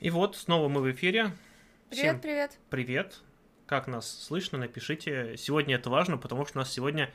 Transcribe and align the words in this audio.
И 0.00 0.10
вот, 0.10 0.36
снова 0.36 0.68
мы 0.68 0.80
в 0.80 0.90
эфире. 0.92 1.32
Привет, 1.90 2.04
Всем 2.04 2.20
привет. 2.20 2.58
привет. 2.70 3.20
Как 3.66 3.88
нас 3.88 4.08
слышно, 4.08 4.56
напишите. 4.56 5.36
Сегодня 5.36 5.74
это 5.74 5.90
важно, 5.90 6.16
потому 6.16 6.46
что 6.46 6.58
у 6.58 6.60
нас 6.60 6.72
сегодня 6.72 7.10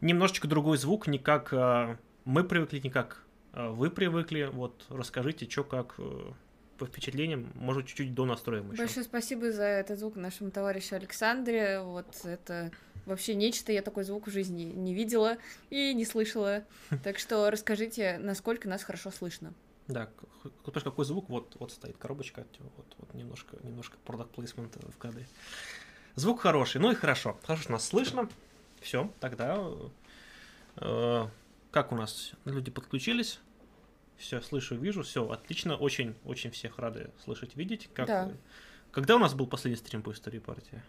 немножечко 0.00 0.48
другой 0.48 0.76
звук, 0.76 1.06
не 1.06 1.18
как 1.18 1.52
э, 1.52 1.96
мы 2.24 2.42
привыкли, 2.42 2.80
не 2.80 2.90
как 2.90 3.22
э, 3.52 3.68
вы 3.68 3.88
привыкли. 3.88 4.50
Вот 4.52 4.84
расскажите, 4.88 5.48
что 5.48 5.62
как 5.62 5.94
э, 5.98 6.32
по 6.76 6.86
впечатлениям, 6.86 7.52
может, 7.54 7.86
чуть-чуть 7.86 8.14
до 8.14 8.24
настроим 8.24 8.72
еще. 8.72 8.82
Большое 8.82 9.04
спасибо 9.04 9.52
за 9.52 9.64
этот 9.64 10.00
звук 10.00 10.16
нашему 10.16 10.50
товарищу 10.50 10.96
Александре. 10.96 11.82
Вот 11.82 12.06
это 12.24 12.72
вообще 13.06 13.36
нечто, 13.36 13.70
я 13.70 13.80
такой 13.80 14.02
звук 14.02 14.26
в 14.26 14.32
жизни 14.32 14.64
не 14.64 14.92
видела 14.92 15.38
и 15.70 15.94
не 15.94 16.04
слышала. 16.04 16.64
Так 17.04 17.20
что 17.20 17.48
расскажите, 17.48 18.18
насколько 18.18 18.68
нас 18.68 18.82
хорошо 18.82 19.12
слышно. 19.12 19.54
Да, 19.88 20.06
к- 20.06 20.80
какой 20.82 21.04
звук? 21.04 21.28
Вот, 21.28 21.56
вот 21.58 21.72
стоит 21.72 21.96
коробочка, 21.98 22.46
вот, 22.76 22.86
вот 22.98 23.14
немножко, 23.14 23.56
немножко 23.62 23.96
product 24.06 24.30
placement 24.34 24.90
в 24.92 24.96
кадре. 24.98 25.26
Звук 26.16 26.40
хороший, 26.40 26.80
ну 26.80 26.90
и 26.90 26.94
хорошо. 26.94 27.38
Хорошо, 27.42 27.62
что 27.64 27.72
нас 27.72 27.86
слышно. 27.86 28.28
Все, 28.80 29.10
тогда 29.20 29.58
э, 30.76 31.26
как 31.70 31.92
у 31.92 31.96
нас 31.96 32.32
люди 32.44 32.70
подключились? 32.70 33.40
Все, 34.16 34.40
слышу, 34.40 34.76
вижу, 34.76 35.02
все, 35.02 35.28
отлично, 35.28 35.76
очень, 35.76 36.14
очень 36.24 36.50
всех 36.50 36.78
рады 36.78 37.10
слышать, 37.24 37.56
видеть. 37.56 37.88
Как, 37.94 38.06
Да. 38.06 38.30
Когда 38.92 39.16
у 39.16 39.18
нас 39.18 39.34
был 39.34 39.46
последний 39.48 39.76
стрим 39.76 40.02
по 40.02 40.12
истории 40.12 40.38
партии? 40.38 40.80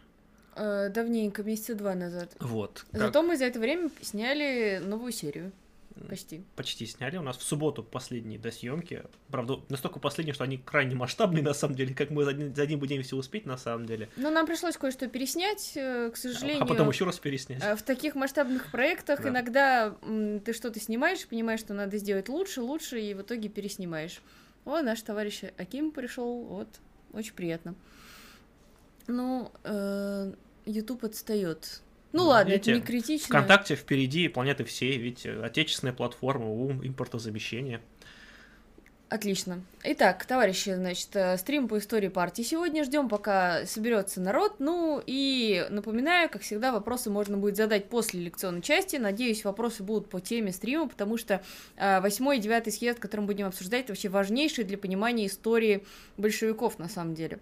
Э, 0.56 0.90
давненько, 0.90 1.44
месяца 1.44 1.74
два 1.76 1.96
назад. 1.96 2.36
Вот. 2.40 2.86
как- 2.92 3.02
Зато 3.02 3.24
мы 3.24 3.36
за 3.36 3.46
это 3.46 3.60
время 3.60 3.90
сняли 4.02 4.78
новую 4.84 5.12
серию. 5.12 5.52
Почти. 6.10 6.44
почти 6.56 6.86
сняли. 6.86 7.18
У 7.18 7.22
нас 7.22 7.38
в 7.38 7.44
субботу 7.44 7.84
последние 7.84 8.38
до 8.38 8.52
съемки. 8.52 9.04
Правда, 9.30 9.60
настолько 9.70 10.00
последние, 10.00 10.34
что 10.34 10.44
они 10.44 10.58
крайне 10.58 10.94
масштабные, 10.96 11.42
на 11.44 11.54
самом 11.54 11.76
деле, 11.76 11.94
как 11.96 12.10
мы 12.10 12.24
за 12.26 12.32
один, 12.32 12.54
за 12.54 12.64
один 12.64 12.80
будем 12.80 13.02
все 13.02 13.16
успеть, 13.16 13.46
на 13.46 13.58
самом 13.58 13.86
деле. 13.86 14.10
Но 14.18 14.30
нам 14.30 14.46
пришлось 14.46 14.76
кое-что 14.78 15.08
переснять, 15.08 15.72
э, 15.76 16.12
к 16.12 16.18
сожалению. 16.18 16.64
А 16.64 16.66
потом 16.66 16.90
еще 16.90 17.06
раз 17.06 17.18
переснять. 17.20 17.64
э, 17.64 17.76
В 17.76 17.82
таких 17.84 18.16
масштабных 18.16 18.72
проектах 18.72 19.22
Да. 19.24 19.30
иногда 19.30 19.96
ты 20.44 20.54
что-то 20.54 20.80
снимаешь, 20.80 21.26
понимаешь, 21.28 21.62
что 21.62 21.74
надо 21.74 21.98
сделать 21.98 22.28
лучше, 22.30 22.62
лучше, 22.62 23.00
и 23.00 23.14
в 23.14 23.22
итоге 23.22 23.48
переснимаешь. 23.50 24.22
О, 24.66 24.82
наш 24.82 25.02
товарищ 25.02 25.44
Аким 25.58 25.92
пришел, 25.92 26.44
вот, 26.44 26.68
очень 27.14 27.34
приятно. 27.34 27.76
Ну, 29.08 29.52
э, 29.64 30.34
YouTube 30.66 31.04
отстает. 31.04 31.82
Ну 32.16 32.28
ладно, 32.28 32.52
видите, 32.52 32.72
это 32.72 32.80
не 32.80 32.86
критично. 32.86 33.28
ВКонтакте 33.28 33.76
впереди 33.76 34.30
планеты 34.30 34.64
всей, 34.64 34.98
ведь 34.98 35.26
э, 35.26 35.42
отечественная 35.44 35.94
платформа, 35.94 36.50
ум, 36.50 36.86
импортозамещение. 36.86 37.82
Отлично. 39.08 39.62
Итак, 39.84 40.26
товарищи, 40.26 40.74
значит, 40.74 41.10
э, 41.16 41.38
стрим 41.38 41.68
по 41.68 41.78
истории 41.78 42.08
партии 42.08 42.42
сегодня. 42.42 42.84
Ждем, 42.84 43.08
пока 43.08 43.64
соберется 43.68 44.20
народ. 44.20 44.56
Ну 44.58 45.00
и 45.06 45.64
напоминаю, 45.70 46.28
как 46.28 46.42
всегда, 46.42 46.72
вопросы 46.72 47.12
можно 47.12 47.38
будет 47.38 47.56
задать 47.56 47.88
после 47.88 48.20
лекционной 48.20 48.64
части. 48.64 48.96
Надеюсь, 48.96 49.46
вопросы 49.46 49.84
будут 49.84 50.10
по 50.10 50.20
теме 50.20 50.52
стрима, 50.52 50.88
потому 50.90 51.18
что 51.18 51.44
э, 51.78 52.02
восьмой 52.02 52.38
и 52.38 52.42
девятый 52.42 52.74
съезд, 52.74 52.98
который 52.98 53.22
мы 53.22 53.28
будем 53.28 53.46
обсуждать, 53.46 53.84
это 53.84 53.94
вообще 53.94 54.10
важнейший 54.10 54.64
для 54.64 54.80
понимания 54.80 55.28
истории 55.28 55.86
большевиков 56.18 56.80
на 56.80 56.90
самом 56.90 57.14
деле. 57.14 57.40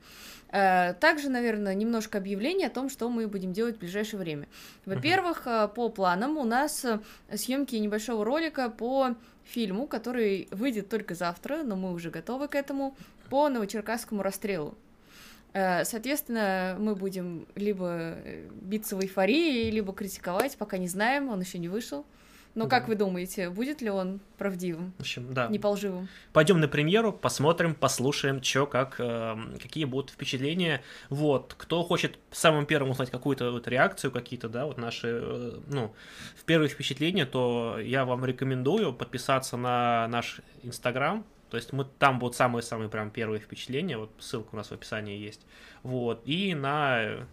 Э, 0.52 0.94
Также, 1.00 1.30
наверное, 1.30 1.74
немножко 1.74 2.18
объявлений 2.18 2.66
о 2.66 2.70
том, 2.70 2.90
что 2.90 3.10
мы 3.10 3.26
будем 3.28 3.54
делать 3.54 3.78
в 3.78 3.80
ближайшее 3.80 4.20
время. 4.20 4.50
Во-первых, 4.86 5.44
э, 5.48 5.70
по 5.74 5.88
планам 5.88 6.38
у 6.38 6.44
нас 6.44 6.84
э, 6.84 7.00
съемки 7.34 7.76
небольшого 7.76 8.26
ролика 8.26 8.70
по 8.70 9.16
фильму, 9.46 9.88
который 9.88 10.48
выйдет 10.52 10.90
только 10.90 11.16
завтра, 11.16 11.64
но 11.64 11.76
мы 11.76 11.94
уже 11.94 12.10
готовы 12.10 12.48
к 12.48 12.56
этому, 12.56 12.96
по 13.30 13.50
Новочеркасскому 13.50 14.22
расстрелу. 14.22 14.76
Э, 15.54 15.86
Соответственно, 15.86 16.76
мы 16.80 16.96
будем 16.96 17.48
либо 17.56 18.16
э, 18.24 18.48
биться 18.62 18.96
в 18.96 19.02
эйфории, 19.02 19.70
либо 19.72 19.94
критиковать, 19.94 20.58
пока 20.58 20.78
не 20.78 20.88
знаем, 20.88 21.30
он 21.30 21.42
еще 21.42 21.60
не 21.60 21.70
вышел. 21.70 22.06
Но 22.56 22.66
Да. 22.66 22.70
как 22.70 22.88
вы 22.88 22.96
думаете, 22.96 23.50
будет 23.50 23.82
ли 23.82 23.90
он 23.90 24.20
правдивым, 24.38 24.94
В 24.98 25.02
общем, 25.02 25.34
да. 25.34 25.48
не 25.48 25.58
полживым? 25.58 26.08
Пойдем 26.34 26.60
на 26.60 26.68
премьеру, 26.68 27.12
посмотрим, 27.12 27.74
послушаем, 27.74 28.44
что, 28.44 28.68
как, 28.68 29.00
эм, 29.00 29.58
какие 29.62 29.86
будут 29.86 30.12
впечатления. 30.12 30.82
Вот, 31.10 31.56
кто 31.58 31.84
хочет 31.84 32.20
самым 32.32 32.66
первым 32.68 32.92
узнать 32.92 33.10
какую-то 33.10 33.52
вот 33.52 33.68
реакцию, 33.68 34.12
какие-то, 34.12 34.50
да, 34.50 34.66
вот 34.68 34.78
наши, 34.78 35.08
э, 35.08 35.60
ну, 35.68 35.94
в 36.40 36.44
первые 36.44 36.70
впечатления, 36.70 37.26
то 37.26 37.78
я 37.80 38.06
вам 38.06 38.24
рекомендую 38.24 38.94
подписаться 38.94 39.58
на 39.58 40.08
наш 40.10 40.42
Инстаграм. 40.62 41.26
То 41.50 41.58
есть 41.58 41.72
мы 41.72 41.86
там 42.00 42.18
будут 42.18 42.36
самые-самые 42.36 42.90
прям 42.90 43.12
первые 43.12 43.40
впечатления, 43.40 43.98
вот 43.98 44.10
ссылка 44.20 44.50
у 44.54 44.58
нас 44.58 44.70
в 44.70 44.72
описании 44.74 45.18
есть. 45.20 45.42
Вот, 45.84 46.22
и 46.26 46.56
на 46.56 47.02
э, 47.04 47.24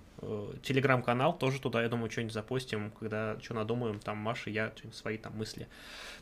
телеграм-канал 0.63 1.37
тоже 1.37 1.61
туда, 1.61 1.83
я 1.83 1.89
думаю, 1.89 2.11
что-нибудь 2.11 2.35
запостим, 2.35 2.93
когда 2.99 3.39
что 3.41 3.55
надумаем, 3.55 3.99
там 3.99 4.19
Маша 4.19 4.51
и 4.51 4.53
я 4.53 4.73
что-нибудь 4.77 4.97
свои 4.97 5.17
там 5.19 5.37
мысли 5.37 5.69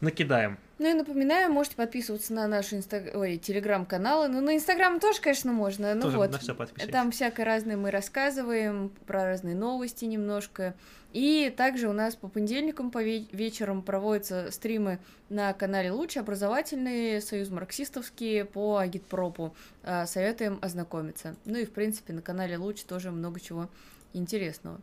накидаем. 0.00 0.58
Ну 0.78 0.88
и 0.90 0.94
напоминаю, 0.94 1.52
можете 1.52 1.76
подписываться 1.76 2.32
на 2.32 2.46
наши 2.46 2.76
инста... 2.76 3.02
Ой, 3.14 3.36
телеграм-каналы. 3.36 4.28
Ну, 4.28 4.40
на 4.40 4.54
инстаграм 4.54 5.00
тоже, 5.00 5.20
конечно, 5.20 5.52
можно. 5.52 5.94
Ну 5.94 6.02
Тоже 6.02 6.16
вот. 6.16 6.30
на 6.30 6.54
подписывайтесь. 6.54 6.92
Там 6.92 7.10
всякое 7.10 7.44
разное 7.44 7.76
мы 7.76 7.90
рассказываем, 7.90 8.90
про 9.06 9.24
разные 9.24 9.56
новости 9.56 10.04
немножко. 10.04 10.74
И 11.12 11.52
также 11.56 11.88
у 11.88 11.92
нас 11.92 12.16
по 12.16 12.28
понедельникам 12.28 12.90
по 12.90 13.02
ве- 13.02 13.28
вечерам 13.32 13.82
проводятся 13.82 14.50
стримы 14.50 14.98
на 15.30 15.52
канале 15.54 15.90
Лучше, 15.90 16.18
образовательные, 16.18 17.20
союз 17.20 17.48
марксистовские 17.48 18.44
по 18.44 18.76
агитпропу. 18.76 19.54
А, 19.82 20.06
Советуем 20.06 20.58
ознакомиться. 20.60 21.36
Ну 21.46 21.58
и, 21.58 21.64
в 21.64 21.72
принципе, 21.72 22.12
на 22.12 22.20
канале 22.20 22.58
Луч 22.58 22.82
тоже 22.82 23.10
много 23.10 23.40
чего 23.40 23.70
интересного. 24.12 24.80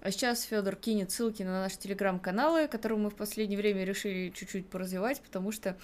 А 0.00 0.10
сейчас 0.10 0.42
Федор 0.42 0.74
кинет 0.74 1.12
ссылки 1.12 1.44
на 1.44 1.60
наши 1.62 1.78
телеграм-каналы, 1.78 2.66
которые 2.66 2.98
мы 2.98 3.10
в 3.10 3.14
последнее 3.14 3.56
время 3.56 3.84
решили 3.84 4.32
чуть-чуть 4.34 4.66
поразвивать, 4.66 5.20
потому 5.20 5.52
что 5.52 5.76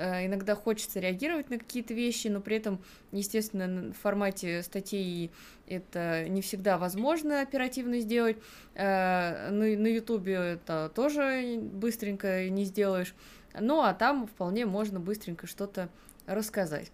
иногда 0.00 0.54
хочется 0.54 1.00
реагировать 1.00 1.50
на 1.50 1.58
какие-то 1.58 1.94
вещи, 1.94 2.28
но 2.28 2.40
при 2.40 2.56
этом, 2.56 2.82
естественно, 3.12 3.92
в 3.92 3.96
формате 3.96 4.62
статей 4.62 5.30
это 5.66 6.28
не 6.28 6.42
всегда 6.42 6.78
возможно 6.78 7.40
оперативно 7.40 8.00
сделать. 8.00 8.36
Э, 8.74 9.50
на 9.50 9.76
на 9.76 9.86
Ютубе 9.86 10.34
это 10.34 10.90
тоже 10.94 11.58
быстренько 11.60 12.48
не 12.48 12.64
сделаешь. 12.64 13.14
Ну, 13.58 13.82
а 13.82 13.94
там 13.94 14.26
вполне 14.26 14.66
можно 14.66 15.00
быстренько 15.00 15.46
что-то 15.46 15.88
рассказать. 16.26 16.90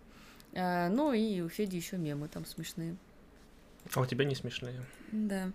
Э, 0.53 0.89
Ну 0.89 1.13
и 1.13 1.41
у 1.41 1.49
Феди 1.49 1.77
еще 1.77 1.97
мемы 1.97 2.29
там 2.29 2.45
смешные. 2.45 2.97
А 3.95 4.01
у 4.01 4.07
тебя 4.07 4.25
не 4.25 4.35
смешные. 4.35 4.83
Да. 5.13 5.51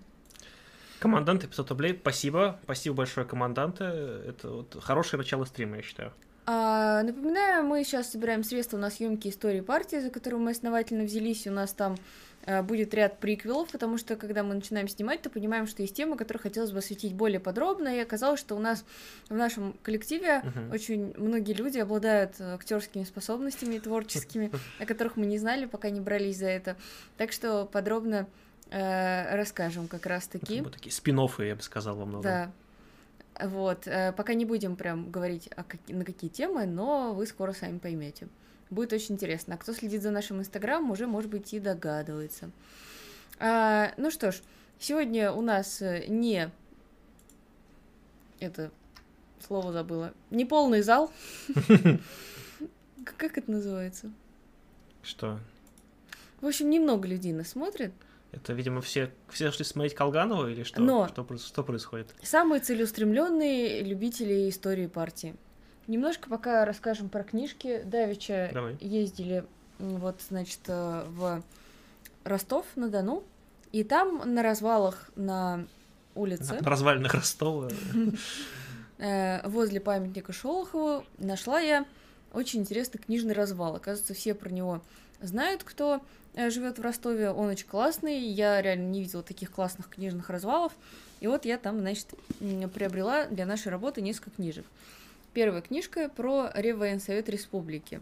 Команданты 0.99 1.47
500 1.47 1.69
рублей, 1.71 1.97
спасибо, 1.99 2.59
спасибо 2.63 2.97
большое, 2.97 3.25
команданты, 3.25 3.83
это 3.83 4.51
вот 4.51 4.77
хорошее 4.83 5.17
начало 5.17 5.45
стрима, 5.45 5.77
я 5.77 5.81
считаю. 5.81 6.13
А, 6.45 7.03
напоминаю, 7.03 7.63
мы 7.65 7.83
сейчас 7.83 8.11
собираем 8.11 8.43
средства 8.43 8.77
на 8.77 8.89
съемки 8.89 9.27
истории 9.27 9.61
партии, 9.61 9.97
за 9.97 10.09
которую 10.09 10.41
мы 10.41 10.51
основательно 10.51 11.03
взялись. 11.03 11.45
У 11.45 11.51
нас 11.51 11.73
там 11.73 11.95
а, 12.45 12.63
будет 12.63 12.93
ряд 12.93 13.19
приквелов, 13.19 13.71
потому 13.71 13.97
что 13.97 14.15
когда 14.15 14.43
мы 14.43 14.55
начинаем 14.55 14.87
снимать, 14.87 15.21
то 15.21 15.29
понимаем, 15.29 15.67
что 15.67 15.83
есть 15.83 15.95
темы, 15.95 16.17
которые 16.17 16.41
хотелось 16.41 16.71
бы 16.71 16.79
осветить 16.79 17.13
более 17.13 17.39
подробно. 17.39 17.95
И 17.95 17.99
оказалось, 17.99 18.39
что 18.39 18.55
у 18.55 18.59
нас 18.59 18.83
в 19.29 19.35
нашем 19.35 19.73
коллективе 19.83 20.41
Мгм. 20.43 20.71
очень 20.71 21.13
многие 21.17 21.53
люди 21.53 21.77
обладают 21.77 22.39
актерскими 22.41 23.03
способностями 23.03 23.77
творческими, 23.77 24.51
о 24.79 24.85
которых 24.85 25.17
мы 25.17 25.27
не 25.27 25.37
знали, 25.37 25.65
пока 25.65 25.89
не 25.89 26.01
брались 26.01 26.37
за 26.37 26.47
это. 26.47 26.75
Так 27.17 27.31
что 27.31 27.65
подробно 27.65 28.27
э, 28.71 29.35
расскажем 29.35 29.87
как 29.87 30.05
раз-таки. 30.05 30.61
Вот 30.61 30.73
такие 30.73 30.91
спин 30.91 31.19
я 31.39 31.55
бы 31.55 31.61
сказал, 31.61 31.95
во 31.97 32.05
многом. 32.05 32.23
Да. 32.23 32.51
Вот. 33.43 33.87
э, 33.87 34.13
Пока 34.13 34.33
не 34.33 34.45
будем 34.45 34.75
прям 34.75 35.09
говорить 35.11 35.47
о 35.55 35.63
каки- 35.63 35.93
на 35.93 36.05
какие 36.05 36.29
темы, 36.29 36.65
но 36.65 37.13
вы 37.13 37.25
скоро 37.25 37.53
сами 37.53 37.77
поймете. 37.79 38.27
Будет 38.69 38.93
очень 38.93 39.15
интересно. 39.15 39.55
А 39.55 39.57
кто 39.57 39.73
следит 39.73 40.01
за 40.01 40.11
нашим 40.11 40.39
инстаграмом, 40.39 40.91
уже, 40.91 41.07
может 41.07 41.29
быть, 41.29 41.53
и 41.53 41.59
догадывается. 41.59 42.51
А, 43.39 43.91
ну 43.97 44.11
что 44.11 44.31
ж, 44.31 44.41
сегодня 44.79 45.31
у 45.31 45.41
нас 45.41 45.81
э, 45.81 46.05
не... 46.07 46.49
Это 48.39 48.71
слово 49.45 49.71
забыла. 49.71 50.13
Не 50.29 50.45
полный 50.45 50.81
зал. 50.81 51.11
Как 53.17 53.37
это 53.37 53.51
называется? 53.51 54.11
Что? 55.03 55.39
В 56.39 56.47
общем, 56.47 56.69
немного 56.69 57.07
людей 57.07 57.33
нас 57.33 57.49
смотрит. 57.49 57.91
Это, 58.31 58.53
видимо, 58.53 58.81
все, 58.81 59.11
все 59.29 59.51
шли 59.51 59.65
смотреть 59.65 59.93
Колганова 59.93 60.47
или 60.49 60.63
что? 60.63 60.81
Но- 60.81 61.07
Что, 61.07 61.25
что 61.37 61.63
происходит? 61.63 62.13
Самые 62.23 62.61
целеустремленные 62.61 63.83
любители 63.83 64.49
истории 64.49 64.87
партии. 64.87 65.35
Немножко 65.87 66.29
пока 66.29 66.63
расскажем 66.63 67.09
про 67.09 67.23
книжки. 67.23 67.81
Давича 67.83 68.49
Давай. 68.53 68.77
ездили 68.79 69.43
вот, 69.79 70.21
значит, 70.29 70.59
э, 70.67 71.03
в 71.07 71.43
Ростов-на-Дону, 72.23 73.23
и 73.71 73.83
там 73.83 74.21
на 74.33 74.43
развалах 74.43 75.09
на 75.15 75.65
улице, 76.15 76.53
На 76.61 76.69
развалинах 76.69 77.13
Ростова. 77.13 77.69
э, 78.99 79.47
возле 79.49 79.79
памятника 79.81 80.31
Шолохову, 80.33 81.03
нашла 81.17 81.59
я 81.59 81.85
Очень 82.33 82.61
интересный 82.61 82.99
книжный 82.99 83.33
развал. 83.33 83.75
Оказывается, 83.75 84.13
все 84.13 84.33
про 84.33 84.49
него 84.49 84.81
знают, 85.21 85.63
кто 85.63 86.01
э, 86.33 86.49
живет 86.49 86.79
в 86.79 86.81
Ростове. 86.81 87.31
Он 87.31 87.47
очень 87.49 87.67
классный. 87.67 88.19
Я 88.19 88.61
реально 88.61 88.89
не 88.89 89.01
видела 89.01 89.23
таких 89.23 89.51
классных 89.51 89.89
книжных 89.89 90.29
развалов. 90.29 90.73
И 91.19 91.27
вот 91.27 91.45
я 91.45 91.57
там, 91.57 91.79
значит, 91.79 92.07
приобрела 92.73 93.25
для 93.25 93.45
нашей 93.45 93.69
работы 93.69 94.01
несколько 94.01 94.31
книжек. 94.31 94.65
Первая 95.33 95.61
книжка 95.61 96.09
про 96.09 96.49
Реввоенсовет 96.53 97.29
Республики. 97.29 98.01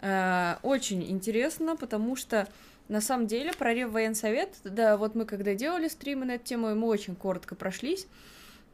Э, 0.00 0.56
очень 0.62 1.08
интересно, 1.10 1.76
потому 1.76 2.16
что 2.16 2.48
на 2.88 3.00
самом 3.00 3.26
деле 3.26 3.52
про 3.52 3.74
Реввоенсовет, 3.74 4.56
да, 4.64 4.96
вот 4.96 5.14
мы 5.14 5.24
когда 5.24 5.54
делали 5.54 5.88
стримы 5.88 6.24
на 6.24 6.32
эту 6.32 6.44
тему, 6.44 6.74
мы 6.74 6.88
очень 6.88 7.16
коротко 7.16 7.54
прошлись. 7.54 8.06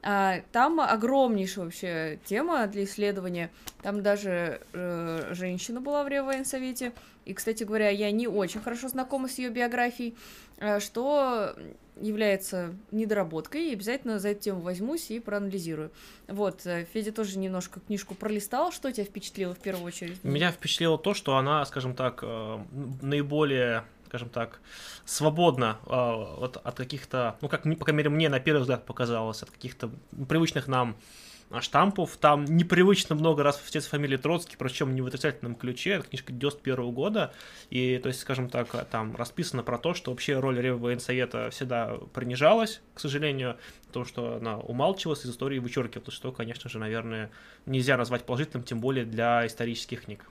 А, 0.06 0.42
там 0.52 0.80
огромнейшая 0.80 1.64
вообще 1.64 2.18
тема 2.26 2.66
для 2.66 2.84
исследования. 2.84 3.50
Там 3.82 4.02
даже 4.02 4.60
э, 4.74 5.32
женщина 5.32 5.80
была 5.80 6.04
в 6.04 6.08
Реввоенсовете. 6.08 6.92
И, 7.24 7.32
кстати 7.32 7.64
говоря, 7.64 7.88
я 7.88 8.10
не 8.10 8.28
очень 8.28 8.60
хорошо 8.60 8.88
знакома 8.88 9.28
с 9.28 9.38
ее 9.38 9.48
биографией, 9.48 10.14
э, 10.58 10.78
что 10.80 11.56
является 11.98 12.74
недоработкой, 12.90 13.70
и 13.70 13.72
обязательно 13.72 14.18
за 14.18 14.30
эту 14.30 14.42
тему 14.42 14.60
возьмусь 14.60 15.10
и 15.10 15.20
проанализирую. 15.20 15.90
Вот, 16.28 16.66
э, 16.66 16.84
Федя 16.92 17.12
тоже 17.12 17.38
немножко 17.38 17.80
книжку 17.80 18.14
пролистал. 18.14 18.72
Что 18.72 18.92
тебя 18.92 19.04
впечатлило 19.04 19.54
в 19.54 19.58
первую 19.58 19.86
очередь? 19.86 20.22
Меня 20.22 20.52
впечатлило 20.52 20.98
то, 20.98 21.14
что 21.14 21.36
она, 21.38 21.64
скажем 21.64 21.94
так, 21.94 22.20
э, 22.22 22.58
наиболее 23.00 23.84
скажем 24.14 24.28
так, 24.28 24.60
свободно 25.04 25.78
э, 25.86 25.90
от, 25.90 26.56
от 26.56 26.76
каких-то, 26.76 27.36
ну, 27.40 27.48
как, 27.48 27.64
по 27.64 27.84
крайней 27.84 27.98
мере, 27.98 28.10
мне 28.10 28.28
на 28.28 28.38
первый 28.38 28.60
взгляд 28.60 28.86
показалось, 28.86 29.42
от 29.42 29.50
каких-то 29.50 29.90
привычных 30.28 30.68
нам 30.68 30.94
штампов. 31.60 32.16
Там 32.18 32.44
непривычно 32.44 33.16
много 33.16 33.42
раз 33.42 33.56
в 33.56 33.68
отец 33.68 33.86
фамилии 33.86 34.16
Троцкий, 34.16 34.54
причем 34.56 34.94
не 34.94 35.00
в 35.00 35.06
отрицательном 35.06 35.56
ключе. 35.56 35.94
Это 35.94 36.06
книжка 36.06 36.32
91 36.32 36.92
года. 36.92 37.32
И, 37.70 37.98
то 37.98 38.06
есть, 38.06 38.20
скажем 38.20 38.48
так, 38.48 38.88
там 38.88 39.16
расписано 39.16 39.64
про 39.64 39.78
то, 39.78 39.94
что 39.94 40.12
вообще 40.12 40.38
роль 40.38 40.60
Реввоенсовета 40.60 41.50
всегда 41.50 41.96
принижалась, 42.12 42.82
к 42.94 43.00
сожалению, 43.00 43.56
то, 43.92 44.04
что 44.04 44.36
она 44.36 44.58
умалчивалась 44.58 45.24
из 45.24 45.30
истории 45.30 45.58
вычеркивалась, 45.58 46.14
что, 46.14 46.30
конечно 46.30 46.70
же, 46.70 46.78
наверное, 46.78 47.32
нельзя 47.66 47.96
назвать 47.96 48.24
положительным, 48.24 48.62
тем 48.62 48.78
более 48.78 49.04
для 49.04 49.44
исторических 49.44 50.04
книг. 50.04 50.24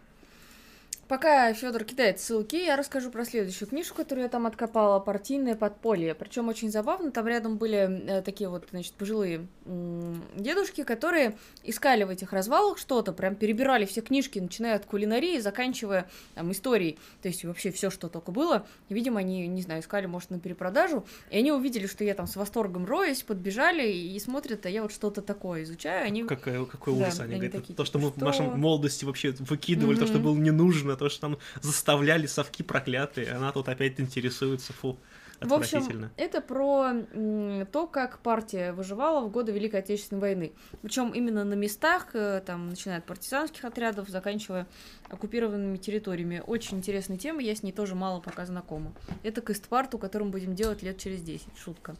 Пока 1.07 1.53
Федор 1.53 1.83
кидает 1.83 2.19
ссылки, 2.19 2.55
я 2.55 2.75
расскажу 2.75 3.11
про 3.11 3.25
следующую 3.25 3.67
книжку, 3.67 3.97
которую 3.97 4.23
я 4.23 4.29
там 4.29 4.45
откопала, 4.45 4.99
«Партийное 4.99 5.55
подполье». 5.55 6.15
Причем 6.15 6.47
очень 6.47 6.71
забавно, 6.71 7.11
там 7.11 7.27
рядом 7.27 7.57
были 7.57 8.01
э, 8.07 8.21
такие 8.21 8.49
вот, 8.49 8.67
значит, 8.71 8.93
пожилые 8.93 9.47
м- 9.65 10.23
дедушки, 10.35 10.83
которые 10.83 11.35
искали 11.63 12.03
в 12.03 12.09
этих 12.09 12.31
развалах 12.31 12.77
что-то, 12.77 13.11
прям 13.11 13.35
перебирали 13.35 13.85
все 13.85 14.01
книжки, 14.01 14.39
начиная 14.39 14.75
от 14.75 14.85
кулинарии, 14.85 15.39
заканчивая 15.39 16.09
там 16.35 16.51
историей, 16.51 16.97
то 17.21 17.27
есть 17.27 17.43
вообще 17.43 17.71
все, 17.71 17.89
что 17.89 18.07
только 18.07 18.31
было. 18.31 18.65
И, 18.89 18.93
видимо, 18.93 19.19
они, 19.19 19.45
не 19.47 19.61
знаю, 19.61 19.81
искали, 19.81 20.05
может, 20.05 20.29
на 20.29 20.39
перепродажу, 20.39 21.05
и 21.29 21.37
они 21.37 21.51
увидели, 21.51 21.85
что 21.85 22.03
я 22.03 22.15
там 22.15 22.27
с 22.27 22.35
восторгом 22.35 22.85
роюсь, 22.85 23.23
подбежали 23.23 23.91
и 23.91 24.17
смотрят, 24.19 24.65
а 24.65 24.69
я 24.69 24.81
вот 24.81 24.93
что-то 24.93 25.21
такое 25.21 25.63
изучаю. 25.63 26.07
Они... 26.07 26.23
Какой, 26.23 26.65
какой 26.65 26.93
ужас, 26.93 27.17
да, 27.17 27.25
они, 27.25 27.33
они 27.33 27.47
говорят. 27.47 27.61
Такие, 27.61 27.75
то, 27.75 27.85
что 27.85 27.99
мы 27.99 28.09
что... 28.09 28.19
в 28.19 28.23
нашей 28.23 28.47
молодости 28.47 29.05
вообще 29.05 29.31
выкидывали, 29.39 29.97
mm-hmm. 29.97 30.01
то, 30.01 30.07
что 30.07 30.19
было 30.19 30.35
не 30.35 30.51
нужно, 30.51 30.92
то, 30.95 31.09
что 31.09 31.21
там 31.21 31.37
заставляли 31.61 32.27
совки 32.27 32.63
проклятые, 32.63 33.31
она 33.31 33.51
тут 33.51 33.69
опять 33.69 33.99
интересуется, 33.99 34.73
фу. 34.73 34.97
В 35.43 35.53
общем, 35.53 36.09
это 36.15 36.41
про 36.41 37.65
то, 37.71 37.87
как 37.87 38.19
партия 38.19 38.71
выживала 38.71 39.25
в 39.25 39.31
годы 39.31 39.51
Великой 39.51 39.81
Отечественной 39.81 40.21
войны. 40.21 40.53
Причем 40.81 41.11
именно 41.11 41.43
на 41.43 41.55
местах, 41.55 42.09
э, 42.13 42.41
там, 42.45 42.69
начиная 42.69 42.99
от 42.99 43.05
партизанских 43.05 43.65
отрядов, 43.65 44.09
заканчивая 44.09 44.67
оккупированными 45.09 45.77
территориями. 45.77 46.41
Очень 46.45 46.77
интересная 46.77 47.17
тема, 47.17 47.41
я 47.41 47.55
с 47.55 47.63
ней 47.63 47.71
тоже 47.71 47.95
мало 47.95 48.21
пока 48.21 48.45
знакома. 48.45 48.93
Это 49.23 49.41
квестпарту, 49.41 49.97
которым 49.97 50.31
будем 50.31 50.55
делать 50.55 50.81
лет 50.81 50.97
через 50.97 51.21
10. 51.21 51.47
Шутка. 51.57 51.95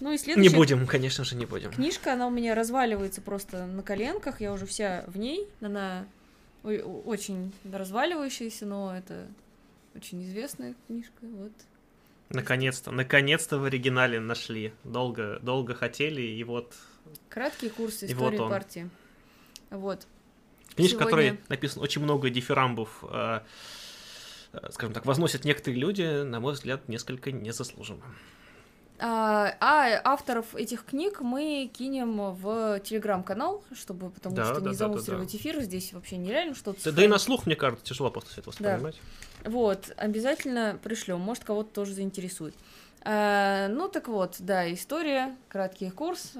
Ну 0.00 0.12
и 0.12 0.18
следующая... 0.18 0.50
Не 0.50 0.54
будем, 0.54 0.86
конечно 0.86 1.24
же, 1.24 1.34
не 1.36 1.46
будем. 1.46 1.70
Книжка, 1.70 2.12
она 2.12 2.26
у 2.26 2.30
меня 2.30 2.54
разваливается 2.54 3.20
просто 3.20 3.66
на 3.66 3.82
коленках, 3.82 4.40
я 4.40 4.52
уже 4.52 4.66
вся 4.66 5.04
в 5.06 5.18
ней, 5.18 5.48
она 5.60 6.06
очень 6.62 7.52
разваливающаяся, 7.72 8.66
но 8.66 8.96
это 8.96 9.26
очень 9.94 10.22
известная 10.24 10.74
книжка, 10.86 11.12
вот. 11.22 11.52
Наконец-то, 12.30 12.90
наконец-то 12.90 13.58
в 13.58 13.64
оригинале 13.64 14.20
нашли. 14.20 14.72
Долго, 14.84 15.38
долго 15.40 15.74
хотели, 15.74 16.20
и 16.20 16.44
вот... 16.44 16.74
Краткий 17.30 17.70
курс 17.70 18.02
истории 18.02 18.36
вот 18.36 18.50
партии. 18.50 18.90
Вот. 19.70 20.06
Книжка, 20.74 20.98
Сегодня... 20.98 21.04
которой 21.04 21.40
написано 21.48 21.82
очень 21.82 22.02
много 22.02 22.28
дифирамбов, 22.28 23.02
э, 23.02 23.40
э, 24.52 24.70
скажем 24.70 24.92
так, 24.92 25.06
возносят 25.06 25.44
некоторые 25.44 25.80
люди, 25.80 26.22
на 26.22 26.38
мой 26.40 26.52
взгляд, 26.52 26.86
несколько 26.88 27.32
незаслуженно. 27.32 28.04
А, 29.00 29.54
а 29.60 30.00
авторов 30.04 30.54
этих 30.56 30.84
книг 30.84 31.20
мы 31.20 31.70
кинем 31.72 32.34
в 32.34 32.80
телеграм-канал, 32.80 33.62
чтобы, 33.72 34.10
потому 34.10 34.34
да, 34.34 34.44
что 34.44 34.54
да, 34.54 34.60
не 34.60 34.66
да, 34.66 34.72
замусоривать 34.74 35.28
да, 35.28 35.32
да. 35.32 35.38
эфир, 35.38 35.62
здесь 35.62 35.92
вообще 35.92 36.16
нереально 36.16 36.54
что-то. 36.54 36.82
Да, 36.84 36.92
да 36.92 37.04
и 37.04 37.08
на 37.08 37.18
слух, 37.18 37.46
мне 37.46 37.54
кажется, 37.54 37.84
тяжело 37.84 38.10
просто 38.10 38.30
все 38.30 38.40
это 38.40 38.50
воспринимать. 38.50 38.96
Да. 39.44 39.50
Вот, 39.50 39.92
обязательно 39.96 40.78
пришлем, 40.82 41.20
может, 41.20 41.44
кого-то 41.44 41.72
тоже 41.72 41.94
заинтересует. 41.94 42.54
А, 43.10 43.68
ну, 43.68 43.88
так 43.88 44.06
вот, 44.06 44.36
да, 44.38 44.70
история, 44.70 45.34
краткий 45.48 45.88
курс. 45.88 46.34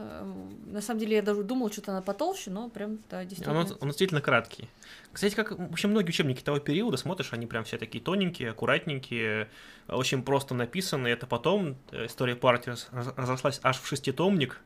На 0.67 0.83
самом 0.83 1.01
деле, 1.01 1.17
я 1.17 1.23
даже 1.23 1.43
думал, 1.43 1.73
что-то 1.73 1.93
она 1.93 2.03
потолще, 2.03 2.51
но 2.51 2.69
прям, 2.69 2.99
да, 3.09 3.25
действительно. 3.25 3.61
Он, 3.61 3.79
он 3.81 3.89
действительно 3.89 4.21
краткий. 4.21 4.69
Кстати, 5.11 5.35
как 5.35 5.53
вообще 5.53 5.89
многие 5.89 6.11
учебники 6.11 6.43
того 6.43 6.59
периода, 6.59 6.99
смотришь, 6.99 7.33
они 7.33 7.47
прям 7.47 7.65
все 7.65 7.79
такие 7.79 8.05
тоненькие, 8.05 8.51
аккуратненькие, 8.51 9.49
очень 9.89 10.23
просто 10.23 10.55
написаны. 10.55 11.09
Это 11.09 11.27
потом 11.27 11.75
э, 11.91 12.05
история 12.05 12.37
партии 12.37 12.75
разрослась 12.93 13.61
аж 13.63 13.81
в 13.81 13.87
шеститомник, 13.87 14.61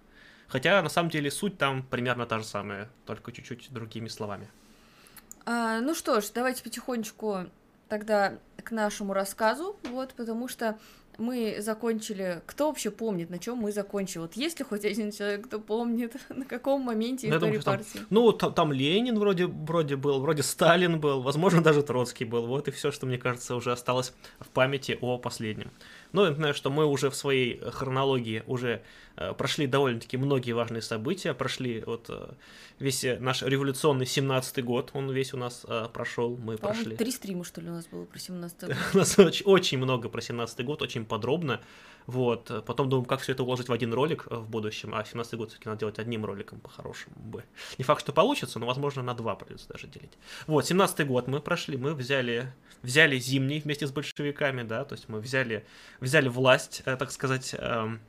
хотя 0.48 0.82
на 0.82 0.88
самом 0.88 1.08
деле 1.08 1.30
суть 1.30 1.56
там 1.56 1.84
примерно 1.84 2.26
та 2.26 2.40
же 2.40 2.44
самая, 2.44 2.90
только 3.06 3.30
чуть-чуть 3.30 3.72
другими 3.72 4.08
словами. 4.08 4.48
А, 5.46 5.78
ну 5.78 5.94
что 5.94 6.20
ж, 6.20 6.30
давайте 6.34 6.64
потихонечку 6.64 7.46
тогда 7.88 8.38
к 8.56 8.72
нашему 8.72 9.12
рассказу, 9.12 9.76
вот, 9.84 10.14
потому 10.14 10.48
что 10.48 10.78
мы 11.18 11.56
закончили... 11.60 12.42
Кто 12.46 12.68
вообще 12.68 12.90
помнит, 12.90 13.30
на 13.30 13.38
чем 13.38 13.58
мы 13.58 13.72
закончили? 13.72 14.18
Вот 14.18 14.34
есть 14.34 14.58
ли 14.58 14.64
хоть 14.64 14.84
один 14.84 15.12
человек, 15.12 15.46
кто 15.46 15.60
помнит, 15.60 16.16
на 16.28 16.44
каком 16.44 16.82
моменте 16.82 17.28
ну, 17.28 17.36
истории 17.36 17.50
думаю, 17.50 17.62
партии? 17.62 17.98
Там, 17.98 18.06
ну, 18.10 18.32
там, 18.32 18.54
там 18.54 18.72
Ленин 18.72 19.18
вроде, 19.18 19.46
вроде 19.46 19.96
был, 19.96 20.20
вроде 20.20 20.42
Сталин 20.42 21.00
был, 21.00 21.22
возможно, 21.22 21.62
даже 21.62 21.82
Троцкий 21.82 22.24
был. 22.24 22.46
Вот 22.46 22.68
и 22.68 22.70
все, 22.70 22.90
что, 22.90 23.06
мне 23.06 23.18
кажется, 23.18 23.54
уже 23.54 23.72
осталось 23.72 24.12
в 24.40 24.48
памяти 24.48 24.98
о 25.00 25.18
последнем. 25.18 25.70
Но 26.12 26.24
я 26.24 26.30
напоминаю, 26.30 26.54
что 26.54 26.70
мы 26.70 26.86
уже 26.86 27.10
в 27.10 27.14
своей 27.14 27.58
хронологии 27.70 28.42
уже 28.46 28.82
э, 29.16 29.32
прошли 29.32 29.66
довольно-таки 29.66 30.16
многие 30.16 30.52
важные 30.52 30.82
события, 30.82 31.32
прошли 31.32 31.82
вот 31.86 32.06
э, 32.10 32.34
весь 32.78 33.04
наш 33.18 33.42
революционный 33.42 34.04
17-й 34.04 34.62
год, 34.62 34.90
он 34.92 35.10
весь 35.10 35.32
у 35.32 35.38
нас 35.38 35.64
э, 35.66 35.88
прошел, 35.92 36.36
мы 36.36 36.56
По 36.56 36.68
прошли. 36.68 36.96
три 36.96 37.10
стрима, 37.10 37.44
что 37.44 37.60
ли, 37.60 37.70
у 37.70 37.72
нас 37.72 37.86
было 37.86 38.04
про 38.04 38.18
17-й 38.18 38.66
год? 38.68 38.76
У 38.94 38.98
нас 38.98 39.18
очень, 39.18 39.46
очень 39.46 39.78
много 39.78 40.08
про 40.08 40.20
17-й 40.20 40.64
год, 40.64 40.82
очень 40.82 41.01
подробно. 41.04 41.60
Вот. 42.06 42.64
Потом 42.66 42.88
думаем, 42.88 43.06
как 43.06 43.20
все 43.20 43.32
это 43.32 43.42
уложить 43.42 43.68
в 43.68 43.72
один 43.72 43.92
ролик 43.92 44.26
в 44.30 44.48
будущем, 44.48 44.94
а 44.94 45.04
17 45.04 45.34
год 45.34 45.50
все-таки 45.50 45.68
надо 45.68 45.80
делать 45.80 45.98
одним 45.98 46.24
роликом 46.24 46.60
по-хорошему 46.60 47.14
бы. 47.16 47.44
Не 47.78 47.84
факт, 47.84 48.02
что 48.02 48.12
получится, 48.12 48.58
но, 48.58 48.66
возможно, 48.66 49.02
на 49.02 49.14
два 49.14 49.34
придется 49.34 49.68
даже 49.68 49.86
делить. 49.86 50.12
Вот, 50.46 50.66
17 50.66 51.06
год 51.06 51.28
мы 51.28 51.40
прошли, 51.40 51.76
мы 51.76 51.94
взяли, 51.94 52.52
взяли 52.82 53.18
зимний 53.18 53.60
вместе 53.60 53.86
с 53.86 53.92
большевиками, 53.92 54.62
да, 54.62 54.84
то 54.84 54.94
есть 54.94 55.08
мы 55.08 55.20
взяли, 55.20 55.64
взяли 56.00 56.28
власть, 56.28 56.82
э, 56.84 56.96
так 56.96 57.10
сказать, 57.12 57.54
эм, 57.56 58.00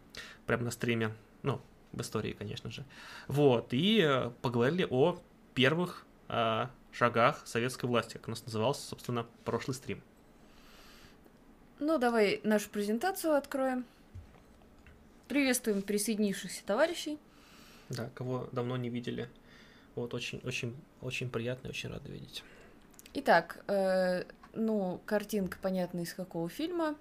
прямо 0.46 0.64
на 0.64 0.72
стриме, 0.72 1.12
ну, 1.44 1.62
в 1.92 2.02
истории, 2.02 2.34
конечно 2.34 2.72
же. 2.72 2.84
Вот, 3.28 3.74
и 3.74 4.02
э, 4.02 4.32
поговорили 4.42 4.88
о 4.90 5.20
первых 5.54 6.06
э, 6.30 6.68
шагах 6.92 7.42
советской 7.46 7.86
власти, 7.86 8.14
как 8.14 8.28
у 8.28 8.32
нас 8.32 8.44
назывался, 8.46 8.82
собственно, 8.88 9.26
прошлый 9.46 9.76
стрим. 9.76 10.02
Ну, 11.86 11.98
давай 11.98 12.40
нашу 12.46 12.70
презентацию 12.70 13.36
откроем. 13.36 13.84
Приветствуем 15.28 15.82
присоединившихся 15.82 16.64
товарищей. 16.66 17.20
Да, 17.90 18.10
кого 18.16 18.48
давно 18.54 18.78
не 18.78 18.88
видели. 18.90 19.30
Вот, 19.96 20.14
очень, 20.14 20.40
очень, 20.46 20.74
очень 21.02 21.30
приятно 21.30 21.68
и 21.68 21.72
очень 21.72 21.90
рада 21.90 22.10
видеть. 22.10 22.42
Итак, 23.16 23.66
э, 23.68 24.24
ну, 24.54 25.02
картинка 25.06 25.58
понятна 25.62 26.00
из 26.00 26.14
какого 26.14 26.48
фильма. 26.48 26.96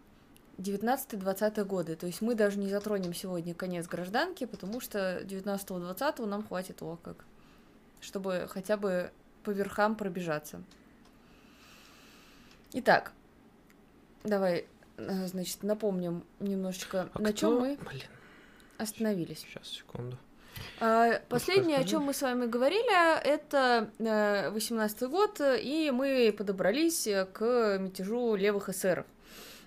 19-20 0.59 1.65
годы. 1.65 1.95
То 1.95 2.09
есть 2.09 2.21
мы 2.21 2.35
даже 2.35 2.59
не 2.59 2.69
затронем 2.69 3.15
сегодня 3.15 3.55
конец 3.55 3.87
гражданки, 3.87 4.47
потому 4.47 4.81
что 4.81 5.23
19-20 5.23 6.27
нам 6.27 6.45
хватит 6.45 6.83
о 6.83 6.97
как. 6.97 7.25
Чтобы 8.01 8.49
хотя 8.51 8.77
бы 8.77 9.13
по 9.45 9.51
верхам 9.51 9.95
пробежаться. 9.95 10.61
Итак, 12.73 13.13
давай 14.25 14.67
значит, 15.27 15.63
напомним 15.63 16.25
немножечко, 16.41 17.09
а 17.13 17.19
на 17.21 17.33
чем 17.33 17.59
мы 17.59 17.79
Блин. 17.89 18.03
остановились. 18.79 19.41
Сейчас, 19.41 19.69
секунду. 19.69 20.19
А, 20.81 21.21
последнее, 21.29 21.79
о 21.79 21.85
чем 21.85 22.03
мы 22.03 22.13
с 22.13 22.23
вами 22.23 22.47
говорили, 22.47 23.21
это 23.25 23.91
18 23.99 25.03
год, 25.09 25.41
и 25.41 25.91
мы 25.93 26.35
подобрались 26.37 27.09
к 27.33 27.79
мятежу 27.79 28.35
левых 28.35 28.69
эсеров. 28.69 29.07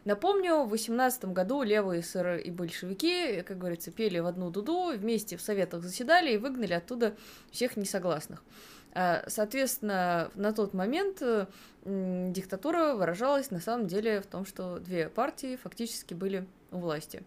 Напомню, 0.06 0.64
в 0.66 0.70
18 0.70 1.26
году 1.26 1.64
левые 1.64 2.02
эсеры 2.02 2.40
и 2.40 2.52
большевики, 2.52 3.42
как 3.42 3.58
говорится, 3.58 3.92
пели 3.92 4.20
в 4.20 4.28
одну 4.28 4.52
дуду, 4.52 4.92
вместе 4.96 5.36
в 5.36 5.42
советах 5.42 5.82
заседали 5.82 6.34
и 6.34 6.38
выгнали 6.38 6.74
оттуда 6.74 7.16
всех 7.50 7.76
несогласных. 7.76 8.44
А, 8.96 9.26
соответственно, 9.28 10.32
на 10.36 10.54
тот 10.54 10.74
момент 10.74 11.22
диктатура 11.84 12.96
выражалась 12.96 13.52
на 13.52 13.60
самом 13.60 13.88
деле 13.88 14.22
в 14.22 14.26
том, 14.26 14.46
что 14.46 14.80
две 14.80 15.10
партии 15.10 15.58
фактически 15.58 16.14
были 16.14 16.48
у 16.72 16.78
власти. 16.78 17.22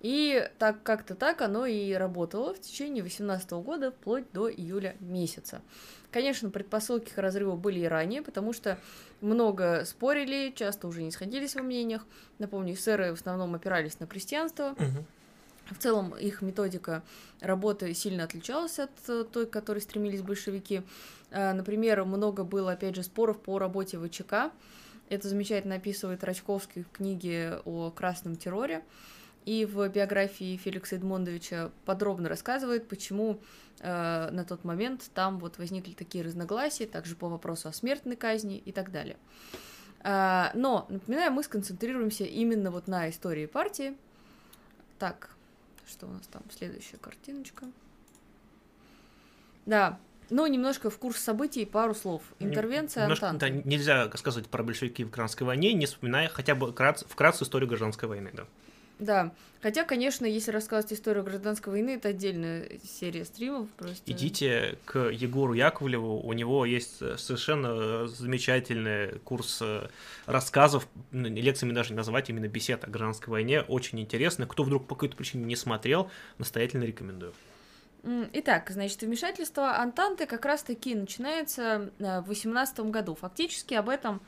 И 0.00 0.50
так 0.58 0.82
как-то 0.82 1.14
так 1.14 1.42
оно 1.42 1.64
и 1.64 1.92
работало 1.92 2.54
в 2.54 2.60
течение 2.60 3.04
18 3.04 3.50
года, 3.52 3.92
вплоть 3.92 4.24
до 4.32 4.50
июля 4.50 4.96
месяца. 4.98 5.62
Конечно, 6.10 6.50
предпосылки 6.50 7.12
к 7.12 7.18
разрыву 7.18 7.56
были 7.56 7.80
и 7.80 7.86
ранее, 7.86 8.22
потому 8.22 8.52
что 8.52 8.78
много 9.20 9.84
спорили, 9.84 10.52
часто 10.56 10.88
уже 10.88 11.02
не 11.02 11.12
сходились 11.12 11.54
во 11.54 11.62
мнениях. 11.62 12.04
Напомню, 12.38 12.74
сэры 12.74 13.10
в 13.10 13.20
основном 13.20 13.54
опирались 13.54 14.00
на 14.00 14.08
крестьянство. 14.08 14.70
Угу. 14.72 15.04
В 15.72 15.78
целом 15.78 16.14
их 16.14 16.42
методика 16.42 17.02
работы 17.40 17.94
сильно 17.94 18.24
отличалась 18.24 18.78
от 18.78 18.90
э, 19.08 19.24
той, 19.30 19.46
к 19.46 19.50
которой 19.50 19.78
стремились 19.78 20.22
большевики. 20.22 20.82
Э, 21.30 21.52
например, 21.52 22.04
много 22.04 22.44
было, 22.44 22.72
опять 22.72 22.94
же, 22.94 23.02
споров 23.02 23.40
по 23.40 23.58
работе 23.58 23.98
ВЧК. 23.98 24.52
Это 25.08 25.28
замечательно 25.28 25.76
описывает 25.76 26.24
Рачковский 26.24 26.82
в 26.82 26.90
книге 26.90 27.60
о 27.64 27.90
красном 27.90 28.36
терроре. 28.36 28.82
И 29.44 29.64
в 29.64 29.88
биографии 29.88 30.56
Феликса 30.56 30.96
Эдмондовича 30.96 31.72
подробно 31.84 32.28
рассказывает, 32.28 32.86
почему 32.86 33.40
э, 33.80 34.30
на 34.30 34.44
тот 34.44 34.64
момент 34.64 35.10
там 35.14 35.38
вот 35.38 35.58
возникли 35.58 35.92
такие 35.92 36.22
разногласия, 36.24 36.86
также 36.86 37.16
по 37.16 37.28
вопросу 37.28 37.68
о 37.68 37.72
смертной 37.72 38.16
казни 38.16 38.58
и 38.58 38.72
так 38.72 38.92
далее. 38.92 39.16
Э, 40.04 40.50
но, 40.54 40.86
напоминаю, 40.88 41.32
мы 41.32 41.42
сконцентрируемся 41.42 42.24
именно 42.24 42.70
вот 42.70 42.86
на 42.86 43.10
истории 43.10 43.46
партии. 43.46 43.96
Так, 44.98 45.31
что 45.92 46.06
у 46.06 46.10
нас 46.10 46.26
там? 46.26 46.42
Следующая 46.50 46.96
картиночка. 46.96 47.66
Да, 49.66 49.98
ну, 50.30 50.46
немножко 50.46 50.90
в 50.90 50.98
курс 50.98 51.18
событий, 51.18 51.64
пару 51.66 51.94
слов. 51.94 52.22
Интервенция 52.38 53.04
Немножко, 53.04 53.28
Антанты. 53.28 53.62
Да, 53.62 53.68
нельзя 53.68 54.10
сказать 54.16 54.46
про 54.46 54.62
большевики 54.62 55.04
в 55.04 55.10
гражданской 55.10 55.46
войне, 55.46 55.72
не 55.74 55.86
вспоминая 55.86 56.28
хотя 56.28 56.54
бы 56.54 56.72
вкратце, 56.72 57.06
вкратце 57.06 57.44
историю 57.44 57.68
гражданской 57.68 58.08
войны, 58.08 58.30
да. 58.32 58.46
Да, 59.02 59.34
хотя, 59.60 59.82
конечно, 59.82 60.26
если 60.26 60.52
рассказывать 60.52 60.92
историю 60.92 61.24
гражданской 61.24 61.72
войны, 61.72 61.90
это 61.96 62.10
отдельная 62.10 62.78
серия 62.84 63.24
стримов 63.24 63.68
просто. 63.70 64.10
Идите 64.10 64.78
к 64.84 65.10
Егору 65.10 65.54
Яковлеву, 65.54 66.20
у 66.20 66.32
него 66.32 66.64
есть 66.64 66.98
совершенно 67.18 68.06
замечательный 68.06 69.18
курс 69.18 69.58
э, 69.60 69.88
рассказов, 70.26 70.86
лекциями 71.10 71.72
даже 71.72 71.90
не 71.90 71.96
называть, 71.96 72.30
именно 72.30 72.46
бесед 72.46 72.84
о 72.84 72.86
гражданской 72.86 73.32
войне, 73.32 73.62
очень 73.62 73.98
интересно. 73.98 74.46
Кто 74.46 74.62
вдруг 74.62 74.86
по 74.86 74.94
какой-то 74.94 75.16
причине 75.16 75.46
не 75.46 75.56
смотрел, 75.56 76.08
настоятельно 76.38 76.84
рекомендую. 76.84 77.34
Итак, 78.04 78.70
значит, 78.70 79.02
вмешательство 79.02 79.78
Антанты 79.78 80.26
как 80.26 80.44
раз-таки 80.44 80.94
начинается 80.94 81.90
э, 81.98 82.20
в 82.20 82.28
18 82.28 82.80
году. 82.90 83.16
Фактически 83.16 83.74
об 83.74 83.88
этом 83.88 84.22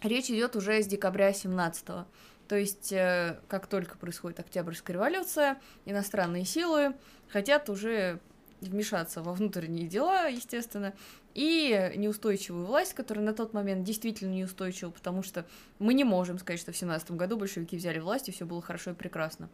речь 0.00 0.30
идет 0.30 0.54
уже 0.54 0.80
с 0.80 0.86
декабря 0.86 1.32
17 1.32 1.88
-го. 1.88 2.04
То 2.52 2.58
есть, 2.58 2.92
э, 2.92 3.40
как 3.48 3.66
только 3.66 3.96
происходит 3.96 4.38
Октябрьская 4.38 4.92
революция, 4.92 5.58
иностранные 5.86 6.44
силы 6.44 6.94
хотят 7.30 7.70
уже 7.70 8.20
вмешаться 8.60 9.22
во 9.22 9.32
внутренние 9.32 9.88
дела, 9.88 10.26
естественно, 10.26 10.92
и 11.32 11.94
неустойчивую 11.96 12.66
власть, 12.66 12.92
которая 12.92 13.24
на 13.24 13.32
тот 13.32 13.54
момент 13.54 13.84
действительно 13.84 14.34
неустойчива, 14.34 14.90
потому 14.90 15.22
что 15.22 15.46
мы 15.78 15.94
не 15.94 16.04
можем 16.04 16.38
сказать, 16.38 16.60
что 16.60 16.72
в 16.72 16.76
17 16.76 17.12
году 17.12 17.38
большевики 17.38 17.74
взяли 17.74 18.00
власть, 18.00 18.28
и 18.28 18.32
все 18.32 18.44
было 18.44 18.60
хорошо 18.60 18.90
и 18.90 18.94
прекрасно. 18.94 19.48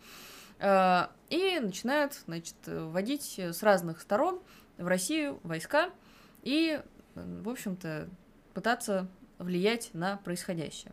Э, 0.59 1.07
и 1.31 1.61
начинают, 1.61 2.15
значит, 2.27 2.57
вводить 2.67 3.39
с 3.39 3.63
разных 3.63 4.01
сторон 4.01 4.41
в 4.77 4.89
Россию 4.89 5.39
войска 5.45 5.91
и, 6.43 6.81
в 7.15 7.49
общем-то, 7.49 8.09
пытаться 8.55 9.07
влиять 9.39 9.91
на 9.93 10.17
происходящее. 10.17 10.91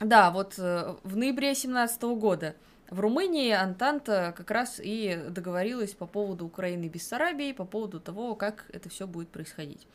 Да, 0.00 0.30
вот 0.30 0.54
э, 0.58 0.96
в 1.02 1.16
ноябре 1.16 1.54
17 1.54 2.02
года 2.02 2.54
в 2.90 3.00
Румынии 3.00 3.50
Антанта 3.50 4.34
как 4.36 4.50
раз 4.50 4.80
и 4.82 5.18
договорилась 5.28 5.92
по 5.92 6.06
поводу 6.06 6.46
Украины 6.46 6.84
и 6.84 6.88
Бессарабии, 6.88 7.52
по 7.52 7.64
поводу 7.64 8.00
того, 8.00 8.34
как 8.34 8.66
это 8.72 8.88
все 8.88 9.06
будет 9.06 9.28
происходить. 9.28 9.86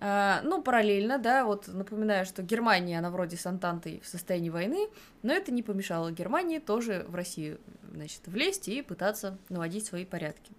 А, 0.00 0.42
ну, 0.42 0.62
параллельно, 0.62 1.18
да, 1.18 1.44
вот 1.44 1.68
напоминаю, 1.68 2.26
что 2.26 2.42
Германия, 2.42 2.98
она 2.98 3.10
вроде 3.10 3.36
с 3.36 3.46
Антантой 3.46 4.00
в 4.04 4.06
состоянии 4.06 4.50
войны, 4.50 4.88
но 5.22 5.32
это 5.32 5.52
не 5.52 5.62
помешало 5.62 6.10
Германии 6.12 6.58
тоже 6.58 7.04
в 7.08 7.14
Россию, 7.14 7.58
значит, 7.92 8.20
влезть 8.26 8.68
и 8.68 8.82
пытаться 8.82 9.38
наводить 9.48 9.86
свои 9.86 10.04
порядки. 10.04 10.52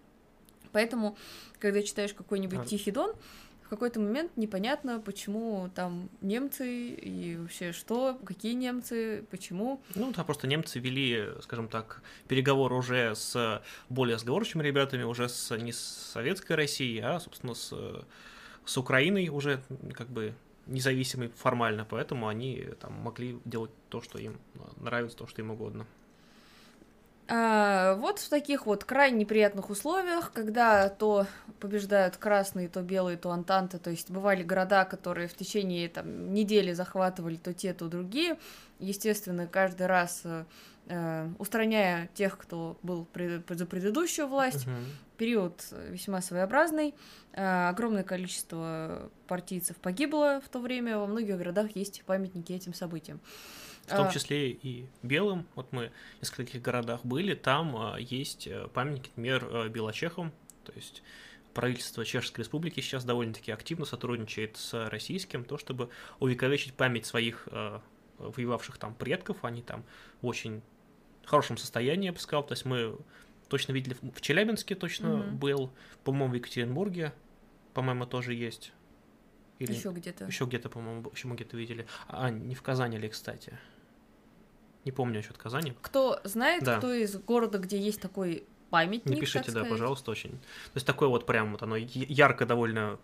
Поэтому, 0.71 1.15
когда 1.59 1.81
читаешь 1.81 2.13
какой-нибудь 2.13 2.59
а... 2.59 2.65
Тихий 2.65 2.91
Дон, 2.91 3.13
в 3.65 3.69
какой-то 3.69 3.99
момент 3.99 4.31
непонятно, 4.37 4.99
почему 4.99 5.69
там 5.73 6.09
немцы 6.21 6.89
и 6.89 7.35
вообще 7.35 7.71
что, 7.71 8.19
какие 8.23 8.53
немцы, 8.53 9.25
почему. 9.31 9.81
Ну, 9.95 10.13
да, 10.15 10.23
просто 10.23 10.47
немцы 10.47 10.79
вели, 10.79 11.29
скажем 11.41 11.67
так, 11.67 12.03
переговоры 12.27 12.75
уже 12.75 13.15
с 13.15 13.61
более 13.89 14.19
сговорчивыми 14.19 14.67
ребятами, 14.67 15.01
уже 15.03 15.27
с, 15.29 15.57
не 15.57 15.71
с 15.71 15.79
советской 15.79 16.53
Россией, 16.53 16.99
а, 16.99 17.19
собственно, 17.19 17.55
с, 17.55 17.73
с 18.65 18.77
Украиной 18.77 19.29
уже 19.29 19.63
как 19.93 20.09
бы 20.09 20.35
независимой 20.67 21.29
формально, 21.29 21.85
поэтому 21.85 22.27
они 22.27 22.67
там 22.79 22.93
могли 22.93 23.39
делать 23.45 23.71
то, 23.89 24.01
что 24.01 24.19
им 24.19 24.39
нравится, 24.77 25.17
то, 25.17 25.27
что 25.27 25.41
им 25.41 25.51
угодно. 25.51 25.87
А, 27.27 27.95
вот 27.95 28.19
в 28.19 28.29
таких 28.29 28.67
вот 28.67 28.83
крайне 28.83 29.19
неприятных 29.19 29.69
условиях, 29.69 30.31
когда 30.31 30.89
то 30.89 31.25
побеждают 31.59 32.17
красные, 32.17 32.69
то 32.69 32.81
белые, 32.81 33.17
то 33.17 33.31
антанты, 33.31 33.79
то 33.79 33.89
есть 33.89 34.11
бывали 34.11 34.43
города, 34.43 34.85
которые 34.85 35.27
в 35.27 35.33
течение 35.33 35.89
там, 35.89 36.33
недели 36.33 36.73
захватывали 36.73 37.37
то 37.37 37.53
те, 37.53 37.73
то 37.73 37.87
другие. 37.87 38.37
Естественно, 38.79 39.47
каждый 39.47 39.87
раз 39.87 40.21
э, 40.87 41.29
устраняя 41.39 42.09
тех, 42.13 42.37
кто 42.37 42.77
был 42.83 43.05
при, 43.05 43.41
за 43.49 43.65
предыдущую 43.65 44.27
власть. 44.27 44.67
Uh-huh. 44.67 44.85
Период 45.17 45.65
весьма 45.89 46.21
своеобразный. 46.21 46.93
Э, 47.33 47.69
огромное 47.69 48.03
количество 48.03 49.09
партийцев 49.27 49.77
погибло 49.77 50.41
в 50.45 50.49
то 50.49 50.59
время. 50.59 50.99
Во 50.99 51.07
многих 51.07 51.37
городах 51.37 51.75
есть 51.75 52.03
памятники 52.05 52.53
этим 52.53 52.75
событиям. 52.75 53.19
В 53.85 53.95
том 53.95 54.07
а. 54.07 54.11
числе 54.11 54.51
и 54.51 54.87
белым. 55.03 55.45
Вот 55.55 55.71
мы 55.71 55.91
в 56.17 56.21
нескольких 56.21 56.61
городах 56.61 57.05
были, 57.05 57.35
там 57.35 57.75
а, 57.77 57.97
есть 57.97 58.47
э, 58.47 58.67
памятники, 58.73 59.09
например, 59.09 59.47
э, 59.51 59.69
белочехам, 59.69 60.31
то 60.63 60.71
есть 60.73 61.03
правительство 61.53 62.03
Чешской 62.03 62.43
Республики 62.43 62.81
сейчас 62.81 63.05
довольно-таки 63.05 63.51
активно 63.51 63.85
сотрудничает 63.85 64.57
с 64.57 64.89
российским, 64.89 65.45
то 65.45 65.57
чтобы 65.57 65.89
увековечить 66.19 66.73
память 66.73 67.05
своих 67.05 67.47
э, 67.51 67.79
воевавших 68.17 68.77
там 68.77 68.95
предков, 68.95 69.43
они 69.43 69.61
там 69.61 69.83
в 70.21 70.27
очень 70.27 70.61
хорошем 71.23 71.57
состоянии, 71.57 72.07
я 72.07 72.13
бы 72.13 72.19
сказал, 72.19 72.43
то 72.43 72.53
есть 72.53 72.65
мы 72.65 72.97
точно 73.47 73.73
видели 73.73 73.95
в 74.01 74.21
Челябинске 74.21 74.75
точно 74.75 75.07
mm-hmm. 75.07 75.31
был, 75.31 75.71
по-моему, 76.03 76.33
в 76.33 76.35
Екатеринбурге, 76.35 77.13
по-моему, 77.73 78.05
тоже 78.05 78.33
есть. 78.33 78.73
Или 79.59 79.73
еще 79.73 79.91
где-то. 79.91 80.25
Еще 80.25 80.45
где-то, 80.45 80.69
по-моему, 80.69 81.09
еще 81.13 81.27
мы 81.27 81.35
где-то 81.35 81.55
видели. 81.55 81.87
А, 82.07 82.29
не 82.29 82.55
в 82.55 82.61
Казани 82.61 82.97
ли, 82.97 83.07
кстати? 83.07 83.57
Не 84.85 84.91
помню 84.91 85.15
насчет 85.15 85.37
Казани. 85.37 85.73
Кто 85.81 86.19
знает, 86.23 86.63
да. 86.63 86.77
кто 86.77 86.93
из 86.93 87.15
города, 87.17 87.57
где 87.57 87.77
есть 87.77 87.99
такой 87.99 88.45
памятник? 88.69 89.15
Не 89.15 89.19
пишите, 89.19 89.51
да, 89.51 89.65
пожалуйста, 89.65 90.11
очень. 90.11 90.31
То 90.31 90.75
есть 90.75 90.85
такое 90.85 91.09
вот 91.09 91.25
прям 91.25 91.51
вот 91.51 91.63
оно 91.63 91.75
ярко 91.75 92.45
довольно 92.45 92.99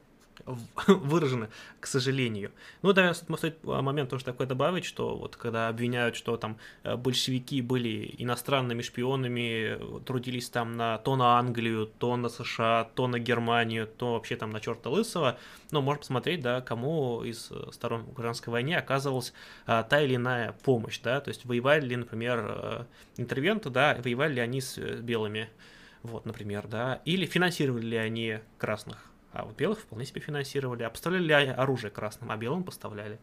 выражено, 0.87 1.49
к 1.79 1.87
сожалению. 1.87 2.51
Ну, 2.81 2.93
да, 2.93 3.13
стоит 3.13 3.63
момент 3.63 4.09
тоже 4.09 4.25
такой 4.25 4.45
добавить, 4.45 4.85
что 4.85 5.15
вот 5.15 5.35
когда 5.35 5.67
обвиняют, 5.67 6.15
что 6.15 6.37
там 6.37 6.57
э, 6.83 6.95
большевики 6.95 7.61
были 7.61 8.13
иностранными 8.17 8.81
шпионами, 8.81 10.01
трудились 10.05 10.49
там 10.49 10.73
на, 10.73 10.97
то 10.97 11.15
на 11.15 11.37
Англию, 11.39 11.91
то 11.97 12.15
на 12.17 12.29
США, 12.29 12.89
то 12.95 13.07
на 13.07 13.19
Германию, 13.19 13.87
то 13.87 14.13
вообще 14.13 14.35
там 14.35 14.51
на 14.51 14.59
черта 14.59 14.89
лысого, 14.89 15.37
ну, 15.71 15.81
можно 15.81 15.99
посмотреть, 15.99 16.41
да, 16.41 16.61
кому 16.61 17.23
из 17.23 17.49
э, 17.51 17.71
сторон 17.71 18.05
гражданской 18.11 18.51
войны 18.51 18.73
оказывалась 18.73 19.33
а, 19.65 19.83
та 19.83 20.01
или 20.01 20.15
иная 20.15 20.53
помощь, 20.63 20.99
да, 20.99 21.21
то 21.21 21.29
есть 21.29 21.45
воевали 21.45 21.85
ли, 21.85 21.95
например, 21.95 22.39
а, 22.39 22.87
интервенты, 23.17 23.69
да, 23.69 23.97
воевали 24.03 24.33
ли 24.35 24.41
они 24.41 24.61
с 24.61 24.77
белыми, 24.77 25.49
вот, 26.03 26.25
например, 26.25 26.67
да, 26.67 27.01
или 27.05 27.25
финансировали 27.25 27.85
ли 27.85 27.97
они 27.97 28.39
красных, 28.57 29.10
а 29.33 29.45
вот 29.45 29.55
белых 29.55 29.79
вполне 29.79 30.05
себе 30.05 30.21
финансировали. 30.21 30.83
А 30.83 30.89
поставляли 30.89 31.23
ли 31.23 31.33
оружие 31.33 31.91
красным, 31.91 32.31
а 32.31 32.37
белым 32.37 32.63
поставляли. 32.63 33.19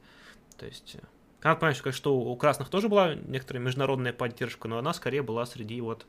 То 0.57 0.67
есть, 0.67 0.97
э, 0.97 1.05
надо 1.43 1.61
понять, 1.61 1.95
что 1.95 2.17
у 2.17 2.37
красных 2.37 2.69
тоже 2.69 2.89
была 2.89 3.15
некоторая 3.15 3.63
международная 3.63 4.13
поддержка, 4.13 4.69
но 4.69 4.79
она 4.79 4.93
скорее 4.93 5.23
была 5.23 5.47
среди 5.47 5.81
вот 5.81 6.07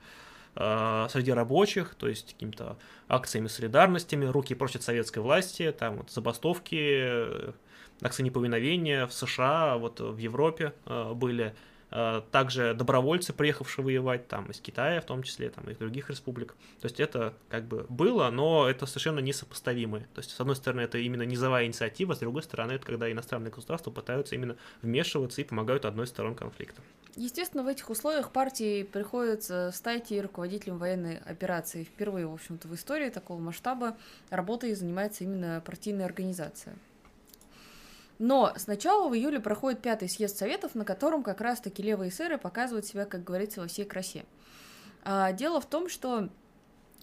э, 0.55 1.07
среди 1.09 1.31
рабочих, 1.31 1.95
то 1.95 2.07
есть 2.07 2.33
какими-то 2.33 2.77
акциями 3.07 3.47
солидарностями, 3.47 4.25
руки 4.25 4.55
просят 4.55 4.83
советской 4.83 5.19
власти, 5.19 5.71
там 5.71 5.97
вот 5.97 6.11
забастовки, 6.11 7.53
акции 8.01 8.23
неповиновения 8.23 9.05
в 9.05 9.13
США, 9.13 9.77
вот 9.77 9.99
в 9.99 10.17
Европе 10.17 10.73
э, 10.85 11.13
были. 11.13 11.55
Э, 11.91 12.21
также 12.31 12.73
добровольцы, 12.73 13.33
приехавшие 13.33 13.83
воевать 13.83 14.27
там 14.27 14.51
из 14.51 14.59
Китая, 14.59 15.01
в 15.01 15.05
том 15.05 15.23
числе, 15.23 15.49
там 15.49 15.69
из 15.69 15.77
других 15.77 16.09
республик. 16.09 16.55
То 16.79 16.85
есть 16.85 16.99
это 16.99 17.33
как 17.49 17.65
бы 17.65 17.85
было, 17.89 18.29
но 18.29 18.69
это 18.69 18.85
совершенно 18.85 19.19
несопоставимые. 19.19 20.07
То 20.13 20.19
есть, 20.19 20.31
с 20.31 20.39
одной 20.39 20.55
стороны, 20.55 20.81
это 20.81 20.97
именно 20.99 21.23
низовая 21.23 21.65
инициатива, 21.65 22.13
с 22.13 22.19
другой 22.19 22.43
стороны, 22.43 22.73
это 22.73 22.85
когда 22.85 23.11
иностранные 23.11 23.51
государства 23.51 23.91
пытаются 23.91 24.35
именно 24.35 24.55
вмешиваться 24.81 25.41
и 25.41 25.43
помогают 25.43 25.85
одной 25.85 26.05
из 26.05 26.09
сторон 26.09 26.35
конфликта. 26.35 26.81
Естественно, 27.15 27.63
в 27.63 27.67
этих 27.67 27.89
условиях 27.89 28.31
партии 28.31 28.83
приходится 28.83 29.71
стать 29.73 30.11
и 30.11 30.21
руководителем 30.21 30.77
военной 30.77 31.17
операции. 31.17 31.83
Впервые, 31.83 32.27
в 32.27 32.33
общем-то, 32.33 32.67
в 32.67 32.75
истории 32.75 33.09
такого 33.09 33.39
масштаба 33.39 33.97
работой 34.29 34.75
занимается 34.75 35.23
именно 35.23 35.61
партийная 35.65 36.05
организация. 36.05 36.75
Но 38.19 38.53
сначала 38.57 39.07
в 39.07 39.15
июле 39.15 39.39
проходит 39.39 39.81
пятый 39.81 40.09
съезд 40.09 40.37
Советов, 40.37 40.75
на 40.75 40.83
котором 40.83 41.23
как 41.23 41.39
раз-таки 41.39 41.81
левые 41.81 42.09
эсеры 42.09 42.37
показывают 42.37 42.85
себя, 42.85 43.05
как 43.05 43.23
говорится, 43.23 43.61
во 43.61 43.67
всей 43.67 43.85
красе. 43.85 44.25
А, 45.03 45.31
дело 45.31 45.61
в 45.61 45.65
том, 45.65 45.87
что 45.87 46.29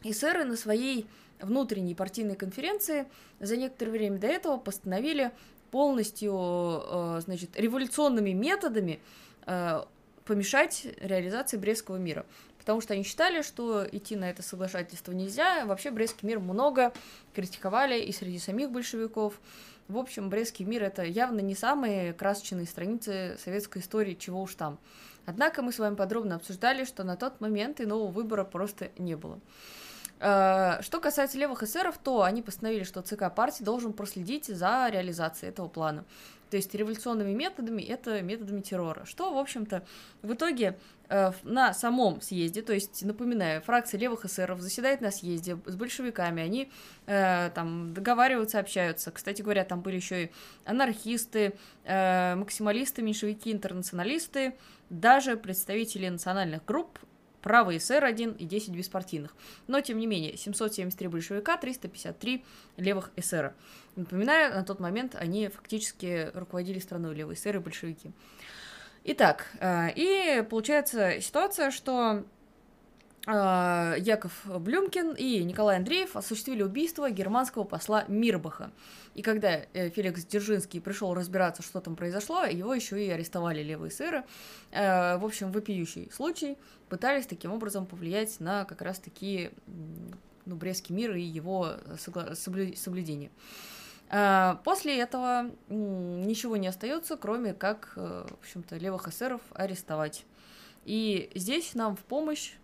эсеры 0.05 0.45
на 0.45 0.57
своей 0.57 1.07
внутренней 1.41 1.95
партийной 1.95 2.37
конференции 2.37 3.07
за 3.41 3.57
некоторое 3.57 3.93
время 3.93 4.19
до 4.19 4.27
этого 4.27 4.59
постановили 4.59 5.33
полностью, 5.71 6.35
э, 6.35 7.21
значит, 7.25 7.59
революционными 7.59 8.31
методами 8.31 9.01
э, 9.47 9.83
помешать 10.25 10.87
реализации 11.01 11.57
Брестского 11.57 11.97
мира. 11.97 12.25
Потому 12.59 12.81
что 12.81 12.95
они 12.95 13.05
считали, 13.05 13.43
что 13.43 13.87
идти 13.91 14.17
на 14.17 14.29
это 14.29 14.43
соглашательство 14.43 15.13
нельзя. 15.13 15.65
Вообще 15.67 15.91
Брестский 15.91 16.27
мир 16.27 16.41
много 16.41 16.93
критиковали 17.35 18.01
и 18.01 18.13
среди 18.13 18.39
самих 18.39 18.71
большевиков. 18.71 19.41
В 19.89 19.99
общем, 19.99 20.31
Брестский 20.31 20.65
мир 20.65 20.83
это 20.83 21.05
явно 21.05 21.41
не 21.41 21.55
самые 21.55 22.13
красочные 22.13 22.67
страницы 22.67 23.37
советской 23.43 23.79
истории, 23.79 24.15
чего 24.15 24.43
уж 24.43 24.55
там. 24.55 24.79
Однако 25.27 25.63
мы 25.63 25.73
с 25.73 25.79
вами 25.79 25.95
подробно 25.95 26.37
обсуждали, 26.37 26.85
что 26.85 27.05
на 27.05 27.17
тот 27.17 27.41
момент 27.41 27.81
иного 27.81 28.09
выбора 28.09 28.45
просто 28.45 28.91
не 28.99 29.17
было. 29.17 29.41
Э, 30.19 30.81
что 30.83 31.01
касается 31.01 31.39
левых 31.39 31.63
эсеров, 31.63 31.99
то 31.99 32.23
они 32.23 32.43
постановили, 32.43 32.85
что 32.85 33.03
ЦК 33.03 33.33
партии 33.35 33.63
должен 33.63 33.93
проследить 33.93 34.47
за 34.47 34.89
реализацией 34.91 35.51
этого 35.51 35.69
плана. 35.69 36.05
То 36.51 36.57
есть 36.57 36.75
революционными 36.75 37.33
методами 37.33 37.83
это 37.83 38.23
методами 38.23 38.61
террора. 38.61 39.05
Что, 39.05 39.35
в 39.35 39.39
общем-то, 39.39 39.85
в 40.23 40.33
итоге 40.33 40.79
э, 41.09 41.33
на 41.43 41.75
самом 41.75 42.21
съезде, 42.21 42.63
то 42.63 42.73
есть, 42.73 43.05
напоминаю, 43.05 43.61
фракция 43.63 43.99
левых 43.99 44.25
эсеров 44.25 44.61
заседает 44.61 45.01
на 45.01 45.11
съезде 45.11 45.59
с 45.67 45.75
большевиками, 45.75 46.43
они 46.43 46.71
э, 47.07 47.51
там 47.55 47.95
договариваются, 47.95 48.59
общаются. 48.59 49.11
Кстати 49.11 49.43
говоря, 49.43 49.65
там 49.65 49.81
были 49.81 49.97
еще 49.97 50.25
и 50.25 50.31
анархисты, 50.65 51.55
э, 51.85 52.35
максималисты, 52.37 53.03
меньшевики, 53.03 53.53
интернационалисты, 53.53 54.55
даже 54.89 55.37
представители 55.37 56.09
национальных 56.09 56.65
групп, 56.65 56.99
правый 57.47 57.79
СР-1 57.79 58.39
и 58.39 58.45
10 58.45 58.71
беспартийных. 58.71 59.37
Но, 59.69 59.81
тем 59.81 59.99
не 59.99 60.09
менее, 60.09 60.37
773 60.37 61.07
большевика, 61.07 61.57
353 61.57 62.45
левых 62.77 63.13
эсера. 63.15 63.55
Напоминаю, 63.97 64.55
на 64.55 64.63
тот 64.63 64.79
момент 64.79 65.15
они 65.15 65.49
фактически 65.49 66.31
руководили 66.35 66.79
страной 66.79 67.15
левые 67.15 67.35
эсеры 67.35 67.61
и 67.61 67.63
большевики. 67.63 68.13
Итак, 69.05 69.47
э, 69.61 69.93
и 69.95 70.43
получается 70.43 71.21
ситуация, 71.23 71.71
что 71.71 72.25
э, 73.27 73.95
Яков 73.99 74.43
Блюмкин 74.45 75.13
и 75.13 75.43
Николай 75.45 75.79
Андреев 75.79 76.15
осуществили 76.15 76.63
убийство 76.63 77.09
германского 77.09 77.65
посла 77.65 78.05
Мирбаха. 78.09 78.71
И 79.15 79.23
когда 79.23 79.63
э, 79.73 79.89
Феликс 79.89 80.27
Дзержинский 80.27 80.83
пришел 80.83 81.15
разбираться, 81.15 81.63
что 81.63 81.81
там 81.81 81.97
произошло, 81.97 82.45
его 82.45 82.75
еще 82.75 83.03
и 83.03 83.09
арестовали 83.09 83.63
левые 83.63 83.91
сыры. 83.91 84.25
В 84.73 85.25
общем, 85.25 85.53
вопиющий 85.53 86.11
случай. 86.13 86.59
Пытались 86.91 87.27
таким 87.27 87.53
образом 87.53 87.87
повлиять 87.87 88.41
на 88.41 88.67
как 88.67 88.83
раз-таки 88.83 89.53
ну, 90.45 90.57
Брестский 90.57 90.95
мир 90.95 91.15
и 91.15 91.23
его 91.23 91.75
соблюдение. 91.97 93.31
А, 94.09 94.61
после 94.65 94.99
этого 94.99 95.51
ничего 95.69 96.57
не 96.57 96.69
остается, 96.69 97.17
кроме 97.17 97.55
как, 97.55 97.93
э, 97.97 98.27
в 98.29 98.41
общем-то, 98.41 98.77
левых 98.77 99.09
эсеров 99.09 99.41
арестовать. 99.53 100.25
И 100.85 101.31
здесь 101.35 101.75
нам 101.75 101.97
в 101.97 102.05
помощь 102.05 102.55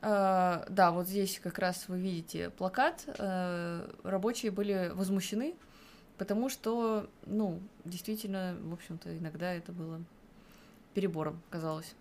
Uh, 0.00 0.64
да, 0.70 0.92
вот 0.92 1.08
здесь 1.08 1.40
как 1.42 1.58
раз 1.58 1.88
вы 1.88 1.98
видите 1.98 2.50
плакат. 2.50 3.04
Рабочие 4.04 4.52
были 4.52 4.92
возмущены, 4.94 5.56
потому 6.18 6.48
что, 6.48 7.10
ну, 7.26 7.60
действительно, 7.84 8.56
в 8.62 8.74
общем-то, 8.74 9.18
иногда 9.18 9.52
это 9.52 9.72
было 9.72 10.00
перебором, 10.94 11.42
казалось. 11.50 11.96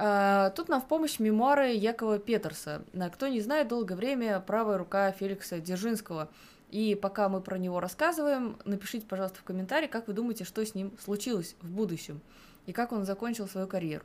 А, 0.00 0.50
тут 0.50 0.68
нам 0.68 0.80
в 0.80 0.86
помощь 0.86 1.18
мемуары 1.18 1.74
Якова 1.74 2.20
Петерса. 2.20 2.82
Кто 3.12 3.26
не 3.26 3.40
знает, 3.40 3.66
долгое 3.66 3.96
время 3.96 4.38
правая 4.40 4.78
рука 4.78 5.10
Феликса 5.10 5.60
Дзержинского. 5.60 6.30
И 6.70 6.94
пока 6.94 7.28
мы 7.28 7.40
про 7.40 7.58
него 7.58 7.80
рассказываем, 7.80 8.58
напишите, 8.64 9.06
пожалуйста, 9.06 9.40
в 9.40 9.42
комментарии, 9.42 9.88
как 9.88 10.06
вы 10.06 10.12
думаете, 10.12 10.44
что 10.44 10.64
с 10.64 10.74
ним 10.74 10.92
случилось 11.02 11.56
в 11.62 11.70
будущем 11.70 12.20
и 12.66 12.72
как 12.72 12.92
он 12.92 13.04
закончил 13.04 13.48
свою 13.48 13.66
карьеру. 13.66 14.04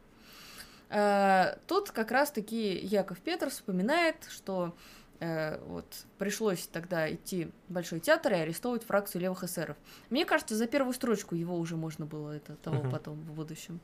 А, 0.90 1.58
тут 1.68 1.92
как 1.92 2.10
раз-таки 2.12 2.76
Яков 2.76 3.20
Петерс 3.20 3.54
вспоминает, 3.54 4.16
что 4.30 4.76
э, 5.20 5.60
вот 5.68 5.86
пришлось 6.18 6.66
тогда 6.68 7.12
идти 7.14 7.52
в 7.68 7.74
Большой 7.74 8.00
театр 8.00 8.34
и 8.34 8.38
арестовывать 8.38 8.84
фракцию 8.84 9.22
левых 9.22 9.44
эсеров. 9.44 9.78
Мне 10.10 10.26
кажется, 10.26 10.56
за 10.56 10.66
первую 10.66 10.94
строчку 10.94 11.36
его 11.36 11.58
уже 11.58 11.76
можно 11.76 12.06
было 12.06 12.32
это 12.32 12.56
того 12.56 12.90
потом 12.90 13.16
в 13.16 13.34
будущем. 13.34 13.80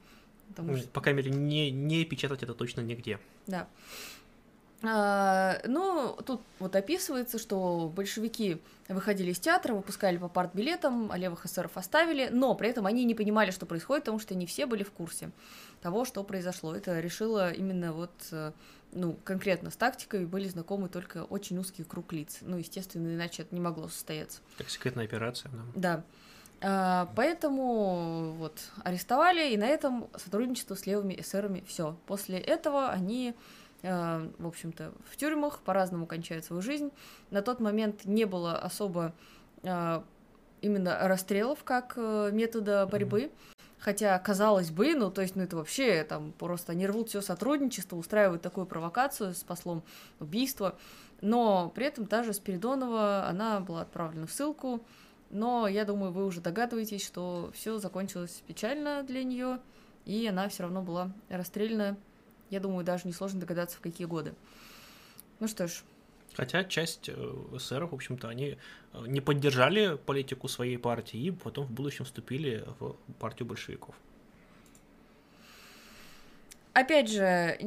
Потому 0.49 0.77
что... 0.77 0.87
По 0.89 1.01
крайней 1.01 1.23
мере, 1.23 1.31
не, 1.31 1.71
не 1.71 2.05
печатать 2.05 2.43
это 2.43 2.53
точно 2.53 2.81
нигде. 2.81 3.19
Да. 3.47 3.67
А, 4.81 5.59
ну, 5.65 6.17
тут 6.25 6.41
вот 6.59 6.75
описывается, 6.75 7.37
что 7.37 7.91
большевики 7.93 8.61
выходили 8.87 9.31
из 9.31 9.39
театра, 9.39 9.73
выпускали 9.73 10.17
по 10.17 10.29
партбилетам, 10.29 11.11
а 11.11 11.17
левых 11.17 11.45
эсеров 11.45 11.75
оставили, 11.75 12.29
но 12.31 12.55
при 12.55 12.69
этом 12.69 12.85
они 12.85 13.03
не 13.03 13.13
понимали, 13.13 13.51
что 13.51 13.65
происходит, 13.65 14.05
потому 14.05 14.19
что 14.19 14.35
не 14.35 14.45
все 14.45 14.65
были 14.65 14.83
в 14.83 14.91
курсе 14.91 15.31
того, 15.81 16.05
что 16.05 16.23
произошло. 16.23 16.73
Это 16.73 16.99
решило 17.01 17.51
именно 17.51 17.91
вот, 17.91 18.11
э, 18.31 18.53
ну, 18.93 19.17
конкретно 19.25 19.69
с 19.69 19.75
тактикой 19.75 20.25
были 20.25 20.47
знакомы 20.47 20.87
только 20.87 21.25
очень 21.25 21.57
узкий 21.57 21.83
круг 21.83 22.13
лиц. 22.13 22.37
Ну, 22.41 22.57
естественно, 22.57 23.13
иначе 23.13 23.43
это 23.43 23.53
не 23.53 23.61
могло 23.61 23.89
состояться. 23.89 24.39
Как 24.57 24.69
секретная 24.69 25.05
операция, 25.05 25.51
да. 25.51 25.63
Да. 25.75 26.03
А, 26.61 27.09
поэтому 27.15 28.33
вот 28.37 28.59
арестовали, 28.83 29.53
и 29.53 29.57
на 29.57 29.67
этом 29.67 30.09
сотрудничество 30.17 30.75
с 30.75 30.85
левыми 30.85 31.15
эсерами 31.19 31.63
все. 31.67 31.95
После 32.05 32.37
этого 32.37 32.89
они, 32.89 33.33
а, 33.83 34.29
в 34.37 34.47
общем-то, 34.47 34.91
в 35.09 35.17
тюрьмах 35.17 35.59
по-разному 35.59 36.05
кончают 36.05 36.45
свою 36.45 36.61
жизнь. 36.61 36.91
На 37.31 37.41
тот 37.41 37.59
момент 37.59 38.05
не 38.05 38.25
было 38.25 38.57
особо 38.57 39.13
а, 39.63 40.03
именно 40.61 40.97
расстрелов 41.07 41.63
как 41.63 41.93
э, 41.95 42.31
метода 42.33 42.85
борьбы. 42.85 43.31
Хотя, 43.79 44.19
казалось 44.19 44.71
бы, 44.71 44.93
ну, 44.93 45.09
то 45.09 45.21
есть, 45.21 45.37
ну, 45.37 45.43
это 45.43 45.55
вообще, 45.55 46.03
там, 46.03 46.33
просто 46.33 46.73
они 46.73 46.85
рвут 46.85 47.07
все 47.07 47.21
сотрудничество, 47.21 47.95
устраивают 47.95 48.41
такую 48.41 48.65
провокацию 48.65 49.33
с 49.33 49.41
послом 49.43 49.83
убийства. 50.19 50.77
Но 51.21 51.71
при 51.73 51.85
этом 51.85 52.05
та 52.05 52.23
же 52.23 52.33
Спиридонова, 52.33 53.25
она 53.27 53.61
была 53.61 53.81
отправлена 53.81 54.27
в 54.27 54.31
ссылку, 54.31 54.81
но 55.29 55.67
я 55.67 55.85
думаю, 55.85 56.11
вы 56.11 56.25
уже 56.25 56.41
догадываетесь, 56.41 57.05
что 57.05 57.51
все 57.53 57.77
закончилось 57.77 58.41
печально 58.47 59.03
для 59.03 59.23
нее, 59.23 59.59
и 60.05 60.25
она 60.27 60.49
все 60.49 60.63
равно 60.63 60.81
была 60.81 61.11
расстреляна. 61.29 61.97
Я 62.49 62.59
думаю, 62.59 62.83
даже 62.83 63.07
несложно 63.07 63.39
догадаться, 63.39 63.77
в 63.77 63.81
какие 63.81 64.07
годы. 64.07 64.33
Ну 65.39 65.47
что 65.47 65.67
ж. 65.67 65.83
Хотя 66.33 66.63
часть 66.63 67.09
э, 67.09 67.13
эсеров, 67.53 67.91
в 67.91 67.95
общем-то, 67.95 68.27
они 68.27 68.57
э, 68.93 69.05
не 69.07 69.21
поддержали 69.21 69.97
политику 69.97 70.47
своей 70.47 70.77
партии 70.77 71.19
и 71.19 71.31
потом 71.31 71.65
в 71.65 71.71
будущем 71.71 72.05
вступили 72.05 72.65
в 72.79 72.95
партию 73.19 73.47
большевиков. 73.47 73.95
Опять 76.73 77.09
же, 77.09 77.57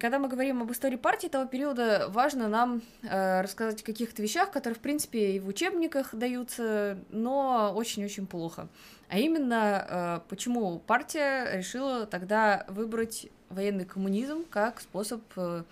когда 0.00 0.18
мы 0.18 0.28
говорим 0.28 0.62
об 0.62 0.72
истории 0.72 0.96
партии 0.96 1.28
того 1.28 1.46
периода, 1.46 2.06
важно 2.08 2.48
нам 2.48 2.82
э, 3.02 3.42
рассказать 3.42 3.80
о 3.80 3.84
каких-то 3.84 4.22
вещах, 4.22 4.50
которые, 4.50 4.76
в 4.76 4.80
принципе, 4.80 5.32
и 5.32 5.40
в 5.40 5.46
учебниках 5.46 6.14
даются, 6.14 6.98
но 7.10 7.72
очень-очень 7.74 8.26
плохо. 8.26 8.68
А 9.08 9.18
именно, 9.18 9.86
э, 9.88 10.20
почему 10.28 10.80
партия 10.80 11.56
решила 11.56 12.06
тогда 12.06 12.66
выбрать 12.68 13.28
военный 13.50 13.84
коммунизм 13.84 14.44
как 14.50 14.80
способ, 14.80 15.22
э, 15.36 15.62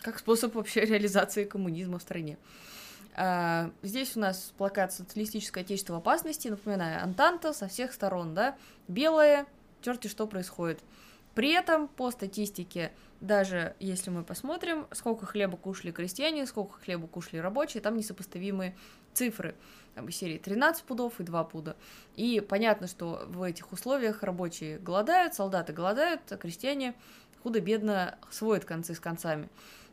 как 0.00 0.18
способ 0.18 0.54
вообще 0.54 0.80
реализации 0.86 1.44
коммунизма 1.44 1.98
в 1.98 2.02
стране. 2.02 2.38
Uh, 3.14 3.70
здесь 3.82 4.16
у 4.16 4.20
нас 4.20 4.54
плакат 4.56 4.90
«Социалистическое 4.90 5.62
отечество 5.64 5.92
в 5.92 5.96
опасности», 5.96 6.48
напоминаю, 6.48 7.02
Антанта 7.02 7.52
со 7.52 7.68
всех 7.68 7.92
сторон, 7.92 8.34
да, 8.34 8.56
белое, 8.88 9.44
черти 9.82 10.08
что 10.08 10.26
происходит. 10.26 10.80
При 11.34 11.50
этом, 11.50 11.88
по 11.88 12.10
статистике, 12.10 12.92
даже 13.20 13.74
если 13.80 14.10
мы 14.10 14.22
посмотрим, 14.24 14.86
сколько 14.92 15.26
хлеба 15.26 15.56
кушали 15.56 15.90
крестьяне, 15.90 16.46
сколько 16.46 16.78
хлеба 16.78 17.06
кушали 17.06 17.40
рабочие, 17.40 17.80
там 17.80 17.96
несопоставимые 17.96 18.76
цифры. 19.14 19.54
Там 19.94 20.10
серии 20.10 20.38
13 20.38 20.84
пудов 20.84 21.20
и 21.20 21.22
2 21.22 21.44
пуда. 21.44 21.76
И 22.16 22.40
понятно, 22.40 22.86
что 22.86 23.24
в 23.28 23.42
этих 23.42 23.72
условиях 23.72 24.22
рабочие 24.22 24.78
голодают, 24.78 25.34
солдаты 25.34 25.72
голодают, 25.72 26.20
а 26.30 26.36
крестьяне 26.36 26.94
худо-бедно 27.42 28.18
сводят 28.30 28.64
концы 28.64 28.94
с 28.94 29.00
концами. 29.00 29.48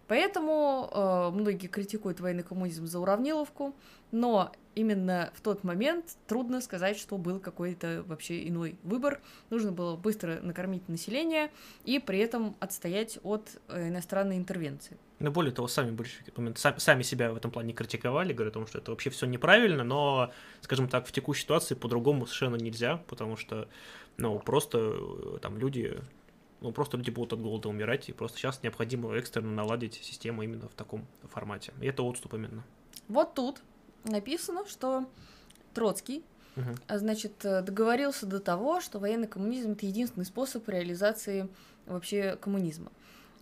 Поэтому 0.10 0.89
э, 0.91 1.30
многие 1.36 1.67
критикуют 1.67 2.19
военный 2.19 2.41
коммунизм 2.41 2.88
за 2.88 3.00
уравниловку, 3.00 3.76
но 4.12 4.52
именно 4.74 5.32
в 5.36 5.41
тот 5.41 5.63
момент 5.63 6.17
трудно 6.26 6.62
сказать, 6.62 6.98
что 6.98 7.19
был 7.19 7.39
какой-то 7.39 8.04
вообще 8.08 8.48
иной 8.48 8.80
выбор. 8.82 9.22
Нужно 9.52 9.72
было 9.72 9.95
быстро 9.95 10.39
накормить 10.41 10.89
население 10.89 11.52
и 11.86 12.00
при 12.00 12.17
этом 12.17 12.56
отстоять 12.60 13.19
от 13.22 13.52
э, 13.67 13.89
иностранной 13.89 14.38
интервенции. 14.38 14.98
Но 15.19 15.30
более 15.30 15.54
того, 15.54 15.67
сами 15.67 15.91
большевики 15.91 16.32
сами 16.56 17.04
себя 17.04 17.32
в 17.32 17.36
этом 17.36 17.52
плане 17.52 17.74
критиковали, 17.74 18.34
говорят 18.34 18.56
о 18.56 18.60
том, 18.60 18.67
что 18.67 18.80
это 18.80 18.89
вообще 18.89 19.12
все 19.12 19.28
неправильно, 19.28 19.84
но, 19.84 20.32
скажем 20.62 20.88
так, 20.88 21.06
в 21.06 21.12
текущей 21.12 21.43
ситуации 21.43 21.76
по-другому 21.76 22.26
совершенно 22.26 22.56
нельзя, 22.56 22.98
потому 23.06 23.38
что, 23.38 23.67
ну, 24.17 24.39
просто 24.39 24.95
э, 24.95 25.38
там 25.39 25.60
люди 25.60 26.02
ну, 26.62 26.72
просто 26.72 26.98
люди 26.98 27.10
будут 27.10 27.34
от 27.34 27.41
голода 27.41 27.69
умирать, 27.69 28.10
и 28.10 28.13
просто 28.13 28.38
сейчас 28.38 28.63
необходимо 28.63 29.13
экстренно 29.15 29.52
наладить 29.52 29.95
систему 29.95 30.43
именно 30.43 30.67
в 30.67 30.74
таком 30.74 31.06
формате. 31.24 31.74
И 31.82 31.88
это 31.88 32.04
отступ 32.04 32.34
именно. 32.34 32.63
Вот 33.08 33.34
тут 33.34 33.62
написано, 34.04 34.65
что 34.67 35.06
Троцкий, 35.74 36.24
угу. 36.56 36.76
значит, 36.89 37.34
договорился 37.39 38.26
до 38.26 38.39
того, 38.39 38.82
что 38.82 39.00
военный 39.00 39.28
коммунизм 39.28 39.72
это 39.72 39.86
единственный 39.86 40.26
способ 40.26 40.67
реализации 40.67 41.48
вообще 41.86 42.38
коммунизма. 42.39 42.91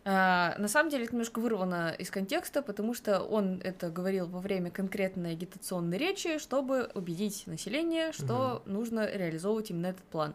А, 0.09 0.55
на 0.57 0.69
самом 0.69 0.89
деле 0.89 1.03
это 1.03 1.13
немножко 1.13 1.39
вырвано 1.39 1.93
из 1.97 2.09
контекста, 2.09 2.61
потому 2.61 2.93
что 2.93 3.19
он 3.19 3.59
это 3.61 3.89
говорил 3.89 4.25
во 4.27 4.39
время 4.39 4.71
конкретной 4.71 5.33
агитационной 5.33 5.97
речи, 5.97 6.37
чтобы 6.39 6.89
убедить 6.93 7.45
население, 7.45 8.13
что 8.13 8.61
угу. 8.63 8.71
нужно 8.71 9.09
реализовывать 9.11 9.71
именно 9.71 9.87
этот 9.87 10.05
план. 10.05 10.33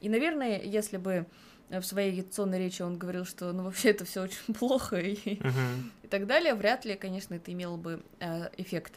И, 0.00 0.08
наверное, 0.08 0.60
если 0.60 0.96
бы 0.96 1.26
в 1.70 1.82
своей 1.82 2.12
агитационной 2.12 2.58
речи 2.58 2.82
он 2.82 2.98
говорил, 2.98 3.24
что 3.24 3.52
ну 3.52 3.64
вообще 3.64 3.90
это 3.90 4.04
все 4.04 4.22
очень 4.22 4.54
плохо 4.58 4.96
и, 4.96 5.14
uh-huh. 5.14 5.82
и 6.02 6.06
так 6.08 6.26
далее, 6.26 6.54
вряд 6.54 6.84
ли, 6.84 6.94
конечно, 6.94 7.34
это 7.34 7.52
имело 7.52 7.76
бы 7.76 8.02
э, 8.20 8.48
эффект. 8.56 8.94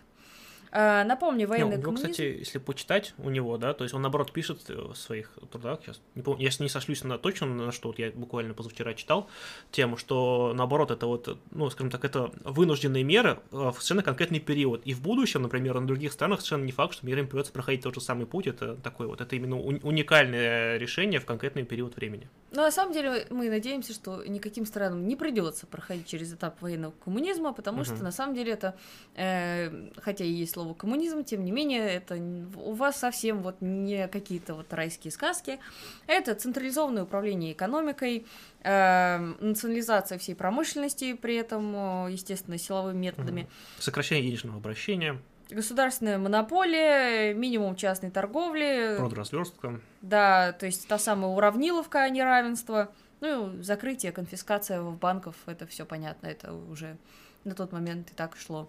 А, 0.72 1.04
напомню, 1.04 1.48
военный 1.48 1.78
ну, 1.78 1.84
коммунизм... 1.84 2.12
кстати, 2.12 2.38
если 2.40 2.60
почитать 2.60 3.14
у 3.18 3.30
него, 3.30 3.58
да, 3.58 3.74
то 3.74 3.84
есть 3.84 3.94
он, 3.94 4.02
наоборот, 4.02 4.32
пишет 4.32 4.68
в 4.68 4.96
своих 4.96 5.32
трудах, 5.52 5.82
сейчас 5.84 6.02
не 6.16 6.22
помню, 6.22 6.44
я 6.44 6.52
не 6.60 6.70
сошлюсь 6.70 7.04
на 7.04 7.18
точно 7.18 7.48
на 7.48 7.72
что, 7.72 7.90
вот 7.90 8.00
я 8.00 8.12
буквально 8.12 8.54
позавчера 8.54 8.94
читал 8.94 9.30
тему, 9.72 9.98
что, 9.98 10.54
наоборот, 10.56 10.92
это 10.92 11.08
вот, 11.08 11.38
ну, 11.52 11.70
скажем 11.70 11.92
так, 11.92 12.04
это 12.06 12.32
вынужденные 12.44 13.04
меры 13.04 13.40
в 13.52 13.74
совершенно 13.74 14.04
конкретный 14.04 14.40
период. 14.40 14.82
И 14.86 14.94
в 14.94 15.02
будущем, 15.02 15.44
например, 15.44 15.80
на 15.80 15.88
других 15.88 16.12
странах 16.12 16.40
совершенно 16.40 16.66
не 16.66 16.72
факт, 16.72 16.94
что 16.94 17.06
мир 17.06 17.20
им 17.20 17.28
придется 17.28 17.54
проходить 17.54 17.84
тот 17.84 17.96
же 17.96 18.02
самый 18.02 18.26
путь, 18.26 18.48
это 18.48 18.76
такой 18.76 19.08
вот, 19.08 19.22
это 19.22 19.36
именно 19.36 19.58
уникальное 19.58 20.78
решение 20.78 21.20
в 21.20 21.26
конкретный 21.26 21.64
период 21.64 21.96
времени. 21.96 22.30
Ну, 22.52 22.62
на 22.62 22.72
самом 22.72 22.94
деле, 22.94 23.28
мы 23.30 23.50
надеемся, 23.50 23.94
что 23.94 24.24
никаким 24.26 24.66
странам 24.66 25.08
не 25.08 25.16
придется 25.16 25.68
проходить 25.68 26.08
через 26.08 26.34
этап 26.34 26.62
военного 26.62 26.94
коммунизма, 27.04 27.54
потому 27.54 27.80
угу. 27.80 27.86
что, 27.86 28.04
на 28.04 28.12
самом 28.12 28.36
деле, 28.36 28.54
это, 28.54 28.76
э, 29.16 29.90
хотя 29.98 30.26
и 30.26 30.32
есть 30.32 30.57
слово 30.58 30.74
коммунизм, 30.74 31.24
тем 31.24 31.46
не 31.46 31.52
менее, 31.52 31.88
это 31.88 32.16
у 32.16 32.74
вас 32.74 32.98
совсем 32.98 33.44
вот 33.44 33.58
не 33.62 34.08
какие-то 34.08 34.56
вот 34.56 34.74
райские 34.74 35.12
сказки. 35.12 35.60
Это 36.08 36.34
централизованное 36.34 37.04
управление 37.04 37.52
экономикой, 37.54 38.26
э, 38.64 39.20
национализация 39.40 40.18
всей 40.18 40.34
промышленности, 40.34 41.14
при 41.14 41.36
этом, 41.36 42.08
естественно, 42.08 42.58
силовыми 42.58 42.98
методами. 42.98 43.42
Угу. 43.42 43.50
Сокращение 43.82 44.26
денежного 44.26 44.58
обращения. 44.58 45.22
Государственная 45.52 46.18
монополия, 46.18 47.36
минимум 47.36 47.76
частной 47.76 48.10
торговли. 48.10 48.96
Продразверстка. 48.98 49.80
Да, 50.02 50.54
то 50.54 50.66
есть 50.66 50.88
та 50.88 50.98
самая 50.98 51.30
уравниловка, 51.30 52.02
а 52.02 52.10
не 52.10 52.24
равенство. 52.24 52.92
Ну, 53.22 53.62
закрытие, 53.62 54.12
конфискация 54.12 54.82
в 54.82 54.98
банков, 54.98 55.36
это 55.46 55.68
все 55.68 55.86
понятно, 55.86 56.26
это 56.26 56.52
уже 56.52 56.98
на 57.44 57.54
тот 57.54 57.72
момент 57.72 58.10
и 58.10 58.16
так 58.16 58.36
шло. 58.36 58.68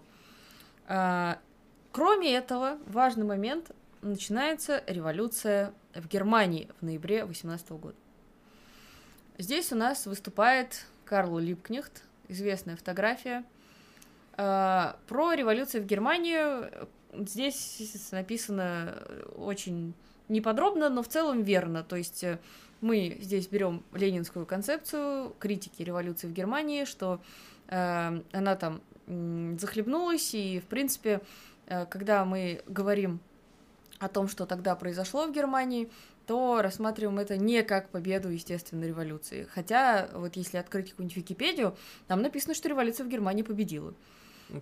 А, 1.91 1.95
кроме 1.95 2.33
этого, 2.33 2.77
важный 2.87 3.25
момент, 3.25 3.71
начинается 4.01 4.83
революция 4.87 5.73
в 5.93 6.07
Германии 6.07 6.69
в 6.79 6.85
ноябре 6.85 7.25
18 7.25 7.71
года. 7.71 7.95
Здесь 9.37 9.71
у 9.71 9.75
нас 9.75 10.05
выступает 10.05 10.85
Карл 11.05 11.37
Липкнехт, 11.39 12.03
известная 12.27 12.75
фотография– 12.75 13.43
Э, 14.39 14.93
про 15.07 15.33
революцию 15.33 15.83
в 15.83 15.85
Германию 15.85 16.71
здесь 17.13 18.09
написано 18.11 19.03
очень 19.35 19.93
неподробно, 20.29 20.87
но 20.89 21.03
в 21.03 21.09
целом 21.09 21.43
верно. 21.43 21.83
То 21.83 21.97
есть 21.97 22.23
э, 22.23 22.39
мы 22.79 23.17
здесь 23.19 23.47
берем 23.47 23.83
ленинскую 23.93 24.45
концепцию 24.45 25.35
критики 25.39 25.83
революции 25.83 26.27
в 26.27 26.31
Германии, 26.31 26.85
что 26.85 27.19
э, 27.67 28.21
она 28.31 28.55
там 28.55 28.81
э, 29.07 29.57
захлебнулась, 29.59 30.33
и, 30.33 30.61
в 30.61 30.67
принципе, 30.67 31.09
э, 31.09 31.19
когда 31.89 32.25
мы 32.25 32.61
говорим 32.67 33.19
о 33.99 34.07
том, 34.07 34.27
что 34.27 34.45
тогда 34.45 34.75
произошло 34.75 35.27
в 35.27 35.31
Германии, 35.31 35.89
то 36.25 36.61
рассматриваем 36.61 37.19
это 37.19 37.37
не 37.37 37.63
как 37.63 37.89
победу 37.89 38.29
естественной 38.29 38.87
революции. 38.87 39.47
Хотя, 39.51 40.09
вот 40.13 40.35
если 40.35 40.57
открыть 40.57 40.91
какую-нибудь 40.91 41.17
Википедию, 41.17 41.75
там 42.07 42.21
написано, 42.21 42.53
что 42.53 42.69
революция 42.69 43.05
в 43.05 43.09
Германии 43.09 43.43
победила. 43.43 43.93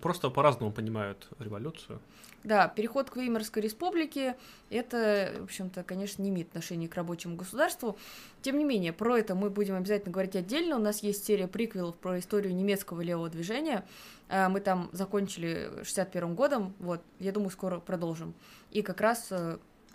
Просто 0.00 0.30
по-разному 0.30 0.72
понимают 0.72 1.28
революцию. 1.38 2.00
Да, 2.44 2.68
переход 2.68 3.10
к 3.10 3.16
Веймарской 3.16 3.62
республике, 3.62 4.36
это, 4.70 5.34
в 5.40 5.44
общем-то, 5.44 5.82
конечно, 5.82 6.22
не 6.22 6.30
имеет 6.30 6.48
отношения 6.48 6.88
к 6.88 6.94
рабочему 6.94 7.36
государству. 7.36 7.98
Тем 8.42 8.58
не 8.58 8.64
менее, 8.64 8.92
про 8.92 9.18
это 9.18 9.34
мы 9.34 9.50
будем 9.50 9.74
обязательно 9.74 10.12
говорить 10.12 10.36
отдельно. 10.36 10.76
У 10.76 10.80
нас 10.80 11.02
есть 11.02 11.24
серия 11.24 11.48
приквелов 11.48 11.96
про 11.96 12.18
историю 12.18 12.54
немецкого 12.54 13.00
левого 13.00 13.28
движения. 13.28 13.84
А, 14.28 14.48
мы 14.48 14.60
там 14.60 14.88
закончили 14.92 15.70
61 15.82 16.34
годом, 16.34 16.74
вот, 16.78 17.02
я 17.18 17.32
думаю, 17.32 17.50
скоро 17.50 17.80
продолжим. 17.80 18.34
И 18.70 18.82
как 18.82 19.00
раз 19.00 19.32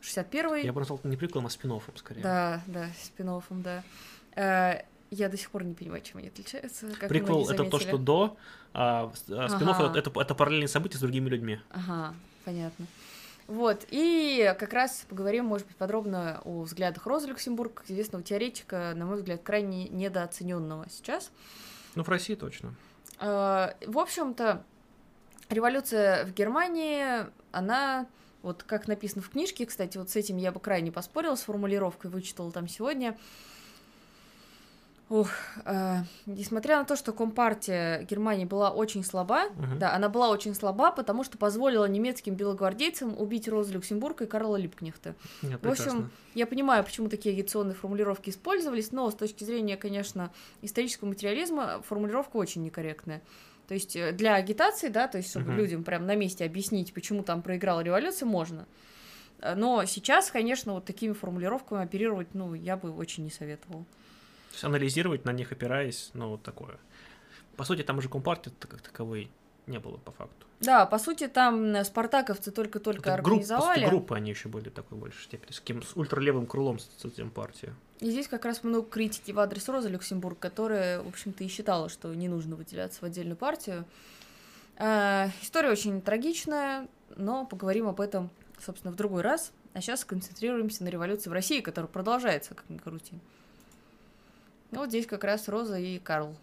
61-й... 0.01 0.61
Э, 0.61 0.65
я 0.65 0.73
бы 0.73 0.81
назвал 0.81 0.99
не 1.03 1.15
приквелом, 1.15 1.45
а 1.45 1.49
спин 1.49 1.79
скорее. 1.95 2.21
Да, 2.21 2.61
да, 2.67 2.87
спин 3.01 3.41
да. 3.63 3.83
Э, 4.35 4.83
я 5.11 5.29
до 5.29 5.37
сих 5.37 5.51
пор 5.51 5.63
не 5.63 5.75
понимаю, 5.75 6.01
чем 6.01 6.17
они 6.17 6.29
отличаются. 6.29 6.87
Как 6.99 7.07
Приквел 7.07 7.47
это 7.47 7.63
то, 7.65 7.79
что 7.79 7.97
до, 7.97 8.35
а, 8.73 9.11
а 9.29 9.49
спин 9.49 9.69
ага. 9.69 9.97
это, 9.97 10.11
это 10.19 10.35
параллельные 10.35 10.67
события 10.67 10.97
с 10.97 11.01
другими 11.01 11.29
людьми. 11.29 11.59
Ага, 11.71 12.15
понятно. 12.45 12.87
Вот, 13.47 13.85
и 13.89 14.55
как 14.57 14.71
раз 14.73 15.05
поговорим, 15.09 15.45
может 15.45 15.67
быть, 15.67 15.75
подробно 15.75 16.41
о 16.45 16.61
взглядах 16.61 17.05
Роза 17.05 17.27
Люксембург, 17.27 17.83
известного 17.87 18.23
теоретика, 18.23 18.93
на 18.95 19.05
мой 19.05 19.17
взгляд, 19.17 19.43
крайне 19.43 19.89
недооцененного 19.89 20.85
сейчас. 20.89 21.29
Ну, 21.95 22.03
в 22.03 22.09
России 22.09 22.35
точно. 22.35 22.73
А, 23.19 23.75
в 23.85 23.99
общем-то, 23.99 24.63
революция 25.49 26.25
в 26.25 26.33
Германии, 26.33 27.25
она, 27.51 28.07
вот 28.41 28.63
как 28.63 28.87
написано 28.87 29.21
в 29.21 29.29
книжке, 29.29 29.65
кстати, 29.65 29.97
вот 29.97 30.09
с 30.09 30.15
этим 30.15 30.37
я 30.37 30.51
бы 30.51 30.59
крайне 30.61 30.91
поспорила, 30.91 31.35
с 31.35 31.41
формулировкой 31.41 32.11
вычитала 32.11 32.51
там 32.51 32.69
сегодня, 32.69 33.17
Ух, 35.13 35.29
э, 35.65 35.97
несмотря 36.25 36.79
на 36.79 36.85
то, 36.85 36.95
что 36.95 37.13
Компартия 37.13 38.01
Германии 38.01 38.45
была 38.45 38.71
очень 38.71 39.03
слаба, 39.03 39.43
угу. 39.45 39.77
да, 39.77 39.93
она 39.93 40.09
была 40.09 40.29
очень 40.29 40.55
слаба, 40.55 40.91
потому 40.91 41.23
что 41.23 41.37
позволила 41.37 41.85
немецким 41.85 42.33
белогвардейцам 42.33 43.15
убить 43.21 43.47
Розу 43.47 43.73
Люксембурга 43.75 44.23
и 44.23 44.27
Карла 44.27 44.55
Липкнехта. 44.55 45.13
Нет, 45.43 45.63
в 45.63 45.69
общем, 45.69 46.09
я 46.33 46.47
понимаю, 46.47 46.83
почему 46.83 47.09
такие 47.09 47.33
агитационные 47.35 47.75
формулировки 47.75 48.31
использовались, 48.31 48.91
но 48.91 49.11
с 49.11 49.13
точки 49.13 49.43
зрения, 49.43 49.77
конечно, 49.77 50.33
исторического 50.63 51.09
материализма 51.09 51.83
формулировка 51.83 52.37
очень 52.37 52.63
некорректная. 52.63 53.21
То 53.67 53.75
есть 53.75 53.95
э, 53.95 54.13
для 54.13 54.33
агитации, 54.33 54.87
да, 54.87 55.07
то 55.07 55.19
есть 55.19 55.29
чтобы 55.29 55.51
угу. 55.51 55.57
людям 55.57 55.83
прям 55.83 56.07
на 56.07 56.15
месте 56.15 56.43
объяснить, 56.43 56.91
почему 56.91 57.21
там 57.21 57.43
проиграла 57.43 57.81
революция, 57.81 58.25
можно. 58.25 58.65
Но 59.55 59.85
сейчас, 59.85 60.31
конечно, 60.31 60.73
вот 60.73 60.85
такими 60.85 61.13
формулировками 61.13 61.83
оперировать, 61.83 62.33
ну, 62.33 62.55
я 62.55 62.77
бы 62.77 62.89
очень 62.91 63.25
не 63.25 63.29
советовала 63.29 63.85
есть 64.53 64.63
анализировать 64.63 65.25
на 65.25 65.31
них 65.31 65.51
опираясь, 65.51 66.11
ну, 66.13 66.29
вот 66.29 66.43
такое. 66.43 66.77
По 67.57 67.63
сути, 67.63 67.83
там 67.83 67.97
уже 67.97 68.09
компартии 68.09 68.51
как 68.59 68.81
таковой 68.81 69.29
не 69.67 69.79
было 69.79 69.97
по 69.97 70.11
факту. 70.11 70.45
Да, 70.59 70.85
по 70.85 70.97
сути, 70.97 71.27
там 71.27 71.83
спартаковцы 71.83 72.51
только-только 72.51 73.09
Это 73.09 73.13
организовали. 73.15 73.81
Групп, 73.81 73.91
группы 73.91 74.15
они 74.15 74.29
еще 74.31 74.49
были 74.49 74.69
такой 74.69 74.97
больше 74.97 75.23
степени, 75.23 75.51
с, 75.51 75.59
кем, 75.59 75.83
с 75.83 75.95
ультралевым 75.95 76.45
крылом 76.45 76.79
совсем 76.97 77.29
партии. 77.29 77.73
И 77.99 78.09
здесь 78.09 78.27
как 78.27 78.45
раз 78.45 78.63
много 78.63 78.89
критики 78.89 79.31
в 79.31 79.39
адрес 79.39 79.67
Розы 79.67 79.89
Люксембург, 79.89 80.39
которая, 80.39 81.01
в 81.01 81.07
общем-то, 81.07 81.43
и 81.43 81.47
считала, 81.47 81.89
что 81.89 82.13
не 82.13 82.27
нужно 82.27 82.55
выделяться 82.55 82.99
в 83.01 83.03
отдельную 83.03 83.37
партию. 83.37 83.85
Э, 84.77 85.29
история 85.41 85.69
очень 85.69 86.01
трагичная, 86.01 86.87
но 87.15 87.45
поговорим 87.45 87.87
об 87.87 88.01
этом, 88.01 88.29
собственно, 88.59 88.93
в 88.93 88.95
другой 88.95 89.21
раз. 89.21 89.51
А 89.73 89.81
сейчас 89.81 90.01
сконцентрируемся 90.01 90.83
на 90.83 90.89
революции 90.89 91.29
в 91.29 91.33
России, 91.33 91.61
которая 91.61 91.89
продолжается, 91.89 92.53
как 92.53 92.69
ни 92.69 92.77
крути. 92.77 93.15
Ну, 94.73 94.79
вот 94.79 94.89
здесь 94.89 95.05
как 95.05 95.23
раз 95.23 95.47
Роза 95.47 95.77
и 95.77 95.99
Карл. 95.99 96.35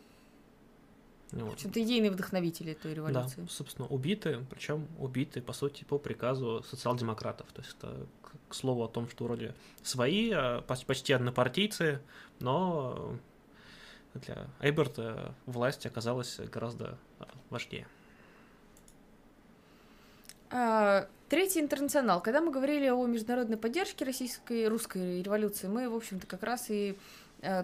Ну 1.33 1.47
В 1.47 1.53
общем-то, 1.53 1.81
идейные 1.83 2.11
вдохновители 2.11 2.75
той 2.75 2.95
революции. 2.95 3.43
Да, 3.43 3.49
собственно, 3.49 3.87
убиты, 3.87 4.45
причем 4.51 4.88
убиты, 4.99 5.40
по 5.40 5.53
сути, 5.53 5.85
по 5.85 5.99
приказу 5.99 6.64
социал-демократов. 6.69 7.47
То 7.53 7.62
есть 7.62 7.77
это 7.79 8.07
к, 8.23 8.51
к 8.51 8.55
слову 8.55 8.83
о 8.83 8.88
том, 8.88 9.09
что 9.09 9.25
вроде 9.25 9.55
свои, 9.83 10.31
а, 10.33 10.62
поч- 10.62 10.85
почти 10.87 11.12
однопартийцы, 11.12 12.01
но 12.40 13.16
для 14.14 14.49
Эйберта 14.61 15.35
власть 15.47 15.87
оказалась 15.87 16.38
гораздо 16.38 16.99
а, 17.21 17.29
важнее. 17.49 17.87
А, 20.51 21.09
Третий 21.31 21.61
интернационал. 21.61 22.21
Когда 22.21 22.40
мы 22.40 22.51
говорили 22.51 22.88
о 22.88 23.07
международной 23.07 23.57
поддержке 23.57 24.05
российской 24.05 24.66
русской 24.66 25.23
революции, 25.23 25.69
мы, 25.69 25.88
в 25.88 25.95
общем-то, 25.95 26.27
как 26.27 26.43
раз 26.43 26.71
и 26.71 26.99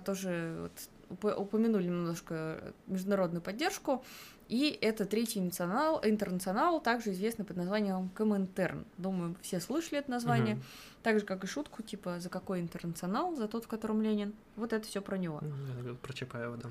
тоже 0.05 0.57
вот 0.63 0.73
уп- 1.11 1.35
упомянули 1.35 1.85
немножко 1.85 2.75
международную 2.87 3.43
поддержку. 3.43 4.05
И 4.49 4.79
это 4.81 5.07
третий 5.07 5.41
интернационал, 5.41 6.01
интернационал, 6.05 6.81
также 6.81 7.11
известный 7.11 7.45
под 7.45 7.57
названием 7.57 8.11
Коминтерн. 8.11 8.85
Думаю, 8.97 9.35
все 9.43 9.59
слышали 9.59 9.99
это 9.99 10.11
название. 10.11 10.55
Мгм. 10.55 10.65
Так 11.03 11.19
же, 11.19 11.27
как 11.27 11.43
и 11.43 11.49
шутку, 11.49 11.83
типа, 11.83 12.21
за 12.21 12.29
какой 12.29 12.61
интернационал, 12.61 13.35
за 13.35 13.49
тот, 13.49 13.65
в 13.65 13.69
котором 13.69 14.03
Ленин. 14.03 14.35
Вот 14.55 14.73
это 14.73 14.87
все 14.87 15.03
про 15.03 15.19
него. 15.19 15.41
Ну, 15.85 15.97
Про 15.97 16.13
Чапаева, 16.13 16.57
да. 16.59 16.71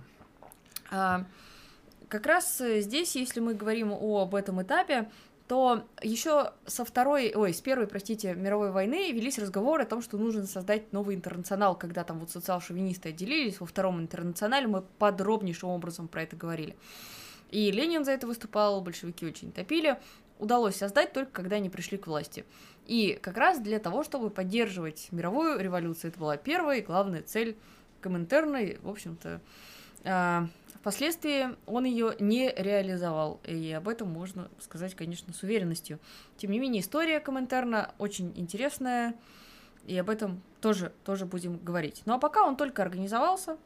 А, 0.89 1.25
как 2.07 2.25
раз 2.25 2.61
э, 2.61 2.79
здесь, 2.79 3.15
если 3.15 3.41
мы 3.41 3.55
говорим 3.55 3.91
об 3.91 4.35
этом 4.35 4.61
этапе, 4.61 5.09
то 5.47 5.83
еще 6.01 6.53
со 6.65 6.83
второй, 6.83 7.31
ой, 7.35 7.53
с 7.53 7.61
первой, 7.61 7.85
простите, 7.85 8.33
мировой 8.33 8.71
войны 8.71 9.11
велись 9.11 9.37
разговоры 9.37 9.83
о 9.83 9.85
том, 9.85 10.01
что 10.01 10.17
нужно 10.17 10.47
создать 10.47 10.91
новый 10.91 11.15
интернационал, 11.15 11.77
когда 11.77 12.03
там 12.03 12.19
вот 12.19 12.31
социал-шовинисты 12.31 13.09
отделились, 13.09 13.59
во 13.59 13.67
втором 13.67 13.99
интернационале 13.99 14.67
мы 14.67 14.81
подробнейшим 14.81 15.69
образом 15.69 16.07
про 16.07 16.23
это 16.23 16.35
говорили. 16.35 16.75
И 17.51 17.71
Ленин 17.71 18.03
за 18.05 18.11
это 18.11 18.25
выступал, 18.25 18.81
большевики 18.81 19.25
очень 19.25 19.51
топили. 19.51 19.99
Удалось 20.39 20.75
создать 20.75 21.13
только 21.13 21.31
когда 21.31 21.57
они 21.57 21.69
пришли 21.69 21.97
к 21.97 22.07
власти. 22.07 22.43
И 22.87 23.17
как 23.21 23.37
раз 23.37 23.59
для 23.59 23.79
того, 23.79 24.03
чтобы 24.03 24.29
поддерживать 24.31 25.07
мировую 25.11 25.59
революцию, 25.59 26.09
это 26.11 26.19
была 26.19 26.37
первая 26.37 26.79
и 26.79 26.83
главная 26.83 27.21
цель 27.21 27.55
Коминтерна, 28.01 28.59
в 28.81 28.89
общем-то, 28.89 29.41
а, 30.03 30.47
Впоследствии 30.85 31.47
он 31.65 31.85
ее 31.85 32.13
не 32.19 32.53
реализовал, 32.55 33.41
и 33.43 33.71
об 33.71 33.87
этом 33.87 34.07
можно 34.07 34.51
сказать, 34.59 34.93
конечно, 34.93 35.33
с 35.33 35.41
уверенностью. 35.41 35.97
Тем 36.37 36.51
не 36.51 36.59
менее, 36.59 36.83
история 36.83 37.19
Коминтерна 37.19 37.95
очень 37.97 38.31
интересная, 38.35 39.15
и 39.87 39.97
об 39.97 40.11
этом 40.11 40.43
тоже, 40.61 40.91
тоже 41.03 41.25
будем 41.25 41.57
говорить. 41.57 42.03
Ну 42.05 42.13
а 42.13 42.19
пока 42.19 42.43
он 42.43 42.55
только 42.55 42.83
организовался, 42.83 43.57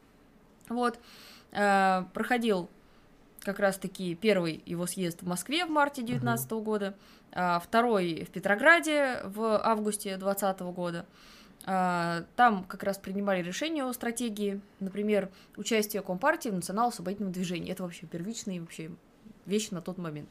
вот, 0.70 0.98
э, 1.52 2.06
проходил 2.14 2.70
как 3.42 3.60
раз-таки 3.60 4.16
первый 4.16 4.64
его 4.66 4.88
съезд 4.88 5.22
в 5.22 5.28
Москве 5.28 5.66
в 5.66 5.70
марте 5.70 6.02
2019 6.02 6.52
года, 6.62 6.96
а 7.34 7.60
второй 7.60 8.24
в 8.24 8.30
Петрограде 8.30 9.20
в 9.26 9.62
августе 9.62 10.16
2020 10.16 10.62
года. 10.72 11.06
А, 11.72 12.24
Там 12.36 12.64
как 12.64 12.82
раз 12.84 12.98
принимали 12.98 13.44
решения 13.44 13.84
о 13.86 13.94
стратегии, 13.94 14.60
например, 14.80 15.30
участие 15.56 16.02
Компартии 16.02 16.50
в 16.50 16.56
национал-освободительном 16.56 17.32
движении. 17.32 17.72
Это 17.72 17.84
вообще 17.84 18.08
первичные 18.08 18.60
вообще 18.62 18.90
вещи 19.46 19.72
на 19.74 19.82
тот 19.82 20.00
момент. 20.00 20.30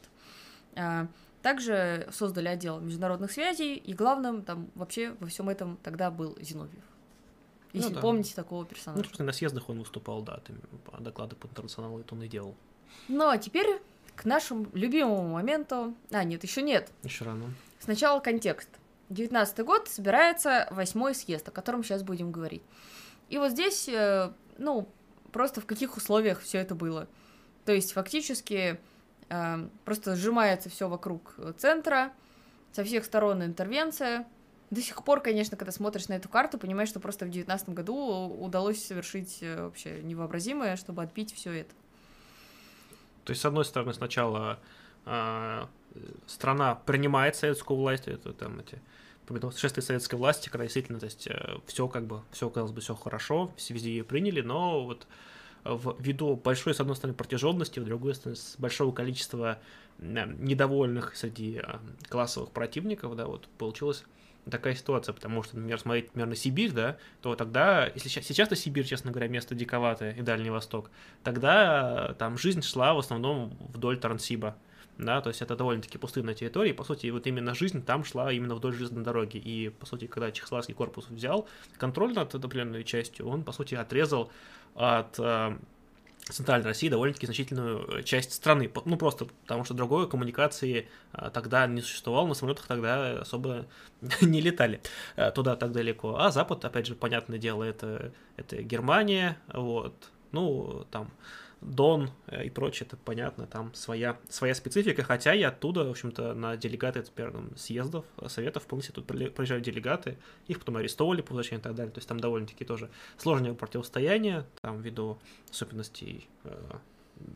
А, 0.75 1.07
Также 1.41 2.07
создали 2.11 2.49
отдел 2.49 2.81
международных 2.81 3.31
связей, 3.31 3.75
и 3.75 3.93
главным 3.93 4.41
там 4.43 4.69
вообще 4.75 5.15
во 5.21 5.27
всем 5.27 5.47
этом 5.47 5.77
тогда 5.81 6.11
был 6.11 6.37
Зиновьев. 6.41 6.83
Ну 7.71 7.79
Если 7.79 7.93
да. 7.93 8.01
помните 8.01 8.35
такого 8.35 8.63
Ну, 8.63 8.67
персонажа. 8.67 9.03
собственно, 9.03 9.27
на 9.27 9.31
съездах 9.33 9.69
он 9.69 9.79
выступал, 9.79 10.21
да, 10.23 10.39
там, 10.39 10.57
по- 10.85 11.01
доклады 11.01 11.35
по 11.37 11.47
интернационалу 11.47 11.99
это 12.01 12.15
он 12.15 12.23
и 12.23 12.27
делал. 12.27 12.55
Ну 13.07 13.29
а 13.29 13.37
теперь 13.37 13.79
к 14.15 14.25
нашему 14.25 14.67
любимому 14.73 15.29
моменту. 15.29 15.93
А, 16.11 16.23
нет, 16.25 16.43
еще 16.43 16.61
нет. 16.63 16.91
Еще 17.03 17.23
рано. 17.23 17.45
Сначала 17.79 18.19
контекст. 18.19 18.67
19 19.09 19.59
год 19.65 19.87
собирается 19.87 20.67
восьмой 20.71 21.15
съезд, 21.15 21.47
о 21.47 21.51
котором 21.51 21.83
сейчас 21.83 22.03
будем 22.03 22.31
говорить. 22.31 22.63
И 23.29 23.37
вот 23.37 23.51
здесь, 23.51 23.87
э, 23.89 24.31
ну, 24.57 24.87
просто 25.31 25.61
в 25.61 25.65
каких 25.65 25.97
условиях 25.97 26.41
все 26.41 26.59
это 26.59 26.75
было. 26.75 27.07
То 27.65 27.71
есть 27.71 27.93
фактически 27.93 28.79
э, 29.29 29.67
просто 29.85 30.15
сжимается 30.15 30.69
все 30.69 30.87
вокруг 30.87 31.35
центра, 31.57 32.13
со 32.71 32.83
всех 32.83 33.05
сторон 33.05 33.43
интервенция. 33.43 34.27
До 34.69 34.81
сих 34.81 35.03
пор, 35.03 35.21
конечно, 35.21 35.57
когда 35.57 35.71
смотришь 35.71 36.07
на 36.07 36.13
эту 36.13 36.29
карту, 36.29 36.59
понимаешь, 36.59 36.89
что 36.89 36.99
просто 36.99 37.25
в 37.25 37.29
19 37.29 37.69
году 37.69 38.27
удалось 38.27 38.85
совершить 38.85 39.39
э, 39.41 39.63
вообще 39.63 40.01
невообразимое, 40.03 40.75
чтобы 40.75 41.01
отбить 41.01 41.33
все 41.33 41.61
это. 41.61 41.73
То 43.25 43.31
есть, 43.31 43.41
с 43.41 43.45
одной 43.45 43.65
стороны, 43.65 43.93
сначала 43.93 44.59
а, 45.05 45.69
страна 46.25 46.75
принимает 46.75 47.35
советскую 47.35 47.79
власть, 47.79 48.07
это 48.07 48.33
там 48.33 48.59
эти 48.59 48.81
шествие 49.55 49.83
советской 49.83 50.15
власти, 50.15 50.49
когда 50.49 50.65
действительно, 50.65 50.99
то 50.99 51.05
есть, 51.05 51.27
все 51.65 51.87
как 51.87 52.05
бы, 52.05 52.21
все 52.31 52.49
казалось 52.49 52.71
бы, 52.71 52.81
все 52.81 52.95
хорошо, 52.95 53.51
все 53.55 53.73
везде 53.73 53.91
ее 53.91 54.03
приняли, 54.03 54.41
но 54.41 54.83
вот 54.83 55.07
в 55.63 55.95
ввиду 55.99 56.35
большой, 56.35 56.73
с 56.73 56.79
одной 56.79 56.95
стороны, 56.95 57.15
протяженности, 57.15 57.79
с 57.79 57.83
другой 57.83 58.15
стороны, 58.15 58.35
с 58.35 58.55
большого 58.57 58.93
количества 58.93 59.59
недовольных 59.99 61.15
среди 61.15 61.57
а, 61.57 61.81
классовых 62.07 62.51
противников, 62.51 63.15
да, 63.15 63.25
вот 63.25 63.47
получилось 63.57 64.05
такая 64.49 64.73
ситуация, 64.73 65.13
потому 65.13 65.43
что, 65.43 65.57
например, 65.57 65.79
смотреть, 65.79 66.05
например, 66.07 66.27
на 66.27 66.35
Сибирь, 66.35 66.71
да, 66.71 66.97
то 67.21 67.35
тогда, 67.35 67.87
если 67.87 68.07
сейчас, 68.07 68.25
сейчас-то 68.25 68.55
Сибирь, 68.55 68.85
честно 68.85 69.11
говоря, 69.11 69.27
место 69.27 69.55
диковатое 69.55 70.13
и 70.13 70.21
Дальний 70.21 70.49
Восток, 70.49 70.89
тогда 71.23 72.07
э, 72.09 72.13
там 72.15 72.37
жизнь 72.37 72.61
шла 72.61 72.93
в 72.93 72.99
основном 72.99 73.55
вдоль 73.59 73.99
Транссиба, 73.99 74.55
да, 74.99 75.21
то 75.21 75.29
есть 75.29 75.41
это 75.41 75.55
довольно-таки 75.55 75.97
пустынная 75.97 76.33
территория, 76.33 76.71
и, 76.71 76.73
по 76.73 76.83
сути, 76.83 77.07
вот 77.09 77.25
именно 77.25 77.55
жизнь 77.55 77.83
там 77.83 78.03
шла 78.03 78.31
именно 78.33 78.53
вдоль 78.53 78.73
железной 78.73 79.03
дороги, 79.03 79.37
и, 79.37 79.69
по 79.69 79.85
сути, 79.85 80.07
когда 80.07 80.31
Чехословацкий 80.31 80.75
корпус 80.75 81.07
взял 81.09 81.47
контроль 81.77 82.13
над 82.13 82.35
определенной 82.35 82.83
частью, 82.83 83.27
он, 83.27 83.43
по 83.43 83.53
сути, 83.53 83.75
отрезал 83.75 84.29
от 84.75 85.17
э, 85.17 85.57
Центральной 86.25 86.67
России 86.67 86.89
довольно-таки 86.89 87.27
значительную 87.27 88.03
часть 88.03 88.33
страны. 88.33 88.69
Ну, 88.83 88.97
просто 88.97 89.25
потому 89.43 89.63
что 89.63 89.73
другой 89.73 90.09
коммуникации 90.09 90.89
а, 91.13 91.29
тогда 91.29 91.65
не 91.65 91.81
существовало, 91.81 92.27
на 92.27 92.33
самолетах 92.33 92.67
тогда 92.67 93.21
особо 93.21 93.67
не 94.21 94.41
летали 94.41 94.81
туда 95.33 95.55
так 95.55 95.71
далеко. 95.71 96.17
А 96.17 96.29
Запад, 96.29 96.65
опять 96.65 96.87
же, 96.87 96.95
понятное 96.95 97.39
дело, 97.39 97.63
это, 97.63 98.11
это 98.35 98.61
Германия, 98.61 99.37
вот, 99.53 99.95
ну, 100.33 100.85
там, 100.91 101.09
Дон 101.61 102.09
э, 102.27 102.45
и 102.45 102.49
прочее, 102.49 102.87
это 102.87 102.97
понятно, 102.97 103.45
там 103.45 103.73
своя, 103.73 104.17
своя 104.29 104.55
специфика, 104.55 105.03
хотя 105.03 105.33
и 105.33 105.41
оттуда, 105.41 105.83
в 105.83 105.89
общем-то, 105.89 106.33
на 106.33 106.55
делегаты, 106.55 107.03
там, 107.03 107.55
съездов, 107.57 108.05
э, 108.17 108.29
советов, 108.29 108.65
полностью 108.65 108.95
тут 108.95 109.05
прили- 109.05 109.29
приезжали 109.29 109.61
делегаты, 109.61 110.17
их 110.47 110.59
потом 110.59 110.77
арестовывали 110.77 111.21
по 111.21 111.33
возвращению 111.33 111.59
и 111.59 111.63
так 111.63 111.75
далее, 111.75 111.91
то 111.91 111.97
есть 111.97 112.07
там 112.07 112.19
довольно-таки 112.19 112.63
тоже 112.63 112.89
сложное 113.17 113.53
противостояние, 113.53 114.45
там, 114.61 114.81
ввиду 114.81 115.19
особенностей 115.51 116.29
э, 116.45 116.77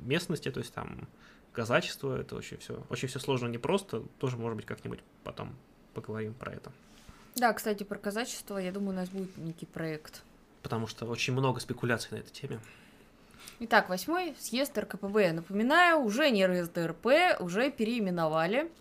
местности, 0.02 0.50
то 0.50 0.60
есть 0.60 0.74
там 0.74 1.08
казачество, 1.52 2.18
это 2.20 2.36
очень 2.36 2.58
все, 2.58 2.82
очень 2.90 3.10
все 3.10 3.20
сложно, 3.20 3.48
непросто, 3.48 4.04
тоже, 4.20 4.38
может 4.38 4.56
быть, 4.56 4.66
как-нибудь 4.66 5.00
потом 5.24 5.56
поговорим 5.94 6.34
про 6.34 6.54
это. 6.54 6.72
Да, 7.36 7.52
кстати, 7.54 7.84
про 7.84 7.98
казачество, 7.98 8.58
я 8.58 8.72
думаю, 8.72 8.92
у 8.92 8.96
нас 8.96 9.10
будет 9.10 9.36
некий 9.38 9.66
проект. 9.66 10.24
Потому 10.62 10.88
что 10.88 11.06
очень 11.06 11.34
много 11.34 11.60
спекуляций 11.60 12.10
на 12.12 12.18
этой 12.18 12.32
теме. 12.32 12.60
Итак, 13.60 13.88
восьмой 13.88 14.34
съезд 14.40 14.76
РКПБ. 14.78 15.32
Напоминаю, 15.32 16.00
уже 16.00 16.32
не 16.32 16.46
РСДРП, 16.46 17.40
уже 17.40 17.70
переименовали. 17.70 18.72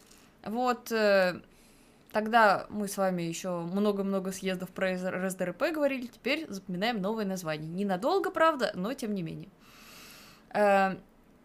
Вот 0.45 0.91
э, 0.91 1.41
тогда 2.11 2.67
мы 2.71 2.89
с 2.89 2.97
вами 2.97 3.23
еще 3.23 3.61
много-много 3.61 4.33
съездов 4.33 4.71
про 4.71 4.95
РСДРП 4.95 5.73
говорили, 5.73 6.07
теперь 6.07 6.47
запоминаем 6.49 7.03
новое 7.03 7.27
название. 7.27 7.69
Ненадолго, 7.69 8.31
правда, 8.31 8.73
но 8.75 8.95
тем 8.95 9.15
не 9.15 9.23
менее. 9.23 9.51
Э, 10.55 10.97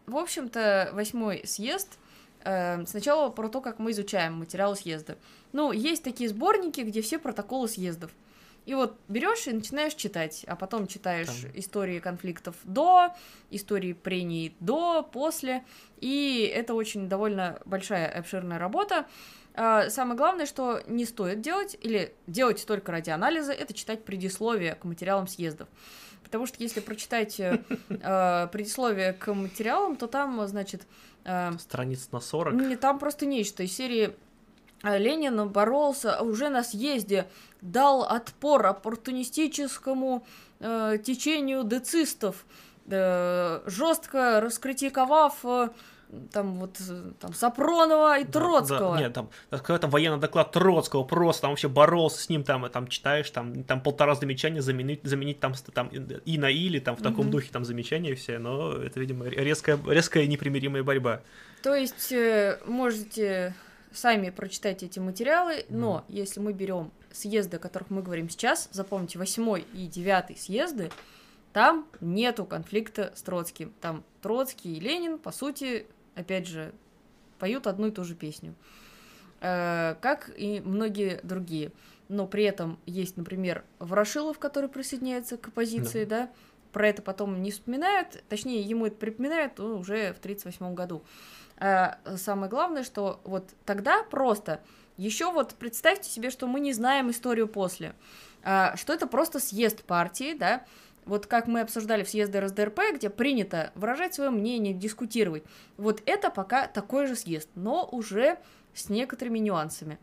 в 0.06 0.16
общем-то, 0.16 0.90
восьмой 0.94 1.46
съезд 1.46 1.98
э, 2.44 2.86
сначала 2.86 3.28
про 3.28 3.48
то, 3.48 3.60
как 3.60 3.78
мы 3.78 3.90
изучаем 3.90 4.38
материалы 4.38 4.74
съезда. 4.74 5.18
Ну, 5.52 5.70
есть 5.70 6.02
такие 6.02 6.30
сборники, 6.30 6.80
где 6.80 7.02
все 7.02 7.18
протоколы 7.18 7.68
съездов. 7.68 8.10
И 8.68 8.74
вот 8.74 8.98
берешь 9.08 9.46
и 9.46 9.52
начинаешь 9.52 9.94
читать, 9.94 10.44
а 10.46 10.54
потом 10.54 10.86
читаешь 10.86 11.28
Там. 11.28 11.50
истории 11.54 12.00
конфликтов 12.00 12.54
до, 12.64 13.14
истории 13.50 13.94
прений 13.94 14.54
до, 14.60 15.02
после. 15.02 15.64
И 16.02 16.52
это 16.54 16.74
очень 16.74 17.08
довольно 17.08 17.62
большая 17.64 18.10
обширная 18.10 18.58
работа. 18.58 19.06
А, 19.54 19.88
Самое 19.88 20.18
главное, 20.18 20.44
что 20.44 20.82
не 20.86 21.06
стоит 21.06 21.40
делать, 21.40 21.78
или 21.80 22.12
делать 22.26 22.66
только 22.66 22.92
ради 22.92 23.08
анализа, 23.08 23.52
это 23.52 23.72
читать 23.72 24.04
предисловие 24.04 24.74
к 24.74 24.84
материалам 24.84 25.28
съездов. 25.28 25.66
Потому 26.22 26.44
что 26.44 26.62
если 26.62 26.80
прочитать 26.80 27.40
э, 27.40 27.62
э, 27.88 28.48
предисловие 28.52 29.14
к 29.14 29.32
материалам, 29.32 29.96
то 29.96 30.08
там, 30.08 30.46
значит, 30.46 30.82
э, 31.24 31.52
Страниц 31.58 32.10
на 32.12 32.20
40. 32.20 32.52
не, 32.52 32.76
там 32.76 32.98
просто 32.98 33.24
нечто 33.24 33.62
из 33.62 33.74
серии 33.74 34.14
Ленин 34.82 35.48
боролся 35.48 36.20
уже 36.22 36.48
на 36.48 36.62
съезде, 36.62 37.28
дал 37.60 38.04
отпор 38.04 38.66
оппортунистическому 38.66 40.24
э, 40.60 40.98
течению 41.04 41.64
децистов, 41.64 42.44
э, 42.86 43.60
жестко 43.66 44.40
раскритиковав 44.40 45.34
э, 45.44 45.68
там 46.32 46.54
вот 46.60 46.78
там 47.20 47.34
Сапронова 47.34 48.18
и 48.18 48.24
Троцкого. 48.24 48.94
Да, 48.94 49.00
нет, 49.00 49.12
там 49.12 49.28
какой-то 49.50 49.88
военный 49.88 50.18
доклад 50.18 50.52
Троцкого 50.52 51.04
просто 51.04 51.42
там 51.42 51.50
вообще 51.50 51.68
боролся 51.68 52.22
с 52.22 52.28
ним, 52.28 52.44
там, 52.44 52.68
там 52.70 52.88
читаешь, 52.88 53.30
там, 53.30 53.64
там 53.64 53.80
полтора 53.80 54.14
замечания 54.14 54.62
заменить, 54.62 55.00
заменить 55.02 55.40
там, 55.40 55.54
там 55.74 55.88
и 55.88 56.38
на 56.38 56.50
или, 56.50 56.78
там 56.78 56.96
в 56.96 57.02
таком 57.02 57.26
угу. 57.26 57.32
духе 57.32 57.50
там 57.52 57.64
замечания 57.64 58.14
все, 58.14 58.38
но 58.38 58.72
это, 58.72 59.00
видимо, 59.00 59.26
резкая, 59.26 59.78
резкая 59.86 60.26
непримиримая 60.26 60.82
борьба. 60.82 61.20
То 61.62 61.74
есть 61.74 62.12
э, 62.12 62.58
можете 62.64 63.54
сами 63.92 64.30
прочитать 64.30 64.82
эти 64.82 64.98
материалы, 64.98 65.64
но 65.68 66.04
если 66.08 66.40
мы 66.40 66.52
берем 66.52 66.90
съезды, 67.12 67.56
о 67.56 67.60
которых 67.60 67.90
мы 67.90 68.02
говорим 68.02 68.28
сейчас, 68.28 68.68
запомните, 68.72 69.18
восьмой 69.18 69.64
и 69.72 69.86
девятый 69.86 70.36
съезды, 70.36 70.90
там 71.52 71.86
нету 72.00 72.44
конфликта 72.44 73.12
с 73.14 73.22
Троцким. 73.22 73.72
Там 73.80 74.04
Троцкий 74.20 74.76
и 74.76 74.80
Ленин, 74.80 75.18
по 75.18 75.32
сути, 75.32 75.86
опять 76.14 76.46
же, 76.46 76.72
поют 77.38 77.66
одну 77.66 77.88
и 77.88 77.90
ту 77.90 78.04
же 78.04 78.14
песню. 78.14 78.54
Э, 79.40 79.96
как 80.00 80.30
и 80.36 80.60
многие 80.60 81.20
другие. 81.22 81.72
Но 82.08 82.26
при 82.26 82.44
этом 82.44 82.78
есть, 82.86 83.16
например, 83.16 83.64
Ворошилов, 83.78 84.38
который 84.38 84.68
присоединяется 84.68 85.36
к 85.36 85.48
оппозиции, 85.48 86.04
да, 86.04 86.26
да? 86.26 86.32
про 86.72 86.88
это 86.88 87.02
потом 87.02 87.42
не 87.42 87.50
вспоминают, 87.50 88.22
точнее, 88.28 88.62
ему 88.62 88.86
это 88.86 88.96
припоминают 88.96 89.58
ну, 89.58 89.78
уже 89.78 90.12
в 90.12 90.18
1938 90.18 90.74
году. 90.74 91.02
А 91.60 91.98
самое 92.16 92.48
главное, 92.48 92.84
что 92.84 93.20
вот 93.24 93.50
тогда 93.64 94.02
просто 94.04 94.60
еще 94.96 95.32
вот 95.32 95.54
представьте 95.54 96.08
себе, 96.08 96.30
что 96.30 96.46
мы 96.46 96.60
не 96.60 96.72
знаем 96.72 97.10
историю 97.10 97.48
после, 97.48 97.94
а, 98.42 98.76
что 98.76 98.92
это 98.92 99.06
просто 99.06 99.40
съезд 99.40 99.84
партии, 99.84 100.34
да, 100.34 100.64
вот 101.04 101.26
как 101.26 101.46
мы 101.46 101.60
обсуждали 101.60 102.04
в 102.04 102.10
съезде 102.10 102.38
РСДРП, 102.38 102.80
где 102.94 103.08
принято 103.08 103.72
выражать 103.74 104.14
свое 104.14 104.30
мнение, 104.30 104.74
дискутировать. 104.74 105.42
Вот 105.76 106.02
это 106.04 106.30
пока 106.30 106.66
такой 106.66 107.06
же 107.06 107.16
съезд, 107.16 107.48
но 107.54 107.88
уже 107.90 108.38
с 108.74 108.90
некоторыми 108.90 109.38
нюансами. 109.38 109.98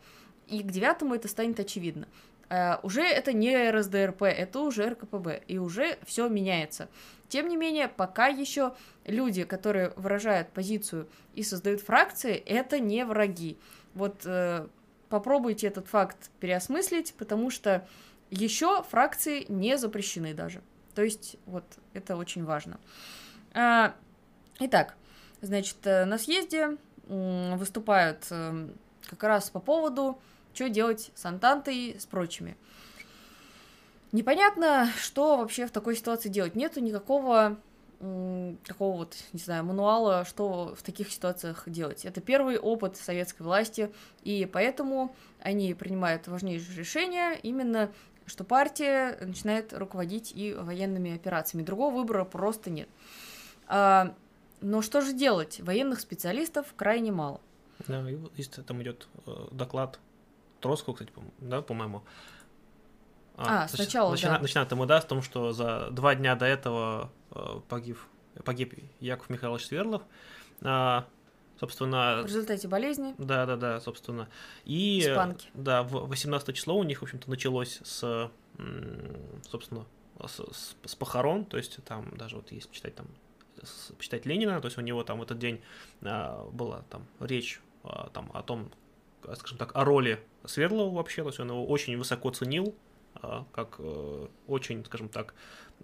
И 0.47 0.61
к 0.61 0.71
девятому 0.71 1.15
это 1.15 1.27
станет 1.27 1.59
очевидно. 1.59 2.07
Uh, 2.47 2.79
уже 2.83 3.01
это 3.01 3.33
не 3.33 3.71
РСДРП, 3.71 4.23
это 4.23 4.59
уже 4.59 4.89
РКПБ, 4.89 5.41
и 5.47 5.57
уже 5.57 5.97
все 6.05 6.29
меняется. 6.29 6.89
Тем 7.27 7.47
не 7.47 7.57
менее, 7.57 7.87
пока 7.87 8.27
еще 8.27 8.75
люди, 9.03 9.45
которые 9.45 9.93
выражают 9.95 10.49
позицию 10.49 11.09
и 11.33 11.41
создают 11.41 11.81
фракции, 11.81 12.35
это 12.35 12.79
не 12.79 13.03
враги. 13.03 13.57
Вот 13.95 14.25
uh, 14.25 14.69
попробуйте 15.09 15.67
этот 15.67 15.87
факт 15.87 16.29
переосмыслить, 16.39 17.15
потому 17.17 17.49
что 17.49 17.87
еще 18.29 18.83
фракции 18.83 19.45
не 19.49 19.77
запрещены 19.77 20.33
даже. 20.33 20.61
То 20.93 21.03
есть, 21.03 21.37
вот 21.45 21.65
это 21.93 22.15
очень 22.15 22.45
важно. 22.45 22.79
Uh, 23.53 23.91
итак, 24.59 24.95
значит, 25.41 25.77
э, 25.83 26.05
на 26.05 26.17
съезде 26.17 26.77
выступают 27.07 28.25
э, 28.31 28.67
как 29.07 29.23
раз 29.23 29.49
по 29.49 29.59
поводу 29.59 30.19
что 30.55 30.69
делать 30.69 31.11
с 31.13 31.25
Антантой, 31.25 31.97
с 31.99 32.05
прочими. 32.05 32.57
Непонятно, 34.11 34.89
что 34.97 35.37
вообще 35.37 35.67
в 35.67 35.71
такой 35.71 35.95
ситуации 35.95 36.29
делать. 36.29 36.55
Нету 36.55 36.79
никакого 36.79 37.57
такого 38.67 38.97
вот, 38.97 39.15
не 39.31 39.39
знаю, 39.39 39.63
мануала, 39.63 40.25
что 40.25 40.75
в 40.75 40.83
таких 40.83 41.11
ситуациях 41.11 41.63
делать. 41.67 42.05
Это 42.05 42.21
первый 42.21 42.57
опыт 42.57 42.97
советской 42.97 43.43
власти, 43.43 43.89
и 44.23 44.45
поэтому 44.51 45.15
они 45.41 45.73
принимают 45.73 46.27
важнейшие 46.27 46.77
решения 46.77 47.39
именно 47.41 47.91
что 48.27 48.43
партия 48.43 49.17
начинает 49.21 49.71
руководить 49.71 50.33
и 50.35 50.53
военными 50.53 51.13
операциями. 51.13 51.63
Другого 51.63 51.93
выбора 51.93 52.25
просто 52.25 52.69
нет. 52.69 52.89
А, 53.67 54.15
но 54.61 54.81
что 54.81 55.01
же 55.01 55.13
делать? 55.13 55.59
Военных 55.59 55.99
специалистов 55.99 56.73
крайне 56.75 57.11
мало. 57.11 57.39
Да, 57.87 58.03
и 58.09 58.43
там 58.65 58.81
идет 58.81 59.07
э, 59.27 59.31
доклад 59.51 59.99
Троцкого, 60.65 60.95
кстати, 60.95 61.13
да, 61.37 61.61
по-моему. 61.61 62.03
А, 63.37 63.65
а 63.65 63.67
сначала, 63.67 64.09
начина, 64.09 64.31
да. 64.31 64.39
Начинает 64.39 64.71
ему, 64.71 64.87
да, 64.87 64.99
с 64.99 65.05
том, 65.05 65.21
что 65.21 65.53
за 65.53 65.89
два 65.91 66.15
дня 66.15 66.35
до 66.35 66.47
этого 66.47 67.11
э, 67.29 67.59
погиб, 67.69 67.99
погиб 68.43 68.73
Яков 68.99 69.29
Михайлович 69.29 69.67
Сверлов. 69.67 70.01
А, 70.61 71.05
собственно... 71.59 72.23
В 72.23 72.25
результате 72.25 72.67
болезни. 72.67 73.13
Да, 73.19 73.45
да, 73.45 73.57
да, 73.57 73.79
собственно. 73.79 74.27
И, 74.63 75.01
Испанки. 75.01 75.49
Да, 75.53 75.83
в 75.83 76.07
18 76.07 76.55
число 76.55 76.75
у 76.75 76.83
них, 76.83 77.01
в 77.01 77.03
общем-то, 77.03 77.29
началось 77.29 77.79
с, 77.83 78.31
собственно, 79.47 79.85
с, 80.25 80.39
с, 80.51 80.75
с 80.83 80.95
похорон, 80.95 81.45
то 81.45 81.57
есть 81.57 81.77
там 81.83 82.17
даже 82.17 82.37
вот 82.37 82.51
если 82.51 82.71
читать 82.71 82.95
там 82.95 83.05
почитать 83.99 84.25
Ленина, 84.25 84.59
то 84.61 84.65
есть 84.65 84.79
у 84.79 84.81
него 84.81 85.03
там 85.03 85.19
в 85.19 85.23
этот 85.23 85.37
день 85.37 85.61
а, 86.01 86.49
была 86.51 86.81
там 86.89 87.05
речь 87.19 87.61
а, 87.83 88.09
там 88.09 88.31
о 88.33 88.41
том, 88.41 88.71
скажем 89.35 89.57
так, 89.57 89.75
о 89.75 89.83
роли 89.83 90.19
Свердлова 90.45 90.95
вообще, 90.95 91.23
то 91.23 91.29
есть 91.29 91.39
он 91.39 91.49
его 91.49 91.65
очень 91.65 91.97
высоко 91.97 92.29
ценил, 92.31 92.75
а, 93.15 93.45
как 93.51 93.75
э, 93.79 94.27
очень, 94.47 94.83
скажем 94.85 95.09
так, 95.09 95.33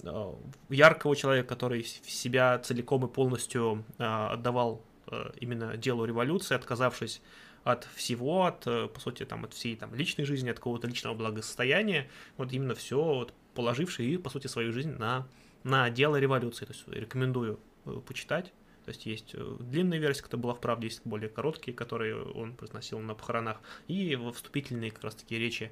а, 0.03 0.35
яркого 0.69 1.15
человека, 1.15 1.47
который 1.47 1.83
себя 1.83 2.59
целиком 2.59 3.05
и 3.05 3.09
полностью 3.09 3.85
отдавал 3.97 4.83
э, 5.07 5.31
именно 5.39 5.77
делу 5.77 6.05
революции, 6.05 6.55
отказавшись 6.55 7.21
от 7.63 7.87
всего, 7.95 8.45
от, 8.45 8.65
э, 8.67 8.87
по 8.87 8.99
сути, 8.99 9.25
там, 9.25 9.45
от 9.45 9.53
всей 9.53 9.75
там, 9.75 9.93
личной 9.95 10.25
жизни, 10.25 10.49
от 10.49 10.57
какого-то 10.57 10.87
личного 10.87 11.15
благосостояния, 11.15 12.09
вот 12.37 12.51
именно 12.51 12.75
все 12.75 13.01
вот, 13.01 13.33
положивший 13.53 14.17
по 14.19 14.29
сути, 14.29 14.47
свою 14.47 14.73
жизнь 14.73 14.91
на, 14.97 15.27
на 15.63 15.89
дело 15.89 16.17
революции. 16.17 16.65
То 16.65 16.73
есть 16.73 16.87
рекомендую 16.87 17.59
почитать. 18.07 18.53
То 18.85 18.89
есть 18.89 19.05
есть 19.05 19.31
э, 19.33 19.57
длинная 19.59 19.99
версия, 19.99 20.23
которая 20.23 20.43
была 20.43 20.53
в 20.53 20.59
правде, 20.59 20.87
есть 20.87 21.01
более 21.03 21.29
короткие, 21.29 21.75
которые 21.75 22.23
он 22.23 22.53
произносил 22.53 22.99
на 22.99 23.13
похоронах, 23.13 23.57
и 23.87 24.15
во 24.15 24.31
вступительные 24.31 24.91
как 24.91 25.03
раз 25.03 25.15
таки 25.15 25.37
речи 25.37 25.71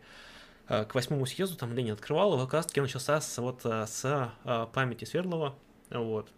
э, 0.67 0.85
к 0.85 0.93
восьмому 0.93 1.25
съезду 1.25 1.57
там 1.57 1.73
Ленин 1.73 1.93
открывал, 1.93 2.35
и 2.35 2.43
как 2.45 2.53
раз 2.53 2.67
таки 2.67 2.81
начался 2.81 3.19
с, 3.19 3.37
вот, 3.39 3.61
э, 3.63 3.85
с 3.87 4.31
памяти 4.73 5.05
Свердлова, 5.05 5.55
вот. 5.89 6.29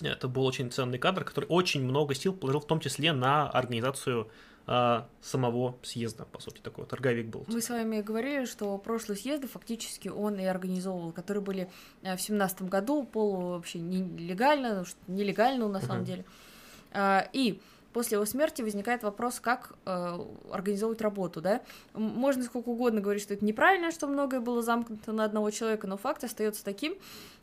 Это 0.00 0.28
был 0.28 0.46
очень 0.46 0.70
ценный 0.70 0.98
кадр, 0.98 1.24
который 1.24 1.46
очень 1.46 1.82
много 1.82 2.14
сил 2.14 2.32
положил 2.32 2.60
в 2.60 2.66
том 2.66 2.80
числе 2.80 3.12
на 3.12 3.50
организацию 3.50 4.30
а, 4.66 5.08
самого 5.20 5.78
съезда, 5.82 6.24
по 6.24 6.40
сути, 6.40 6.60
такой 6.60 6.86
торговик 6.86 7.26
был. 7.26 7.44
Мы 7.48 7.60
с 7.60 7.70
вами 7.70 8.00
говорили, 8.00 8.44
что 8.44 8.76
прошлые 8.78 9.18
съезды 9.18 9.48
фактически 9.48 10.08
он 10.08 10.38
и 10.38 10.44
организовывал, 10.44 11.12
которые 11.12 11.42
были 11.42 11.70
э, 12.02 12.16
в 12.16 12.20
семнадцатом 12.20 12.68
году, 12.68 13.04
полу 13.04 13.50
вообще 13.50 13.80
нелегально, 13.80 14.84
нелегально 15.06 15.68
на 15.68 15.80
самом 15.80 16.02
uh-huh. 16.02 16.06
деле. 16.06 16.24
А, 16.92 17.28
и 17.32 17.60
после 17.92 18.16
его 18.16 18.24
смерти 18.24 18.62
возникает 18.62 19.02
вопрос, 19.02 19.40
как 19.40 19.74
э, 19.84 20.18
организовывать 20.50 21.00
работу, 21.00 21.40
да? 21.40 21.60
Можно 21.94 22.44
сколько 22.44 22.68
угодно 22.68 23.00
говорить, 23.00 23.22
что 23.22 23.34
это 23.34 23.44
неправильно, 23.44 23.90
что 23.90 24.06
многое 24.06 24.40
было 24.40 24.62
замкнуто 24.62 25.12
на 25.12 25.24
одного 25.24 25.50
человека, 25.50 25.86
но 25.86 25.96
факт 25.96 26.24
остается 26.24 26.64
таким, 26.64 26.94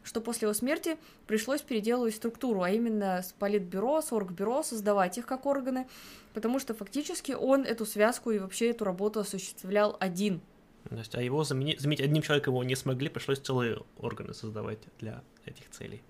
что 0.04 0.22
после 0.22 0.46
его 0.46 0.54
смерти 0.54 0.98
пришлось 1.26 1.62
переделывать 1.62 2.16
структуру, 2.16 2.62
а 2.62 2.70
именно 2.70 3.22
с 3.22 3.34
политбюро, 3.34 4.02
с 4.02 4.12
оргбюро, 4.12 4.64
создавать 4.64 5.18
их 5.18 5.26
как 5.26 5.46
органы, 5.46 5.88
потому 6.34 6.60
что 6.60 6.74
фактически 6.74 7.34
он 7.34 7.64
эту 7.64 7.86
связку 7.86 8.32
и 8.32 8.40
вообще 8.40 8.70
эту 8.70 8.86
работу 8.86 9.20
осуществлял 9.20 9.98
один. 10.00 10.42
То 10.90 10.96
есть, 10.96 11.16
а 11.16 11.22
его 11.22 11.44
заменить, 11.44 11.82
заменить 11.82 12.02
одним 12.02 12.24
человеком 12.24 12.54
его 12.54 12.64
не 12.64 12.76
смогли, 12.76 13.10
пришлось 13.10 13.40
целые 13.40 13.82
органы 14.00 14.34
создавать 14.34 14.80
для 15.00 15.22
этих 15.46 15.70
целей. 15.72 16.02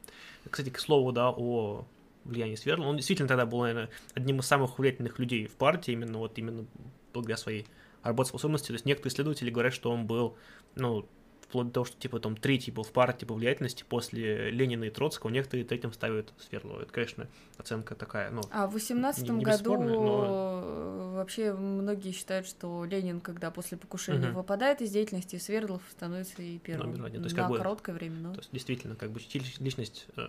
Кстати, 0.50 0.70
к 0.70 0.80
слову, 0.80 1.12
да, 1.12 1.32
о 1.32 1.86
влиянии 2.28 2.55
Свердлова. 2.55 2.89
Он 2.89 2.95
действительно 2.97 3.28
тогда 3.28 3.45
был, 3.45 3.61
наверное, 3.61 3.89
одним 4.13 4.39
из 4.39 4.45
самых 4.45 4.78
влиятельных 4.78 5.19
людей 5.19 5.47
в 5.47 5.55
партии, 5.55 5.91
именно 5.91 6.17
вот 6.19 6.38
именно 6.38 6.65
благодаря 7.13 7.38
своей 7.38 7.65
работоспособности. 8.03 8.67
То 8.67 8.73
есть 8.73 8.86
некоторые 8.86 9.13
исследователи 9.13 9.49
говорят, 9.49 9.73
что 9.73 9.91
он 9.91 10.05
был, 10.05 10.36
ну, 10.75 11.07
вплоть 11.47 11.67
до 11.67 11.73
того, 11.73 11.86
что 11.86 11.97
типа 11.97 12.19
там 12.19 12.36
третий 12.36 12.71
был 12.71 12.84
в 12.84 12.91
партии 12.91 13.25
по 13.25 13.34
влиятельности 13.34 13.86
после 13.88 14.51
Ленина 14.51 14.86
и 14.86 14.89
Троцкого, 14.89 15.32
некоторые 15.32 15.65
третьим 15.65 15.93
ставят 15.93 16.34
Свердлова. 16.38 16.82
Это, 16.82 16.91
конечно, 16.91 17.28
оценка 17.57 17.95
такая, 17.95 18.32
ну... 18.32 18.41
А 18.51 18.67
в 18.67 18.73
18 18.73 19.30
году 19.32 19.82
но... 19.82 21.13
вообще 21.15 21.53
многие 21.53 22.11
считают, 22.11 22.47
что 22.47 22.84
Ленин, 22.86 23.21
когда 23.21 23.49
после 23.49 23.78
покушения 23.78 24.30
угу. 24.30 24.39
выпадает 24.39 24.82
из 24.82 24.91
деятельности, 24.91 25.38
Свердлов 25.38 25.82
становится 25.91 26.41
и 26.41 26.57
первым. 26.59 26.91
Номер 26.91 27.05
один. 27.05 27.21
То 27.21 27.25
есть, 27.25 27.36
на 27.36 27.43
как 27.43 27.51
бы, 27.51 27.57
короткое 27.57 27.93
время, 27.93 28.19
но... 28.19 28.34
То 28.34 28.39
есть, 28.39 28.49
действительно, 28.51 28.95
как 28.95 29.11
бы 29.11 29.21
личность 29.59 30.07
э, 30.17 30.28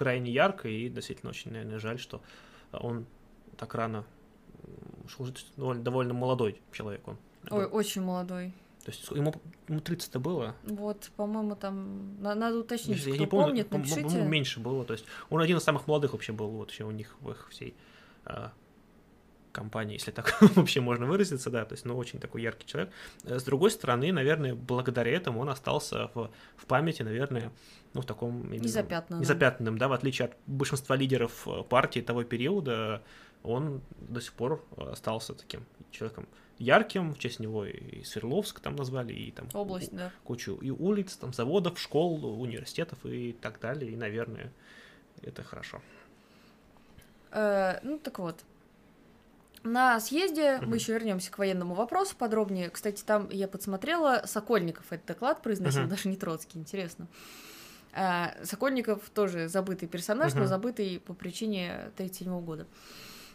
крайне 0.00 0.32
ярко, 0.32 0.66
и 0.66 0.88
действительно 0.88 1.28
очень, 1.28 1.52
наверное, 1.52 1.78
жаль, 1.78 1.98
что 1.98 2.22
он 2.72 3.04
так 3.58 3.74
рано 3.74 4.06
шел 5.14 5.28
довольно, 5.58 5.82
довольно 5.82 6.14
молодой 6.14 6.62
человек 6.72 7.06
он. 7.06 7.18
Ой, 7.50 7.68
был. 7.68 7.76
очень 7.76 8.00
молодой. 8.00 8.54
То 8.82 8.92
есть 8.92 9.10
ему, 9.10 9.34
ему 9.68 9.80
30-то 9.80 10.18
было? 10.18 10.56
Вот, 10.62 11.10
по-моему, 11.16 11.54
там 11.54 12.18
надо 12.22 12.60
уточнить, 12.60 12.96
я 13.04 13.12
кто 13.12 13.22
не 13.22 13.26
помню, 13.26 13.46
помнит, 13.48 13.70
напишите. 13.70 14.02
По-моему, 14.04 14.28
меньше 14.30 14.60
было. 14.60 14.86
То 14.86 14.94
есть 14.94 15.04
он 15.28 15.42
один 15.42 15.58
из 15.58 15.64
самых 15.64 15.86
молодых 15.86 16.14
вообще 16.14 16.32
был 16.32 16.48
вот 16.48 16.70
еще 16.70 16.84
у 16.84 16.90
них 16.90 17.14
в 17.20 17.30
их 17.30 17.48
всей 17.50 17.74
а, 18.24 18.52
компании, 19.52 19.94
если 19.94 20.10
так 20.10 20.36
вообще 20.56 20.80
можно 20.80 21.06
выразиться, 21.06 21.50
да, 21.50 21.64
то 21.64 21.74
есть, 21.74 21.84
ну, 21.84 21.96
очень 21.96 22.18
такой 22.18 22.42
яркий 22.42 22.66
человек. 22.66 22.92
С 23.24 23.42
другой 23.42 23.70
стороны, 23.70 24.12
наверное, 24.12 24.54
благодаря 24.54 25.12
этому 25.12 25.40
он 25.40 25.48
остался 25.48 26.10
в, 26.14 26.30
в 26.56 26.66
памяти, 26.66 27.02
наверное, 27.02 27.52
ну, 27.94 28.02
в 28.02 28.06
таком... 28.06 28.50
Незапятнанном. 28.50 29.22
Незапятнанном, 29.22 29.78
да, 29.78 29.88
в 29.88 29.92
отличие 29.92 30.26
от 30.26 30.36
большинства 30.46 30.96
лидеров 30.96 31.46
партии 31.68 32.00
того 32.00 32.24
периода, 32.24 33.02
он 33.42 33.80
до 33.98 34.20
сих 34.20 34.32
пор 34.32 34.64
остался 34.76 35.34
таким 35.34 35.64
человеком 35.90 36.28
ярким, 36.60 37.14
в 37.14 37.18
честь 37.18 37.40
него 37.40 37.64
и 37.64 38.04
Свердловск 38.04 38.60
там 38.60 38.76
назвали, 38.76 39.12
и 39.12 39.30
там 39.30 39.48
область, 39.54 39.94
да. 39.96 40.12
кучу 40.24 40.56
и 40.56 40.70
улиц, 40.70 41.16
там 41.16 41.32
заводов, 41.32 41.80
школ, 41.80 42.40
университетов 42.40 42.98
и 43.04 43.32
так 43.32 43.58
далее, 43.60 43.90
и, 43.90 43.96
наверное, 43.96 44.52
это 45.22 45.42
хорошо. 45.42 45.80
Э, 47.32 47.80
ну, 47.82 47.98
так 47.98 48.18
вот, 48.18 48.44
на 49.62 50.00
съезде 50.00 50.58
мы 50.62 50.76
еще 50.76 50.92
вернемся 50.92 51.30
к 51.30 51.38
военному 51.38 51.74
вопросу 51.74 52.16
подробнее. 52.16 52.70
Кстати, 52.70 53.02
там 53.04 53.28
я 53.30 53.48
подсмотрела, 53.48 54.22
Сокольников 54.24 54.86
этот 54.90 55.06
доклад 55.06 55.42
произносил, 55.42 55.86
даже 55.86 56.08
не 56.08 56.16
Троцкий, 56.16 56.58
интересно. 56.58 57.06
А, 57.92 58.34
Сокольников 58.44 59.10
тоже 59.10 59.48
забытый 59.48 59.88
персонаж, 59.88 60.34
но 60.34 60.46
забытый 60.46 61.00
по 61.00 61.14
причине 61.14 61.70
1937 61.96 62.40
года. 62.40 62.66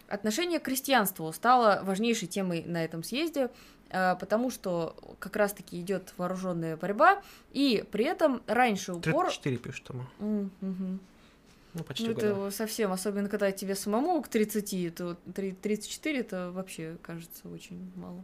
Отношение 0.08 0.60
к 0.60 0.64
крестьянству 0.64 1.32
стало 1.34 1.82
важнейшей 1.84 2.28
темой 2.28 2.64
на 2.64 2.84
этом 2.84 3.04
съезде, 3.04 3.50
а, 3.90 4.16
потому 4.16 4.50
что 4.50 4.96
как 5.20 5.36
раз-таки 5.36 5.80
идет 5.80 6.14
вооруженная 6.18 6.78
борьба, 6.78 7.22
и 7.52 7.84
при 7.92 8.06
этом 8.06 8.42
раньше 8.48 8.94
упор... 8.94 9.26
34 9.26 9.58
пишут 9.58 9.88
там. 9.88 10.10
Mm-hmm. 10.20 11.00
Ну, 11.76 11.84
почти 11.84 12.08
ну, 12.08 12.12
это 12.14 12.52
совсем, 12.52 12.92
особенно 12.92 13.30
когда 13.30 13.52
тебе 13.52 13.76
самому 13.76 14.22
к 14.22 14.30
30, 14.30 14.96
то 14.96 15.18
34 15.34 16.20
это 16.20 16.52
вообще 16.52 16.98
кажется 17.02 17.50
очень 17.50 17.92
мало. 17.96 18.24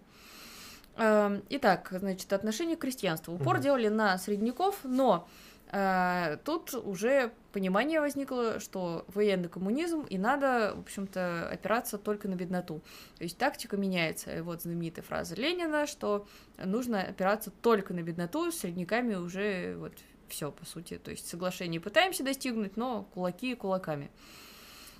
Итак, 1.49 1.89
значит, 1.91 2.31
отношение 2.31 2.77
к 2.77 2.79
крестьянству. 2.79 3.33
Упор 3.33 3.55
угу. 3.55 3.63
делали 3.63 3.89
на 3.89 4.17
средняков, 4.17 4.79
но 4.83 5.27
а, 5.73 6.37
тут 6.43 6.73
уже 6.73 7.31
понимание 7.53 8.01
возникло, 8.01 8.59
что 8.59 9.05
военный 9.07 9.47
коммунизм, 9.47 10.01
и 10.01 10.17
надо, 10.17 10.73
в 10.75 10.81
общем-то, 10.81 11.49
опираться 11.49 11.97
только 11.97 12.27
на 12.27 12.35
бедноту. 12.35 12.81
То 13.17 13.23
есть 13.23 13.37
тактика 13.37 13.77
меняется. 13.77 14.35
И 14.35 14.41
вот 14.41 14.63
знаменитая 14.63 15.03
фраза 15.03 15.35
Ленина, 15.35 15.87
что 15.87 16.27
нужно 16.57 17.01
опираться 17.01 17.51
только 17.51 17.93
на 17.93 18.01
бедноту, 18.01 18.51
с 18.51 18.59
средняками 18.59 19.15
уже 19.15 19.75
вот 19.77 19.93
все, 20.31 20.51
по 20.51 20.65
сути. 20.65 20.97
То 20.97 21.11
есть 21.11 21.27
соглашение 21.27 21.79
пытаемся 21.79 22.23
достигнуть, 22.23 22.77
но 22.77 23.03
кулаки 23.13 23.53
кулаками. 23.55 24.09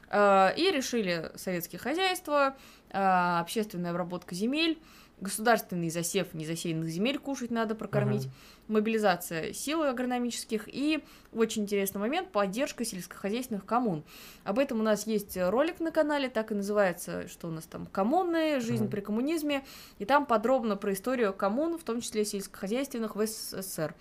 А, 0.10 0.54
и 0.56 0.70
решили 0.72 1.32
советские 1.36 1.80
хозяйства, 1.80 2.56
а, 2.92 3.40
общественная 3.40 3.92
обработка 3.92 4.36
земель, 4.36 4.78
государственный 5.22 5.90
засев 5.90 6.34
незасеянных 6.34 6.90
земель 6.90 7.20
кушать 7.20 7.52
надо 7.52 7.76
прокормить, 7.76 8.26
uh-huh. 8.26 8.74
мобилизация 8.74 9.54
сил 9.54 9.84
агрономических 9.84 10.68
и 10.68 11.04
очень 11.32 11.62
интересный 11.64 12.00
момент 12.00 12.32
поддержка 12.32 12.84
сельскохозяйственных 12.84 13.66
коммун. 13.66 14.04
Об 14.44 14.60
этом 14.60 14.80
у 14.80 14.84
нас 14.84 15.06
есть 15.06 15.38
ролик 15.38 15.80
на 15.80 15.92
канале, 15.92 16.28
так 16.28 16.52
и 16.52 16.56
называется, 16.56 17.28
что 17.30 17.48
у 17.48 17.52
нас 17.52 17.66
там 17.66 17.86
коммуны, 17.86 18.60
жизнь 18.60 18.86
uh-huh. 18.86 18.90
при 18.90 19.02
коммунизме, 19.02 19.64
и 20.00 20.06
там 20.06 20.26
подробно 20.26 20.76
про 20.76 20.92
историю 20.92 21.34
коммун, 21.34 21.78
в 21.78 21.84
том 21.84 22.02
числе 22.02 22.26
сельскохозяйственных 22.26 23.16
в 23.16 23.26
СССР. 23.26 23.96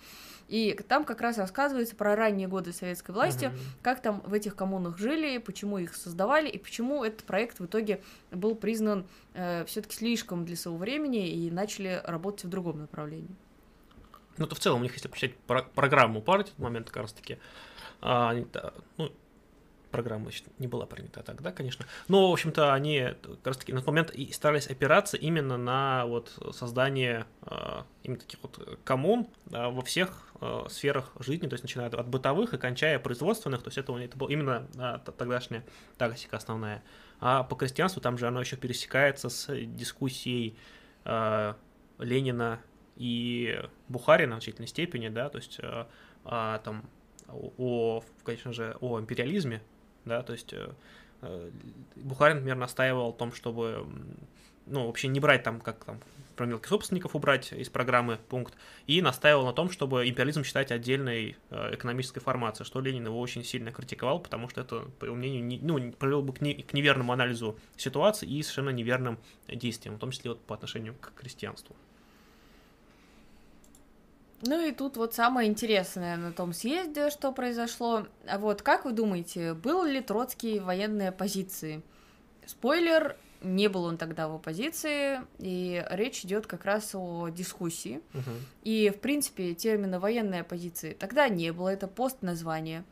И 0.51 0.77
там 0.85 1.05
как 1.05 1.21
раз 1.21 1.37
рассказывается 1.37 1.95
про 1.95 2.13
ранние 2.13 2.49
годы 2.49 2.73
советской 2.73 3.11
власти, 3.11 3.45
uh-huh. 3.45 3.59
как 3.81 4.01
там 4.01 4.21
в 4.25 4.33
этих 4.33 4.53
коммунах 4.53 4.97
жили, 4.97 5.37
почему 5.37 5.77
их 5.77 5.95
создавали 5.95 6.49
и 6.49 6.57
почему 6.57 7.05
этот 7.05 7.23
проект 7.23 7.61
в 7.61 7.65
итоге 7.67 8.01
был 8.31 8.55
признан 8.55 9.05
э, 9.33 9.63
все-таки 9.63 9.95
слишком 9.95 10.43
для 10.43 10.57
своего 10.57 10.77
времени 10.77 11.29
и 11.29 11.49
начали 11.49 12.01
работать 12.03 12.43
в 12.43 12.49
другом 12.49 12.81
направлении. 12.81 13.33
Ну, 14.37 14.45
то 14.45 14.55
в 14.55 14.59
целом 14.59 14.81
у 14.81 14.83
них, 14.83 14.93
если 14.93 15.07
почитать 15.07 15.37
про- 15.37 15.63
программу 15.63 16.21
партии, 16.21 16.51
в 16.57 16.61
момент 16.61 16.89
как 16.89 17.03
раз-таки, 17.03 17.37
а, 18.01 18.31
они, 18.31 18.45
ну, 18.97 19.09
программа 19.91 20.29
еще 20.29 20.43
не 20.57 20.67
была 20.67 20.85
принята 20.85 21.21
тогда, 21.23 21.51
конечно. 21.51 21.85
Но, 22.07 22.29
в 22.29 22.33
общем-то, 22.33 22.73
они 22.73 23.13
как 23.21 23.47
раз 23.47 23.57
таки 23.57 23.73
на 23.73 23.79
тот 23.79 23.87
момент 23.87 24.11
и 24.11 24.31
старались 24.31 24.67
опираться 24.67 25.17
именно 25.17 25.57
на 25.57 26.05
вот 26.05 26.31
создание 26.53 27.25
э, 27.43 27.83
именно 28.03 28.19
таких 28.19 28.39
вот 28.41 28.79
коммун 28.83 29.27
да, 29.45 29.69
во 29.69 29.81
всех 29.81 30.33
э, 30.39 30.63
сферах 30.69 31.11
жизни, 31.19 31.47
то 31.47 31.53
есть 31.53 31.63
начиная 31.63 31.89
от 31.89 32.07
бытовых 32.07 32.53
и 32.53 32.57
кончая 32.57 32.97
производственных, 32.99 33.61
то 33.61 33.67
есть 33.67 33.77
это, 33.77 33.95
это 33.97 34.17
была 34.17 34.31
именно 34.31 34.67
да, 34.73 34.97
тогдашняя 34.99 35.63
тактика 35.97 36.37
основная. 36.37 36.83
А 37.19 37.43
по 37.43 37.55
крестьянству 37.55 38.01
там 38.01 38.17
же 38.17 38.27
оно 38.27 38.39
еще 38.39 38.55
пересекается 38.55 39.29
с 39.29 39.53
дискуссией 39.53 40.57
э, 41.05 41.53
Ленина 41.99 42.59
и 42.95 43.61
Бухарина 43.87 44.33
в 44.33 44.37
значительной 44.37 44.67
степени, 44.67 45.09
да, 45.09 45.29
то 45.29 45.37
есть 45.37 45.59
э, 45.61 45.85
э, 46.25 46.59
там 46.63 46.89
о, 47.29 48.03
конечно 48.23 48.53
же, 48.53 48.75
о 48.81 48.99
империализме, 48.99 49.61
да, 50.05 50.21
то 50.23 50.33
есть 50.33 50.53
э, 50.53 50.69
э, 51.21 51.49
Бухарин, 51.95 52.37
например, 52.37 52.57
настаивал 52.57 53.09
о 53.09 53.13
том, 53.13 53.33
чтобы, 53.33 53.85
ну, 54.65 54.87
вообще 54.87 55.07
не 55.07 55.19
брать 55.19 55.43
там, 55.43 55.61
как 55.61 55.83
там, 55.85 55.99
про 56.35 56.45
мелких 56.45 56.69
собственников 56.69 57.15
убрать 57.15 57.51
из 57.53 57.69
программы 57.69 58.17
пункт, 58.29 58.55
и 58.87 59.01
настаивал 59.01 59.45
на 59.45 59.53
том, 59.53 59.69
чтобы 59.69 60.07
империализм 60.07 60.43
считать 60.43 60.71
отдельной 60.71 61.35
э, 61.49 61.75
экономической 61.75 62.19
формацией, 62.19 62.65
что 62.65 62.81
Ленин 62.81 63.05
его 63.05 63.19
очень 63.19 63.43
сильно 63.43 63.71
критиковал, 63.71 64.19
потому 64.19 64.49
что 64.49 64.61
это, 64.61 64.79
по 64.99 65.05
его 65.05 65.15
мнению, 65.15 65.43
не, 65.43 65.59
ну, 65.59 65.91
привел 65.91 66.21
бы 66.21 66.33
к, 66.33 66.41
не, 66.41 66.55
к 66.55 66.73
неверному 66.73 67.13
анализу 67.13 67.57
ситуации 67.77 68.27
и 68.27 68.41
совершенно 68.41 68.69
неверным 68.69 69.19
действиям, 69.47 69.95
в 69.95 69.99
том 69.99 70.11
числе 70.11 70.31
вот 70.31 70.41
по 70.41 70.55
отношению 70.55 70.95
к 70.95 71.13
крестьянству. 71.13 71.75
Ну 74.43 74.59
и 74.65 74.71
тут 74.71 74.97
вот 74.97 75.13
самое 75.13 75.49
интересное 75.49 76.17
на 76.17 76.31
том 76.31 76.53
съезде, 76.53 77.09
что 77.09 77.31
произошло. 77.31 78.07
А 78.27 78.37
вот 78.39 78.61
как 78.61 78.85
вы 78.85 78.91
думаете, 78.91 79.53
был 79.53 79.83
ли 79.83 80.01
Троцкий 80.01 80.59
в 80.59 80.65
военной 80.65 81.09
оппозиции? 81.09 81.81
Спойлер, 82.45 83.17
не 83.41 83.67
был 83.67 83.83
он 83.83 83.97
тогда 83.97 84.27
в 84.27 84.35
оппозиции, 84.35 85.21
и 85.39 85.85
речь 85.89 86.23
идет 86.25 86.47
как 86.47 86.65
раз 86.65 86.91
о 86.93 87.29
дискуссии. 87.29 88.01
Угу. 88.13 88.31
И, 88.63 88.89
в 88.89 88.99
принципе, 88.99 89.53
термина 89.53 89.99
военной 89.99 90.41
оппозиции 90.41 90.93
тогда 90.93 91.29
не 91.29 91.51
было, 91.51 91.69
это 91.69 91.87
пост 91.87 92.21
название. 92.21 92.83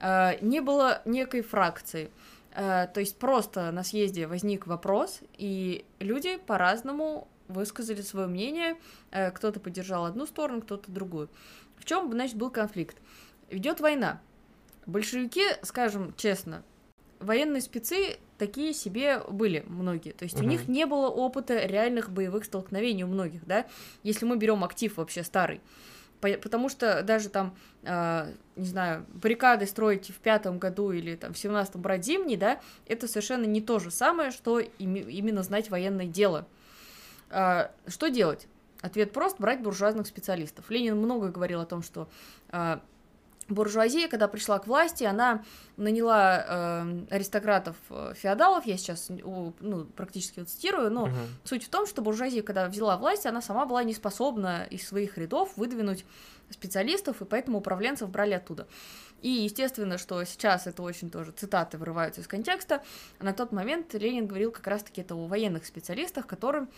А, 0.00 0.36
не 0.40 0.60
было 0.60 1.02
некой 1.04 1.42
фракции. 1.42 2.10
А, 2.54 2.86
то 2.86 3.00
есть 3.00 3.18
просто 3.18 3.70
на 3.70 3.84
съезде 3.84 4.26
возник 4.26 4.66
вопрос, 4.66 5.20
и 5.36 5.84
люди 6.00 6.38
по-разному 6.38 7.28
высказали 7.48 8.02
свое 8.02 8.26
мнение, 8.26 8.76
э, 9.10 9.30
кто-то 9.30 9.60
поддержал 9.60 10.04
одну 10.04 10.26
сторону, 10.26 10.62
кто-то 10.62 10.90
другую. 10.90 11.28
В 11.76 11.84
чем, 11.84 12.10
значит, 12.12 12.36
был 12.36 12.50
конфликт? 12.50 12.96
Идет 13.50 13.80
война. 13.80 14.20
Большевики, 14.86 15.44
скажем 15.62 16.14
честно, 16.16 16.62
военные 17.20 17.60
спецы 17.60 18.18
такие 18.38 18.72
себе 18.72 19.20
были 19.28 19.64
многие. 19.66 20.12
То 20.12 20.24
есть 20.24 20.36
угу. 20.36 20.44
у 20.44 20.48
них 20.48 20.68
не 20.68 20.86
было 20.86 21.08
опыта 21.08 21.66
реальных 21.66 22.10
боевых 22.10 22.44
столкновений 22.44 23.04
у 23.04 23.08
многих, 23.08 23.44
да, 23.46 23.66
если 24.02 24.24
мы 24.24 24.36
берем 24.36 24.64
актив 24.64 24.96
вообще 24.96 25.22
старый. 25.24 25.60
Потому 26.20 26.68
что 26.68 27.02
даже 27.04 27.28
там, 27.28 27.54
э, 27.84 28.32
не 28.56 28.66
знаю, 28.66 29.06
баррикады 29.12 29.66
строить 29.66 30.10
в 30.10 30.18
пятом 30.18 30.58
году 30.58 30.90
или 30.90 31.14
там 31.14 31.32
в 31.32 31.38
семнадцатом 31.38 31.80
брать 31.80 32.04
зимний, 32.04 32.36
да, 32.36 32.60
это 32.86 33.06
совершенно 33.06 33.44
не 33.44 33.60
то 33.60 33.78
же 33.78 33.92
самое, 33.92 34.32
что 34.32 34.58
им, 34.58 34.94
именно 34.94 35.44
знать 35.44 35.70
военное 35.70 36.06
дело. 36.06 36.48
А, 37.30 37.70
что 37.86 38.08
делать? 38.08 38.46
Ответ 38.80 39.12
прост– 39.12 39.36
брать 39.38 39.60
буржуазных 39.60 40.06
специалистов. 40.06 40.70
Ленин 40.70 40.96
много 40.96 41.28
говорил 41.28 41.60
о 41.60 41.66
том, 41.66 41.82
что 41.82 42.08
а, 42.50 42.80
буржуазия, 43.48 44.08
когда 44.08 44.28
пришла 44.28 44.58
к 44.58 44.66
власти, 44.66 45.04
она 45.04 45.42
наняла 45.76 46.44
э, 46.46 47.06
аристократов 47.10 47.76
э, 47.90 48.12
феодалов, 48.14 48.66
я 48.66 48.76
сейчас 48.76 49.08
ну, 49.08 49.86
практически 49.96 50.40
вот 50.40 50.48
цитирую, 50.48 50.90
но 50.90 51.04
угу. 51.04 51.12
суть 51.44 51.64
в 51.64 51.68
том, 51.68 51.86
что 51.86 52.02
буржуазия, 52.02 52.42
когда 52.42 52.68
взяла 52.68 52.96
власть, 52.96 53.26
она 53.26 53.40
сама 53.40 53.64
была 53.66 53.84
не 53.84 53.94
способна 53.94 54.66
из 54.68 54.86
своих 54.86 55.16
рядов 55.18 55.56
выдвинуть 55.56 56.04
специалистов, 56.50 57.22
и 57.22 57.24
поэтому 57.24 57.58
управленцев 57.58 58.08
брали 58.10 58.34
оттуда. 58.34 58.66
И 59.20 59.28
естественно, 59.28 59.98
что 59.98 60.22
сейчас 60.24 60.66
это 60.66 60.82
очень 60.82 61.10
тоже 61.10 61.32
цитаты 61.32 61.76
вырываются 61.76 62.20
из 62.20 62.28
контекста. 62.28 62.82
На 63.18 63.32
тот 63.32 63.50
момент 63.52 63.92
Ленин 63.94 64.26
говорил 64.26 64.52
как 64.52 64.66
раз-таки 64.66 65.00
это 65.00 65.14
о 65.14 65.26
военных 65.26 65.66
специалистах, 65.66 66.26
которым 66.26 66.68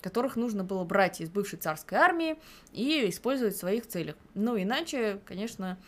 которых 0.00 0.36
нужно 0.36 0.64
было 0.64 0.84
брать 0.84 1.20
из 1.20 1.30
бывшей 1.30 1.58
царской 1.58 1.98
армии 1.98 2.36
и 2.72 3.08
использовать 3.08 3.54
в 3.54 3.58
своих 3.58 3.86
целях. 3.86 4.16
Ну, 4.34 4.60
иначе, 4.60 5.20
конечно, 5.24 5.78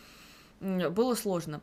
было 0.61 1.15
сложно. 1.15 1.61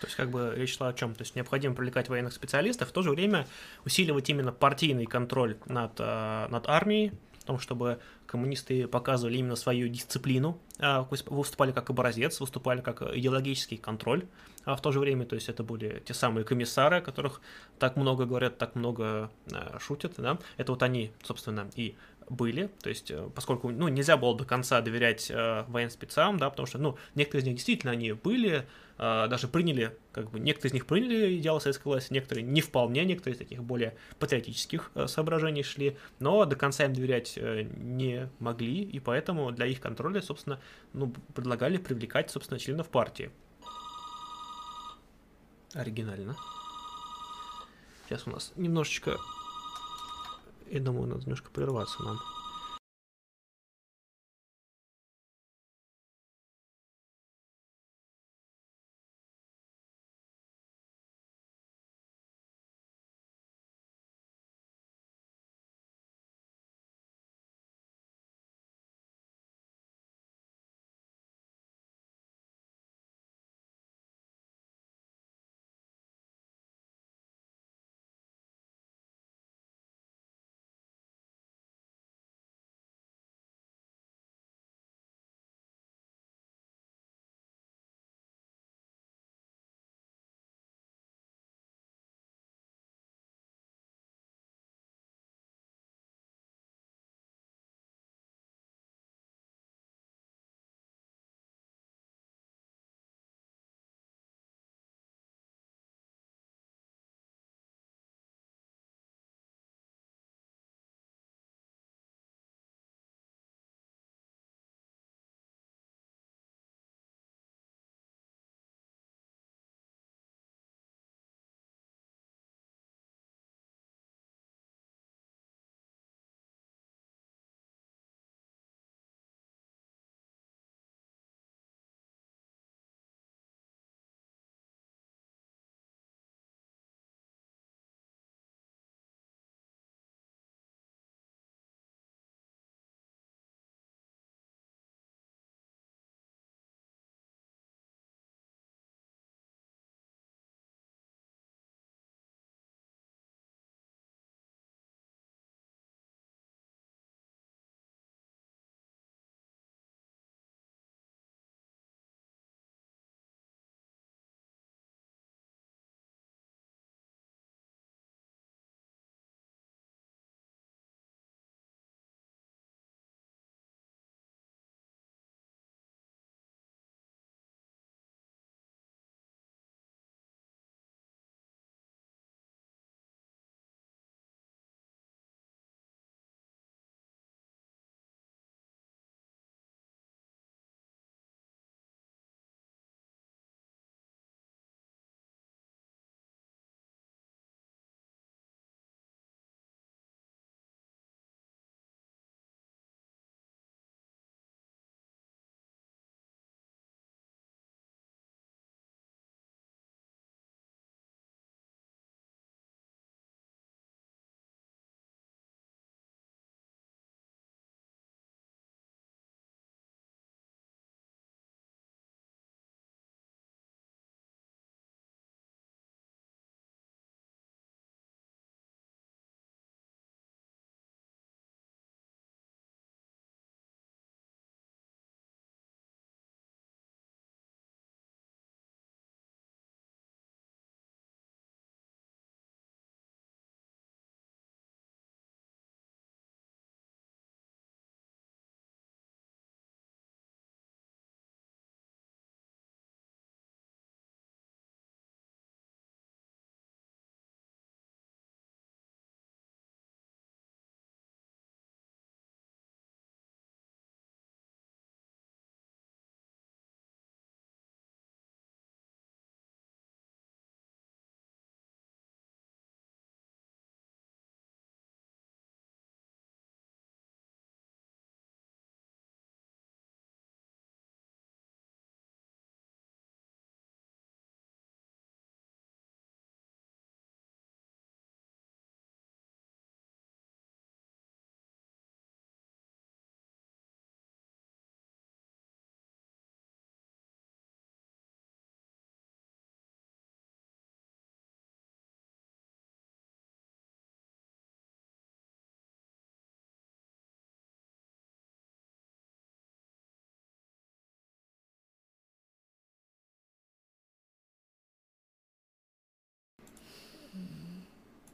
То 0.00 0.06
есть, 0.06 0.16
как 0.16 0.30
бы 0.30 0.52
речь 0.54 0.76
шла 0.76 0.88
о 0.88 0.92
чем? 0.92 1.14
То 1.14 1.22
есть, 1.22 1.36
необходимо 1.36 1.74
привлекать 1.74 2.08
военных 2.08 2.32
специалистов, 2.32 2.88
в 2.88 2.92
то 2.92 3.02
же 3.02 3.10
время 3.10 3.46
усиливать 3.84 4.28
именно 4.28 4.52
партийный 4.52 5.06
контроль 5.06 5.56
над, 5.66 5.92
э, 5.98 6.46
над 6.48 6.68
армией, 6.68 7.12
том, 7.46 7.58
чтобы 7.58 8.00
коммунисты 8.26 8.86
показывали 8.86 9.38
именно 9.38 9.56
свою 9.56 9.88
дисциплину, 9.88 10.60
а, 10.78 11.08
выступали 11.10 11.72
как 11.72 11.88
образец, 11.88 12.40
выступали 12.40 12.82
как 12.82 13.02
идеологический 13.02 13.78
контроль 13.78 14.26
а 14.66 14.74
в 14.74 14.82
то 14.82 14.92
же 14.92 14.98
время, 14.98 15.24
то 15.24 15.36
есть 15.36 15.48
это 15.48 15.62
были 15.62 16.02
те 16.04 16.12
самые 16.12 16.44
комиссары, 16.44 16.96
о 16.96 17.00
которых 17.00 17.40
так 17.78 17.96
много 17.96 18.26
говорят, 18.26 18.58
так 18.58 18.74
много 18.74 19.30
а, 19.52 19.78
шутят, 19.78 20.14
да, 20.18 20.38
это 20.56 20.72
вот 20.72 20.82
они, 20.82 21.12
собственно, 21.22 21.70
и 21.76 21.94
были, 22.28 22.68
то 22.82 22.88
есть, 22.88 23.12
э, 23.12 23.30
поскольку, 23.32 23.70
ну, 23.70 23.86
нельзя 23.86 24.16
было 24.16 24.36
до 24.36 24.44
конца 24.44 24.80
доверять 24.80 25.30
э, 25.30 25.64
военспецам, 25.68 26.38
да, 26.38 26.50
потому 26.50 26.66
что, 26.66 26.78
ну, 26.78 26.98
некоторые 27.14 27.42
из 27.42 27.46
них 27.46 27.54
действительно 27.54 27.92
они 27.92 28.10
были, 28.10 28.66
э, 28.98 29.26
даже 29.28 29.46
приняли, 29.46 29.96
как 30.10 30.32
бы, 30.32 30.40
некоторые 30.40 30.70
из 30.70 30.74
них 30.74 30.86
приняли 30.86 31.38
идеалы 31.38 31.60
советской 31.60 31.84
власти, 31.84 32.12
некоторые 32.12 32.44
не 32.44 32.60
вполне, 32.60 33.04
некоторые 33.04 33.34
из 33.34 33.38
таких 33.38 33.62
более 33.62 33.94
патриотических 34.18 34.90
э, 34.96 35.06
соображений 35.06 35.62
шли, 35.62 35.96
но 36.18 36.44
до 36.44 36.56
конца 36.56 36.84
им 36.84 36.94
доверять 36.94 37.34
э, 37.36 37.62
не 37.76 38.28
могли, 38.40 38.82
и 38.82 38.98
поэтому 38.98 39.52
для 39.52 39.66
их 39.66 39.80
контроля, 39.80 40.20
собственно, 40.20 40.58
ну, 40.94 41.14
предлагали 41.32 41.76
привлекать, 41.76 42.32
собственно, 42.32 42.58
членов 42.58 42.88
партии. 42.88 43.30
Оригинально. 45.76 46.36
Сейчас 48.08 48.26
у 48.26 48.30
нас 48.30 48.52
немножечко 48.56 49.18
я 50.70 50.80
думаю, 50.80 51.06
надо 51.06 51.22
немножко 51.22 51.50
прерваться 51.50 52.02
нам. 52.02 52.18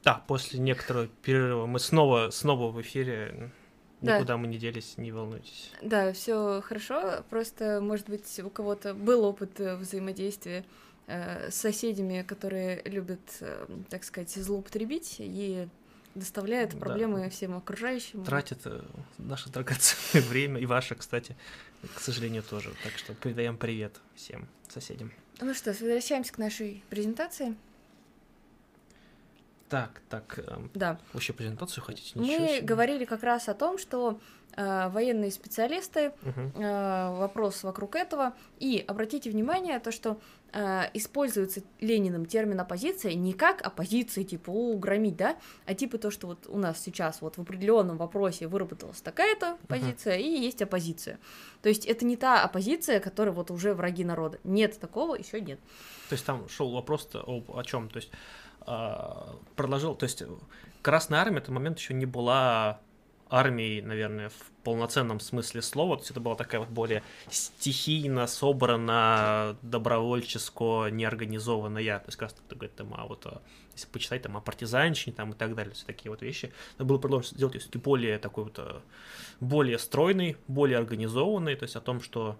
Да, 0.03 0.21
после 0.27 0.59
некоторого 0.59 1.07
перерыва 1.07 1.65
мы 1.65 1.79
снова, 1.79 2.29
снова 2.29 2.71
в 2.71 2.81
эфире. 2.81 3.51
Да. 4.01 4.17
Никуда 4.17 4.35
мы 4.35 4.47
не 4.47 4.57
делись, 4.57 4.97
не 4.97 5.13
волнуйтесь. 5.13 5.71
Да, 5.81 6.11
все 6.11 6.61
хорошо. 6.61 7.23
Просто, 7.29 7.79
может 7.81 8.09
быть, 8.09 8.37
у 8.43 8.49
кого-то 8.49 8.93
был 8.93 9.23
опыт 9.23 9.61
э, 9.61 9.77
взаимодействия 9.77 10.65
э, 11.07 11.49
с 11.49 11.55
соседями, 11.55 12.21
которые 12.23 12.81
любят, 12.83 13.21
э, 13.39 13.65
так 13.89 14.03
сказать, 14.03 14.29
злоупотребить 14.31 15.15
и 15.19 15.69
доставляют 16.15 16.71
Да. 16.71 16.79
проблемы 16.79 17.29
всем 17.29 17.55
окружающим. 17.55 18.25
Тратит 18.25 18.59
э, 18.65 18.81
наше 19.19 19.49
драгоценное 19.49 20.21
время, 20.27 20.59
и 20.59 20.65
ваше, 20.65 20.95
кстати, 20.95 21.37
к 21.95 21.99
сожалению, 22.01 22.43
тоже. 22.43 22.73
Так 22.83 22.91
что 22.97 23.13
передаем 23.13 23.57
привет 23.57 24.01
всем 24.15 24.49
соседям. 24.67 25.13
Ну 25.39 25.53
что, 25.53 25.71
возвращаемся 25.71 26.33
к 26.33 26.37
нашей 26.39 26.83
презентации. 26.89 27.55
Так, 29.73 30.03
так, 30.07 30.37
эм, 30.37 30.69
Да. 30.75 30.99
вообще 31.13 31.33
презентацию 31.33 31.83
хотите? 31.83 32.11
Ничего 32.19 32.41
Мы 32.45 32.47
себе. 32.57 32.61
говорили 32.61 33.05
как 33.05 33.23
раз 33.23 33.49
о 33.49 33.55
том, 33.55 33.79
что 33.79 34.19
э, 34.55 34.89
военные 34.89 35.31
специалисты 35.31 36.13
Мгм. 36.21 36.51
э, 36.63 37.17
вопрос 37.17 37.63
вокруг 37.63 37.95
этого. 37.95 38.33
И 38.59 38.85
обратите 38.87 39.31
внимание, 39.31 39.79
то, 39.79 39.91
что 39.91 40.19
э, 40.51 40.83
используется 40.93 41.63
Лениным 41.79 42.27
термин 42.27 42.59
оппозиция 42.59 43.15
не 43.15 43.33
как 43.33 43.63
оппозиция, 43.65 44.23
типа, 44.23 44.51
о, 44.51 44.77
громить, 44.77 45.15
да, 45.17 45.37
а 45.65 45.73
типа 45.73 45.97
то, 45.97 46.11
что 46.11 46.27
вот 46.27 46.45
у 46.47 46.59
нас 46.59 46.79
сейчас 46.79 47.21
вот 47.23 47.37
в 47.37 47.41
определенном 47.41 47.97
вопросе 47.97 48.45
выработалась 48.45 49.01
такая-то 49.01 49.57
позиция, 49.67 50.17
и 50.17 50.29
есть 50.29 50.61
оппозиция. 50.61 51.17
То 51.63 51.69
есть 51.69 51.87
это 51.87 52.05
не 52.05 52.15
та 52.15 52.43
оппозиция, 52.43 52.99
которая 52.99 53.33
вот 53.33 53.49
уже 53.49 53.73
враги 53.73 54.05
народа. 54.05 54.37
Нет 54.43 54.79
такого, 54.79 55.15
еще 55.15 55.41
нет. 55.41 55.59
То 56.09 56.13
есть 56.13 56.23
там 56.27 56.47
шел 56.47 56.69
вопрос 56.71 57.09
о, 57.15 57.41
о 57.57 57.63
чем? 57.63 57.89
То 57.89 57.97
есть 57.97 58.11
продолжил, 59.55 59.95
то 59.95 60.03
есть 60.05 60.23
Красная 60.83 61.21
Армия 61.21 61.39
в 61.39 61.43
этот 61.43 61.53
момент 61.53 61.79
еще 61.79 61.93
не 61.93 62.05
была 62.05 62.81
армией, 63.29 63.81
наверное, 63.81 64.29
в 64.29 64.51
полноценном 64.63 65.21
смысле 65.21 65.61
слова. 65.61 65.95
То 65.95 66.01
есть 66.01 66.11
это 66.11 66.19
была 66.19 66.35
такая 66.35 66.59
вот 66.59 66.69
более 66.69 67.01
стихийно 67.29 68.27
собрана, 68.27 69.57
добровольческо 69.61 70.89
неорганизованная. 70.91 71.99
То 71.99 72.07
есть 72.07 72.17
как 72.17 72.29
раз 72.29 72.35
ты 72.47 72.67
там, 72.67 72.93
а 72.95 73.05
вот 73.07 73.25
а, 73.25 73.41
если 73.73 73.87
почитать 73.87 74.23
там 74.23 74.35
о 74.35 74.41
партизанщине 74.41 75.15
там 75.15 75.31
и 75.31 75.35
так 75.35 75.55
далее, 75.55 75.73
все 75.73 75.85
такие 75.85 76.11
вот 76.11 76.21
вещи. 76.21 76.51
Надо 76.77 76.89
было 76.89 76.97
продолжить 76.97 77.31
сделать 77.31 77.55
все-таки 77.55 77.79
более 77.79 78.19
такой 78.19 78.43
вот 78.43 78.59
а, 78.59 78.81
более 79.39 79.79
стройный, 79.79 80.35
более 80.47 80.77
организованный, 80.77 81.55
то 81.55 81.63
есть 81.63 81.77
о 81.77 81.81
том, 81.81 82.01
что, 82.01 82.37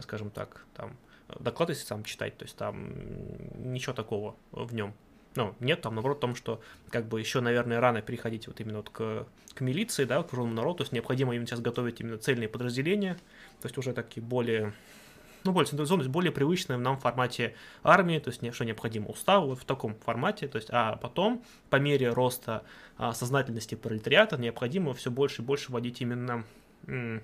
скажем 0.00 0.30
так, 0.30 0.64
там 0.74 0.96
доклад, 1.38 1.68
если 1.68 1.84
сам 1.84 2.04
читать, 2.04 2.38
то 2.38 2.46
есть 2.46 2.56
там 2.56 2.90
ничего 3.72 3.92
такого 3.92 4.34
в 4.50 4.74
нем. 4.74 4.94
Ну, 5.34 5.54
нет, 5.60 5.80
там, 5.80 5.94
наоборот, 5.94 6.18
в 6.18 6.20
том, 6.20 6.34
что 6.34 6.60
как 6.90 7.06
бы 7.06 7.18
еще, 7.18 7.40
наверное, 7.40 7.80
рано 7.80 8.02
переходить 8.02 8.46
вот 8.48 8.60
именно 8.60 8.78
вот 8.78 8.90
к, 8.90 9.26
к 9.54 9.60
милиции, 9.60 10.04
да, 10.04 10.22
к 10.22 10.32
вооруженному 10.32 10.56
народу, 10.56 10.78
то 10.78 10.82
есть 10.82 10.92
необходимо 10.92 11.34
именно 11.34 11.46
сейчас 11.46 11.60
готовить 11.60 12.00
именно 12.00 12.18
цельные 12.18 12.48
подразделения, 12.48 13.14
то 13.60 13.66
есть 13.66 13.78
уже 13.78 13.94
такие 13.94 14.22
более, 14.22 14.74
ну, 15.44 15.52
более 15.52 15.68
централизованные, 15.68 16.10
более 16.10 16.32
привычные 16.32 16.76
нам 16.76 16.98
формате 16.98 17.54
армии, 17.82 18.18
то 18.18 18.28
есть 18.28 18.54
что 18.54 18.64
необходимо 18.66 19.08
устав, 19.08 19.44
вот 19.44 19.58
в 19.58 19.64
таком 19.64 19.94
формате, 19.94 20.48
то 20.48 20.56
есть, 20.56 20.68
а 20.70 20.96
потом, 20.96 21.42
по 21.70 21.76
мере 21.76 22.10
роста 22.10 22.62
а, 22.98 23.14
сознательности 23.14 23.74
пролетариата, 23.74 24.36
необходимо 24.36 24.92
все 24.92 25.10
больше 25.10 25.40
и 25.40 25.44
больше 25.44 25.72
вводить 25.72 26.02
именно 26.02 26.44
м, 26.86 27.22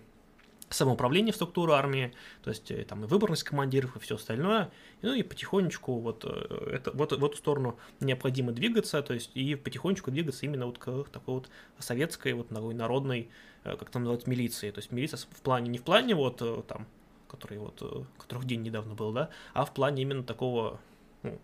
самоуправление 0.71 1.33
в 1.33 1.37
структуру 1.37 1.73
армии, 1.73 2.13
то 2.43 2.51
есть 2.51 2.71
э, 2.71 2.85
там 2.85 3.05
и 3.05 3.07
выборность 3.07 3.43
командиров 3.43 3.97
и 3.97 3.99
все 4.01 4.17
остальное, 4.17 4.71
ну 5.03 5.15
и 5.15 5.23
потихонечку 5.23 5.99
вот, 5.99 6.25
э, 6.25 6.71
это, 6.75 6.91
вот 6.93 7.13
в 7.13 7.25
эту 7.25 7.37
сторону 7.37 7.79
необходимо 8.01 8.53
двигаться, 8.53 9.03
то 9.03 9.15
есть 9.15 9.31
и 9.35 9.55
потихонечку 9.55 10.11
двигаться 10.11 10.45
именно 10.47 10.67
вот 10.67 10.79
к 10.79 11.05
такой 11.11 11.35
вот 11.35 11.51
советской 11.79 12.33
вот 12.35 12.49
такой 12.49 12.75
народной, 12.75 13.31
э, 13.65 13.77
как 13.77 13.91
там 13.91 14.03
называют, 14.03 14.27
милиции, 14.27 14.71
то 14.71 14.79
есть 14.79 14.93
милиция 14.93 15.19
в 15.19 15.41
плане, 15.43 15.69
не 15.69 15.79
в 15.79 15.83
плане 15.85 16.15
вот 16.15 16.43
там, 16.67 16.87
который 17.29 17.59
вот, 17.59 18.07
которых 18.19 18.45
день 18.45 18.63
недавно 18.63 18.95
был, 18.95 19.13
да, 19.13 19.31
а 19.55 19.65
в 19.65 19.73
плане 19.73 20.03
именно 20.03 20.23
такого 20.23 20.81
ну, 21.23 21.39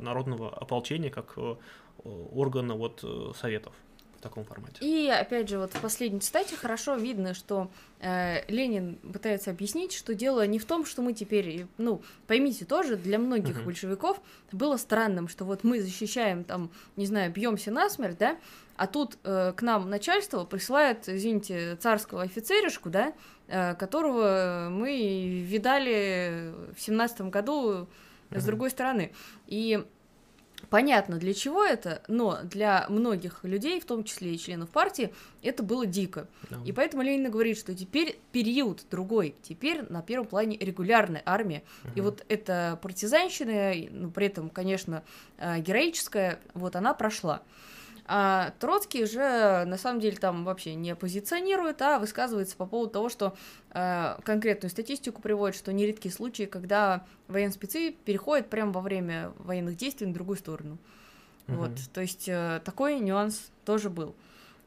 народного 0.00 0.54
ополчения, 0.54 1.10
как 1.10 1.36
органа 2.04 2.74
вот 2.74 3.04
советов 3.36 3.74
в 4.18 4.20
таком 4.20 4.44
формате. 4.44 4.76
И 4.80 5.08
опять 5.08 5.48
же, 5.48 5.58
вот 5.58 5.72
в 5.72 5.80
последней 5.80 6.18
цитате 6.20 6.56
хорошо 6.56 6.96
видно, 6.96 7.34
что 7.34 7.70
э, 8.00 8.44
Ленин 8.48 8.96
пытается 8.96 9.50
объяснить, 9.50 9.92
что 9.92 10.14
дело 10.14 10.44
не 10.46 10.58
в 10.58 10.64
том, 10.64 10.84
что 10.84 11.02
мы 11.02 11.12
теперь, 11.12 11.66
ну, 11.78 12.02
поймите 12.26 12.64
тоже, 12.64 12.96
для 12.96 13.18
многих 13.18 13.56
Мгм. 13.56 13.64
большевиков 13.66 14.20
было 14.50 14.76
странным, 14.76 15.28
что 15.28 15.44
вот 15.44 15.62
мы 15.62 15.80
защищаем 15.80 16.42
там, 16.42 16.70
не 16.96 17.06
знаю, 17.06 17.30
бьемся 17.32 17.70
насмерть, 17.70 18.18
да, 18.18 18.36
а 18.76 18.86
тут 18.88 19.18
э, 19.22 19.52
к 19.56 19.62
нам 19.62 19.88
начальство 19.88 20.44
присылает, 20.44 21.08
извините, 21.08 21.76
царского 21.76 22.22
офицеришку, 22.22 22.90
да, 22.90 23.12
э, 23.46 23.74
которого 23.76 24.68
мы 24.70 25.42
видали 25.44 26.52
в 26.76 26.80
семнадцатом 26.80 27.30
году 27.30 27.88
с 28.30 28.34
Мгм. 28.36 28.46
другой 28.46 28.70
стороны. 28.70 29.12
И 29.46 29.84
понятно, 30.70 31.16
для 31.18 31.34
чего 31.34 31.64
это, 31.64 32.02
но 32.08 32.40
для 32.44 32.86
многих 32.88 33.40
людей, 33.44 33.80
в 33.80 33.84
том 33.84 34.04
числе 34.04 34.34
и 34.34 34.38
членов 34.38 34.68
партии, 34.70 35.12
это 35.42 35.62
было 35.62 35.86
дико. 35.86 36.28
Да. 36.50 36.58
И 36.64 36.72
поэтому 36.72 37.02
Ленин 37.02 37.30
говорит, 37.30 37.58
что 37.58 37.74
теперь 37.74 38.18
период 38.32 38.82
другой, 38.90 39.34
теперь 39.42 39.82
на 39.88 40.02
первом 40.02 40.26
плане 40.26 40.56
регулярная 40.58 41.22
армия. 41.24 41.62
И 41.94 42.00
Мгм. 42.00 42.10
вот 42.10 42.24
эта 42.28 42.78
партизанщина, 42.82 43.72
и, 43.72 43.88
ну, 43.88 44.10
при 44.10 44.26
этом, 44.26 44.50
конечно, 44.50 45.02
э, 45.38 45.60
героическая, 45.60 46.40
вот 46.54 46.76
она 46.76 46.94
прошла. 46.94 47.42
А 48.10 48.52
Троцкий 48.58 49.04
же 49.04 49.64
на 49.66 49.76
самом 49.76 50.00
деле 50.00 50.16
там 50.16 50.44
вообще 50.44 50.74
не 50.74 50.92
оппозиционирует, 50.92 51.82
а 51.82 51.98
высказывается 51.98 52.56
по 52.56 52.64
поводу 52.64 52.90
того, 52.90 53.08
что 53.10 53.36
э, 53.70 54.16
конкретную 54.24 54.70
статистику 54.70 55.20
приводит, 55.20 55.54
что 55.56 55.74
нередки 55.74 56.08
случаи, 56.08 56.44
когда 56.44 57.04
военспецы 57.28 57.92
переходят 57.92 58.48
прямо 58.48 58.72
во 58.72 58.80
время 58.80 59.32
военных 59.38 59.76
действий 59.76 60.06
на 60.06 60.14
другую 60.14 60.38
сторону. 60.38 60.78
Вот, 61.48 61.70
Мгм. 61.70 61.78
то 61.92 62.00
есть 62.00 62.28
э, 62.28 62.62
такой 62.64 62.98
нюанс 62.98 63.50
тоже 63.66 63.90
был. 63.90 64.14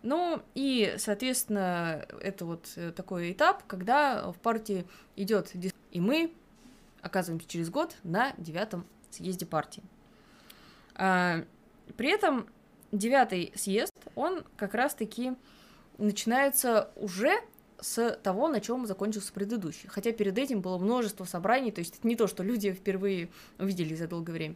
Ну 0.03 0.41
и, 0.53 0.95
соответственно, 0.97 2.05
это 2.21 2.45
вот 2.45 2.69
э, 2.75 2.91
такой 2.91 3.31
этап, 3.31 3.63
когда 3.65 4.31
в 4.31 4.37
партии 4.37 4.85
идет 5.15 5.55
дис- 5.55 5.73
и 5.91 5.99
мы 5.99 6.31
оказываемся 7.01 7.47
через 7.47 7.71
год 7.71 7.95
на 8.03 8.33
девятом 8.37 8.85
съезде 9.09 9.45
партии. 9.47 9.81
А, 10.95 11.43
при 11.97 12.09
этом 12.09 12.47
девятый 12.91 13.53
съезд, 13.55 13.93
он 14.15 14.43
как 14.57 14.73
раз-таки 14.73 15.33
начинается 15.97 16.89
уже 16.95 17.33
с 17.79 18.11
того, 18.23 18.47
на 18.47 18.61
чем 18.61 18.85
закончился 18.85 19.33
предыдущий. 19.33 19.89
Хотя 19.89 20.11
перед 20.11 20.37
этим 20.37 20.61
было 20.61 20.77
множество 20.77 21.25
собраний, 21.25 21.71
то 21.71 21.79
есть 21.79 21.97
это 21.97 22.07
не 22.07 22.15
то, 22.15 22.27
что 22.27 22.43
люди 22.43 22.71
впервые 22.71 23.29
увидели 23.57 23.95
за 23.95 24.07
долгое 24.07 24.33
время. 24.33 24.55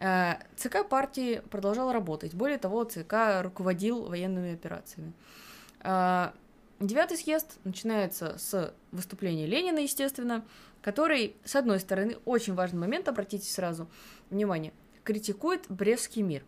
А, 0.00 0.38
ЦК 0.56 0.86
партии 0.86 1.42
продолжал 1.50 1.92
работать. 1.92 2.34
Более 2.34 2.58
того, 2.58 2.84
ЦК 2.84 3.42
руководил 3.42 4.04
военными 4.04 4.52
операциями. 4.52 5.12
А, 5.80 6.34
Девятый 6.80 7.16
съезд 7.16 7.58
начинается 7.64 8.38
с 8.38 8.72
выступления 8.92 9.46
Ленина, 9.46 9.80
естественно, 9.80 10.44
который, 10.80 11.34
с 11.44 11.56
одной 11.56 11.80
стороны, 11.80 12.18
очень 12.24 12.54
важный 12.54 12.78
момент, 12.78 13.08
обратите 13.08 13.50
сразу 13.50 13.88
внимание, 14.30 14.72
критикует 15.02 15.64
Брестский 15.68 16.22
мир. 16.22 16.44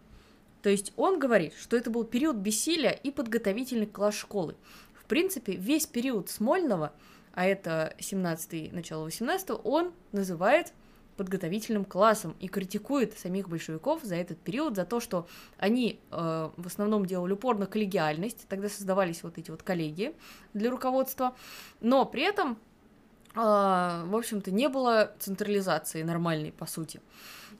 То 0.62 0.68
есть 0.68 0.92
он 0.96 1.18
говорит, 1.18 1.54
что 1.54 1.76
это 1.76 1.90
был 1.90 2.04
период 2.04 2.36
бессилия 2.36 2.90
и 2.90 3.10
подготовительный 3.10 3.86
класс 3.86 4.14
школы. 4.14 4.56
В 4.94 5.04
принципе, 5.04 5.54
весь 5.54 5.86
период 5.86 6.30
Смольного, 6.30 6.92
а 7.32 7.46
это 7.46 7.94
17-й, 7.98 8.70
начало 8.72 9.04
18 9.04 9.50
он 9.64 9.92
называет 10.12 10.72
подготовительным 11.20 11.84
классом 11.84 12.34
и 12.40 12.48
критикует 12.48 13.18
самих 13.18 13.46
большевиков 13.46 14.02
за 14.02 14.14
этот 14.14 14.38
период, 14.38 14.74
за 14.74 14.86
то, 14.86 15.00
что 15.00 15.28
они 15.58 16.00
э, 16.10 16.50
в 16.56 16.66
основном 16.66 17.04
делали 17.04 17.34
упор 17.34 17.58
на 17.58 17.66
коллегиальность, 17.66 18.46
тогда 18.48 18.70
создавались 18.70 19.22
вот 19.22 19.36
эти 19.36 19.50
вот 19.50 19.62
коллегии 19.62 20.14
для 20.54 20.70
руководства, 20.70 21.36
но 21.82 22.06
при 22.06 22.22
этом, 22.22 22.56
в 23.34 24.16
общем-то, 24.16 24.50
не 24.50 24.68
было 24.68 25.12
централизации 25.18 26.02
нормальной, 26.02 26.52
по 26.52 26.66
сути. 26.66 27.00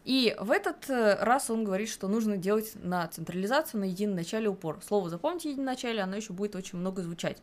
И 0.04 0.34
в 0.40 0.50
этот 0.50 0.88
э, 0.88 1.22
раз 1.22 1.50
он 1.50 1.62
говорит, 1.62 1.88
что 1.90 2.08
нужно 2.08 2.36
делать 2.36 2.72
на 2.82 3.06
централизацию, 3.08 3.80
на 3.80 3.84
едином 3.84 4.16
начале 4.16 4.48
упор. 4.48 4.80
Слово 4.86 5.10
запомните 5.10 5.50
единое 5.50 5.66
начале, 5.66 6.00
оно 6.00 6.16
еще 6.16 6.32
будет 6.32 6.56
очень 6.56 6.78
много 6.78 7.02
звучать 7.02 7.36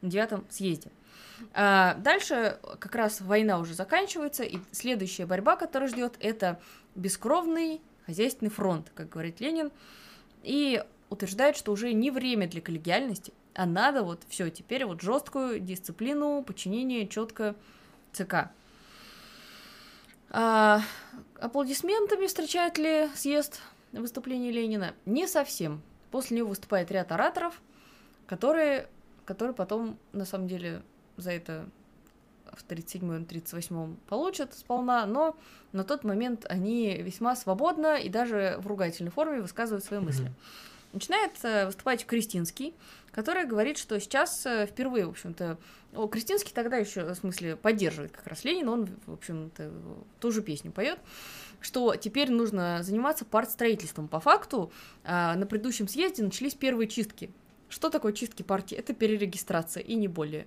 на 0.00 0.10
девятом 0.10 0.46
съезде. 0.48 0.90
А 1.52 1.94
дальше 1.94 2.58
как 2.78 2.94
раз 2.94 3.20
война 3.20 3.58
уже 3.58 3.74
заканчивается, 3.74 4.44
и 4.44 4.58
следующая 4.70 5.26
борьба, 5.26 5.56
которая 5.56 5.88
ждет, 5.88 6.14
это 6.20 6.60
бескровный 6.94 7.80
хозяйственный 8.06 8.50
фронт, 8.50 8.92
как 8.94 9.08
говорит 9.08 9.40
Ленин, 9.40 9.72
и 10.42 10.82
утверждает, 11.10 11.56
что 11.56 11.72
уже 11.72 11.92
не 11.92 12.10
время 12.10 12.48
для 12.48 12.60
коллегиальности, 12.60 13.32
а 13.54 13.66
надо 13.66 14.02
вот 14.02 14.22
все 14.28 14.50
теперь 14.50 14.84
вот 14.84 15.00
жесткую 15.00 15.60
дисциплину, 15.60 16.42
подчинение 16.42 17.06
четко 17.06 17.54
ЦК. 18.12 18.50
А, 20.30 20.80
аплодисментами 21.38 22.26
встречает 22.26 22.78
ли 22.78 23.08
съезд 23.14 23.60
выступление 23.92 24.50
Ленина? 24.50 24.94
Не 25.06 25.26
совсем. 25.26 25.82
после 26.10 26.38
него 26.38 26.48
выступает 26.48 26.90
ряд 26.90 27.12
ораторов, 27.12 27.60
которые, 28.26 28.88
которые 29.24 29.54
потом, 29.54 29.98
на 30.12 30.24
самом 30.24 30.48
деле, 30.48 30.82
за 31.16 31.30
это 31.32 31.68
в 32.52 32.64
37-м, 32.66 33.22
38-м 33.22 33.96
получат 34.08 34.54
сполна, 34.54 35.06
но 35.06 35.36
на 35.72 35.84
тот 35.84 36.04
момент 36.04 36.46
они 36.48 36.96
весьма 36.96 37.36
свободно 37.36 37.96
и 37.96 38.08
даже 38.08 38.56
в 38.58 38.66
ругательной 38.66 39.10
форме 39.10 39.40
высказывают 39.40 39.84
свои 39.84 40.00
мысли. 40.00 40.26
Mm-hmm. 40.26 40.73
Начинает 40.94 41.32
э, 41.42 41.66
выступать 41.66 42.06
Кристинский, 42.06 42.72
который 43.10 43.44
говорит, 43.46 43.78
что 43.78 43.98
сейчас 43.98 44.46
э, 44.46 44.66
впервые, 44.66 45.06
в 45.06 45.10
общем-то, 45.10 45.58
о, 45.92 46.06
Кристинский 46.06 46.52
тогда 46.54 46.76
еще, 46.76 47.02
в 47.04 47.14
смысле, 47.16 47.56
поддерживает 47.56 48.12
как 48.12 48.28
раз 48.28 48.44
Ленина, 48.44 48.70
он, 48.70 48.88
в 49.06 49.12
общем-то, 49.12 49.72
ту 50.20 50.30
же 50.30 50.40
песню 50.40 50.70
поет, 50.70 51.00
что 51.60 51.96
теперь 51.96 52.30
нужно 52.30 52.82
заниматься 52.82 53.24
партстроительством. 53.24 54.06
По 54.06 54.20
факту 54.20 54.72
а, 55.02 55.34
на 55.34 55.46
предыдущем 55.46 55.88
съезде 55.88 56.22
начались 56.22 56.54
первые 56.54 56.88
чистки. 56.88 57.30
Что 57.68 57.90
такое 57.90 58.12
чистки 58.12 58.42
партии? 58.42 58.76
Это 58.76 58.94
перерегистрация 58.94 59.82
и 59.82 59.96
не 59.96 60.06
более. 60.06 60.46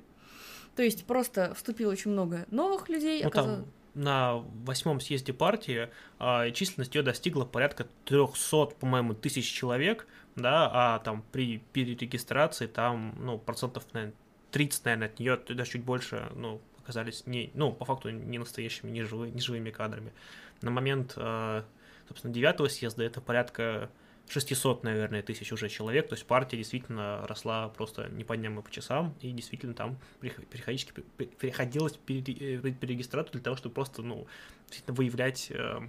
То 0.78 0.84
есть 0.84 1.06
просто 1.06 1.54
вступило 1.56 1.92
очень 1.92 2.12
много 2.12 2.46
новых 2.52 2.88
людей. 2.88 3.22
Ну, 3.22 3.28
оказалось... 3.28 3.60
там 3.60 3.74
на 3.98 4.44
восьмом 4.64 5.00
съезде 5.00 5.34
партии 5.34 5.90
а, 6.20 6.52
численность 6.52 6.94
ее 6.94 7.02
достигла 7.02 7.46
порядка 7.46 7.88
300, 8.06 8.68
по-моему, 8.80 9.14
тысяч 9.14 9.52
человек, 9.52 10.08
да, 10.38 10.70
а 10.72 11.00
там 11.00 11.24
при 11.32 11.58
перерегистрации 11.74 12.68
там, 12.68 13.16
ну, 13.20 13.40
процентов, 13.40 13.86
наверное, 13.94 14.16
30, 14.52 14.86
наверное, 14.86 15.08
от 15.08 15.20
нее, 15.20 15.38
даже 15.50 15.72
чуть 15.72 15.84
больше, 15.84 16.32
ну, 16.36 16.62
оказались 16.78 17.26
не, 17.26 17.52
ну, 17.56 17.74
по 17.74 17.86
факту 17.86 18.12
не 18.12 18.38
настоящими, 18.38 18.92
не, 18.92 19.04
живы, 19.04 19.30
не 19.32 19.42
живыми 19.42 19.72
кадрами. 19.72 20.14
На 20.62 20.70
момент, 20.70 21.14
а, 21.18 21.66
собственно, 22.08 22.34
девятого 22.34 22.68
съезда 22.68 23.04
это 23.04 23.20
порядка 23.20 23.90
600, 24.30 24.84
наверное, 24.84 25.24
тысяч 25.24 25.52
уже 25.52 25.70
человек, 25.70 26.08
то 26.08 26.14
есть 26.14 26.26
партия 26.28 26.58
действительно 26.58 27.26
росла 27.26 27.70
просто 27.70 28.08
не 28.10 28.24
по 28.24 28.38
дням 28.38 28.60
и 28.60 28.62
по 28.62 28.70
часам, 28.70 29.16
и 29.22 29.32
действительно 29.32 29.74
там 29.74 29.98
периодически 30.22 30.92
приходилось 30.92 31.94
перерегистрацию 31.94 33.34
для 33.34 33.42
того, 33.42 33.56
чтобы 33.56 33.74
просто, 33.74 34.04
ну, 34.04 34.28
действительно 34.68 34.96
выявлять 34.96 35.48
э, 35.50 35.80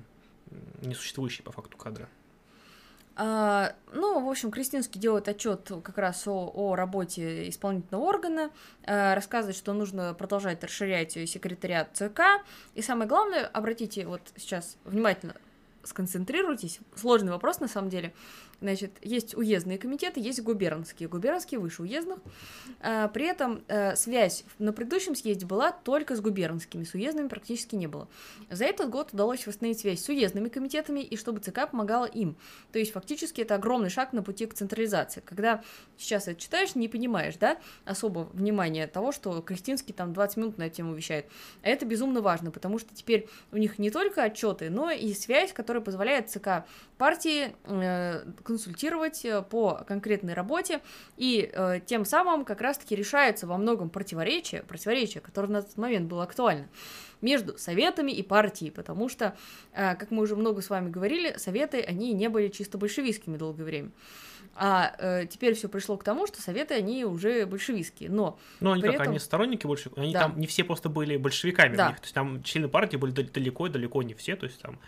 несуществующие 0.81 1.45
по 1.45 1.53
факту 1.53 1.77
кадры. 1.77 2.09
А, 3.21 3.75
ну, 3.93 4.25
в 4.25 4.31
общем, 4.31 4.53
Кристинский 4.53 5.01
делает 5.01 5.27
отчет 5.27 5.69
как 5.83 5.99
раз 5.99 6.29
о, 6.29 6.53
о 6.55 6.77
работе 6.77 7.49
исполнительного 7.49 8.05
органа, 8.05 8.51
а, 8.85 9.17
рассказывает, 9.17 9.57
что 9.57 9.73
нужно 9.73 10.15
продолжать 10.15 10.63
расширять 10.63 11.13
секретариат 11.13 11.89
ЦК. 11.95 12.21
И 12.75 12.83
самое 12.83 13.09
главное, 13.09 13.45
обратите 13.45 14.07
вот 14.07 14.23
сейчас 14.37 14.77
внимательно 14.85 15.35
сконцентрируйтесь. 15.83 16.79
Сложный 16.95 17.33
вопрос, 17.33 17.59
на 17.59 17.67
самом 17.67 17.91
деле. 17.91 18.15
Значит, 18.61 18.93
есть 19.03 19.37
уездные 19.37 19.79
комитеты, 19.79 20.21
есть 20.21 20.43
губернские. 20.43 21.09
Губернские 21.09 21.61
выше 21.61 21.83
уездных. 21.83 22.19
А, 22.81 23.07
при 23.09 23.27
этом 23.27 23.63
а, 23.69 23.95
связь 23.95 24.45
на 24.59 24.73
предыдущем 24.73 25.15
съезде 25.15 25.47
была 25.47 25.71
только 25.71 26.17
с 26.17 26.21
губернскими, 26.21 26.83
с 26.83 26.95
уездными 26.95 27.29
практически 27.29 27.77
не 27.77 27.87
было. 27.87 28.09
За 28.51 28.65
этот 28.65 28.91
год 28.91 29.13
удалось 29.13 29.47
восстановить 29.47 29.79
связь 29.79 30.03
с 30.03 30.09
уездными 30.09 30.49
комитетами 30.49 31.01
и 31.01 31.17
чтобы 31.17 31.39
ЦК 31.39 31.71
помогала 31.71 32.07
им. 32.07 32.37
То 32.73 32.81
есть 32.81 32.93
фактически 32.93 33.43
это 33.43 33.55
огромный 33.55 33.91
шаг 33.91 34.13
на 34.13 34.25
пути 34.25 34.47
к 34.47 34.55
централизации. 34.55 35.23
Когда 35.25 35.63
сейчас 35.97 36.27
это 36.27 36.41
читаешь, 36.41 36.75
не 36.75 36.89
понимаешь, 36.89 37.37
да, 37.37 37.59
особо 37.85 38.29
внимания 38.33 38.89
того, 38.89 39.13
что 39.13 39.41
Кристинский 39.41 39.95
там 39.95 40.13
20 40.13 40.37
минут 40.37 40.59
на 40.59 40.65
эту 40.65 40.77
тему 40.77 40.95
вещает. 40.95 41.27
А 41.63 41.69
это 41.69 41.87
безумно 41.87 42.23
важно, 42.23 42.51
потому 42.51 42.81
что 42.81 42.93
теперь 42.93 43.29
у 43.53 43.57
них 43.57 43.79
не 43.79 43.91
только 43.91 44.25
отчеты, 44.25 44.69
но 44.69 44.91
и 44.91 45.15
связь, 45.15 45.53
которая 45.53 45.83
позволяет 45.83 46.29
ЦК 46.29 46.65
партии 46.99 47.55
э, 47.65 48.25
консультировать 48.49 49.27
э, 49.27 49.43
по 49.43 49.85
конкретной 49.87 50.33
работе, 50.33 50.81
и 51.19 51.51
э, 51.53 51.81
тем 51.85 52.07
самым 52.07 52.47
как 52.47 52.63
раз-таки 52.63 52.97
решается 52.97 53.47
во 53.47 53.59
многом 53.59 53.91
противоречие, 53.91 54.63
противоречие, 54.63 55.21
которое 55.21 55.49
на 55.49 55.63
тот 55.63 55.77
момент 55.77 56.09
было 56.09 56.23
актуально 56.23 56.67
между 57.21 57.59
советами 57.59 58.11
и 58.11 58.23
партией, 58.23 58.71
потому 58.71 59.11
что, 59.11 59.37
э, 59.75 59.97
как 59.97 60.11
мы 60.11 60.23
уже 60.23 60.35
много 60.35 60.63
с 60.63 60.71
вами 60.71 60.89
говорили, 60.89 61.37
советы, 61.37 61.83
они 61.83 62.15
не 62.15 62.29
были 62.31 62.49
чисто 62.49 62.79
большевистскими 62.79 63.37
долгое 63.37 63.65
время. 63.65 63.91
А 64.55 64.95
э, 64.99 65.27
теперь 65.27 65.53
все 65.53 65.69
пришло 65.69 65.99
к 65.99 66.05
тому, 66.05 66.27
что 66.27 66.41
советы, 66.41 66.73
они 66.73 67.05
уже 67.05 67.45
большевистские, 67.45 68.09
но... 68.09 68.39
Ну, 68.61 68.73
они 68.73 68.81
как, 68.81 68.95
этом... 68.95 69.09
они 69.09 69.19
сторонники 69.19 69.67
большевиков, 69.67 69.99
они 70.03 70.15
да. 70.15 70.21
там 70.21 70.41
не 70.41 70.47
все 70.47 70.65
просто 70.65 70.89
были 70.89 71.19
большевиками, 71.19 71.77
да. 71.77 71.89
них, 71.89 71.97
то 71.99 72.05
есть 72.05 72.15
там 72.15 72.43
члены 72.43 72.69
партии 72.69 72.97
были 72.97 73.11
далеко 73.13 73.69
далеко 73.69 74.03
не 74.03 74.15
все, 74.15 74.37
то 74.37 74.47
есть 74.47 74.63
там 74.63 74.81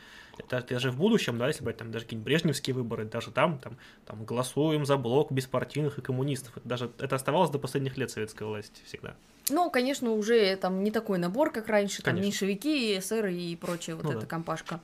это 0.48 0.74
даже 0.74 0.90
в 0.90 0.96
будущем, 0.96 1.38
да, 1.38 1.48
если 1.48 1.62
брать 1.64 1.76
там 1.76 1.90
даже 1.90 2.04
какие-нибудь 2.04 2.26
брежневские 2.26 2.74
выборы, 2.74 3.04
даже 3.04 3.30
там, 3.30 3.58
там, 3.58 3.76
там 4.06 4.24
голосуем 4.24 4.84
за 4.84 4.96
блок 4.96 5.32
беспартийных 5.32 5.98
и 5.98 6.02
коммунистов. 6.02 6.56
Это 6.56 6.68
даже 6.68 6.90
это 6.98 7.16
оставалось 7.16 7.50
до 7.50 7.58
последних 7.58 7.96
лет 7.96 8.10
советской 8.10 8.44
власти 8.44 8.82
всегда. 8.84 9.14
Ну, 9.48 9.70
конечно, 9.70 10.12
уже 10.12 10.56
там 10.56 10.84
не 10.84 10.90
такой 10.90 11.18
набор, 11.18 11.50
как 11.50 11.68
раньше, 11.68 12.02
конечно. 12.02 12.22
там 12.22 12.24
меньшевики, 12.24 12.98
эсеры 12.98 13.34
и 13.34 13.56
прочее, 13.56 13.96
вот 13.96 14.04
ну, 14.04 14.12
эта 14.12 14.20
да. 14.20 14.26
компашка. 14.26 14.80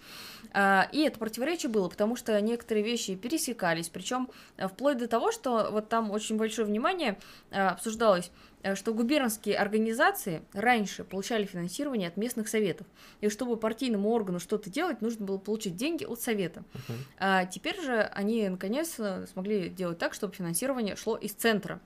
А, 0.52 0.88
и 0.92 1.00
это 1.02 1.18
противоречие 1.18 1.70
было, 1.70 1.88
потому 1.88 2.16
что 2.16 2.40
некоторые 2.40 2.84
вещи 2.84 3.14
пересекались, 3.14 3.88
причем 3.88 4.28
а, 4.56 4.68
вплоть 4.68 4.98
до 4.98 5.06
того, 5.06 5.30
что 5.30 5.68
вот 5.70 5.88
там 5.88 6.10
очень 6.10 6.36
большое 6.36 6.66
внимание 6.66 7.18
а, 7.50 7.70
обсуждалось 7.70 8.30
Э, 8.55 8.55
что 8.74 8.92
губернские 8.92 9.56
организации 9.56 10.42
раньше 10.52 11.04
получали 11.04 11.44
финансирование 11.44 12.08
от 12.08 12.16
местных 12.16 12.48
советов. 12.48 12.86
И 13.20 13.28
чтобы 13.28 13.56
партийному 13.56 14.10
органу 14.10 14.40
что-то 14.40 14.70
делать, 14.70 15.02
нужно 15.02 15.24
было 15.24 15.38
получить 15.38 15.76
деньги 15.76 16.04
от 16.04 16.20
совета. 16.20 16.64
Uh-huh. 16.72 16.94
А 17.18 17.44
теперь 17.46 17.80
же 17.80 18.00
они 18.00 18.48
наконец 18.48 18.98
смогли 19.32 19.68
делать 19.68 19.98
так, 19.98 20.14
чтобы 20.14 20.34
финансирование 20.34 20.96
шло 20.96 21.16
из 21.16 21.32
центра. 21.32 21.80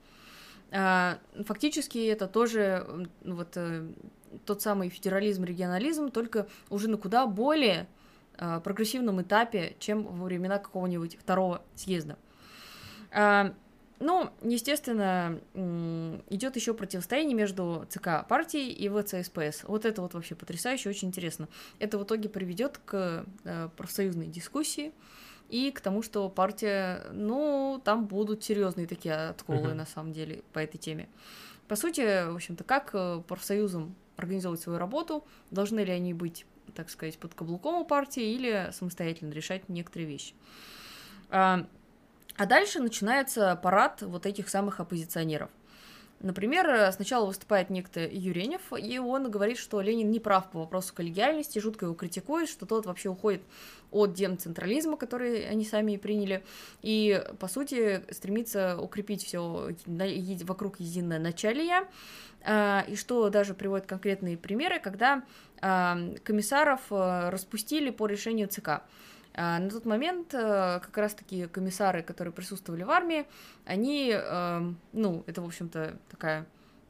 А, 0.71 1.19
фактически 1.45 2.07
это 2.07 2.27
тоже 2.27 3.07
вот 3.25 3.49
э, 3.55 3.87
тот 4.45 4.61
самый 4.61 4.89
федерализм, 4.89 5.43
регионализм, 5.43 6.09
только 6.09 6.47
уже 6.69 6.89
на 6.89 6.97
куда 6.97 7.27
более 7.27 7.87
а, 8.37 8.59
прогрессивном 8.59 9.21
этапе, 9.21 9.75
чем 9.79 10.03
во 10.03 10.25
времена 10.25 10.57
какого-нибудь 10.57 11.17
второго 11.19 11.61
съезда. 11.75 12.17
А, 13.11 13.53
ну, 14.01 14.31
естественно, 14.41 15.39
идет 16.29 16.55
еще 16.55 16.73
противостояние 16.73 17.35
между 17.35 17.85
ЦК 17.89 18.27
партии 18.27 18.69
и 18.69 18.89
ВЦСПС. 18.89 19.63
Вот 19.63 19.85
это 19.85 20.01
вот 20.01 20.15
вообще 20.15 20.35
потрясающе, 20.35 20.89
очень 20.89 21.09
интересно. 21.09 21.47
Это 21.79 21.97
в 21.97 22.03
итоге 22.03 22.27
приведет 22.27 22.79
к 22.83 23.25
э, 23.43 23.69
профсоюзной 23.77 24.27
дискуссии 24.27 24.91
и 25.49 25.71
к 25.71 25.81
тому, 25.81 26.01
что 26.01 26.29
партия, 26.29 27.05
ну, 27.11 27.79
там 27.83 28.07
будут 28.07 28.43
серьезные 28.43 28.87
такие 28.87 29.13
отколы 29.13 29.69
uh-huh. 29.69 29.73
на 29.75 29.85
самом 29.85 30.13
деле 30.13 30.43
по 30.51 30.59
этой 30.59 30.77
теме. 30.77 31.07
По 31.67 31.75
сути, 31.75 32.29
в 32.29 32.35
общем-то, 32.35 32.63
как 32.63 32.89
э, 32.93 33.21
профсоюзам 33.27 33.95
организовывать 34.17 34.61
свою 34.61 34.79
работу, 34.79 35.25
должны 35.51 35.81
ли 35.81 35.91
они 35.91 36.13
быть, 36.13 36.45
так 36.73 36.89
сказать, 36.89 37.17
под 37.19 37.35
каблуком 37.35 37.75
у 37.75 37.85
партии 37.85 38.33
или 38.33 38.69
самостоятельно 38.71 39.31
решать 39.31 39.69
некоторые 39.69 40.07
вещи. 40.07 40.33
А, 42.37 42.45
дальше 42.45 42.79
начинается 42.79 43.55
парад 43.61 44.01
вот 44.01 44.25
этих 44.25 44.49
самых 44.49 44.79
оппозиционеров. 44.79 45.49
Например, 46.21 46.91
сначала 46.91 47.25
выступает 47.25 47.71
некто 47.71 48.01
Юренев, 48.01 48.61
и 48.77 48.99
он 48.99 49.31
говорит, 49.31 49.57
что 49.57 49.81
Ленин 49.81 50.11
не 50.11 50.19
прав 50.19 50.51
по 50.51 50.59
вопросу 50.59 50.93
коллегиальности, 50.93 51.57
жутко 51.57 51.85
его 51.85 51.95
критикует, 51.95 52.47
что 52.47 52.67
тот 52.67 52.85
вообще 52.85 53.09
уходит 53.09 53.41
от 53.89 54.13
демцентрализма, 54.13 54.97
который 54.97 55.49
они 55.49 55.65
сами 55.65 55.93
и 55.93 55.97
приняли, 55.97 56.43
и, 56.83 57.23
по 57.39 57.47
сути, 57.47 58.03
стремится 58.11 58.79
укрепить 58.79 59.25
все 59.25 59.73
вокруг 60.43 60.79
единое 60.79 61.17
началия, 61.17 61.87
а, 62.43 62.85
и 62.87 62.95
что 62.95 63.29
даже 63.29 63.55
приводит 63.55 63.87
конкретные 63.87 64.37
примеры, 64.37 64.79
когда 64.79 65.23
комиссаров 65.59 66.81
а, 66.91 67.31
распустили 67.31 67.89
по 67.89 68.05
решению 68.05 68.47
ЦК. 68.47 68.83
А, 69.43 69.57
на 69.57 69.71
тот 69.71 69.85
момент 69.85 70.35
э, 70.35 70.79
как 70.83 70.95
раз-таки 70.95 71.47
комиссары, 71.47 72.03
которые 72.03 72.31
присутствовали 72.31 72.83
в 72.83 72.91
армии, 72.91 73.25
они, 73.65 74.11
эм, 74.11 74.77
ну, 74.93 75.23
это, 75.25 75.41
в 75.41 75.45
общем-то, 75.47 75.97
такая, 76.11 76.45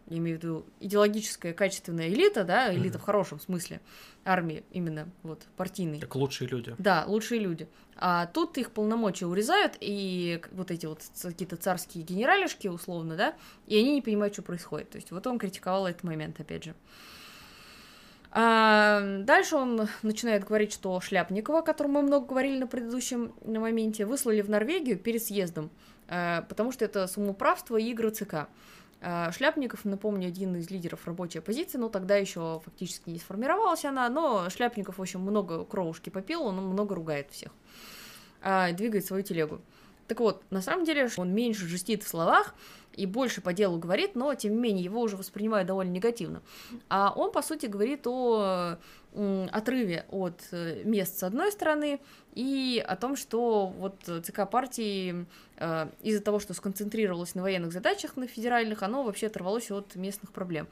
я 0.07 0.17
имею 0.17 0.37
в 0.37 0.43
виду, 0.43 0.65
идеологическая 0.81 1.53
качественная 1.53 2.09
элита, 2.09 2.43
да, 2.43 2.73
элита 2.75 2.97
mm-hmm. 2.97 3.01
в 3.01 3.05
хорошем 3.05 3.39
смысле 3.39 3.79
армии, 4.25 4.65
именно 4.71 5.07
вот 5.23 5.47
партийной. 5.55 6.01
Так 6.01 6.13
лучшие 6.13 6.49
люди. 6.49 6.75
Да, 6.77 7.05
лучшие 7.07 7.39
люди. 7.39 7.69
А 7.95 8.25
тут 8.25 8.57
их 8.57 8.71
полномочия 8.71 9.27
урезают, 9.27 9.77
и 9.79 10.41
вот 10.51 10.71
эти 10.71 10.87
вот 10.87 11.03
какие-то 11.21 11.55
царские 11.55 12.03
генералишки, 12.03 12.67
условно, 12.67 13.15
да, 13.15 13.33
и 13.65 13.77
они 13.77 13.93
не 13.93 14.01
понимают, 14.01 14.33
что 14.33 14.41
происходит. 14.41 14.89
То 14.89 14.97
есть 14.97 15.11
вот 15.11 15.25
он 15.25 15.39
критиковал 15.39 15.87
этот 15.87 16.03
момент, 16.03 16.37
опять 16.41 16.65
же. 16.65 16.75
А 18.33 19.01
дальше 19.23 19.57
он 19.57 19.89
начинает 20.03 20.45
говорить, 20.45 20.71
что 20.71 20.99
Шляпникова, 21.01 21.59
о 21.59 21.61
котором 21.63 21.91
мы 21.91 22.01
много 22.01 22.27
говорили 22.27 22.59
на 22.59 22.67
предыдущем 22.67 23.33
моменте, 23.45 24.05
выслали 24.05 24.41
в 24.41 24.49
Норвегию 24.49 24.97
перед 24.97 25.21
съездом, 25.21 25.69
э, 26.07 26.41
потому 26.47 26.71
что 26.71 26.85
это 26.85 27.07
самоуправство 27.07 27.75
и 27.75 27.89
игры 27.91 28.11
ЦК. 28.11 28.47
А 29.03 29.31
Шляпников, 29.31 29.83
напомню, 29.83 30.27
один 30.27 30.55
из 30.55 30.69
лидеров 30.69 31.05
рабочей 31.07 31.39
оппозиции, 31.39 31.77
но 31.77 31.89
тогда 31.89 32.15
еще 32.15 32.61
фактически 32.63 33.09
не 33.09 33.19
сформировалась 33.19 33.83
она, 33.83 34.07
но 34.09 34.49
Шляпников, 34.49 34.99
в 34.99 35.01
общем, 35.01 35.21
много 35.21 35.65
кровушки 35.65 36.09
попил, 36.09 36.43
он 36.43 36.57
много 36.57 36.93
ругает 36.95 37.31
всех, 37.31 37.51
а, 38.41 38.71
двигает 38.71 39.05
свою 39.05 39.23
телегу. 39.23 39.59
Так 40.07 40.19
вот, 40.19 40.43
на 40.51 40.61
самом 40.61 40.85
деле, 40.85 41.09
он 41.17 41.33
меньше 41.33 41.67
жестит 41.67 42.03
в 42.03 42.07
словах 42.07 42.53
и 42.95 43.05
больше 43.05 43.41
по 43.41 43.53
делу 43.53 43.77
говорит, 43.77 44.15
но, 44.15 44.33
тем 44.35 44.53
не 44.53 44.59
менее, 44.59 44.83
его 44.83 45.01
уже 45.01 45.17
воспринимают 45.17 45.67
довольно 45.67 45.91
негативно. 45.91 46.41
А 46.89 47.13
он, 47.15 47.31
по 47.31 47.41
сути, 47.41 47.65
говорит 47.65 48.05
о 48.07 48.77
отрыве 49.13 50.05
от 50.09 50.41
э, 50.51 50.83
мест 50.85 51.19
с 51.19 51.23
одной 51.23 51.51
стороны 51.51 51.99
и 52.33 52.83
о 52.85 52.95
том, 52.95 53.17
что 53.17 53.67
вот 53.67 53.95
ЦК 54.23 54.49
партии 54.49 55.25
э, 55.57 55.89
из-за 56.01 56.23
того, 56.23 56.39
что 56.39 56.53
сконцентрировалось 56.53 57.35
на 57.35 57.41
военных 57.41 57.73
задачах, 57.73 58.15
на 58.15 58.27
федеральных, 58.27 58.83
оно 58.83 59.03
вообще 59.03 59.27
оторвалось 59.27 59.69
от 59.69 59.95
местных 59.95 60.31
проблем. 60.31 60.67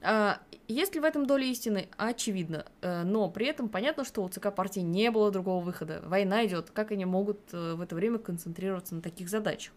А, 0.00 0.40
есть 0.66 0.94
ли 0.94 1.00
в 1.00 1.04
этом 1.04 1.26
доля 1.26 1.44
истины? 1.44 1.88
Очевидно. 1.98 2.64
Э, 2.80 3.02
но 3.02 3.28
при 3.28 3.46
этом 3.46 3.68
понятно, 3.68 4.04
что 4.04 4.24
у 4.24 4.28
ЦК 4.30 4.54
партии 4.54 4.80
не 4.80 5.10
было 5.10 5.30
другого 5.30 5.62
выхода. 5.62 6.00
Война 6.06 6.46
идет. 6.46 6.70
Как 6.70 6.90
они 6.90 7.04
могут 7.04 7.52
в 7.52 7.80
это 7.82 7.94
время 7.94 8.18
концентрироваться 8.18 8.94
на 8.94 9.02
таких 9.02 9.28
задачах? 9.28 9.74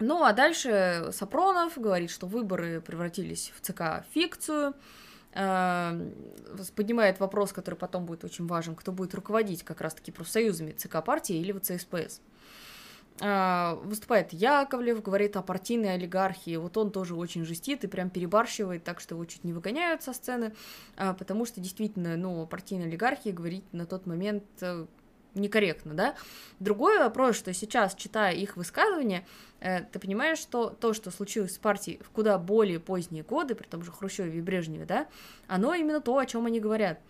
Ну 0.00 0.22
а 0.22 0.32
дальше 0.32 1.10
Сапронов 1.12 1.76
говорит, 1.76 2.10
что 2.10 2.26
выборы 2.26 2.80
превратились 2.80 3.52
в 3.56 3.60
ЦК 3.60 4.04
фикцию. 4.12 4.74
Эм, 5.34 6.14
поднимает 6.74 7.20
вопрос, 7.20 7.52
который 7.52 7.74
потом 7.74 8.06
будет 8.06 8.24
очень 8.24 8.46
важен, 8.46 8.74
кто 8.74 8.92
будет 8.92 9.14
руководить 9.14 9.62
как 9.62 9.80
раз-таки 9.80 10.10
профсоюзами 10.10 10.72
ЦК 10.72 11.04
партии 11.04 11.36
или 11.36 11.52
ВЦСПС. 11.52 12.20
Э, 13.20 13.74
выступает 13.82 14.32
Яковлев, 14.32 15.02
говорит 15.02 15.36
о 15.36 15.42
партийной 15.42 15.94
олигархии. 15.94 16.56
Вот 16.56 16.76
он 16.76 16.90
тоже 16.90 17.14
очень 17.14 17.44
жестит 17.44 17.84
и 17.84 17.88
прям 17.88 18.10
перебарщивает, 18.10 18.84
так 18.84 19.00
что 19.00 19.16
его 19.16 19.24
чуть 19.24 19.44
не 19.44 19.52
выгоняют 19.52 20.02
со 20.02 20.12
сцены, 20.12 20.54
э, 20.96 21.14
потому 21.18 21.44
что 21.44 21.60
действительно, 21.60 22.16
ну, 22.16 22.42
о 22.42 22.46
партийной 22.46 22.86
олигархии 22.86 23.30
говорить 23.30 23.64
на 23.72 23.86
тот 23.86 24.06
момент 24.06 24.44
э, 24.60 24.86
некорректно, 25.38 25.94
да. 25.94 26.14
Другой 26.60 26.98
вопрос, 26.98 27.36
что 27.36 27.52
сейчас, 27.52 27.94
читая 27.94 28.34
их 28.34 28.56
высказывания, 28.56 29.26
э, 29.60 29.82
ты 29.84 29.98
понимаешь, 29.98 30.38
что 30.38 30.70
то, 30.70 30.92
что 30.92 31.10
случилось 31.10 31.54
с 31.54 31.58
партией 31.58 32.00
в 32.02 32.10
куда 32.10 32.38
более 32.38 32.80
поздние 32.80 33.22
годы, 33.22 33.54
при 33.54 33.66
том 33.66 33.82
же 33.84 33.92
Хрущеве 33.92 34.38
и 34.38 34.42
Брежневе, 34.42 34.84
да, 34.84 35.06
оно 35.46 35.74
именно 35.74 36.00
то, 36.00 36.18
о 36.18 36.26
чем 36.26 36.46
они 36.46 36.60
говорят. 36.60 37.00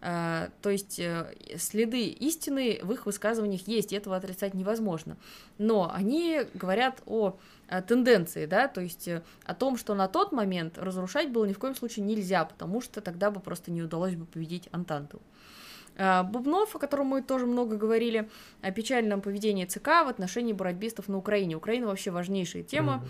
Uh, 0.00 0.50
то 0.62 0.70
есть 0.70 0.98
uh, 0.98 1.32
следы 1.56 2.06
истины 2.06 2.80
в 2.82 2.90
их 2.90 3.06
высказываниях 3.06 3.68
есть, 3.68 3.92
и 3.92 3.96
этого 3.96 4.16
отрицать 4.16 4.52
невозможно. 4.52 5.16
Но 5.58 5.92
они 5.94 6.40
говорят 6.54 7.00
о, 7.06 7.38
тенденции, 7.86 8.46
да, 8.46 8.66
то 8.66 8.80
есть 8.80 9.08
о 9.44 9.54
том, 9.54 9.76
что 9.76 9.94
на 9.94 10.08
тот 10.08 10.32
момент 10.32 10.76
разрушать 10.76 11.30
было 11.30 11.44
ни 11.44 11.52
в 11.52 11.58
коем 11.60 11.76
случае 11.76 12.04
нельзя, 12.04 12.44
потому 12.44 12.80
что 12.80 13.00
тогда 13.00 13.30
бы 13.30 13.38
просто 13.38 13.70
не 13.70 13.80
удалось 13.80 14.16
бы 14.16 14.26
победить 14.26 14.68
Антанту. 14.72 15.22
А, 15.96 16.22
Бубнов, 16.22 16.74
о 16.74 16.78
котором 16.78 17.06
мы 17.06 17.22
тоже 17.22 17.46
много 17.46 17.76
говорили, 17.76 18.28
о 18.60 18.70
печальном 18.70 19.20
поведении 19.20 19.64
ЦК 19.64 19.86
в 20.04 20.08
отношении 20.08 20.52
барабистов 20.52 21.08
на 21.08 21.18
Украине. 21.18 21.56
Украина 21.56 21.86
вообще 21.86 22.10
важнейшая 22.10 22.62
тема, 22.62 23.04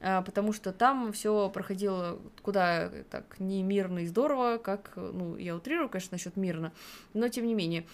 mm-hmm. 0.00 0.24
потому 0.24 0.52
что 0.52 0.72
там 0.72 1.12
все 1.12 1.48
проходило 1.50 2.18
куда 2.42 2.90
так 3.10 3.38
не 3.38 3.62
мирно 3.62 4.00
и 4.00 4.06
здорово, 4.06 4.58
как, 4.58 4.92
ну, 4.96 5.36
я 5.36 5.56
утрирую, 5.56 5.88
конечно, 5.88 6.14
насчет 6.14 6.36
мирно, 6.36 6.72
но 7.14 7.28
тем 7.28 7.46
не 7.46 7.54
менее, 7.54 7.86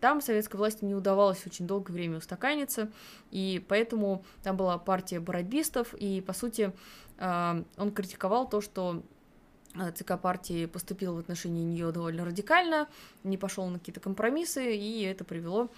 там 0.00 0.20
советской 0.20 0.56
власти 0.56 0.84
не 0.84 0.94
удавалось 0.94 1.46
очень 1.46 1.66
долгое 1.66 1.92
время 1.92 2.18
устаканиться, 2.18 2.90
и 3.30 3.64
поэтому 3.68 4.24
там 4.42 4.56
была 4.56 4.78
партия 4.78 5.20
барабистов, 5.20 5.94
и, 5.94 6.20
по 6.20 6.32
сути, 6.32 6.72
а, 7.18 7.62
он 7.76 7.92
критиковал 7.92 8.48
то, 8.48 8.60
что 8.60 9.02
Э, 9.13 9.13
ЦК 9.94 10.18
партии 10.20 10.66
поступил 10.66 11.14
в 11.14 11.18
отношении 11.18 11.64
нее 11.64 11.90
довольно 11.92 12.24
радикально, 12.24 12.88
не 13.24 13.36
пошел 13.36 13.66
на 13.66 13.78
какие-то 13.78 14.00
компромиссы, 14.00 14.76
и 14.76 15.02
это 15.02 15.24
привело 15.24 15.68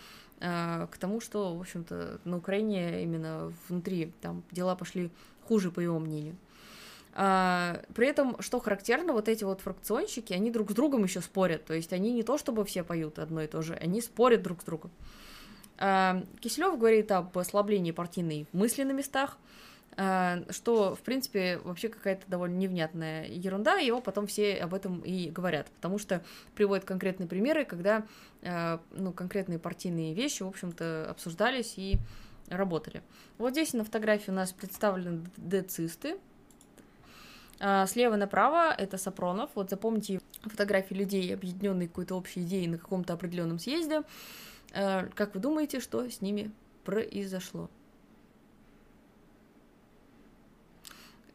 э, 0.40 0.86
к 0.90 0.98
тому, 0.98 1.20
что, 1.20 1.56
в 1.56 1.60
общем-то, 1.60 2.20
на 2.24 2.36
Украине 2.36 3.02
именно 3.02 3.52
внутри 3.68 4.12
там 4.20 4.42
дела 4.50 4.74
пошли 4.76 5.10
хуже, 5.46 5.70
по 5.70 5.80
его 5.80 5.98
мнению. 5.98 6.36
А, 7.18 7.80
при 7.94 8.08
этом, 8.08 8.36
что 8.42 8.60
характерно, 8.60 9.14
вот 9.14 9.28
эти 9.28 9.42
вот 9.42 9.62
фракционщики, 9.62 10.34
они 10.34 10.50
друг 10.50 10.70
с 10.70 10.74
другом 10.74 11.04
еще 11.04 11.22
спорят, 11.22 11.64
то 11.64 11.72
есть 11.72 11.94
они 11.94 12.12
не 12.12 12.22
то 12.22 12.36
чтобы 12.36 12.64
все 12.66 12.84
поют 12.84 13.18
одно 13.18 13.40
и 13.40 13.46
то 13.46 13.62
же, 13.62 13.74
они 13.74 14.02
спорят 14.02 14.42
друг 14.42 14.60
с 14.60 14.64
другом. 14.64 14.90
А, 15.78 16.22
Киселев 16.40 16.78
говорит 16.78 17.10
об 17.12 17.36
ослаблении 17.38 17.92
партийной 17.92 18.46
мысли 18.52 18.82
на 18.82 18.92
местах, 18.92 19.38
что, 19.96 20.94
в 20.94 21.00
принципе, 21.00 21.58
вообще 21.64 21.88
какая-то 21.88 22.24
довольно 22.28 22.56
невнятная 22.56 23.26
ерунда, 23.28 23.76
его 23.76 24.02
потом 24.02 24.26
все 24.26 24.56
об 24.56 24.74
этом 24.74 25.00
и 25.00 25.30
говорят, 25.30 25.68
потому 25.70 25.98
что 25.98 26.22
приводят 26.54 26.84
конкретные 26.84 27.26
примеры, 27.26 27.64
когда, 27.64 28.04
а, 28.42 28.82
ну, 28.90 29.14
конкретные 29.14 29.58
партийные 29.58 30.12
вещи, 30.12 30.42
в 30.42 30.48
общем-то, 30.48 31.06
обсуждались 31.08 31.78
и 31.78 31.96
работали. 32.48 33.02
Вот 33.38 33.52
здесь 33.52 33.72
на 33.72 33.84
фотографии 33.84 34.30
у 34.30 34.34
нас 34.34 34.52
представлены 34.52 35.24
децисты, 35.38 36.18
а, 37.58 37.86
Слева 37.86 38.16
направо 38.16 38.74
это 38.76 38.98
Сапронов. 38.98 39.48
Вот 39.54 39.70
запомните 39.70 40.20
фотографии 40.42 40.92
людей, 40.92 41.32
объединенные 41.32 41.88
какой-то 41.88 42.16
общей 42.16 42.42
идеей 42.42 42.68
на 42.68 42.76
каком-то 42.76 43.14
определенном 43.14 43.58
съезде. 43.58 44.02
Как 44.72 45.34
вы 45.34 45.40
думаете, 45.40 45.80
что 45.80 46.06
с 46.10 46.20
ними 46.20 46.50
произошло? 46.84 47.70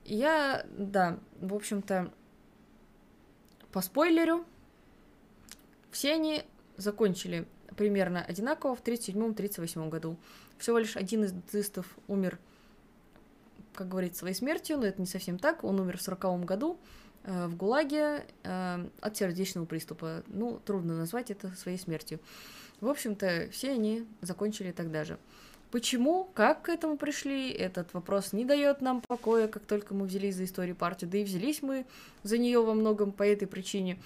Я, 0.05 0.65
да, 0.77 1.19
в 1.39 1.53
общем-то, 1.53 2.11
по 3.71 3.81
спойлеру, 3.81 4.45
все 5.91 6.13
они 6.13 6.43
закончили 6.77 7.47
примерно 7.75 8.23
одинаково 8.23 8.75
в 8.75 8.83
37-38 8.83 9.89
году. 9.89 10.17
Всего 10.57 10.77
лишь 10.77 10.97
один 10.97 11.23
из 11.23 11.31
децистов 11.31 11.97
умер, 12.07 12.39
как 13.73 13.89
говорится, 13.89 14.19
своей 14.19 14.35
смертью, 14.35 14.77
но 14.77 14.85
это 14.85 14.99
не 15.01 15.07
совсем 15.07 15.39
так. 15.39 15.63
Он 15.63 15.79
умер 15.79 15.97
в 15.97 16.01
40 16.01 16.45
году 16.45 16.79
э, 17.23 17.47
в 17.47 17.55
ГУЛАГе 17.55 18.25
э, 18.43 18.87
от 18.99 19.17
сердечного 19.17 19.65
приступа. 19.65 20.23
Ну, 20.27 20.59
трудно 20.65 20.97
назвать 20.97 21.31
это 21.31 21.49
своей 21.55 21.77
смертью. 21.77 22.19
В 22.79 22.87
общем-то, 22.87 23.49
все 23.51 23.71
они 23.71 24.07
закончили 24.21 24.71
тогда 24.71 25.03
же. 25.05 25.17
Почему, 25.71 26.29
как 26.33 26.63
к 26.63 26.69
этому 26.69 26.97
пришли, 26.97 27.49
этот 27.49 27.93
вопрос 27.93 28.33
не 28.33 28.43
дает 28.43 28.81
нам 28.81 29.01
покоя, 29.01 29.47
как 29.47 29.63
только 29.63 29.93
мы 29.93 30.05
взялись 30.05 30.35
за 30.35 30.43
историю 30.43 30.75
партии, 30.75 31.05
да 31.05 31.17
и 31.17 31.23
взялись 31.23 31.61
мы 31.61 31.85
за 32.23 32.37
нее 32.37 32.61
во 32.61 32.73
многом 32.73 33.13
по 33.13 33.23
этой 33.23 33.47
причине, 33.47 33.97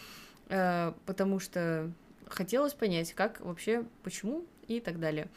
э, 0.50 0.94
потому 1.08 1.40
что 1.40 1.92
хотелось 2.28 2.74
понять, 2.74 3.14
как 3.14 3.42
вообще, 3.42 3.84
почему 4.04 4.46
и 4.68 4.80
так 4.80 5.00
далее. 5.00 5.28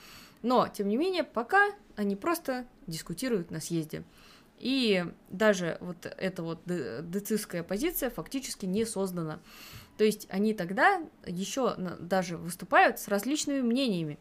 Но, 0.42 0.68
тем 0.68 0.88
не 0.88 0.98
менее, 0.98 1.24
пока 1.24 1.70
они 1.96 2.14
просто 2.14 2.66
дискутируют 2.86 3.50
на 3.50 3.60
съезде. 3.60 4.04
И 4.58 5.06
даже 5.30 5.78
вот 5.80 6.04
эта 6.04 6.42
вот 6.42 6.60
децистская 6.66 7.62
позиция 7.62 8.10
фактически 8.10 8.66
не 8.66 8.84
создана. 8.84 9.38
То 9.96 10.04
есть 10.04 10.26
они 10.30 10.54
тогда 10.54 11.02
еще 11.26 11.74
даже 11.98 12.36
выступают 12.36 12.98
с 12.98 13.08
различными 13.08 13.62
мнениями 13.62 14.18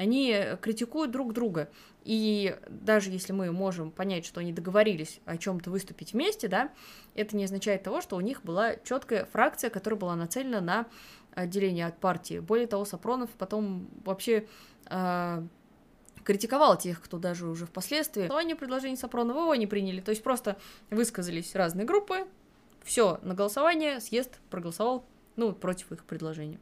они 0.00 0.34
критикуют 0.62 1.10
друг 1.10 1.34
друга. 1.34 1.68
И 2.04 2.56
даже 2.68 3.10
если 3.10 3.34
мы 3.34 3.52
можем 3.52 3.90
понять, 3.90 4.24
что 4.24 4.40
они 4.40 4.52
договорились 4.52 5.20
о 5.26 5.36
чем-то 5.36 5.70
выступить 5.70 6.14
вместе, 6.14 6.48
да, 6.48 6.70
это 7.14 7.36
не 7.36 7.44
означает 7.44 7.82
того, 7.82 8.00
что 8.00 8.16
у 8.16 8.20
них 8.20 8.42
была 8.42 8.76
четкая 8.76 9.26
фракция, 9.26 9.68
которая 9.68 10.00
была 10.00 10.16
нацелена 10.16 10.62
на 10.62 10.86
отделение 11.34 11.86
от 11.86 11.98
партии. 11.98 12.38
Более 12.38 12.66
того, 12.66 12.86
Сапронов 12.86 13.28
потом 13.32 13.90
вообще 14.04 14.46
э, 14.86 15.42
критиковал 16.24 16.78
тех, 16.78 17.02
кто 17.02 17.18
даже 17.18 17.46
уже 17.46 17.66
впоследствии 17.66 18.34
они 18.34 18.54
предложение 18.54 18.96
Сапронова 18.96 19.40
его 19.40 19.54
не 19.54 19.66
приняли. 19.66 20.00
То 20.00 20.12
есть 20.12 20.22
просто 20.22 20.56
высказались 20.88 21.54
разные 21.54 21.84
группы, 21.84 22.26
все, 22.82 23.18
на 23.22 23.34
голосование 23.34 24.00
съезд 24.00 24.38
проголосовал 24.48 25.04
ну, 25.36 25.52
против 25.52 25.92
их 25.92 26.06
предложения. 26.06 26.58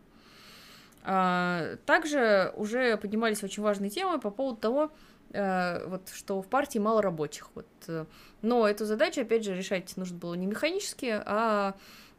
А, 1.04 1.76
также 1.86 2.52
уже 2.56 2.96
поднимались 2.96 3.42
очень 3.42 3.62
важные 3.62 3.90
темы 3.90 4.20
по 4.20 4.30
поводу 4.30 4.58
того, 4.58 4.92
э, 5.32 5.86
вот, 5.86 6.08
что 6.14 6.42
в 6.42 6.46
партии 6.48 6.78
мало 6.78 7.02
рабочих. 7.02 7.50
Вот. 7.54 7.66
Э, 7.86 8.06
но 8.42 8.68
эту 8.68 8.84
задачу, 8.84 9.22
опять 9.22 9.44
же, 9.44 9.54
решать 9.54 9.96
нужно 9.96 10.18
было 10.18 10.34
не 10.34 10.46
механически, 10.46 11.22
а 11.24 11.76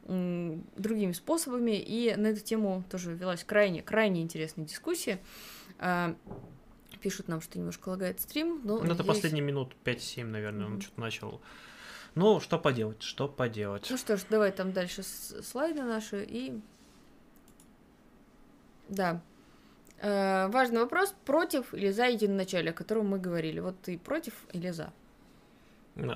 другими 0.09 1.11
способами, 1.11 1.77
и 1.77 2.15
на 2.15 2.27
эту 2.27 2.41
тему 2.41 2.83
тоже 2.89 3.13
велась 3.13 3.43
крайне, 3.43 3.83
крайне 3.83 4.23
интересная 4.23 4.65
дискуссия. 4.65 5.19
А, 5.77 6.15
пишут 6.99 7.27
нам, 7.27 7.41
что 7.41 7.59
немножко 7.59 7.89
лагает 7.89 8.19
стрим. 8.19 8.61
Но 8.63 8.79
ну, 8.79 8.93
это 8.93 9.03
последние 9.03 9.43
минут 9.43 9.75
5-7, 9.85 10.25
наверное, 10.25 10.67
mm-hmm. 10.67 10.73
он 10.73 10.81
что-то 10.81 11.01
начал. 11.01 11.41
Ну, 12.15 12.39
что 12.39 12.57
поделать, 12.57 13.03
что 13.03 13.27
поделать. 13.27 13.87
Ну 13.89 13.97
что 13.97 14.17
ж, 14.17 14.21
давай 14.29 14.51
там 14.51 14.73
дальше 14.73 15.03
слайды 15.03 15.83
наши 15.83 16.23
и 16.23 16.59
да. 18.89 19.21
Э, 20.01 20.47
важный 20.47 20.81
вопрос, 20.81 21.13
против 21.25 21.73
или 21.73 21.91
за 21.91 22.05
единоначалие, 22.05 22.71
о 22.71 22.73
котором 22.73 23.07
мы 23.09 23.19
говорили. 23.19 23.59
Вот 23.59 23.81
ты 23.81 23.97
против 23.97 24.33
или 24.53 24.69
за? 24.71 24.91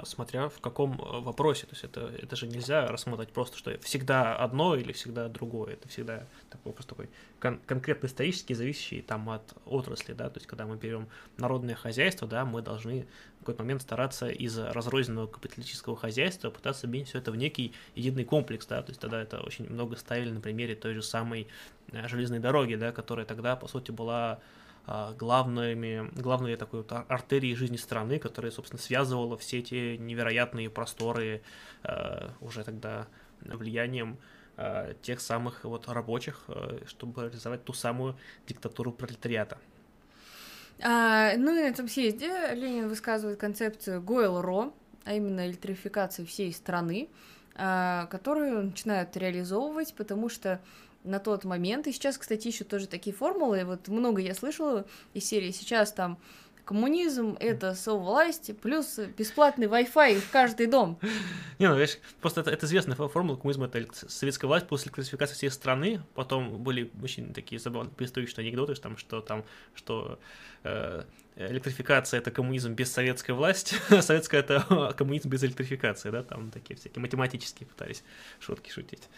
Смотря 0.05 0.49
в 0.49 0.59
каком 0.59 0.93
э, 0.93 1.19
вопросе. 1.21 1.65
То 1.65 1.73
есть 1.73 1.83
это, 1.83 2.11
это 2.21 2.35
же 2.35 2.47
нельзя 2.47 2.87
рассматривать 2.87 3.31
просто, 3.31 3.57
что 3.57 3.77
всегда 3.79 4.35
одно 4.35 4.75
или 4.75 4.91
всегда 4.91 5.27
другое. 5.29 5.73
Это 5.73 5.87
всегда 5.87 6.25
такой 6.49 6.73
просто 6.73 6.89
такой 6.89 7.09
кон- 7.39 7.59
конкретно 7.65 8.07
исторически 8.07 8.53
зависящий 8.53 9.01
там 9.01 9.29
от 9.29 9.53
отрасли, 9.65 10.13
да. 10.13 10.29
То 10.29 10.37
есть 10.37 10.47
когда 10.47 10.65
мы 10.65 10.75
берем 10.75 11.07
народное 11.37 11.75
хозяйство, 11.75 12.27
да, 12.27 12.45
мы 12.45 12.61
должны 12.61 13.07
в 13.37 13.39
какой-то 13.39 13.63
момент 13.63 13.81
стараться 13.81 14.29
из 14.29 14.57
разрозненного 14.57 15.27
капиталистического 15.27 15.95
хозяйства 15.95 16.49
пытаться 16.49 16.87
объединить 16.87 17.09
все 17.09 17.19
это 17.19 17.31
в 17.31 17.35
некий 17.35 17.73
единый 17.95 18.25
комплекс, 18.25 18.65
да. 18.65 18.81
То 18.81 18.91
есть 18.91 19.01
тогда 19.01 19.21
это 19.21 19.41
очень 19.41 19.69
много 19.69 19.95
ставили 19.97 20.31
на 20.31 20.41
примере 20.41 20.75
той 20.75 20.93
же 20.93 21.01
самой 21.01 21.47
э, 21.91 22.07
железной 22.07 22.39
дороги, 22.39 22.75
да, 22.75 22.91
которая 22.91 23.25
тогда, 23.25 23.55
по 23.55 23.67
сути, 23.67 23.91
была 23.91 24.39
главными, 24.85 26.09
главной 26.19 26.57
такой 26.57 26.81
вот 26.81 26.91
артерией 26.91 27.55
жизни 27.55 27.77
страны, 27.77 28.19
которая, 28.19 28.51
собственно, 28.51 28.81
связывала 28.81 29.37
все 29.37 29.59
эти 29.59 29.95
невероятные 29.95 30.69
просторы 30.69 31.41
а, 31.83 32.33
уже 32.41 32.63
тогда 32.63 33.07
влиянием 33.41 34.17
а, 34.57 34.93
тех 35.01 35.21
самых 35.21 35.63
вот 35.63 35.87
рабочих, 35.87 36.47
чтобы 36.85 37.23
реализовать 37.23 37.63
ту 37.63 37.73
самую 37.73 38.17
диктатуру 38.45 38.91
пролетариата. 38.91 39.57
А, 40.81 41.33
ну 41.37 41.55
и 41.55 41.61
на 41.61 41.67
этом 41.67 41.87
съезде 41.87 42.53
Ленин 42.53 42.89
высказывает 42.89 43.39
концепцию 43.39 44.01
Гойл-Ро, 44.01 44.73
а 45.05 45.13
именно 45.13 45.47
электрификации 45.47 46.25
всей 46.25 46.51
страны, 46.53 47.09
которую 47.53 48.63
начинают 48.63 49.15
реализовывать, 49.15 49.93
потому 49.93 50.27
что 50.27 50.59
на 51.03 51.19
тот 51.19 51.43
момент. 51.43 51.87
И 51.87 51.91
сейчас, 51.91 52.17
кстати, 52.17 52.47
еще 52.47 52.63
тоже 52.63 52.87
такие 52.87 53.15
формулы. 53.15 53.63
Вот 53.65 53.87
много 53.87 54.21
я 54.21 54.33
слышала 54.33 54.85
из 55.13 55.25
серии. 55.25 55.51
Сейчас 55.51 55.91
там 55.91 56.17
коммунизм— 56.65 57.35
это 57.39 57.75
совласть, 57.75 58.57
плюс 58.59 58.99
бесплатный 59.17 59.67
Wi-Fi 59.67 60.19
в 60.19 60.29
каждый 60.31 60.67
дом. 60.67 60.99
Не, 61.59 61.69
ну, 61.69 61.75
видишь, 61.75 61.99
просто 62.21 62.41
это, 62.41 62.51
это 62.51 62.65
известная 62.65 62.95
формула 62.95 63.35
коммунизма, 63.35 63.65
это 63.65 63.85
советская 64.07 64.47
власть 64.47 64.67
после 64.67 64.91
классификации 64.91 65.35
всей 65.35 65.51
страны, 65.51 66.01
потом 66.13 66.63
были 66.63 66.91
очень 67.01 67.33
такие 67.33 67.59
забавные 67.59 67.93
преисторические 67.93 68.45
анекдоты, 68.45 68.75
что 68.75 68.83
там, 68.83 68.97
что 68.97 69.21
там, 69.21 69.43
что 69.75 70.19
э, 70.63 71.03
электрификация— 71.35 72.17
это 72.19 72.31
коммунизм 72.31 72.73
без 72.73 72.91
советской 72.91 73.31
власти, 73.31 73.75
а 73.89 74.01
советская— 74.01 74.39
это 74.41 74.93
коммунизм 74.97 75.29
без 75.29 75.43
электрификации, 75.43 76.11
да, 76.11 76.23
там 76.23 76.51
такие 76.51 76.77
всякие 76.77 77.01
математические 77.01 77.67
пытались 77.67 78.03
шутки 78.39 78.71
шутить. 78.71 79.09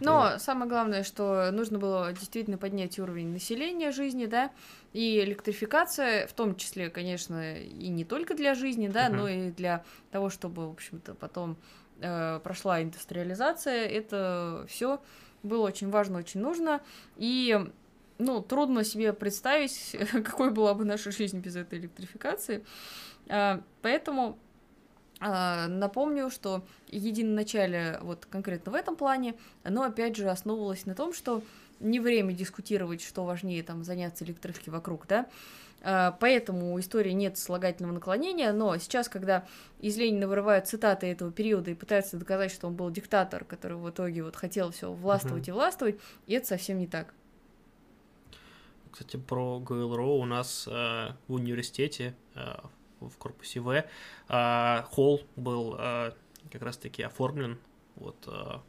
Но 0.00 0.30
вот. 0.32 0.42
самое 0.42 0.68
главное, 0.68 1.02
что 1.02 1.50
нужно 1.50 1.78
было 1.78 2.12
действительно 2.12 2.58
поднять 2.58 2.98
уровень 2.98 3.28
населения 3.28 3.90
жизни, 3.90 4.26
да, 4.26 4.50
и 4.92 5.20
электрификация, 5.20 6.26
в 6.26 6.32
том 6.32 6.56
числе, 6.56 6.90
конечно, 6.90 7.58
и 7.58 7.88
не 7.88 8.04
только 8.04 8.34
для 8.34 8.54
жизни, 8.54 8.88
да, 8.88 9.08
uh-huh. 9.08 9.14
но 9.14 9.28
и 9.28 9.50
для 9.50 9.84
того, 10.10 10.30
чтобы, 10.30 10.68
в 10.68 10.72
общем-то, 10.72 11.14
потом 11.14 11.56
э, 12.00 12.40
прошла 12.42 12.82
индустриализация, 12.82 13.86
это 13.86 14.66
все 14.68 15.00
было 15.42 15.66
очень 15.66 15.90
важно, 15.90 16.18
очень 16.18 16.40
нужно, 16.40 16.80
и 17.16 17.58
ну, 18.18 18.42
трудно 18.42 18.84
себе 18.84 19.12
представить, 19.12 19.96
какой 20.12 20.50
была 20.50 20.74
бы 20.74 20.84
наша 20.84 21.10
жизнь 21.10 21.38
без 21.40 21.56
этой 21.56 21.78
электрификации. 21.78 22.64
Э, 23.26 23.60
поэтому 23.82 24.30
а, 24.30 24.36
напомню, 25.20 26.30
что 26.30 26.64
единоначалие 26.88 27.98
вот 28.02 28.26
конкретно 28.26 28.72
в 28.72 28.74
этом 28.74 28.96
плане, 28.96 29.34
оно 29.64 29.82
опять 29.82 30.16
же 30.16 30.28
основывалось 30.28 30.86
на 30.86 30.94
том, 30.94 31.12
что 31.12 31.42
не 31.80 32.00
время 32.00 32.32
дискутировать, 32.32 33.02
что 33.02 33.24
важнее 33.24 33.62
там 33.62 33.84
заняться 33.84 34.24
электрички 34.24 34.70
вокруг, 34.70 35.06
да, 35.06 35.26
а, 35.80 36.16
Поэтому 36.18 36.74
у 36.74 36.80
истории 36.80 37.12
нет 37.12 37.38
слагательного 37.38 37.94
наклонения, 37.94 38.52
но 38.52 38.76
сейчас, 38.78 39.08
когда 39.08 39.46
из 39.80 39.96
Ленина 39.96 40.26
вырывают 40.26 40.66
цитаты 40.66 41.06
этого 41.06 41.30
периода 41.30 41.70
и 41.70 41.74
пытаются 41.74 42.16
доказать, 42.16 42.50
что 42.50 42.66
он 42.66 42.74
был 42.74 42.90
диктатор, 42.90 43.44
который 43.44 43.76
в 43.76 43.88
итоге 43.88 44.24
вот 44.24 44.36
хотел 44.36 44.72
все 44.72 44.92
властвовать 44.92 45.46
uh-huh. 45.46 45.50
и 45.50 45.52
властвовать, 45.52 46.00
и 46.26 46.34
это 46.34 46.46
совсем 46.46 46.78
не 46.78 46.86
так. 46.86 47.14
Кстати, 48.90 49.16
про 49.16 49.60
ГЛРО 49.60 50.18
у 50.18 50.24
нас 50.24 50.66
э, 50.66 50.70
в 51.28 51.32
университете 51.32 52.16
э, 52.34 52.54
в 53.00 53.16
корпусе 53.16 53.60
В. 53.60 53.84
А, 54.28 54.82
холл 54.90 55.22
был 55.36 55.76
а, 55.78 56.14
как 56.50 56.62
раз-таки 56.62 57.02
оформлен, 57.02 57.58
вот, 57.96 58.16
а, 58.26 58.62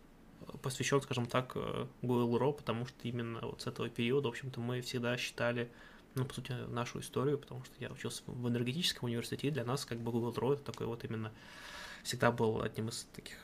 посвящен, 0.62 1.02
скажем 1.02 1.26
так, 1.26 1.56
Гуэлро, 2.02 2.52
потому 2.52 2.86
что 2.86 2.98
именно 3.04 3.40
вот 3.42 3.62
с 3.62 3.68
этого 3.68 3.90
периода, 3.90 4.28
в 4.28 4.32
общем-то, 4.32 4.60
мы 4.60 4.82
всегда 4.82 5.18
считали, 5.18 5.72
ну, 6.16 6.26
по 6.26 6.34
сути, 6.34 6.52
нашу 6.52 7.00
историю, 7.00 7.38
потому 7.38 7.64
что 7.64 7.74
я 7.80 7.90
учился 7.92 8.24
в 8.26 8.48
энергетическом 8.48 9.10
университете, 9.10 9.52
для 9.52 9.66
нас 9.66 9.86
как 9.86 10.00
бы 10.00 10.12
Гуэлро 10.12 10.54
это 10.54 10.64
такой 10.64 10.88
вот 10.88 11.04
именно 11.04 11.32
всегда 12.04 12.32
был 12.32 12.62
одним 12.62 12.90
из 12.90 13.08
таких 13.14 13.38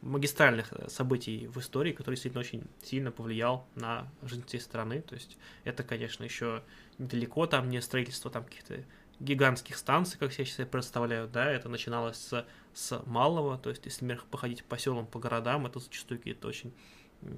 магистральных 0.00 0.72
событий 0.88 1.48
в 1.48 1.58
истории, 1.58 1.92
который 1.92 2.14
действительно 2.14 2.40
очень 2.40 2.64
сильно 2.82 3.10
повлиял 3.10 3.66
на 3.74 4.08
жизнь 4.22 4.46
всей 4.46 4.60
страны. 4.60 5.02
То 5.02 5.14
есть 5.14 5.36
это, 5.64 5.82
конечно, 5.82 6.24
еще 6.24 6.62
недалеко, 6.98 7.46
там 7.46 7.68
не 7.68 7.80
строительство 7.80 8.30
там 8.30 8.44
каких-то 8.44 8.84
гигантских 9.20 9.76
станций, 9.76 10.18
как 10.18 10.32
сейчас 10.32 10.66
представляю, 10.66 11.28
да, 11.28 11.50
это 11.50 11.68
начиналось 11.68 12.16
с, 12.16 12.46
с 12.74 13.02
малого, 13.06 13.58
то 13.58 13.70
есть 13.70 13.84
если, 13.84 14.04
например, 14.04 14.24
походить 14.30 14.64
по 14.64 14.78
селам, 14.78 15.06
по 15.06 15.18
городам, 15.18 15.66
это 15.66 15.80
зачастую 15.80 16.18
какие-то 16.18 16.48
очень 16.48 16.72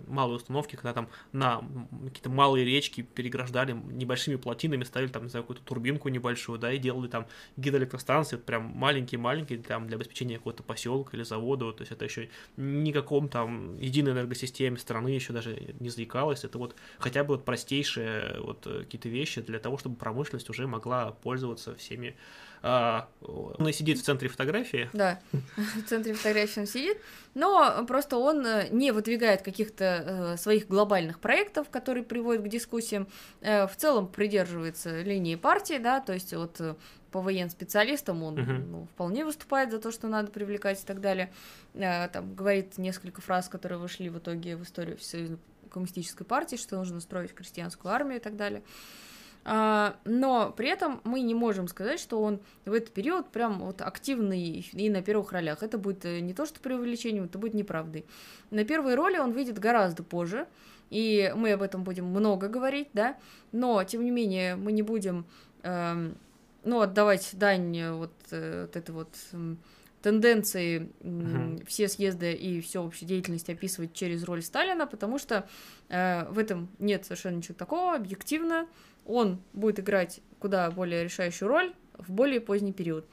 малые 0.07 0.36
установки, 0.36 0.76
когда 0.76 0.93
там 0.93 1.09
на 1.32 1.62
какие-то 2.05 2.30
малые 2.30 2.64
речки 2.64 3.03
переграждали 3.03 3.72
небольшими 3.72 4.36
плотинами, 4.36 4.84
ставили 4.84 5.11
там, 5.11 5.24
не 5.24 5.28
знаю, 5.30 5.45
какую-то 5.45 5.62
турбинку 5.64 6.09
небольшую, 6.09 6.59
да, 6.59 6.72
и 6.72 6.78
делали 6.78 7.09
там 7.09 7.26
гидроэлектростанции, 7.57 8.36
прям 8.36 8.64
маленькие-маленькие, 8.64 9.59
там, 9.59 9.86
для 9.86 9.97
обеспечения 9.97 10.36
какого-то 10.36 10.62
поселка 10.62 11.16
или 11.16 11.22
завода, 11.22 11.72
то 11.72 11.82
есть 11.82 11.93
это 11.93 12.05
еще 12.05 12.28
никаком 12.57 13.28
там 13.28 13.76
единой 13.78 14.12
энергосистеме 14.12 14.78
страны 14.78 15.09
еще 15.09 15.32
даже 15.32 15.74
не 15.80 15.91
заикалось, 15.91 16.45
это 16.45 16.59
вот 16.59 16.76
хотя 16.99 17.24
бы 17.24 17.36
вот 17.36 17.45
простейшие 17.45 18.41
вот 18.41 18.64
какие-то 18.64 19.09
вещи 19.09 19.41
для 19.41 19.59
того, 19.59 19.78
чтобы 19.78 19.97
промышленность 19.97 20.51
уже 20.51 20.66
могла 20.66 21.12
пользоваться 21.12 21.74
всеми 21.74 22.16
а, 22.62 23.09
он 23.20 23.72
сидит 23.72 23.98
в 23.98 24.02
центре 24.02 24.28
фотографии. 24.28 24.88
Да, 24.92 25.20
в 25.32 25.82
центре 25.88 26.14
фотографии 26.14 26.61
он 26.61 26.66
сидит, 26.66 26.98
но 27.34 27.84
просто 27.86 28.16
он 28.16 28.44
э, 28.44 28.68
не 28.70 28.90
выдвигает 28.90 29.42
каких-то 29.42 30.34
э, 30.34 30.36
своих 30.36 30.66
глобальных 30.66 31.20
проектов, 31.20 31.68
которые 31.70 32.04
приводят 32.04 32.44
к 32.44 32.48
дискуссиям. 32.48 33.06
Э, 33.40 33.66
в 33.66 33.76
целом 33.76 34.09
придерживается 34.09 35.02
линии 35.02 35.36
партии, 35.36 35.78
да, 35.78 36.00
то 36.00 36.12
есть 36.12 36.34
вот 36.34 36.61
по 37.11 37.20
военспециалистам 37.20 38.22
он 38.22 38.38
uh-huh. 38.38 38.66
ну, 38.66 38.88
вполне 38.92 39.24
выступает 39.24 39.70
за 39.70 39.78
то, 39.78 39.90
что 39.90 40.09
надо 40.09 40.30
привлекать 40.30 40.82
и 40.82 40.86
так 40.86 41.00
далее. 41.00 41.32
Там 41.72 42.34
говорит 42.34 42.76
несколько 42.76 43.22
фраз, 43.22 43.48
которые 43.48 43.78
вошли 43.78 44.11
в 44.11 44.18
итоге 44.18 44.56
в 44.56 44.62
историю 44.62 44.98
Всесоюзной 44.98 45.38
коммунистической 45.68 46.26
партии, 46.26 46.56
что 46.56 46.76
нужно 46.76 47.00
строить 47.00 47.32
крестьянскую 47.34 47.92
армию 47.92 48.18
и 48.18 48.22
так 48.22 48.36
далее. 48.36 48.62
Но 49.49 50.53
при 50.57 50.68
этом 50.68 51.01
мы 51.05 51.20
не 51.20 51.34
можем 51.34 51.68
сказать, 51.68 52.01
что 52.01 52.20
он 52.20 52.40
в 52.66 52.72
этот 52.72 52.92
период 52.92 53.30
прям 53.30 53.61
вот 53.61 53.80
активный 53.80 54.66
и 54.72 54.90
на 54.90 55.01
первых 55.01 55.32
ролях. 55.32 55.62
Это 55.62 55.78
будет 55.78 56.05
э, 56.05 56.20
не 56.20 56.34
то, 56.34 56.44
что 56.44 56.61
преувеличением, 56.61 57.24
это 57.24 57.38
будет 57.38 57.55
неправдой. 57.55 58.05
На 58.51 58.64
первой 58.64 58.94
роли 58.94 59.16
он 59.16 59.32
выйдет 59.32 59.59
гораздо 59.59 60.03
позже, 60.03 60.46
и 60.90 61.32
мы 61.34 61.53
об 61.53 61.62
этом 61.62 61.82
будем 61.82 62.05
много 62.07 62.49
говорить, 62.49 62.88
да, 62.92 63.16
но, 63.53 63.82
тем 63.84 64.05
не 64.05 64.11
менее, 64.11 64.57
мы 64.57 64.72
не 64.72 64.82
будем, 64.82 65.24
э, 65.62 66.12
ну, 66.64 66.80
отдавать 66.80 67.30
дань 67.32 67.90
вот, 67.92 68.12
э, 68.30 68.62
вот 68.66 68.76
этой 68.76 68.90
вот 68.90 69.09
тенденции 70.03 70.90
uh-huh. 71.01 71.66
все 71.66 71.88
съезды 71.88 72.32
и 72.32 72.61
всю 72.61 72.84
общую 72.84 73.09
деятельность 73.09 73.51
описывать 73.51 73.94
через 73.94 74.24
роль 74.24 74.42
Сталина, 74.42 74.86
потому 74.86 75.18
что 75.18 75.49
э, 75.88 76.24
в 76.30 76.38
этом 76.38 76.68
нет 76.78 77.05
совершенно 77.05 77.36
ничего 77.36 77.55
такого, 77.55 77.94
объективно 77.94 78.68
он 79.09 79.40
будет 79.52 79.80
играть 79.80 80.20
куда 80.38 80.70
более 80.70 81.04
решающую 81.04 81.48
роль 81.48 81.74
в 81.94 82.12
более 82.12 82.40
поздний 82.40 82.72
период. 82.72 83.06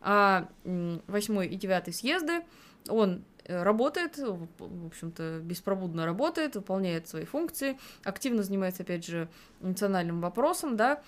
А 0.00 0.48
восьмой 0.64 1.48
и 1.48 1.56
девятый 1.56 1.92
съезды 1.92 2.42
он 2.88 3.24
э, 3.44 3.62
работает, 3.62 4.16
в 4.16 4.86
общем-то, 4.86 5.40
беспробудно 5.42 6.06
работает, 6.06 6.54
выполняет 6.54 7.08
свои 7.08 7.24
функции, 7.24 7.78
активно 8.04 8.44
занимается, 8.44 8.84
опять 8.84 9.04
же, 9.04 9.28
национальным 9.60 10.20
вопросом, 10.20 10.76
да, 10.76 11.02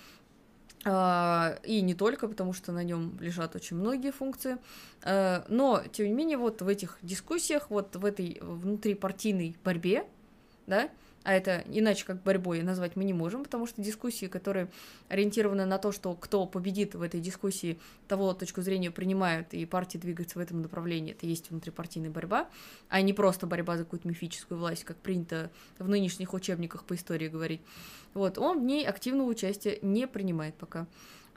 а, 0.84 1.59
и 1.62 1.82
не 1.82 1.95
только, 1.95 2.26
потому 2.26 2.53
что 2.53 2.72
на 2.72 2.82
нем 2.82 3.16
лежат 3.20 3.55
очень 3.55 3.76
многие 3.76 4.12
функции. 4.12 4.57
А, 5.03 5.45
но, 5.49 5.82
тем 5.93 6.07
не 6.07 6.12
менее, 6.12 6.38
вот 6.38 6.62
в 6.62 6.68
этих 6.68 6.99
дискуссиях, 7.03 7.70
вот 7.70 7.97
в 7.97 8.05
этой 8.05 8.38
внутрипартийной 8.41 9.57
борьбе, 9.62 10.07
да, 10.66 10.88
а 11.23 11.35
это 11.35 11.64
иначе 11.66 12.05
как 12.05 12.23
борьбой 12.23 12.62
назвать 12.62 12.97
мы 12.97 13.05
не 13.05 13.12
можем, 13.12 13.45
потому 13.45 13.66
что 13.66 13.83
дискуссии, 13.83 14.27
которые 14.27 14.71
ориентированы 15.09 15.66
на 15.66 15.79
то, 15.79 15.93
что 15.93 16.14
кто 16.14 16.47
победит 16.47 16.95
в 16.95 17.03
этой 17.03 17.21
дискуссии, 17.21 17.79
того 18.09 18.33
точку 18.33 18.62
зрения 18.62 18.91
принимают, 18.91 19.53
и 19.53 19.66
партии 19.66 19.99
двигаются 19.99 20.39
в 20.39 20.43
этом 20.43 20.62
направлении, 20.62 21.12
это 21.12 21.27
есть 21.27 21.51
внутрипартийная 21.51 22.11
борьба, 22.11 22.49
а 22.89 23.03
не 23.03 23.12
просто 23.12 23.47
борьба 23.47 23.77
за 23.77 23.85
какую-то 23.85 24.09
мифическую 24.09 24.59
власть, 24.59 24.85
как 24.85 24.97
принято 24.97 25.51
в 25.79 25.89
нынешних 25.89 26.33
учебниках 26.33 26.85
по 26.85 26.95
истории 26.95 27.29
говорить. 27.29 27.61
Вот, 28.14 28.39
он 28.39 28.61
в 28.61 28.64
ней 28.64 28.87
активного 28.87 29.29
участия 29.29 29.79
не 29.83 30.07
принимает 30.07 30.55
пока. 30.55 30.87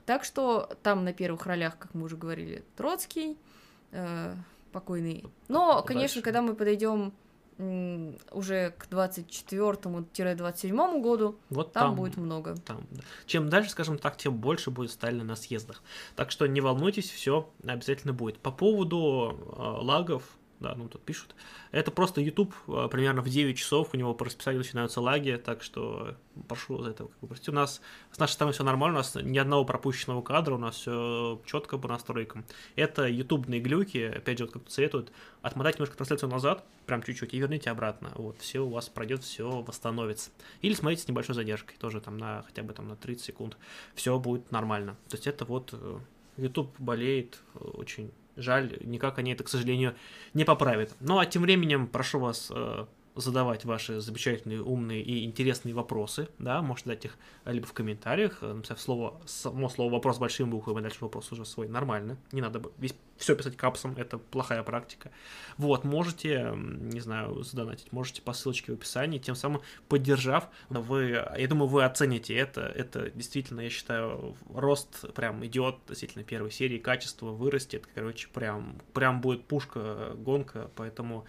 Так 0.06 0.24
что 0.24 0.70
там 0.82 1.04
на 1.04 1.12
первых 1.12 1.46
ролях, 1.46 1.78
как 1.78 1.94
мы 1.94 2.04
уже 2.04 2.16
говорили, 2.16 2.64
Троцкий, 2.76 3.38
э, 3.92 4.34
покойный. 4.72 5.24
Но, 5.48 5.82
конечно, 5.82 6.20
когда 6.20 6.42
мы 6.42 6.54
подойдем 6.54 7.12
уже 7.58 8.74
к 8.78 8.86
24-27 8.90 11.00
году, 11.00 11.38
вот 11.50 11.72
там, 11.72 11.82
там 11.82 11.96
будет 11.96 12.16
много. 12.16 12.56
Там, 12.56 12.86
да. 12.90 13.02
Чем 13.26 13.48
дальше, 13.48 13.70
скажем 13.70 13.98
так, 13.98 14.16
тем 14.16 14.36
больше 14.36 14.70
будет 14.70 14.90
стали 14.90 15.20
на 15.20 15.36
съездах. 15.36 15.82
Так 16.16 16.30
что 16.30 16.46
не 16.46 16.60
волнуйтесь, 16.60 17.10
все 17.10 17.48
обязательно 17.64 18.12
будет. 18.12 18.38
По 18.38 18.50
поводу 18.50 19.38
э, 19.56 19.62
лагов, 19.82 20.24
да, 20.60 20.74
ну 20.74 20.88
тут 20.88 21.02
пишут. 21.02 21.34
Это 21.72 21.90
просто 21.90 22.20
YouTube 22.20 22.54
а, 22.68 22.88
примерно 22.88 23.22
в 23.22 23.28
9 23.28 23.56
часов, 23.56 23.90
у 23.92 23.96
него 23.96 24.14
по 24.14 24.24
расписанию 24.24 24.60
начинаются 24.60 25.00
лаги, 25.00 25.40
так 25.44 25.62
что 25.62 26.16
прошу 26.48 26.82
за 26.82 26.90
это 26.90 27.08
простите. 27.26 27.50
У 27.50 27.54
нас 27.54 27.80
с 28.12 28.18
нашей 28.18 28.32
стороны 28.32 28.52
все 28.52 28.64
нормально, 28.64 28.98
у 28.98 29.00
нас 29.00 29.14
ни 29.14 29.38
одного 29.38 29.64
пропущенного 29.64 30.22
кадра, 30.22 30.54
у 30.54 30.58
нас 30.58 30.76
все 30.76 31.40
четко 31.46 31.78
по 31.78 31.88
настройкам. 31.88 32.44
Это 32.76 33.06
ютубные 33.06 33.60
глюки, 33.60 33.98
опять 33.98 34.38
же, 34.38 34.44
вот 34.44 34.54
как 34.54 34.62
советуют, 34.70 35.12
отмотать 35.42 35.76
немножко 35.76 35.96
трансляцию 35.96 36.30
назад, 36.30 36.64
прям 36.86 37.02
чуть-чуть, 37.02 37.34
и 37.34 37.38
верните 37.38 37.70
обратно. 37.70 38.12
Вот, 38.14 38.38
все 38.40 38.60
у 38.60 38.70
вас 38.70 38.88
пройдет, 38.88 39.24
все 39.24 39.62
восстановится. 39.62 40.30
Или 40.62 40.74
смотрите 40.74 41.02
с 41.02 41.08
небольшой 41.08 41.34
задержкой, 41.34 41.76
тоже 41.78 42.00
там 42.00 42.16
на 42.16 42.42
хотя 42.42 42.62
бы 42.62 42.72
там 42.72 42.88
на 42.88 42.96
30 42.96 43.24
секунд. 43.24 43.56
Все 43.94 44.18
будет 44.18 44.50
нормально. 44.52 44.96
То 45.08 45.16
есть 45.16 45.26
это 45.26 45.44
вот 45.44 45.70
э, 45.72 45.98
YouTube 46.36 46.74
болеет 46.78 47.40
э, 47.54 47.58
очень 47.58 48.10
Жаль, 48.36 48.78
никак 48.82 49.18
они 49.18 49.32
это, 49.32 49.44
к 49.44 49.48
сожалению, 49.48 49.94
не 50.32 50.44
поправят. 50.44 50.94
Ну 51.00 51.18
а 51.18 51.26
тем 51.26 51.42
временем 51.42 51.86
прошу 51.86 52.18
вас 52.18 52.50
э, 52.54 52.86
задавать 53.16 53.64
ваши 53.64 54.00
замечательные, 54.00 54.62
умные 54.62 55.02
и 55.02 55.24
интересные 55.24 55.74
вопросы, 55.74 56.28
да, 56.38 56.62
можете 56.62 56.90
дать 56.90 57.04
их 57.04 57.16
либо 57.44 57.66
в 57.66 57.72
комментариях, 57.72 58.38
э, 58.40 58.52
написав 58.52 58.80
слово, 58.80 59.20
само 59.26 59.68
слово 59.68 59.92
вопрос 59.92 60.18
большим 60.18 60.50
буквами, 60.50 60.80
а 60.80 60.82
дальше 60.82 60.98
вопрос 61.00 61.30
уже 61.30 61.44
свой, 61.44 61.68
нормально, 61.68 62.16
не 62.32 62.40
надо 62.40 62.62
весь 62.78 62.94
все 63.16 63.36
писать 63.36 63.56
капсом, 63.56 63.94
это 63.96 64.18
плохая 64.18 64.62
практика. 64.64 65.12
Вот, 65.56 65.84
можете, 65.84 66.52
не 66.56 66.98
знаю, 66.98 67.44
задонатить, 67.44 67.92
можете 67.92 68.22
по 68.22 68.32
ссылочке 68.32 68.72
в 68.72 68.74
описании, 68.74 69.18
тем 69.18 69.36
самым 69.36 69.62
поддержав, 69.88 70.48
вы, 70.68 71.24
я 71.38 71.48
думаю, 71.48 71.68
вы 71.68 71.84
оцените 71.84 72.34
это, 72.34 72.62
это 72.62 73.10
действительно, 73.10 73.60
я 73.60 73.70
считаю, 73.70 74.36
рост 74.52 75.12
прям 75.14 75.44
идет, 75.46 75.76
действительно, 75.88 76.24
первой 76.24 76.50
серии, 76.50 76.78
качество 76.78 77.26
вырастет, 77.26 77.88
короче, 77.94 78.28
прям, 78.32 78.80
прям 78.92 79.20
будет 79.20 79.44
пушка, 79.44 80.14
гонка, 80.16 80.70
поэтому 80.74 81.24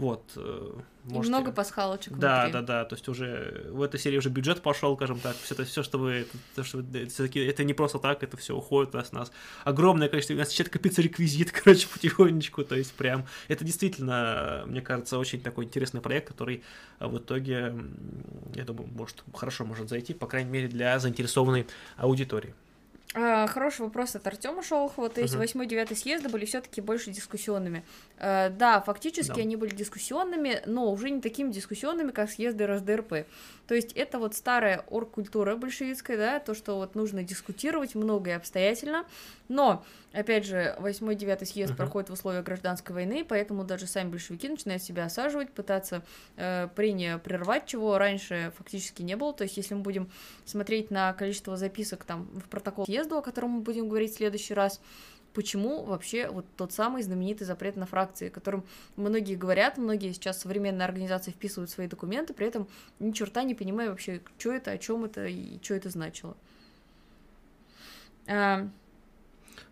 вот. 0.00 0.32
Э, 0.36 0.72
можете... 1.04 1.26
И 1.26 1.28
много 1.28 1.52
пасхалочек 1.52 2.16
Да, 2.16 2.44
внутри. 2.44 2.52
да, 2.54 2.62
да. 2.62 2.84
То 2.86 2.94
есть 2.94 3.06
уже 3.06 3.66
в 3.70 3.82
этой 3.82 4.00
серии 4.00 4.16
уже 4.16 4.30
бюджет 4.30 4.62
пошел, 4.62 4.96
скажем 4.96 5.20
так. 5.20 5.36
Все 5.36 5.54
это 5.54 5.64
все, 5.66 5.82
что 5.82 5.98
вы, 5.98 6.26
то, 6.54 6.64
что 6.64 6.78
вы, 6.78 7.06
все-таки 7.06 7.38
это 7.40 7.64
не 7.64 7.74
просто 7.74 7.98
так, 7.98 8.22
это 8.22 8.38
все 8.38 8.56
уходит 8.56 8.94
у 8.94 8.96
нас, 8.96 9.10
у 9.12 9.16
нас 9.16 9.30
огромное 9.62 10.08
количество, 10.08 10.32
у 10.32 10.38
нас 10.38 10.48
сейчас 10.48 10.70
копится 10.70 11.02
реквизит, 11.02 11.52
короче, 11.64 11.86
потихонечку. 11.92 12.64
То 12.64 12.76
есть 12.76 12.94
прям 12.94 13.26
это 13.48 13.62
действительно, 13.62 14.64
мне 14.66 14.80
кажется, 14.80 15.18
очень 15.18 15.42
такой 15.42 15.66
интересный 15.66 16.00
проект, 16.00 16.28
который 16.28 16.62
в 16.98 17.18
итоге, 17.18 17.74
я 18.54 18.64
думаю, 18.64 18.88
может 18.88 19.22
хорошо 19.34 19.66
может 19.66 19.90
зайти, 19.90 20.14
по 20.14 20.26
крайней 20.26 20.50
мере, 20.50 20.68
для 20.68 20.98
заинтересованной 20.98 21.66
аудитории. 21.98 22.54
А, 23.12 23.48
хороший 23.48 23.82
вопрос 23.82 24.14
от 24.14 24.26
Артема 24.26 24.62
Шолохова. 24.62 25.08
То 25.08 25.20
есть 25.20 25.34
восьмой, 25.34 25.66
девятый 25.66 25.96
съезды 25.96 26.28
были 26.28 26.44
все-таки 26.44 26.80
больше 26.80 27.10
дискуссионными. 27.10 27.84
А, 28.18 28.50
да, 28.50 28.80
фактически 28.80 29.34
да. 29.34 29.40
они 29.40 29.56
были 29.56 29.74
дискуссионными, 29.74 30.62
но 30.66 30.92
уже 30.92 31.10
не 31.10 31.20
такими 31.20 31.50
дискуссионными, 31.50 32.12
как 32.12 32.30
съезды 32.30 32.66
РСДРП. 32.66 33.26
То 33.66 33.74
есть 33.74 33.92
это 33.92 34.18
вот 34.18 34.34
старая 34.34 34.84
оргкультура 34.88 35.56
большевистская, 35.56 36.16
да, 36.16 36.38
то, 36.38 36.54
что 36.54 36.76
вот 36.76 36.94
нужно 36.94 37.24
дискутировать 37.24 37.94
много 37.94 38.30
и 38.30 38.32
обстоятельно. 38.34 39.04
Но, 39.48 39.84
опять 40.12 40.46
же, 40.46 40.76
8-9 40.78 41.44
съезд 41.44 41.72
uh-huh. 41.72 41.76
проходит 41.76 42.10
в 42.10 42.12
условиях 42.12 42.44
гражданской 42.44 42.94
войны, 42.94 43.24
поэтому 43.28 43.64
даже 43.64 43.88
сами 43.88 44.10
большевики 44.10 44.48
начинают 44.48 44.82
себя 44.82 45.04
осаживать, 45.04 45.52
пытаться 45.52 46.04
э, 46.36 46.68
прения 46.76 47.18
прервать, 47.18 47.66
чего 47.66 47.98
раньше 47.98 48.52
фактически 48.56 49.02
не 49.02 49.16
было. 49.16 49.32
То 49.32 49.42
есть, 49.42 49.56
если 49.56 49.74
мы 49.74 49.82
будем 49.82 50.10
смотреть 50.44 50.92
на 50.92 51.12
количество 51.14 51.56
записок 51.56 52.04
там 52.04 52.26
в 52.26 52.48
протокол 52.48 52.84
съезду, 53.00 53.18
о 53.18 53.22
котором 53.22 53.50
мы 53.50 53.60
будем 53.60 53.88
говорить 53.88 54.12
в 54.12 54.16
следующий 54.16 54.54
раз, 54.54 54.80
почему 55.32 55.84
вообще 55.84 56.28
вот 56.28 56.46
тот 56.56 56.72
самый 56.72 57.02
знаменитый 57.02 57.46
запрет 57.46 57.76
на 57.76 57.86
фракции, 57.86 58.28
о 58.28 58.30
котором 58.30 58.64
многие 58.96 59.36
говорят, 59.36 59.78
многие 59.78 60.12
сейчас 60.12 60.40
современные 60.40 60.84
организации 60.84 61.30
вписывают 61.30 61.70
свои 61.70 61.86
документы, 61.86 62.34
при 62.34 62.46
этом 62.46 62.68
ни 62.98 63.12
черта 63.12 63.42
не 63.42 63.54
понимая 63.54 63.90
вообще, 63.90 64.20
что 64.38 64.52
это, 64.52 64.72
о 64.72 64.78
чем 64.78 65.04
это 65.04 65.26
и 65.26 65.62
что 65.62 65.74
это 65.74 65.90
значило. 65.90 66.36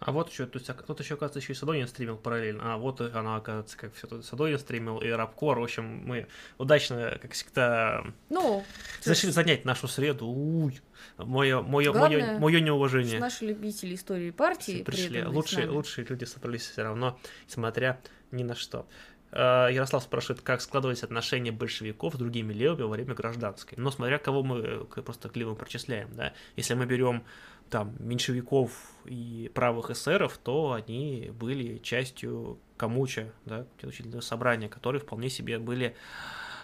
А, 0.01 0.13
вот 0.13 0.31
еще, 0.31 0.47
то 0.47 0.59
есть, 0.59 0.71
кто-то 0.71 1.03
еще, 1.03 1.15
оказывается, 1.15 1.41
еще 1.41 1.53
и 1.53 1.57
Садонин 1.57 1.89
стримил 1.89 2.17
параллельно. 2.17 2.75
А 2.75 2.77
вот 2.77 3.01
она, 3.01 3.37
оказывается, 3.37 3.77
как 3.77 3.95
все 3.95 4.07
тут 4.07 4.25
Садонин 4.25 4.59
стримил 4.59 4.99
и 4.99 5.09
Рабкор. 5.09 5.59
В 5.59 5.65
общем, 5.65 5.85
мы 5.85 6.29
удачно, 6.57 7.19
как 7.21 7.33
всегда, 7.33 8.05
ну, 8.29 8.65
зашли 9.03 9.31
занять 9.31 9.65
нашу 9.65 9.89
среду. 9.89 10.27
Уй, 10.27 10.81
мое, 11.17 11.63
мое, 11.63 11.93
мое, 11.93 12.39
мое 12.39 12.61
неуважение. 12.61 13.19
Наши 13.19 13.47
любители 13.47 13.95
истории 13.95 14.31
партии 14.31 14.83
пришли. 14.85 15.25
Лучшие, 15.25 15.69
лучшие 15.69 16.07
люди 16.07 16.25
собрались 16.25 16.69
все 16.69 16.83
равно, 16.83 17.19
несмотря 17.47 18.01
ни 18.31 18.45
на 18.45 18.55
что. 18.55 18.87
А, 19.31 19.69
Ярослав 19.69 20.03
спрашивает, 20.03 20.43
как 20.43 20.61
складывались 20.61 21.03
отношения 21.03 21.53
большевиков 21.53 22.15
с 22.15 22.19
другими 22.19 22.53
левыми 22.53 22.83
во 22.83 22.89
время 22.89 23.15
гражданской. 23.15 23.77
Но 23.79 23.91
смотря 23.91 24.19
кого 24.19 24.43
мы 24.43 24.85
просто 24.85 25.29
к 25.29 25.37
левым 25.37 25.57
причисляем, 25.57 26.09
да. 26.15 26.33
Если 26.57 26.75
мы 26.75 26.87
берем 26.87 27.25
там 27.69 27.95
меньшевиков 27.99 28.71
и 29.09 29.51
правых 29.55 29.91
эсеров, 29.91 30.39
то 30.39 30.73
они 30.73 31.33
были 31.39 31.79
частью 31.79 32.59
Камуча, 32.77 33.33
да, 33.45 33.67
учительного 33.83 34.21
собрания, 34.21 34.69
которые 34.69 35.01
вполне 35.01 35.31
себе 35.31 35.59
были 35.59 35.97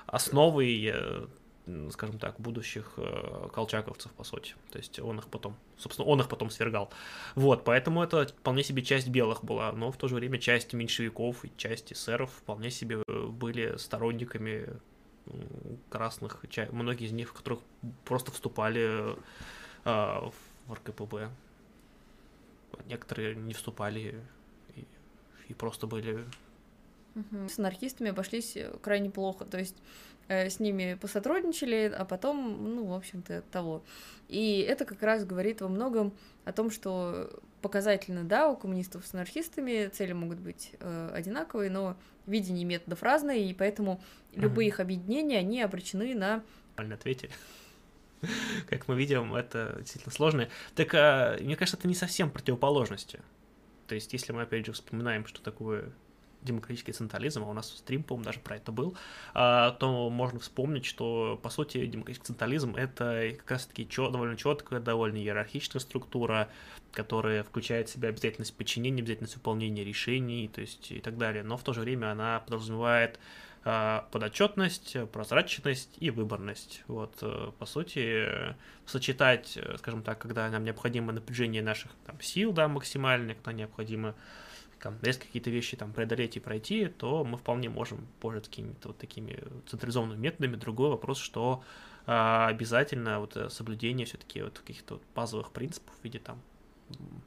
основой, 0.06 0.92
э, 0.94 1.26
скажем 1.90 2.18
так, 2.18 2.38
будущих 2.38 2.92
э, 2.98 3.48
колчаковцев, 3.52 4.12
по 4.12 4.22
сути. 4.22 4.54
То 4.70 4.78
есть 4.78 5.00
он 5.00 5.18
их 5.18 5.26
потом, 5.26 5.56
собственно, 5.76 6.06
он 6.06 6.20
их 6.20 6.28
потом 6.28 6.50
свергал. 6.50 6.90
Вот, 7.34 7.64
поэтому 7.64 8.02
это 8.02 8.26
вполне 8.28 8.62
себе 8.62 8.82
часть 8.82 9.08
белых 9.08 9.42
была, 9.42 9.72
но 9.72 9.90
в 9.90 9.96
то 9.96 10.06
же 10.06 10.14
время 10.14 10.38
часть 10.38 10.72
меньшевиков 10.72 11.44
и 11.44 11.52
часть 11.56 11.92
эсеров 11.92 12.30
вполне 12.30 12.70
себе 12.70 13.02
были 13.08 13.76
сторонниками 13.76 14.68
красных, 15.88 16.44
многие 16.70 17.06
из 17.06 17.12
них, 17.12 17.32
которых 17.32 17.60
просто 18.04 18.30
вступали 18.30 19.16
э, 19.84 20.30
в 20.66 20.72
РКПБ. 20.72 21.30
Некоторые 22.86 23.34
не 23.34 23.54
вступали 23.54 24.20
и, 24.74 24.84
и 25.48 25.54
просто 25.54 25.86
были... 25.86 26.24
С 27.48 27.58
анархистами 27.58 28.10
обошлись 28.10 28.56
э, 28.56 28.76
крайне 28.82 29.08
плохо, 29.08 29.44
то 29.44 29.56
есть 29.56 29.76
э, 30.26 30.50
с 30.50 30.58
ними 30.58 30.98
посотрудничали, 31.00 31.92
а 31.96 32.04
потом, 32.04 32.74
ну, 32.74 32.86
в 32.86 32.92
общем-то, 32.92 33.42
того. 33.52 33.84
И 34.28 34.58
это 34.60 34.84
как 34.84 35.00
раз 35.02 35.24
говорит 35.24 35.60
во 35.60 35.68
многом 35.68 36.12
о 36.44 36.52
том, 36.52 36.70
что 36.70 37.30
показательно, 37.62 38.24
да, 38.24 38.50
у 38.50 38.56
коммунистов 38.56 39.06
с 39.06 39.14
анархистами 39.14 39.88
цели 39.88 40.12
могут 40.12 40.40
быть 40.40 40.72
э, 40.80 41.10
одинаковые, 41.14 41.70
но 41.70 41.96
видение 42.26 42.64
методов 42.64 43.02
разные, 43.02 43.48
и 43.48 43.54
поэтому 43.54 44.02
любые 44.34 44.68
их 44.68 44.80
объединения, 44.80 45.38
они 45.38 45.62
обречены 45.62 46.14
на... 46.14 46.42
Правильно 46.74 46.96
ответили. 46.96 47.30
как 48.68 48.88
мы 48.88 48.96
видим, 48.96 49.34
это 49.34 49.76
действительно 49.78 50.12
сложно. 50.12 50.48
Так, 50.74 50.94
а, 50.94 51.36
мне 51.40 51.56
кажется, 51.56 51.76
это 51.76 51.88
не 51.88 51.94
совсем 51.94 52.30
противоположности. 52.30 53.20
То 53.86 53.94
есть, 53.94 54.12
если 54.12 54.32
мы, 54.32 54.42
опять 54.42 54.66
же, 54.66 54.72
вспоминаем, 54.72 55.26
что 55.26 55.42
такое 55.42 55.92
демократический 56.44 56.92
централизм, 56.92 57.42
а 57.42 57.46
у 57.46 57.52
нас 57.52 57.70
стрим, 57.70 58.02
по-моему, 58.02 58.26
даже 58.26 58.38
про 58.38 58.56
это 58.56 58.70
был, 58.70 58.96
а, 59.32 59.72
то 59.72 60.10
можно 60.10 60.38
вспомнить, 60.38 60.84
что, 60.84 61.40
по 61.42 61.50
сути, 61.50 61.84
демократический 61.86 62.26
централизм— 62.26 62.74
это 62.76 63.34
как 63.38 63.50
раз-таки 63.50 63.88
довольно 63.96 64.36
четкая, 64.36 64.80
довольно 64.80 65.16
иерархичная 65.16 65.80
структура, 65.80 66.48
которая 66.92 67.42
включает 67.42 67.88
в 67.88 67.92
себя 67.92 68.10
обязательность 68.10 68.54
подчинения, 68.56 69.02
обязательность 69.02 69.36
выполнения 69.36 69.84
решений, 69.84 70.48
то 70.52 70.60
есть 70.60 70.92
и 70.92 71.00
так 71.00 71.16
далее, 71.18 71.42
но 71.42 71.56
в 71.56 71.62
то 71.62 71.72
же 71.72 71.80
время 71.80 72.12
она 72.12 72.40
подразумевает 72.40 73.18
подотчетность, 73.64 74.96
прозрачность 75.10 75.96
и 75.98 76.10
выборность. 76.10 76.82
Вот, 76.86 77.16
э, 77.22 77.50
по 77.58 77.64
сути, 77.64 78.28
сочетать, 78.84 79.56
э, 79.56 79.78
скажем 79.78 80.02
так, 80.02 80.18
когда 80.18 80.50
нам 80.50 80.64
необходимо 80.64 81.12
напряжение 81.12 81.62
наших 81.62 81.90
там, 82.04 82.20
сил, 82.20 82.52
да, 82.52 82.68
максимальное, 82.68 83.34
когда 83.34 83.52
необходимо 83.52 84.14
там, 84.80 84.98
резко 85.00 85.24
какие-то 85.24 85.48
вещи 85.48 85.78
там 85.78 85.92
преодолеть 85.94 86.36
и 86.36 86.40
пройти, 86.40 86.88
то 86.88 87.24
мы 87.24 87.38
вполне 87.38 87.70
можем 87.70 88.06
пользоваться 88.20 88.50
какими-то 88.50 88.88
вот 88.88 88.98
такими 88.98 89.42
централизованными 89.66 90.20
методами. 90.20 90.56
Другой 90.56 90.90
вопрос, 90.90 91.18
что 91.18 91.64
обязательно 92.06 93.20
вот 93.20 93.34
э, 93.36 93.48
соблюдение 93.48 94.04
все-таки 94.04 94.42
вот 94.42 94.58
каких-то 94.58 94.94
вот 94.94 95.02
базовых 95.14 95.52
принципов 95.52 95.94
в 95.98 96.04
виде 96.04 96.18
там 96.18 96.38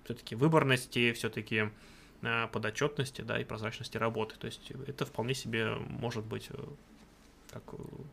все-таки 0.06 0.36
выборности, 0.36 1.14
все-таки 1.14 1.72
подотчетности, 2.52 3.22
да, 3.22 3.40
и 3.40 3.44
прозрачности 3.44 3.98
работы. 3.98 4.36
То 4.38 4.48
есть 4.48 4.72
это 4.88 5.06
вполне 5.06 5.34
себе 5.34 5.76
может 5.76 6.26
быть 6.26 6.48
э, 6.50 6.64
как, 7.52 7.64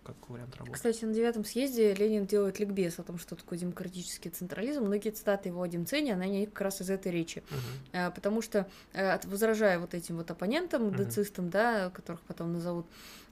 как 0.05 0.17
вариант 0.29 0.57
работы. 0.57 0.75
Кстати, 0.75 1.05
на 1.05 1.13
девятом 1.13 1.45
съезде 1.45 1.95
Ленин 1.95 2.27
делает 2.27 2.59
ликбез 2.61 2.99
о 2.99 3.03
том, 3.03 3.19
что 3.19 3.35
такое 3.35 3.59
демократический 3.59 4.31
централизм. 4.31 4.85
Многие 4.85 5.11
цитаты 5.11 5.49
его 5.49 5.63
о 5.63 5.69
Демцене, 5.69 6.15
они 6.15 6.47
как 6.47 6.61
раз 6.61 6.81
из 6.81 6.91
этой 6.91 7.11
речи. 7.11 7.43
Uh-huh. 7.93 8.15
Потому 8.15 8.43
что, 8.43 8.69
э, 8.93 9.19
возражая 9.25 9.79
вот 9.79 9.95
этим 9.95 10.17
вот 10.17 10.31
оппонентам, 10.31 10.95
децистам, 10.95 11.51
да, 11.51 11.91
которых 11.91 12.21
потом 12.23 12.53
назовут, 12.53 12.87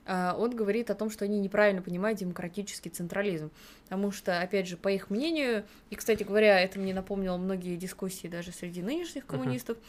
он 0.05 0.53
говорит 0.53 0.89
о 0.89 0.95
том, 0.95 1.09
что 1.09 1.23
они 1.23 1.39
неправильно 1.39 1.81
понимают 1.81 2.19
демократический 2.19 2.89
централизм. 2.89 3.51
Потому 3.85 4.11
что, 4.11 4.41
опять 4.41 4.67
же, 4.67 4.75
по 4.75 4.89
их 4.89 5.09
мнению, 5.09 5.63
и, 5.91 5.95
кстати 5.95 6.23
говоря, 6.23 6.59
это 6.59 6.77
мне 6.77 6.93
напомнило 6.93 7.37
многие 7.37 7.77
дискуссии 7.77 8.27
даже 8.27 8.51
среди 8.51 8.81
нынешних 8.81 9.25
коммунистов, 9.25 9.77
uh-huh. 9.77 9.81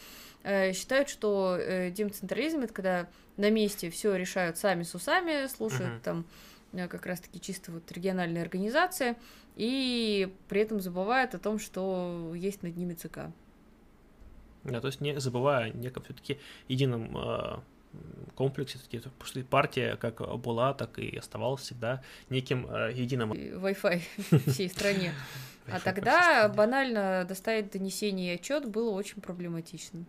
Считают, 0.44 1.08
что 1.08 1.56
э, 1.58 1.90
демцентрализм 1.90 2.60
это 2.60 2.72
когда 2.74 3.08
на 3.36 3.50
месте 3.50 3.90
все 3.90 4.14
решают 4.14 4.58
сами 4.58 4.82
с 4.82 4.94
усами, 4.94 5.46
слушают 5.46 6.00
uh-huh. 6.00 6.02
там 6.02 6.26
э, 6.72 6.86
как 6.86 7.06
раз-таки 7.06 7.40
чисто 7.40 7.72
вот 7.72 7.90
региональная 7.92 8.42
организация, 8.42 9.16
и 9.56 10.32
при 10.48 10.60
этом 10.60 10.80
забывают 10.80 11.34
о 11.34 11.38
том, 11.38 11.58
что 11.58 12.32
есть 12.34 12.62
над 12.62 12.76
ними 12.76 12.94
ЦК. 12.94 13.30
Да, 14.64 14.80
то 14.80 14.86
есть 14.86 15.00
не 15.00 15.18
забывая 15.18 15.66
о 15.66 15.68
неком 15.70 16.02
все-таки 16.04 16.38
едином 16.68 17.16
э, 17.16 17.58
комплексе, 18.34 18.78
потому 18.90 19.24
что 19.24 19.42
партия 19.44 19.96
как 19.96 20.20
была, 20.40 20.74
так 20.74 20.98
и 20.98 21.16
оставалась 21.16 21.62
всегда 21.62 22.02
неким 22.28 22.66
э, 22.66 22.92
единым. 22.94 23.32
Wi-Fi 23.32 24.02
всей 24.50 24.68
стране. 24.68 25.12
А 25.66 25.80
тогда 25.80 26.46
банально 26.50 27.24
доставить 27.26 27.72
донесение 27.72 28.34
и 28.34 28.34
отчет 28.34 28.68
было 28.68 28.90
очень 28.90 29.22
проблематично. 29.22 30.04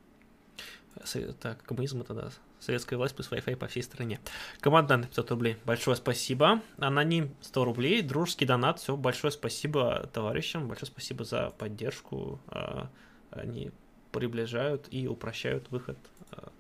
Так, 1.42 1.62
коммунизм 1.64 2.02
это 2.02 2.14
да. 2.14 2.30
Советская 2.60 2.98
власть 2.98 3.16
плюс 3.16 3.30
Wi-Fi 3.30 3.58
по 3.58 3.68
всей 3.68 3.84
стране. 3.84 4.20
Командант 4.60 5.08
500 5.08 5.32
рублей. 5.32 5.58
Большое 5.66 5.96
спасибо. 5.98 6.62
Аноним 6.78 7.36
100 7.42 7.66
рублей. 7.66 8.02
Дружеский 8.02 8.46
донат. 8.46 8.80
Все, 8.80 8.96
большое 8.96 9.32
спасибо 9.32 10.10
товарищам. 10.14 10.68
Большое 10.68 10.92
спасибо 10.92 11.26
за 11.26 11.52
поддержку. 11.52 12.40
А, 12.48 12.90
они 13.32 13.72
приближают 14.12 14.88
и 14.90 15.08
упрощают 15.08 15.70
выход 15.70 15.98
а, 16.32 16.52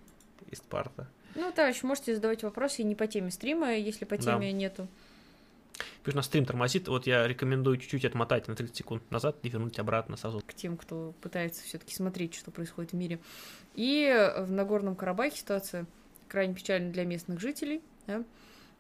из 0.51 0.59
парта. 0.59 1.07
Ну, 1.35 1.51
товарищ, 1.51 1.83
можете 1.83 2.15
задавать 2.15 2.43
вопросы 2.43 2.83
не 2.83 2.95
по 2.95 3.07
теме 3.07 3.31
стрима, 3.31 3.75
если 3.75 4.05
по 4.05 4.17
теме 4.17 4.51
да. 4.51 4.57
нету. 4.57 4.87
Пусть 6.03 6.15
на 6.15 6.22
стрим 6.22 6.45
тормозит, 6.45 6.88
вот 6.88 7.07
я 7.07 7.27
рекомендую 7.27 7.77
чуть-чуть 7.77 8.06
отмотать 8.06 8.47
на 8.47 8.56
30 8.56 8.76
секунд 8.76 9.11
назад 9.11 9.38
и 9.43 9.49
вернуть 9.49 9.77
обратно 9.80 10.18
сразу. 10.18 10.41
К 10.45 10.53
тем, 10.53 10.77
кто 10.77 11.14
пытается 11.22 11.64
все-таки 11.64 11.93
смотреть, 11.93 12.35
что 12.35 12.52
происходит 12.52 12.91
в 12.91 12.95
мире. 12.95 13.19
И 13.73 14.34
в 14.38 14.52
Нагорном 14.52 14.95
Карабахе 14.95 15.38
ситуация 15.38 15.85
крайне 16.27 16.53
печальна 16.53 16.91
для 16.91 17.06
местных 17.06 17.39
жителей. 17.39 17.81
Да? 18.07 18.23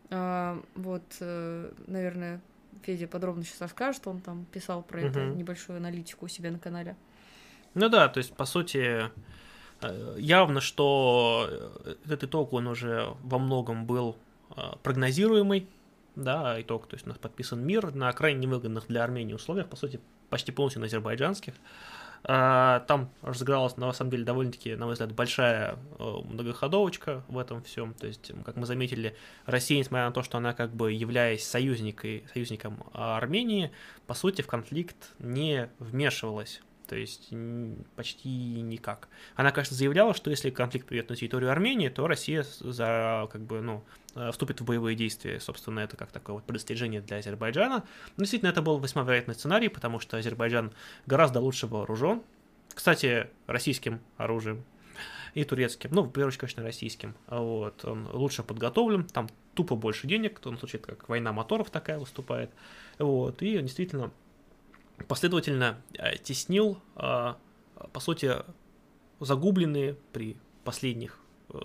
А, 0.09 0.61
вот, 0.75 1.03
э, 1.19 1.71
наверное, 1.87 2.41
Федя 2.83 3.07
подробно 3.07 3.43
сейчас 3.43 3.61
расскажет, 3.61 4.07
он 4.07 4.21
там 4.21 4.45
писал 4.45 4.83
про 4.83 4.99
угу. 4.99 5.07
это 5.07 5.25
небольшую 5.25 5.77
аналитику 5.77 6.25
у 6.25 6.29
себя 6.29 6.51
на 6.51 6.59
канале. 6.59 6.95
Ну 7.73 7.89
да, 7.89 8.07
то 8.07 8.19
есть, 8.19 8.33
по 8.33 8.45
сути, 8.45 9.09
Э, 9.81 10.15
явно, 10.17 10.61
что 10.61 11.47
э, 11.49 11.95
этот 12.05 12.25
итог, 12.25 12.53
он 12.53 12.67
уже 12.67 13.13
во 13.23 13.39
многом 13.39 13.85
был 13.85 14.17
прогнозируемый, 14.83 15.67
да, 16.15 16.59
итог, 16.61 16.87
то 16.87 16.95
есть 16.95 17.05
у 17.05 17.09
нас 17.09 17.17
подписан 17.17 17.65
мир 17.65 17.93
на 17.93 18.11
крайне 18.13 18.41
невыгодных 18.41 18.87
для 18.87 19.03
Армении 19.03 19.33
условиях, 19.33 19.67
по 19.67 19.75
сути, 19.75 19.99
почти 20.29 20.51
полностью 20.51 20.79
на 20.81 20.87
азербайджанских. 20.87 21.53
Там 22.23 23.11
разыгралась, 23.21 23.77
на 23.77 23.93
самом 23.93 24.09
деле, 24.09 24.23
довольно-таки, 24.25 24.75
на 24.75 24.85
мой 24.85 24.93
взгляд, 24.93 25.11
большая 25.11 25.77
многоходовочка 25.99 27.23
в 27.27 27.37
этом 27.37 27.61
всем. 27.61 27.93
То 27.93 28.07
есть, 28.07 28.31
как 28.43 28.55
мы 28.55 28.65
заметили, 28.65 29.15
Россия, 29.45 29.77
несмотря 29.77 30.07
на 30.07 30.11
то, 30.11 30.23
что 30.23 30.39
она 30.39 30.53
как 30.53 30.73
бы 30.73 30.91
являясь 30.91 31.47
союзникой, 31.47 32.25
союзником 32.33 32.83
Армении, 32.93 33.69
по 34.07 34.15
сути, 34.15 34.41
в 34.41 34.47
конфликт 34.47 35.11
не 35.19 35.69
вмешивалась 35.77 36.61
то 36.87 36.95
есть 36.95 37.33
почти 37.95 38.29
никак. 38.29 39.07
Она, 39.35 39.51
конечно, 39.51 39.75
заявляла, 39.75 40.13
что 40.13 40.29
если 40.29 40.49
конфликт 40.49 40.87
придет 40.87 41.09
на 41.09 41.15
территорию 41.15 41.51
Армении, 41.51 41.89
то 41.89 42.07
Россия 42.07 42.45
за, 42.59 43.27
как 43.31 43.41
бы, 43.41 43.61
ну, 43.61 43.83
э, 44.15 44.31
вступит 44.31 44.61
в 44.61 44.65
боевые 44.65 44.95
действия. 44.95 45.39
Собственно, 45.39 45.81
это 45.81 45.97
как 45.97 46.11
такое 46.11 46.35
вот 46.35 46.45
предостережение 46.45 47.01
для 47.01 47.17
Азербайджана. 47.17 47.83
Но 48.17 48.23
действительно, 48.23 48.49
это 48.49 48.61
был 48.61 48.79
весьма 48.79 49.03
вероятный 49.03 49.35
сценарий, 49.35 49.69
потому 49.69 49.99
что 49.99 50.17
Азербайджан 50.17 50.71
гораздо 51.05 51.39
лучше 51.39 51.67
вооружен. 51.67 52.21
Кстати, 52.73 53.29
российским 53.47 54.01
оружием 54.17 54.63
и 55.33 55.43
турецким. 55.43 55.91
Ну, 55.93 56.03
в 56.03 56.11
первую 56.11 56.29
очередь, 56.29 56.41
конечно, 56.41 56.63
российским. 56.63 57.15
Вот. 57.27 57.83
Он 57.85 58.07
лучше 58.11 58.43
подготовлен, 58.43 59.03
там 59.03 59.29
тупо 59.53 59.75
больше 59.75 60.07
денег, 60.07 60.37
в 60.39 60.41
том 60.41 60.57
случае, 60.57 60.79
как 60.79 61.07
война 61.09 61.33
моторов 61.33 61.69
такая 61.69 61.99
выступает. 61.99 62.51
Вот. 62.99 63.41
И 63.41 63.57
действительно 63.59 64.11
последовательно 65.07 65.81
э, 65.93 66.17
теснил, 66.17 66.79
э, 66.95 67.33
по 67.91 67.99
сути, 67.99 68.33
загубленные 69.19 69.95
при 70.13 70.37
последних 70.63 71.19
э, 71.49 71.57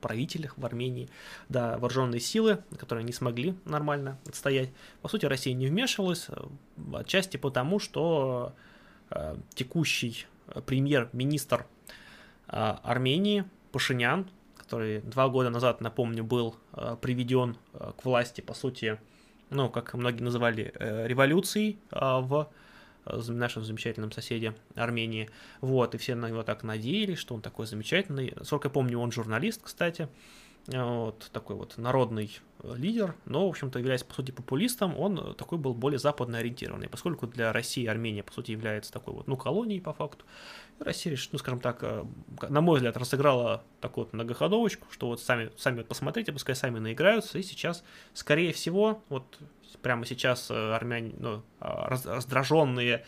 правителях 0.00 0.56
в 0.56 0.64
Армении, 0.64 1.08
да, 1.48 1.78
вооруженные 1.78 2.20
силы, 2.20 2.62
которые 2.78 3.04
не 3.04 3.12
смогли 3.12 3.56
нормально 3.64 4.18
отстоять. 4.26 4.70
По 5.02 5.08
сути, 5.08 5.26
Россия 5.26 5.54
не 5.54 5.66
вмешивалась, 5.66 6.28
отчасти 6.94 7.36
потому, 7.36 7.80
что 7.80 8.54
текущий 9.54 10.26
премьер-министр 10.66 11.66
Армении 12.46 13.44
Пашинян, 13.72 14.30
который 14.56 15.00
два 15.00 15.28
года 15.28 15.50
назад, 15.50 15.80
напомню, 15.80 16.22
был 16.22 16.54
приведен 17.00 17.56
к 17.72 18.04
власти, 18.04 18.40
по 18.40 18.54
сути, 18.54 19.00
ну, 19.50 19.68
как 19.68 19.94
многие 19.94 20.22
называли, 20.22 20.72
э, 20.74 21.06
революцией 21.06 21.78
а, 21.90 22.20
в 22.20 22.50
э, 23.06 23.20
нашем 23.28 23.64
замечательном 23.64 24.12
соседе 24.12 24.54
Армении. 24.74 25.30
Вот, 25.60 25.94
и 25.94 25.98
все 25.98 26.14
на 26.14 26.28
него 26.28 26.42
так 26.42 26.62
надеялись, 26.62 27.18
что 27.18 27.34
он 27.34 27.40
такой 27.40 27.66
замечательный. 27.66 28.34
Сколько 28.42 28.68
я 28.68 28.72
помню, 28.72 28.98
он 28.98 29.12
журналист, 29.12 29.62
кстати. 29.62 30.08
Вот, 30.70 31.30
такой 31.32 31.56
вот 31.56 31.78
народный 31.78 32.38
э, 32.62 32.74
лидер, 32.76 33.14
но, 33.24 33.46
в 33.46 33.48
общем-то, 33.48 33.78
являясь, 33.78 34.02
по 34.02 34.12
сути, 34.12 34.32
популистом, 34.32 34.98
он 34.98 35.34
такой 35.34 35.56
был 35.56 35.72
более 35.72 35.98
западно 35.98 36.38
ориентированный, 36.38 36.90
поскольку 36.90 37.26
для 37.26 37.54
России 37.54 37.86
Армения, 37.86 38.22
по 38.22 38.34
сути, 38.34 38.50
является 38.50 38.92
такой 38.92 39.14
вот, 39.14 39.26
ну, 39.26 39.38
колонией 39.38 39.80
по 39.80 39.94
факту. 39.94 40.26
Россия, 40.78 41.16
ну, 41.32 41.38
скажем 41.38 41.60
так, 41.60 41.82
на 42.50 42.60
мой 42.60 42.76
взгляд, 42.76 42.98
разыграла 42.98 43.64
такую 43.80 44.04
вот 44.04 44.12
многоходовочку, 44.12 44.86
что 44.90 45.06
вот 45.06 45.22
сами, 45.22 45.50
сами 45.56 45.82
посмотрите, 45.82 46.32
пускай 46.32 46.54
сами 46.54 46.78
наиграются, 46.78 47.38
и 47.38 47.42
сейчас, 47.42 47.82
скорее 48.12 48.52
всего, 48.52 49.02
вот 49.08 49.38
прямо 49.80 50.04
сейчас 50.04 50.50
армяне, 50.50 51.14
ну, 51.18 51.42
а, 51.60 51.88
раздраженные 51.88 53.06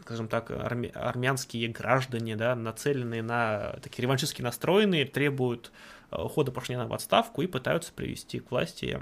скажем 0.00 0.26
так, 0.26 0.50
армянские 0.50 1.68
граждане, 1.68 2.34
да, 2.34 2.56
нацеленные 2.56 3.22
на 3.22 3.76
такие 3.82 4.02
реваншистски 4.02 4.42
настроенные, 4.42 5.04
требуют 5.04 5.70
ухода 6.16 6.52
Пашиняна 6.52 6.86
в 6.86 6.92
отставку 6.92 7.42
и 7.42 7.46
пытаются 7.46 7.92
привести 7.92 8.40
к 8.40 8.50
власти, 8.50 9.00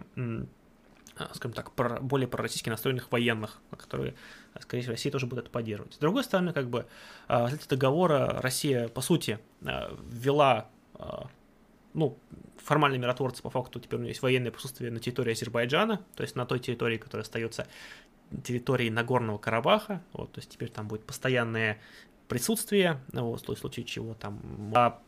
скажем 1.34 1.52
так, 1.52 1.72
более 2.02 2.26
пророссийски 2.26 2.70
настроенных 2.70 3.12
военных, 3.12 3.60
которые, 3.76 4.14
скорее 4.60 4.82
всего, 4.82 4.92
Россия 4.92 5.12
тоже 5.12 5.26
будет 5.26 5.40
это 5.40 5.50
поддерживать. 5.50 5.94
С 5.94 5.98
другой 5.98 6.24
стороны, 6.24 6.52
как 6.52 6.70
бы, 6.70 6.86
после 7.28 7.58
договора 7.68 8.40
Россия, 8.40 8.88
по 8.88 9.00
сути, 9.00 9.38
ввела 9.60 10.70
ну, 11.94 12.18
формальный 12.56 12.98
миротворцы, 12.98 13.42
по 13.42 13.50
факту, 13.50 13.78
теперь 13.78 13.98
у 13.98 14.02
него 14.02 14.08
есть 14.08 14.22
военное 14.22 14.50
присутствие 14.50 14.90
на 14.90 14.98
территории 14.98 15.32
Азербайджана, 15.32 16.00
то 16.16 16.22
есть 16.22 16.36
на 16.36 16.46
той 16.46 16.58
территории, 16.58 16.96
которая 16.96 17.24
остается 17.24 17.66
территорией 18.44 18.90
Нагорного 18.90 19.36
Карабаха, 19.36 20.02
вот, 20.14 20.32
то 20.32 20.40
есть 20.40 20.50
теперь 20.50 20.70
там 20.70 20.88
будет 20.88 21.04
постоянное 21.04 21.78
присутствие, 22.28 22.98
вот, 23.12 23.46
в 23.46 23.56
случае 23.56 23.84
чего 23.84 24.14
там 24.14 24.40
а 24.74 25.02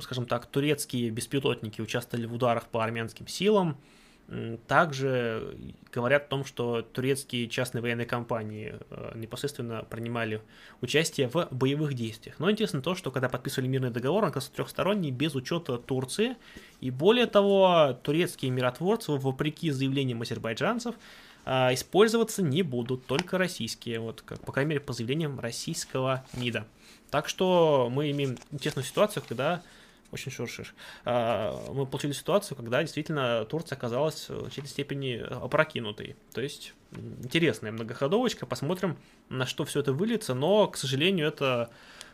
скажем 0.00 0.26
так, 0.26 0.46
турецкие 0.46 1.10
беспилотники 1.10 1.80
участвовали 1.80 2.26
в 2.26 2.34
ударах 2.34 2.66
по 2.66 2.82
армянским 2.82 3.26
силам. 3.26 3.76
Также 4.68 5.54
говорят 5.92 6.24
о 6.24 6.28
том, 6.28 6.44
что 6.46 6.80
турецкие 6.80 7.46
частные 7.46 7.82
военные 7.82 8.06
компании 8.06 8.74
э, 8.88 9.12
непосредственно 9.16 9.84
принимали 9.84 10.40
участие 10.80 11.28
в 11.28 11.48
боевых 11.50 11.92
действиях. 11.92 12.36
Но 12.38 12.50
интересно 12.50 12.80
то, 12.80 12.94
что 12.94 13.10
когда 13.10 13.28
подписывали 13.28 13.68
мирный 13.68 13.90
договор, 13.90 14.24
он 14.24 14.30
оказался 14.30 14.54
трехсторонний, 14.54 15.10
без 15.10 15.34
учета 15.34 15.76
Турции. 15.76 16.36
И 16.80 16.90
более 16.90 17.26
того, 17.26 17.98
турецкие 18.02 18.50
миротворцы, 18.50 19.12
вопреки 19.12 19.70
заявлениям 19.70 20.22
азербайджанцев, 20.22 20.94
э, 21.44 21.74
использоваться 21.74 22.42
не 22.42 22.62
будут, 22.62 23.06
только 23.06 23.38
российские, 23.38 24.00
вот, 24.00 24.22
как, 24.22 24.40
по 24.40 24.52
крайней 24.52 24.70
мере, 24.70 24.80
по 24.80 24.92
заявлениям 24.92 25.40
российского 25.40 26.24
МИДа. 26.34 26.66
Так 27.10 27.28
что 27.28 27.88
мы 27.92 28.10
имеем 28.10 28.36
интересную 28.50 28.84
ситуацию, 28.84 29.22
когда 29.26 29.62
очень 30.14 30.30
шуршишь. 30.32 30.74
А, 31.04 31.70
мы 31.72 31.86
получили 31.86 32.12
ситуацию, 32.12 32.56
когда 32.56 32.80
действительно 32.82 33.44
Турция 33.44 33.76
оказалась 33.76 34.28
в 34.28 34.40
значительной 34.40 34.68
степени 34.68 35.16
опрокинутой. 35.16 36.16
То 36.32 36.40
есть 36.40 36.74
интересная 37.22 37.72
многоходовочка, 37.72 38.46
посмотрим, 38.46 38.96
на 39.28 39.46
что 39.46 39.64
все 39.64 39.80
это 39.80 39.92
выльется, 39.92 40.34
но, 40.34 40.68
к 40.68 40.76
сожалению, 40.76 41.28
это 41.28 41.70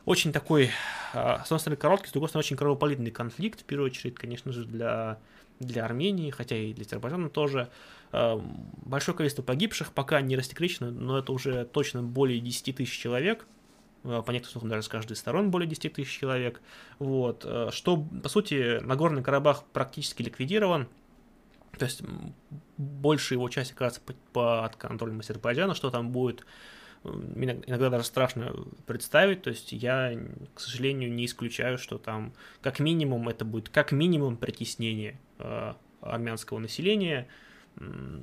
очень 0.07 0.33
такой, 0.33 0.71
с 1.13 1.45
одной 1.45 1.61
стороны, 1.61 1.77
короткий, 1.77 2.09
с 2.09 2.13
другой 2.13 2.29
стороны, 2.31 2.45
очень 2.45 2.57
кровопролитный 2.57 3.11
конфликт, 3.11 3.61
в 3.61 3.65
первую 3.65 3.91
очередь, 3.91 4.15
конечно 4.15 4.51
же, 4.53 4.65
для, 4.65 5.19
для 5.61 5.85
Армении, 5.85 6.31
хотя 6.31 6.57
и 6.57 6.73
для 6.73 6.87
Азербайджана 6.87 7.29
тоже. 7.29 7.69
Большое 8.13 9.17
количество 9.17 9.43
погибших, 9.43 9.93
пока 9.93 10.21
не 10.21 10.37
рассекречено, 10.37 10.91
но 10.91 11.19
это 11.19 11.33
уже 11.33 11.65
точно 11.65 12.03
более 12.03 12.41
10 12.41 12.77
тысяч 12.77 12.99
человек, 12.99 13.47
по 14.03 14.09
некоторым 14.09 14.45
слухам 14.45 14.69
даже 14.71 14.83
с 14.83 14.89
каждой 14.89 15.17
сторон 15.17 15.51
более 15.51 15.69
10 15.69 15.93
тысяч 15.93 16.19
человек. 16.19 16.61
Вот. 16.99 17.47
Что, 17.71 18.05
по 18.23 18.29
сути, 18.29 18.81
Нагорный 18.81 19.23
Карабах 19.23 19.65
практически 19.73 20.23
ликвидирован, 20.23 20.89
то 21.79 21.85
есть 21.85 22.03
большая 22.77 23.39
его 23.39 23.49
часть 23.49 23.73
оказывается 23.73 24.15
под 24.33 24.77
контролем 24.77 25.21
Азербайджана, 25.21 25.75
что 25.75 25.91
там 25.91 26.11
будет 26.11 26.45
иногда 27.03 27.89
даже 27.89 28.05
страшно 28.05 28.55
представить, 28.87 29.43
то 29.43 29.51
есть 29.51 29.73
я, 29.73 30.19
к 30.55 30.61
сожалению, 30.61 31.13
не 31.13 31.25
исключаю, 31.25 31.79
что 31.79 31.99
там 31.99 32.35
как 32.61 32.79
минимум 32.79 33.29
это 33.29 33.45
будет 33.45 33.71
как 33.71 33.93
минимум 33.93 34.37
притеснение 34.37 35.19
э, 35.39 35.73
армянского 36.03 36.59
населения, 36.59 37.27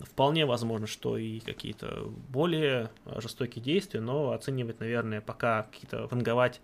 вполне 0.05 0.45
возможно, 0.45 0.87
что 0.87 1.17
и 1.17 1.39
какие-то 1.39 2.11
более 2.29 2.91
жестокие 3.05 3.63
действия, 3.63 3.99
но 3.99 4.31
оценивать, 4.31 4.79
наверное, 4.79 5.21
пока 5.21 5.63
какие-то 5.63 6.07
ванговать 6.07 6.61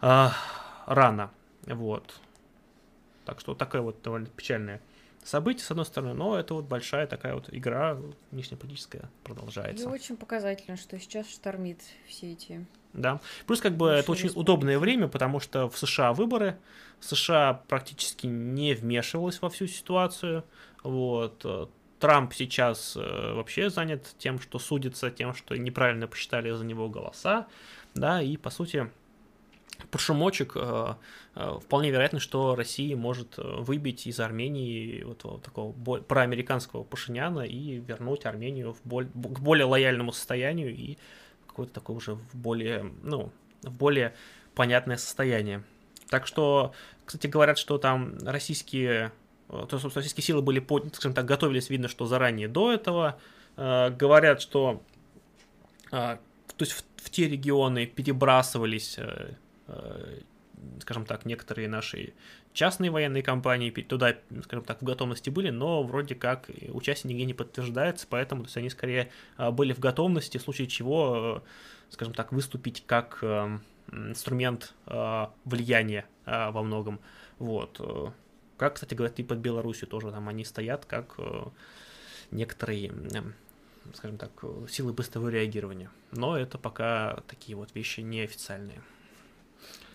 э, 0.00 0.28
рано, 0.86 1.30
вот. 1.66 2.14
Так 3.24 3.40
что 3.40 3.54
такая 3.54 3.82
вот 3.82 4.02
довольно 4.02 4.26
печальная 4.26 4.80
событие, 5.22 5.64
с 5.64 5.70
одной 5.70 5.86
стороны, 5.86 6.14
но 6.14 6.36
это 6.36 6.54
вот 6.54 6.64
большая 6.64 7.06
такая 7.06 7.34
вот 7.34 7.48
игра 7.52 7.96
внешнеполитическая 8.32 9.08
продолжается. 9.22 9.88
И 9.88 9.92
очень 9.92 10.16
показательно, 10.16 10.76
что 10.76 10.98
сейчас 10.98 11.28
штормит 11.30 11.80
все 12.08 12.32
эти... 12.32 12.66
Да. 12.92 13.20
Плюс 13.46 13.60
как 13.60 13.76
бы 13.76 13.88
это 13.88 14.10
очень 14.10 14.30
удобное 14.34 14.78
время, 14.78 15.08
потому 15.08 15.40
что 15.40 15.68
в 15.68 15.78
США 15.78 16.12
выборы, 16.12 16.58
США 17.00 17.62
практически 17.68 18.26
не 18.26 18.74
вмешивалась 18.74 19.40
во 19.40 19.48
всю 19.48 19.66
ситуацию, 19.68 20.44
вот. 20.82 21.70
Трамп 22.02 22.34
сейчас 22.34 22.96
э, 22.96 23.32
вообще 23.32 23.70
занят 23.70 24.16
тем, 24.18 24.40
что 24.40 24.58
судится, 24.58 25.12
тем, 25.12 25.34
что 25.34 25.56
неправильно 25.56 26.08
посчитали 26.08 26.50
за 26.50 26.64
него 26.64 26.88
голоса, 26.88 27.46
да, 27.94 28.20
и 28.20 28.36
по 28.36 28.50
сути 28.50 28.90
по 29.92 29.98
шумочек 29.98 30.54
э, 30.56 30.94
э, 31.36 31.58
вполне 31.62 31.92
вероятно, 31.92 32.18
что 32.18 32.56
Россия 32.56 32.96
может 32.96 33.34
выбить 33.36 34.08
из 34.08 34.18
Армении 34.18 35.04
вот, 35.04 35.22
вот 35.22 35.42
такого 35.44 35.72
проамериканского 36.00 36.82
Пашиняна 36.82 37.42
и 37.42 37.78
вернуть 37.78 38.26
Армению 38.26 38.72
в 38.72 38.80
боль, 38.82 39.06
к 39.06 39.38
более 39.38 39.66
лояльному 39.66 40.10
состоянию 40.10 40.74
и 40.74 40.98
какое-то 41.46 41.72
такое 41.72 41.96
уже 41.98 42.14
в 42.14 42.34
более, 42.34 42.92
ну, 43.04 43.30
в 43.62 43.70
более 43.70 44.16
понятное 44.56 44.96
состояние. 44.96 45.62
Так 46.08 46.26
что, 46.26 46.72
кстати, 47.04 47.28
говорят, 47.28 47.58
что 47.58 47.78
там 47.78 48.18
российские, 48.22 49.12
то 49.68 49.76
есть 49.76 49.96
российские 49.96 50.24
силы 50.24 50.42
были, 50.42 50.64
скажем 50.92 51.14
так, 51.14 51.24
готовились, 51.24 51.70
видно, 51.70 51.88
что 51.88 52.06
заранее 52.06 52.48
до 52.48 52.72
этого. 52.72 53.18
Говорят, 53.56 54.40
что 54.40 54.82
то 55.90 56.18
есть 56.58 56.72
в, 56.72 56.84
в 56.96 57.10
те 57.10 57.28
регионы 57.28 57.86
перебрасывались 57.86 58.98
Э, 59.72 60.20
скажем 60.80 61.06
так, 61.06 61.24
некоторые 61.24 61.68
наши 61.68 62.12
частные 62.52 62.90
военные 62.90 63.24
компании 63.24 63.70
туда, 63.70 64.14
скажем 64.44 64.64
так, 64.64 64.80
в 64.80 64.84
готовности 64.84 65.28
были, 65.28 65.50
но 65.50 65.82
вроде 65.82 66.14
как 66.14 66.48
участие 66.68 67.12
нигде 67.12 67.24
не 67.24 67.34
подтверждается, 67.34 68.06
поэтому 68.08 68.42
то 68.42 68.46
есть 68.46 68.56
они 68.58 68.70
скорее 68.70 69.10
были 69.38 69.72
в 69.72 69.80
готовности, 69.80 70.38
в 70.38 70.42
случае 70.42 70.68
чего, 70.68 71.42
э, 71.44 71.92
скажем 71.92 72.14
так, 72.14 72.30
выступить 72.32 72.84
как 72.86 73.18
э, 73.22 73.58
инструмент 73.90 74.74
влияния 75.44 76.06
во 76.24 76.62
многом. 76.62 77.00
Вот. 77.38 77.80
Как, 78.62 78.74
кстати, 78.74 78.94
говорят, 78.94 79.18
и 79.18 79.24
под 79.24 79.38
Беларусью 79.38 79.88
тоже 79.88 80.12
там 80.12 80.28
они 80.28 80.44
стоят 80.44 80.84
как 80.84 81.16
некоторые 82.30 82.92
скажем 83.92 84.18
так, 84.18 84.30
силы 84.70 84.92
быстрого 84.92 85.30
реагирования. 85.30 85.90
Но 86.12 86.38
это 86.38 86.58
пока 86.58 87.24
такие 87.26 87.56
вот 87.56 87.74
вещи 87.74 88.02
неофициальные. 88.02 88.80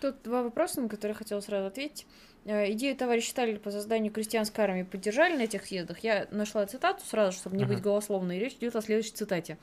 Тут 0.02 0.22
два 0.22 0.44
вопроса, 0.44 0.82
на 0.82 0.90
которые 0.90 1.14
я 1.14 1.18
хотела 1.18 1.40
сразу 1.40 1.68
ответить. 1.68 2.06
Э, 2.44 2.70
идею 2.74 2.98
товарища 2.98 3.30
Сталина 3.30 3.58
по 3.58 3.72
созданию 3.72 4.12
крестьянской 4.12 4.66
армии 4.66 4.84
поддержали 4.84 5.38
на 5.38 5.44
этих 5.44 5.66
съездах. 5.66 6.00
Я 6.00 6.28
нашла 6.32 6.66
цитату 6.66 7.06
сразу, 7.06 7.38
чтобы 7.38 7.56
не 7.56 7.64
uh-huh. 7.64 7.68
быть 7.68 7.82
голословной. 7.82 8.38
Речь 8.38 8.56
идет 8.56 8.76
о 8.76 8.82
следующей 8.82 9.14
цитате, 9.14 9.58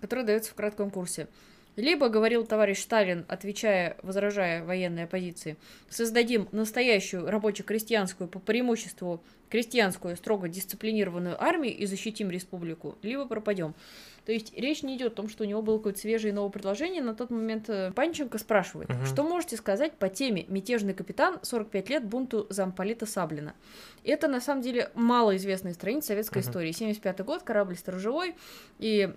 которая 0.00 0.24
дается 0.24 0.52
в 0.52 0.54
кратком 0.54 0.90
курсе. 0.90 1.28
Либо, 1.76 2.08
говорил 2.08 2.46
товарищ 2.46 2.80
Сталин, 2.80 3.24
отвечая, 3.28 3.96
возражая 4.02 4.64
военной 4.64 5.04
оппозиции, 5.04 5.56
создадим 5.88 6.48
настоящую 6.52 7.30
рабоче-крестьянскую, 7.30 8.28
по 8.28 8.38
преимуществу 8.38 9.22
крестьянскую, 9.50 10.16
строго 10.16 10.48
дисциплинированную 10.48 11.40
армию 11.42 11.76
и 11.76 11.86
защитим 11.86 12.30
республику, 12.30 12.96
либо 13.02 13.26
пропадем. 13.26 13.74
То 14.24 14.32
есть 14.32 14.52
речь 14.58 14.82
не 14.82 14.96
идет 14.96 15.12
о 15.12 15.16
том, 15.16 15.28
что 15.28 15.44
у 15.44 15.46
него 15.46 15.62
было 15.62 15.76
какое-то 15.76 16.00
свежее 16.00 16.32
новое 16.32 16.50
предложение. 16.50 17.00
На 17.00 17.14
тот 17.14 17.30
момент 17.30 17.68
э, 17.68 17.92
Панченко 17.94 18.38
спрашивает, 18.38 18.90
угу. 18.90 19.06
что 19.06 19.22
можете 19.22 19.56
сказать 19.56 19.92
по 19.92 20.08
теме 20.08 20.44
«Мятежный 20.48 20.94
капитан. 20.94 21.38
45 21.42 21.90
лет 21.90 22.04
бунту 22.04 22.46
замполита 22.50 23.06
Саблина». 23.06 23.54
Это, 24.02 24.26
на 24.26 24.40
самом 24.40 24.62
деле, 24.62 24.90
малоизвестная 24.94 25.74
страница 25.74 26.08
советской 26.08 26.38
угу. 26.38 26.48
истории. 26.48 26.72
75 26.72 27.20
год, 27.20 27.42
корабль 27.44 27.76
сторожевой, 27.76 28.34
и 28.80 29.14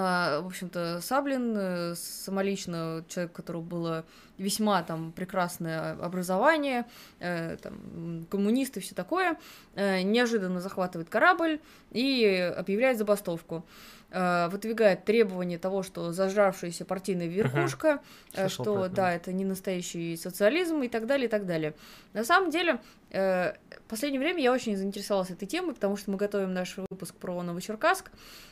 в 0.00 0.46
общем-то, 0.46 1.00
Саблин 1.02 1.54
э, 1.56 1.94
самолично, 1.94 3.04
человек, 3.08 3.32
которого 3.32 3.62
было 3.62 4.04
весьма 4.42 4.82
там 4.82 5.12
прекрасное 5.12 5.92
образование, 5.92 6.84
э, 7.20 7.56
там, 7.62 8.26
коммунисты, 8.30 8.80
все 8.80 8.94
такое, 8.94 9.36
неожиданно 9.74 10.60
захватывает 10.60 11.08
корабль 11.08 11.60
и 11.90 12.52
объявляет 12.56 12.98
забастовку. 12.98 13.64
Э, 14.14 14.48
выдвигает 14.48 15.06
требование 15.06 15.58
того, 15.58 15.82
что 15.82 16.12
зажравшаяся 16.12 16.84
партийная 16.84 17.28
верхушка, 17.28 18.02
uh-huh. 18.32 18.50
что 18.50 18.88
да, 18.88 19.14
это 19.14 19.32
не 19.32 19.46
настоящий 19.46 20.18
социализм 20.18 20.82
и 20.82 20.88
так 20.88 21.06
далее, 21.06 21.28
и 21.28 21.30
так 21.30 21.46
далее. 21.46 21.72
На 22.12 22.22
самом 22.22 22.50
деле, 22.50 22.78
э, 23.08 23.54
в 23.70 23.88
последнее 23.88 24.20
время 24.20 24.42
я 24.42 24.52
очень 24.52 24.76
заинтересовалась 24.76 25.30
этой 25.30 25.46
темой, 25.46 25.74
потому 25.74 25.96
что 25.96 26.10
мы 26.10 26.18
готовим 26.18 26.52
наш 26.52 26.76
выпуск 26.76 27.14
про 27.14 27.42
Новочеркасск, 27.42 28.10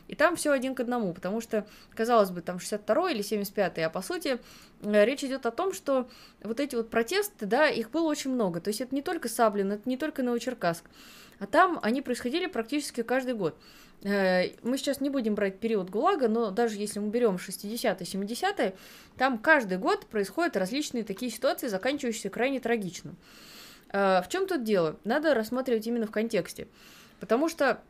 и 0.08 0.14
там 0.14 0.34
все 0.36 0.50
один 0.50 0.74
к 0.74 0.80
одному, 0.80 1.12
потому 1.12 1.42
что, 1.42 1.66
казалось 1.94 2.30
бы, 2.30 2.40
там 2.40 2.58
62 2.58 3.10
или 3.10 3.20
75 3.20 3.80
а 3.80 3.90
по 3.90 4.00
сути 4.00 4.38
речь 4.82 5.24
идет 5.24 5.44
о 5.44 5.50
том, 5.50 5.74
что 5.80 6.08
вот 6.42 6.60
эти 6.60 6.76
вот 6.76 6.90
протесты, 6.90 7.46
да, 7.46 7.68
их 7.68 7.90
было 7.90 8.06
очень 8.06 8.30
много. 8.30 8.60
То 8.60 8.68
есть 8.68 8.80
это 8.80 8.94
не 8.94 9.02
только 9.02 9.28
Саблин, 9.28 9.72
это 9.72 9.88
не 9.88 9.96
только 9.96 10.22
Новочеркасск, 10.22 10.84
а 11.38 11.46
там 11.46 11.80
они 11.82 12.02
происходили 12.02 12.46
практически 12.46 13.02
каждый 13.02 13.34
год. 13.34 13.56
Э, 14.02 14.50
мы 14.62 14.76
сейчас 14.76 15.00
не 15.00 15.10
будем 15.10 15.34
брать 15.34 15.58
период 15.58 15.90
ГУЛАГа, 15.90 16.28
но 16.28 16.50
даже 16.50 16.76
если 16.76 16.98
мы 16.98 17.08
берем 17.08 17.36
60-е, 17.36 17.96
70-е, 17.96 18.74
там 19.16 19.38
каждый 19.38 19.78
год 19.78 20.06
происходят 20.06 20.56
различные 20.56 21.02
такие 21.02 21.30
ситуации, 21.30 21.68
заканчивающиеся 21.68 22.30
крайне 22.30 22.60
трагично. 22.60 23.14
Э, 23.92 24.20
в 24.22 24.28
чем 24.28 24.46
тут 24.46 24.64
дело? 24.64 24.98
Надо 25.04 25.34
рассматривать 25.34 25.86
именно 25.86 26.06
в 26.06 26.10
контексте. 26.10 26.68
Потому 27.20 27.48
что 27.48 27.82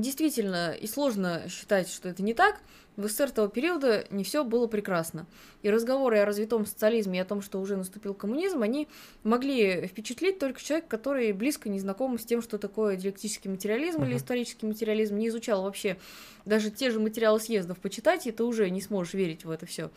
действительно 0.00 0.72
и 0.72 0.86
сложно 0.86 1.42
считать, 1.48 1.88
что 1.88 2.08
это 2.08 2.22
не 2.22 2.34
так, 2.34 2.60
в 2.96 3.08
СССР 3.08 3.30
того 3.30 3.48
периода 3.48 4.06
не 4.10 4.22
все 4.22 4.44
было 4.44 4.66
прекрасно. 4.66 5.26
И 5.62 5.70
разговоры 5.70 6.18
о 6.18 6.24
развитом 6.24 6.64
социализме 6.64 7.18
и 7.18 7.22
о 7.22 7.24
том, 7.24 7.42
что 7.42 7.60
уже 7.60 7.76
наступил 7.76 8.14
коммунизм, 8.14 8.62
они 8.62 8.88
могли 9.24 9.86
впечатлить 9.86 10.38
только 10.38 10.62
человек, 10.62 10.86
который 10.86 11.32
близко 11.32 11.68
не 11.68 11.80
знаком 11.80 12.18
с 12.18 12.24
тем, 12.24 12.40
что 12.40 12.56
такое 12.58 12.96
диалектический 12.96 13.50
материализм 13.50 14.02
uh-huh. 14.02 14.08
или 14.08 14.16
исторический 14.16 14.66
материализм, 14.66 15.16
не 15.16 15.28
изучал 15.28 15.62
вообще 15.62 15.98
даже 16.44 16.70
те 16.70 16.90
же 16.90 17.00
материалы 17.00 17.40
съездов 17.40 17.78
почитать, 17.78 18.26
и 18.26 18.32
ты 18.32 18.44
уже 18.44 18.70
не 18.70 18.80
сможешь 18.80 19.14
верить 19.14 19.44
в 19.44 19.50
это 19.50 19.66
все. 19.66 19.90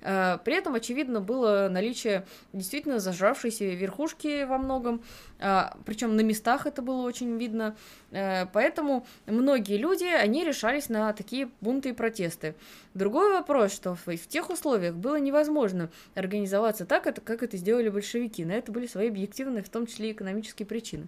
Э, 0.00 0.38
при 0.44 0.54
этом, 0.54 0.74
очевидно, 0.74 1.20
было 1.20 1.68
наличие 1.70 2.24
действительно 2.52 3.00
зажравшейся 3.00 3.64
верхушки 3.64 4.44
во 4.44 4.58
многом, 4.58 5.02
э, 5.38 5.62
причем 5.84 6.16
на 6.16 6.20
местах 6.20 6.66
это 6.66 6.82
было 6.82 7.02
очень 7.02 7.36
видно, 7.38 7.76
э, 8.10 8.46
поэтому 8.46 9.06
многие 9.26 9.76
люди, 9.76 10.04
они 10.04 10.44
решались 10.44 10.88
на 10.88 11.12
такие 11.12 11.50
бунты 11.60 11.90
и 11.90 11.92
протесты. 11.92 12.54
Другой 12.94 13.32
вопрос, 13.32 13.72
что 13.72 13.94
в 13.94 14.16
тех 14.28 14.50
условиях 14.50 14.94
было 14.94 15.16
невозможно 15.16 15.90
организоваться 16.14 16.86
так, 16.86 17.02
как 17.02 17.42
это 17.42 17.56
сделали 17.56 17.88
большевики. 17.88 18.44
На 18.44 18.52
это 18.52 18.72
были 18.72 18.86
свои 18.86 19.08
объективные, 19.08 19.62
в 19.62 19.68
том 19.68 19.86
числе 19.86 20.12
экономические 20.12 20.66
причины. 20.66 21.06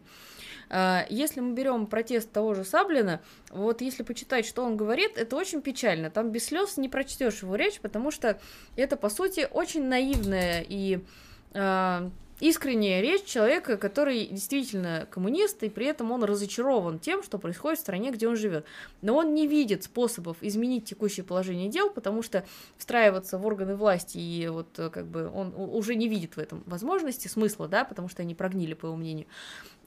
А, 0.70 1.04
если 1.10 1.40
мы 1.40 1.52
берем 1.52 1.86
протест 1.86 2.30
того 2.30 2.54
же 2.54 2.64
Саблина, 2.64 3.20
вот 3.50 3.80
если 3.80 4.04
почитать, 4.04 4.46
что 4.46 4.62
он 4.62 4.76
говорит, 4.76 5.18
это 5.18 5.36
очень 5.36 5.60
печально. 5.60 6.10
Там 6.10 6.30
без 6.30 6.46
слез 6.46 6.76
не 6.76 6.88
прочтешь 6.88 7.42
его 7.42 7.56
речь, 7.56 7.80
потому 7.80 8.10
что 8.10 8.40
это, 8.76 8.96
по 8.96 9.10
сути, 9.10 9.48
очень 9.50 9.84
наивная 9.84 10.64
и 10.66 11.00
а, 11.52 12.08
искренняя 12.40 13.00
речь 13.00 13.24
человека, 13.24 13.76
который 13.76 14.26
действительно 14.26 15.06
коммунист, 15.10 15.62
и 15.62 15.68
при 15.68 15.86
этом 15.86 16.10
он 16.10 16.24
разочарован 16.24 16.98
тем, 16.98 17.22
что 17.22 17.38
происходит 17.38 17.78
в 17.78 17.82
стране, 17.82 18.10
где 18.10 18.28
он 18.28 18.36
живет. 18.36 18.64
Но 19.02 19.16
он 19.16 19.34
не 19.34 19.46
видит 19.46 19.84
способов 19.84 20.38
изменить 20.40 20.84
текущее 20.86 21.24
положение 21.24 21.68
дел, 21.68 21.90
потому 21.90 22.22
что 22.22 22.44
встраиваться 22.78 23.38
в 23.38 23.46
органы 23.46 23.76
власти, 23.76 24.18
и 24.18 24.48
вот 24.48 24.66
э, 24.78 24.90
как 24.90 25.06
бы 25.06 25.30
он 25.30 25.52
уже 25.56 25.94
не 25.94 26.08
видит 26.08 26.36
в 26.36 26.38
этом 26.38 26.62
возможности, 26.66 27.28
смысла, 27.28 27.68
да, 27.68 27.84
потому 27.84 28.08
что 28.08 28.22
они 28.22 28.34
прогнили, 28.34 28.74
по 28.74 28.86
его 28.86 28.96
мнению. 28.96 29.26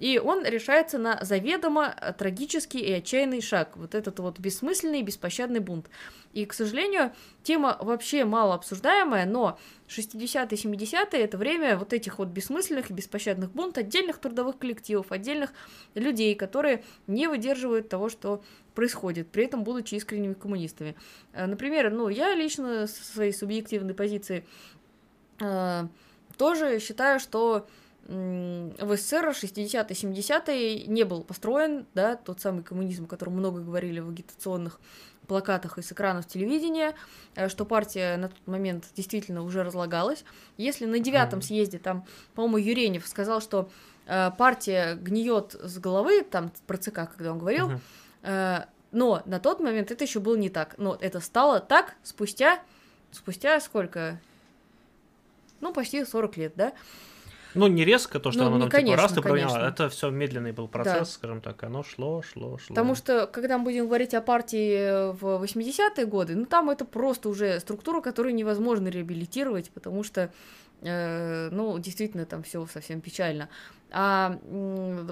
И 0.04 0.20
он 0.20 0.44
решается 0.44 0.98
на 0.98 1.18
заведомо 1.24 1.96
трагический 2.18 2.82
и 2.82 2.92
отчаянный 2.92 3.40
шаг. 3.40 3.78
Вот 3.78 3.96
этот 3.96 4.20
вот 4.20 4.38
бессмысленный 4.38 5.02
беспощадный 5.02 5.62
бунт. 5.62 5.90
И, 6.34 6.46
к 6.46 6.52
сожалению, 6.52 7.14
тема 7.42 7.78
вообще 7.80 8.26
мало 8.26 8.56
обсуждаемая, 8.56 9.26
но 9.26 9.58
60-е, 9.88 10.58
70-е 10.58 11.22
это 11.22 11.38
время 11.38 11.78
вот 11.78 11.94
этих 11.94 12.20
вот 12.20 12.28
бессмысленных 12.28 12.92
и 12.92 12.94
беспощадных 12.94 13.54
бунт 13.54 13.78
отдельных 13.78 14.18
трудовых 14.18 14.58
коллективов, 14.58 15.14
отдельных 15.14 15.54
людей, 15.96 16.36
которые 16.36 16.84
не 17.08 17.28
выдерживают 17.28 17.88
того, 17.88 18.10
что 18.10 18.44
происходит, 18.76 19.30
при 19.30 19.46
этом 19.46 19.64
будучи 19.64 19.96
искренними 19.96 20.34
коммунистами. 20.34 20.98
Э, 21.32 21.46
например, 21.46 21.90
ну, 21.92 22.10
я 22.10 22.36
лично 22.36 22.88
со 22.88 23.06
своей 23.06 23.32
субъективной 23.32 23.94
позиции 23.94 24.46
э, 25.40 25.88
тоже 26.38 26.80
считаю, 26.82 27.22
что 27.22 27.68
в 28.08 28.98
СССР 28.98 29.30
60-е, 29.30 29.84
70-е 29.84 30.88
не 30.88 31.04
был 31.04 31.24
построен, 31.24 31.86
да, 31.94 32.16
тот 32.16 32.42
самый 32.42 32.64
коммунизм, 32.64 33.06
о 33.06 33.08
котором 33.08 33.34
много 33.34 33.62
говорили 33.62 34.00
в 34.00 34.10
агитационных 34.10 34.80
плакатах 35.28 35.78
и 35.78 35.82
с 35.82 35.92
экранов 35.92 36.28
телевидения, 36.28 36.96
э, 37.36 37.48
что 37.48 37.66
партия 37.66 38.18
на 38.18 38.30
тот 38.30 38.46
момент 38.46 38.86
действительно 38.96 39.42
уже 39.42 39.64
разлагалась. 39.64 40.26
Если 40.58 40.86
на 40.86 41.00
девятом 41.00 41.42
съезде 41.42 41.80
там, 41.80 42.06
по-моему, 42.36 42.58
Юренев 42.58 43.08
сказал, 43.08 43.42
что 43.42 43.70
э, 44.06 44.32
партия 44.38 44.96
гниет 44.96 45.54
с 45.54 45.78
головы, 45.80 46.24
там 46.24 46.52
про 46.68 46.78
ЦК, 46.78 47.10
когда 47.16 47.32
он 47.32 47.40
говорил, 47.40 47.72
э, 48.24 48.66
но 48.92 49.24
на 49.26 49.40
тот 49.40 49.60
момент 49.60 49.92
это 49.92 50.04
еще 50.04 50.20
было 50.20 50.36
не 50.36 50.50
так. 50.50 50.76
Но 50.78 50.98
это 51.00 51.20
стало 51.20 51.60
так 51.60 51.96
спустя, 52.04 52.62
спустя 53.12 53.60
сколько? 53.60 54.20
Ну, 55.62 55.74
почти 55.74 56.04
40 56.04 56.38
лет, 56.38 56.54
да? 56.56 56.74
Ну, 57.56 57.68
не 57.68 57.86
резко, 57.86 58.20
то, 58.20 58.32
что 58.32 58.44
ну, 58.44 58.48
оно 58.48 58.60
там 58.62 58.70
конечно, 58.70 58.96
типа 58.96 59.02
раз 59.02 59.12
ты 59.14 59.22
поменяло, 59.22 59.68
это 59.68 59.90
все 59.90 60.10
медленный 60.10 60.52
был 60.52 60.68
процесс, 60.68 60.96
да. 60.96 61.06
скажем 61.06 61.42
так, 61.42 61.64
оно 61.64 61.84
шло, 61.84 62.22
шло, 62.22 62.58
шло. 62.58 62.70
Потому 62.70 62.96
что, 62.96 63.28
когда 63.28 63.58
мы 63.58 63.66
будем 63.66 63.86
говорить 63.86 64.14
о 64.14 64.22
партии 64.22 65.12
в 65.14 65.44
80-е 65.44 66.06
годы, 66.06 66.36
ну, 66.36 66.46
там 66.46 66.70
это 66.70 66.86
просто 66.86 67.30
уже 67.30 67.60
структура, 67.60 68.02
которую 68.02 68.36
невозможно 68.36 68.88
реабилитировать, 68.88 69.70
потому 69.72 70.04
что, 70.04 70.32
э, 70.82 71.50
ну, 71.52 71.78
действительно, 71.80 72.26
там 72.26 72.44
все 72.44 72.66
совсем 72.66 73.02
печально. 73.02 73.50
А 73.92 74.40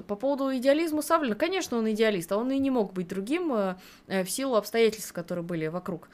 по 0.08 0.16
поводу 0.16 0.54
идеализма 0.56 1.02
Савлина, 1.02 1.36
конечно, 1.36 1.78
он 1.78 1.90
идеалист, 1.92 2.32
а 2.32 2.36
он 2.36 2.50
и 2.50 2.58
не 2.58 2.70
мог 2.70 2.92
быть 2.92 3.06
другим 3.06 3.52
э, 3.52 4.24
в 4.24 4.28
силу 4.28 4.56
обстоятельств, 4.56 5.12
которые 5.12 5.44
были 5.44 5.68
вокруг. 5.68 6.08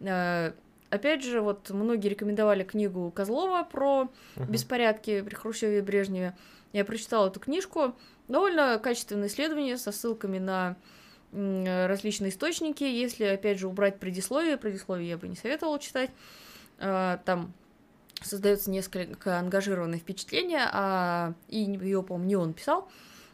Э, 0.00 0.52
Опять 0.90 1.24
же, 1.24 1.40
вот 1.40 1.70
многие 1.70 2.08
рекомендовали 2.08 2.64
книгу 2.64 3.10
Козлова 3.12 3.62
про 3.62 4.08
uh-huh. 4.36 4.50
беспорядки 4.50 5.22
при 5.22 5.34
Хрущеве 5.34 5.78
и 5.78 5.82
Брежневе. 5.82 6.36
Я 6.72 6.84
прочитала 6.84 7.28
эту 7.28 7.40
книжку. 7.40 7.94
Довольно 8.28 8.78
качественное 8.78 9.28
исследование 9.28 9.76
со 9.76 9.92
ссылками 9.92 10.38
на 10.38 10.76
различные 11.32 12.30
источники. 12.30 12.82
Если, 12.82 13.24
опять 13.24 13.58
же, 13.58 13.68
убрать 13.68 13.98
предисловие, 13.98 14.56
предисловие 14.56 15.10
я 15.10 15.18
бы 15.18 15.28
не 15.28 15.36
советовала 15.36 15.78
читать, 15.78 16.10
а, 16.78 17.18
там 17.24 17.52
создается 18.22 18.70
несколько 18.70 19.38
ангажированное 19.38 19.98
впечатление, 19.98 20.68
а 20.72 21.34
и 21.48 21.58
ее, 21.58 22.02
по-моему, 22.02 22.28
не 22.28 22.36
он 22.36 22.52
писал. 22.52 22.88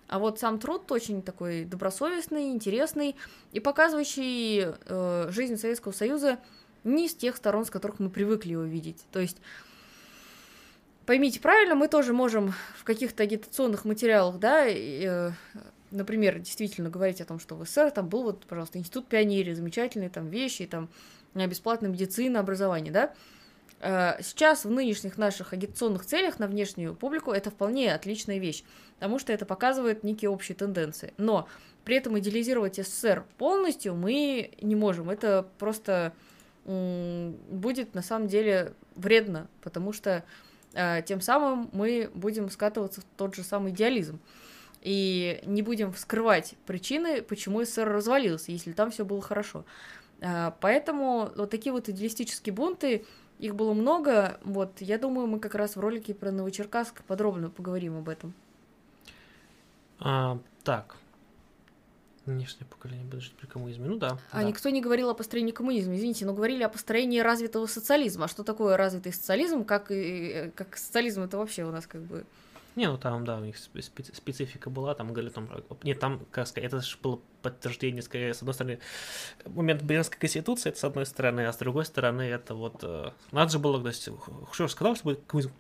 А 0.08 0.18
вот 0.18 0.38
сам 0.38 0.58
труд 0.58 0.90
очень 0.92 1.22
такой 1.22 1.64
добросовестный, 1.64 2.50
интересный 2.52 3.16
и 3.52 3.58
показывающий 3.58 4.66
э, 4.66 5.26
жизнь 5.30 5.56
Советского 5.56 5.92
Союза 5.92 6.38
не 6.86 7.08
с 7.08 7.14
тех 7.14 7.36
сторон, 7.36 7.64
с 7.64 7.70
которых 7.70 7.98
мы 7.98 8.08
привыкли 8.08 8.52
его 8.52 8.62
видеть. 8.62 9.04
То 9.12 9.20
есть, 9.20 9.38
поймите 11.04 11.40
правильно, 11.40 11.74
мы 11.74 11.88
тоже 11.88 12.12
можем 12.12 12.54
в 12.78 12.84
каких-то 12.84 13.22
агитационных 13.22 13.84
материалах, 13.84 14.38
да, 14.38 14.66
э, 14.66 15.32
например, 15.90 16.38
действительно 16.38 16.88
говорить 16.88 17.20
о 17.20 17.24
том, 17.24 17.38
что 17.38 17.56
в 17.56 17.66
СССР 17.66 17.90
там 17.90 18.08
был 18.08 18.22
вот, 18.22 18.46
пожалуйста, 18.46 18.78
институт 18.78 19.06
пионерии, 19.08 19.52
замечательные 19.52 20.10
там 20.10 20.28
вещи, 20.28 20.66
там 20.66 20.88
бесплатная 21.34 21.90
медицина, 21.90 22.40
образование, 22.40 22.92
да. 22.92 23.14
Э, 23.80 24.22
сейчас 24.22 24.64
в 24.64 24.70
нынешних 24.70 25.18
наших 25.18 25.52
агитационных 25.52 26.06
целях 26.06 26.38
на 26.38 26.46
внешнюю 26.46 26.94
публику 26.94 27.32
это 27.32 27.50
вполне 27.50 27.94
отличная 27.94 28.38
вещь, 28.38 28.64
потому 28.94 29.18
что 29.18 29.32
это 29.32 29.44
показывает 29.44 30.02
некие 30.02 30.30
общие 30.30 30.56
тенденции. 30.56 31.12
Но 31.18 31.48
при 31.84 31.96
этом 31.96 32.18
идеализировать 32.18 32.76
СССР 32.76 33.24
полностью 33.38 33.94
мы 33.94 34.50
не 34.60 34.74
можем. 34.74 35.10
Это 35.10 35.46
просто 35.58 36.14
будет 36.66 37.94
на 37.94 38.02
самом 38.02 38.26
деле 38.28 38.72
вредно, 38.96 39.46
потому 39.62 39.92
что 39.92 40.24
э, 40.74 41.02
тем 41.06 41.20
самым 41.20 41.70
мы 41.72 42.10
будем 42.14 42.50
скатываться 42.50 43.00
в 43.02 43.04
тот 43.16 43.34
же 43.34 43.44
самый 43.44 43.72
идеализм. 43.72 44.18
И 44.82 45.40
не 45.46 45.62
будем 45.62 45.92
вскрывать 45.92 46.54
причины, 46.66 47.22
почему 47.22 47.64
СССР 47.64 47.88
развалился, 47.88 48.52
если 48.52 48.72
там 48.72 48.90
все 48.90 49.04
было 49.04 49.22
хорошо. 49.22 49.64
Э, 50.20 50.50
поэтому 50.60 51.30
вот 51.36 51.50
такие 51.50 51.72
вот 51.72 51.88
идеалистические 51.88 52.52
бунты, 52.52 53.04
их 53.38 53.54
было 53.54 53.72
много. 53.74 54.40
Вот, 54.42 54.80
я 54.80 54.98
думаю, 54.98 55.26
мы 55.26 55.38
как 55.38 55.54
раз 55.54 55.76
в 55.76 55.80
ролике 55.80 56.14
про 56.14 56.32
Новочеркасск 56.32 57.04
подробно 57.04 57.50
поговорим 57.50 57.98
об 57.98 58.08
этом. 58.08 58.34
А, 59.98 60.38
так, 60.64 60.96
Нынешнее 62.26 62.66
поколение 62.66 63.04
будет 63.04 63.22
жить 63.22 63.34
при 63.34 63.46
коммунизме. 63.46 63.86
Ну 63.86 63.96
да. 63.96 64.18
А 64.32 64.42
да. 64.42 64.42
никто 64.42 64.68
не 64.70 64.80
говорил 64.80 65.10
о 65.10 65.14
построении 65.14 65.52
коммунизма, 65.52 65.94
извините, 65.94 66.26
но 66.26 66.34
говорили 66.34 66.64
о 66.64 66.68
построении 66.68 67.20
развитого 67.20 67.66
социализма. 67.66 68.24
А 68.24 68.28
что 68.28 68.42
такое 68.42 68.76
развитый 68.76 69.12
социализм? 69.12 69.64
Как, 69.64 69.90
и, 69.90 70.50
как 70.56 70.76
социализм 70.76 71.22
это 71.22 71.38
вообще 71.38 71.64
у 71.64 71.70
нас 71.70 71.86
как 71.86 72.02
бы... 72.02 72.24
Не, 72.74 72.88
ну 72.90 72.98
там, 72.98 73.24
да, 73.24 73.38
у 73.38 73.44
них 73.44 73.56
специфика 73.56 74.68
была, 74.68 74.94
там 74.94 75.12
говорили 75.12 75.30
там, 75.30 75.48
нет, 75.82 75.98
там, 75.98 76.26
как 76.30 76.46
сказать, 76.46 76.66
это 76.70 76.82
же 76.82 76.98
было 77.02 77.20
подтверждение, 77.40 78.02
скорее, 78.02 78.34
с 78.34 78.40
одной 78.40 78.52
стороны, 78.52 78.80
момент 79.46 79.82
Брестской 79.82 80.18
конституции, 80.18 80.68
это 80.68 80.78
с 80.78 80.84
одной 80.84 81.06
стороны, 81.06 81.46
а 81.46 81.54
с 81.54 81.56
другой 81.56 81.86
стороны, 81.86 82.20
это 82.20 82.54
вот, 82.54 82.80
э, 82.82 83.12
надо 83.32 83.50
же 83.50 83.58
было, 83.58 83.80
то 83.80 83.88
есть, 83.88 84.10
Хрущев 84.50 84.70
сказал, 84.70 84.94
что 84.94 85.04
будет 85.06 85.20
коммунизм, 85.24 85.52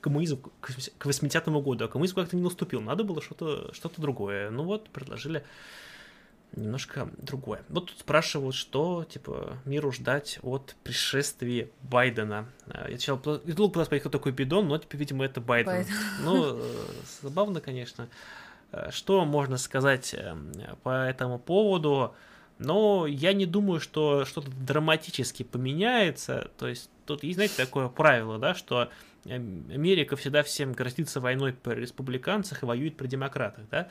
коммунизм 0.00 0.42
к 0.60 1.06
80-му 1.06 1.60
году, 1.60 1.84
а 1.84 1.88
коммунизм 1.88 2.16
как-то 2.16 2.36
не 2.36 2.42
наступил, 2.42 2.80
надо 2.80 3.04
было 3.04 3.22
что-то 3.22 3.72
что 3.74 3.90
другое. 3.96 4.50
Ну 4.50 4.64
вот, 4.64 4.90
предложили 4.90 5.44
немножко 6.54 7.08
другое. 7.18 7.62
Вот 7.68 7.86
тут 7.86 7.98
спрашивают, 7.98 8.54
что, 8.54 9.04
типа, 9.04 9.56
миру 9.64 9.92
ждать 9.92 10.38
от 10.42 10.76
пришествия 10.82 11.68
Байдена. 11.82 12.46
Э, 12.66 12.86
я 12.90 12.98
сначала 12.98 13.18
думал 13.18 13.70
пытался 13.70 13.98
кто 13.98 14.08
такой 14.08 14.32
Бидон, 14.32 14.68
но, 14.68 14.78
типа, 14.78 14.96
видимо, 14.96 15.24
это 15.24 15.40
Байден. 15.40 15.72
Байден. 15.72 15.94
Ну, 16.24 16.56
э, 16.58 16.62
забавно, 17.22 17.60
конечно. 17.60 18.08
Э, 18.72 18.90
что 18.90 19.24
можно 19.24 19.56
сказать 19.58 20.14
по 20.82 21.06
этому 21.06 21.38
поводу? 21.38 22.14
Но 22.58 23.06
я 23.06 23.32
не 23.32 23.46
думаю, 23.46 23.80
что 23.80 24.24
что-то 24.24 24.50
драматически 24.50 25.42
поменяется. 25.42 26.50
То 26.58 26.68
есть 26.68 26.90
тут 27.06 27.24
есть, 27.24 27.36
знаете, 27.36 27.54
такое 27.56 27.88
правило, 27.88 28.38
да, 28.38 28.54
что 28.54 28.88
Америка 29.24 30.16
всегда 30.16 30.42
всем 30.42 30.72
грозится 30.72 31.20
войной 31.20 31.52
при 31.52 31.74
республиканцах 31.74 32.62
и 32.62 32.66
воюет 32.66 32.96
при 32.96 33.06
демократах, 33.06 33.68
да? 33.70 33.88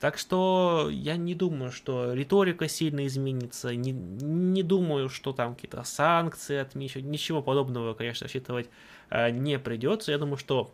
Так 0.00 0.18
что 0.18 0.88
я 0.90 1.16
не 1.16 1.34
думаю, 1.34 1.70
что 1.70 2.12
риторика 2.12 2.68
сильно 2.68 3.06
изменится, 3.06 3.74
не, 3.76 3.92
не 3.92 4.62
думаю, 4.62 5.08
что 5.08 5.32
там 5.32 5.54
какие-то 5.54 5.84
санкции 5.84 6.56
отмечают, 6.56 7.06
ничего 7.06 7.42
подобного, 7.42 7.94
конечно, 7.94 8.24
рассчитывать 8.24 8.68
э, 9.10 9.30
не 9.30 9.58
придется. 9.58 10.10
Я 10.10 10.18
думаю, 10.18 10.36
что 10.36 10.72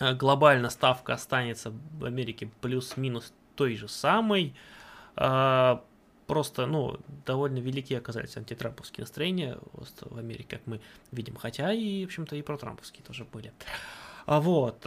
э, 0.00 0.14
глобально 0.14 0.68
ставка 0.68 1.14
останется 1.14 1.72
в 1.98 2.04
Америке 2.04 2.50
плюс-минус 2.60 3.32
той 3.56 3.76
же 3.76 3.88
самой. 3.88 4.54
Просто, 6.26 6.66
ну, 6.66 6.98
довольно 7.26 7.58
велики 7.58 7.94
оказались 7.94 8.36
антитрамповские 8.36 9.02
настроения 9.02 9.58
в 9.72 10.18
Америке, 10.18 10.56
как 10.56 10.66
мы 10.66 10.80
видим, 11.12 11.36
хотя 11.36 11.72
и, 11.72 12.04
в 12.04 12.06
общем-то, 12.06 12.36
и 12.36 12.42
протрамповские 12.42 13.04
тоже 13.04 13.24
были. 13.24 13.52
А 14.26 14.40
вот, 14.40 14.86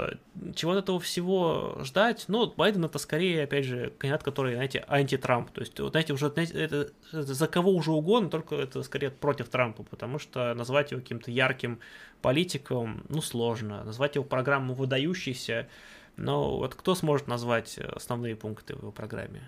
чего 0.56 0.72
от 0.72 0.80
этого 0.80 1.00
всего 1.00 1.78
ждать? 1.84 2.26
Ну, 2.28 2.52
Байден 2.56 2.86
это 2.86 2.98
скорее, 2.98 3.44
опять 3.44 3.66
же, 3.66 3.94
кандидат, 4.00 4.24
который, 4.24 4.56
знаете, 4.56 4.84
анти-Трамп. 4.88 5.52
То 5.52 5.62
есть, 5.62 5.80
вот, 5.80 5.92
знаете, 5.92 6.14
уже, 6.14 6.30
знаете, 6.30 6.54
это, 6.54 6.90
это 7.12 7.34
за 7.34 7.48
кого 7.48 7.72
уже 7.72 7.92
угодно, 7.92 8.32
только 8.32 8.56
это 8.56 8.82
скорее 8.82 9.12
против 9.12 9.50
Трампа, 9.50 9.84
потому 9.84 10.18
что 10.18 10.56
назвать 10.56 10.90
его 10.90 11.02
каким-то 11.02 11.30
ярким 11.30 11.80
политиком, 12.24 13.06
ну, 13.10 13.22
сложно. 13.22 13.84
Назвать 13.84 14.16
его 14.16 14.26
программу 14.26 14.74
выдающейся, 14.74 15.68
но 16.16 16.58
вот 16.58 16.74
кто 16.74 16.96
сможет 16.96 17.28
назвать 17.28 17.78
основные 17.78 18.36
пункты 18.36 18.76
в 18.76 18.80
его 18.80 18.92
программе? 18.92 19.48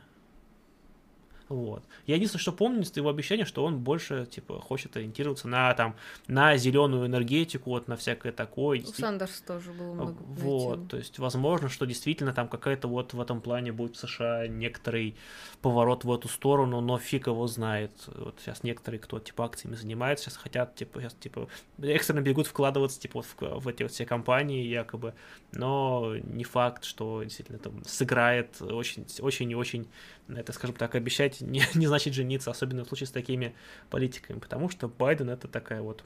Вот. 1.49 1.84
Я 2.05 2.15
единственное, 2.15 2.41
что 2.41 2.51
помню 2.51 2.84
из 2.84 2.95
его 2.95 3.09
обещания, 3.09 3.43
что 3.43 3.65
он 3.65 3.80
больше, 3.80 4.27
типа, 4.30 4.61
хочет 4.61 4.95
ориентироваться 4.95 5.47
на, 5.47 5.73
там, 5.73 5.95
на 6.27 6.55
зеленую 6.57 7.07
энергетику, 7.07 7.71
вот, 7.71 7.88
на 7.88 7.97
всякое 7.97 8.31
такое. 8.31 8.81
У 8.81 8.85
Сандерс 8.85 9.41
тоже 9.41 9.73
было 9.73 9.93
много. 9.93 10.17
Вот, 10.19 10.88
то 10.89 10.97
есть, 10.97 11.17
возможно, 11.17 11.67
что 11.67 11.85
действительно 11.85 12.34
там 12.34 12.47
какая-то 12.47 12.88
вот 12.88 13.13
в 13.13 13.19
этом 13.19 13.41
плане 13.41 13.71
будет 13.71 13.95
в 13.95 13.99
США 13.99 14.47
некоторый 14.47 15.15
поворот 15.63 16.03
в 16.03 16.13
эту 16.13 16.27
сторону, 16.27 16.81
но 16.81 16.99
фиг 16.99 17.26
его 17.26 17.47
знает. 17.47 17.91
Вот 18.07 18.39
сейчас 18.39 18.61
некоторые, 18.61 18.99
кто, 18.99 19.19
типа, 19.19 19.45
акциями 19.45 19.76
занимается, 19.76 20.26
сейчас 20.26 20.38
хотят, 20.38 20.76
типа, 20.76 21.01
сейчас, 21.01 21.15
типа, 21.15 21.47
экстренно 21.81 22.21
бегут 22.21 22.45
вкладываться, 22.45 22.99
типа, 22.99 23.23
в, 23.23 23.35
в 23.39 23.67
эти 23.67 23.81
вот 23.81 23.91
все 23.91 24.05
компании, 24.05 24.67
якобы, 24.67 25.15
но 25.51 26.15
не 26.15 26.43
факт, 26.43 26.84
что 26.84 27.23
действительно 27.23 27.57
там 27.57 27.84
сыграет 27.85 28.61
очень, 28.61 29.07
очень 29.19 29.49
и 29.49 29.55
очень 29.55 29.88
это, 30.35 30.53
скажем 30.53 30.76
так, 30.76 30.95
обещать 30.95 31.41
не, 31.41 31.64
не 31.76 31.88
значит 31.88 32.14
жениться, 32.14 32.51
особенно 32.51 32.84
в 32.84 32.88
случае 32.88 33.07
с 33.07 33.11
такими 33.11 33.56
политиками, 33.89 34.39
потому 34.39 34.69
что 34.69 34.88
Байден 34.88 35.30
это 35.30 35.47
такая 35.47 35.81
вот, 35.81 36.03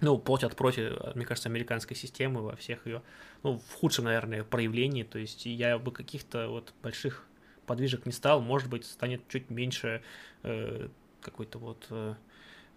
ну, 0.00 0.18
платят 0.18 0.56
против, 0.56 0.98
мне 1.14 1.26
кажется, 1.26 1.48
американской 1.48 1.96
системы 1.96 2.42
во 2.42 2.56
всех 2.56 2.86
ее, 2.86 3.02
ну, 3.42 3.58
в 3.58 3.74
худшем, 3.74 4.06
наверное, 4.06 4.44
проявлении, 4.44 5.02
то 5.02 5.18
есть 5.18 5.46
я 5.46 5.78
бы 5.78 5.92
каких-то 5.92 6.48
вот 6.48 6.72
больших 6.82 7.26
подвижек 7.66 8.04
не 8.04 8.12
стал, 8.12 8.40
может 8.40 8.68
быть, 8.68 8.84
станет 8.84 9.26
чуть 9.28 9.48
меньше 9.48 10.02
э, 10.42 10.88
какой-то 11.20 11.58
вот 11.58 11.86
э, 11.90 12.14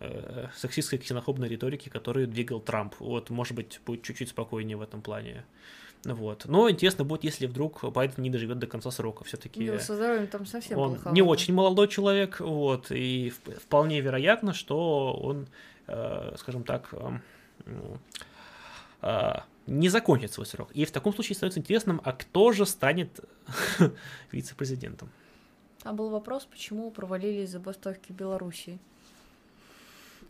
э, 0.01 0.47
сексистской 0.55 0.99
ксенофобной 0.99 1.47
риторики, 1.47 1.89
которую 1.89 2.27
двигал 2.27 2.59
Трамп. 2.59 2.93
Вот, 2.99 3.31
может 3.31 3.55
быть, 3.55 3.79
будет 3.85 4.03
чуть-чуть 4.03 4.29
спокойнее 4.29 4.77
в 4.77 4.81
этом 4.81 5.01
плане. 5.01 5.45
Вот. 6.05 6.45
Но 6.45 6.69
интересно 6.69 7.05
будет, 7.05 7.23
если 7.23 7.47
вдруг 7.47 7.83
Байден 7.91 8.23
не 8.23 8.29
доживет 8.29 8.59
до 8.59 8.67
конца 8.67 8.91
срока. 8.91 9.23
Все-таки 9.23 9.67
да, 9.67 9.79
со 9.79 9.95
здоровьем 9.95 10.27
там 10.27 10.45
совсем 10.45 10.77
он 10.77 10.99
не 11.11 11.21
очень 11.21 11.53
молодой 11.53 11.87
человек, 11.87 12.39
вот, 12.39 12.91
и 12.91 13.29
вполне 13.29 14.01
вероятно, 14.01 14.53
что 14.53 15.13
он, 15.13 15.47
э, 15.87 16.35
скажем 16.37 16.63
так, 16.63 16.89
э, 16.91 17.97
э, 19.01 19.33
не 19.67 19.87
закончит 19.87 20.33
свой 20.33 20.45
срок. 20.45 20.71
И 20.73 20.83
в 20.83 20.91
таком 20.91 21.13
случае 21.13 21.35
становится 21.35 21.61
интересным, 21.61 22.01
а 22.03 22.11
кто 22.11 22.51
же 22.51 22.65
станет 22.65 23.21
вице-президентом? 24.31 25.09
А 25.83 25.93
был 25.93 26.09
вопрос, 26.09 26.45
почему 26.45 26.91
провалились 26.91 27.49
забастовки 27.49 28.11
в 28.11 28.15
Беларуси? 28.15 28.79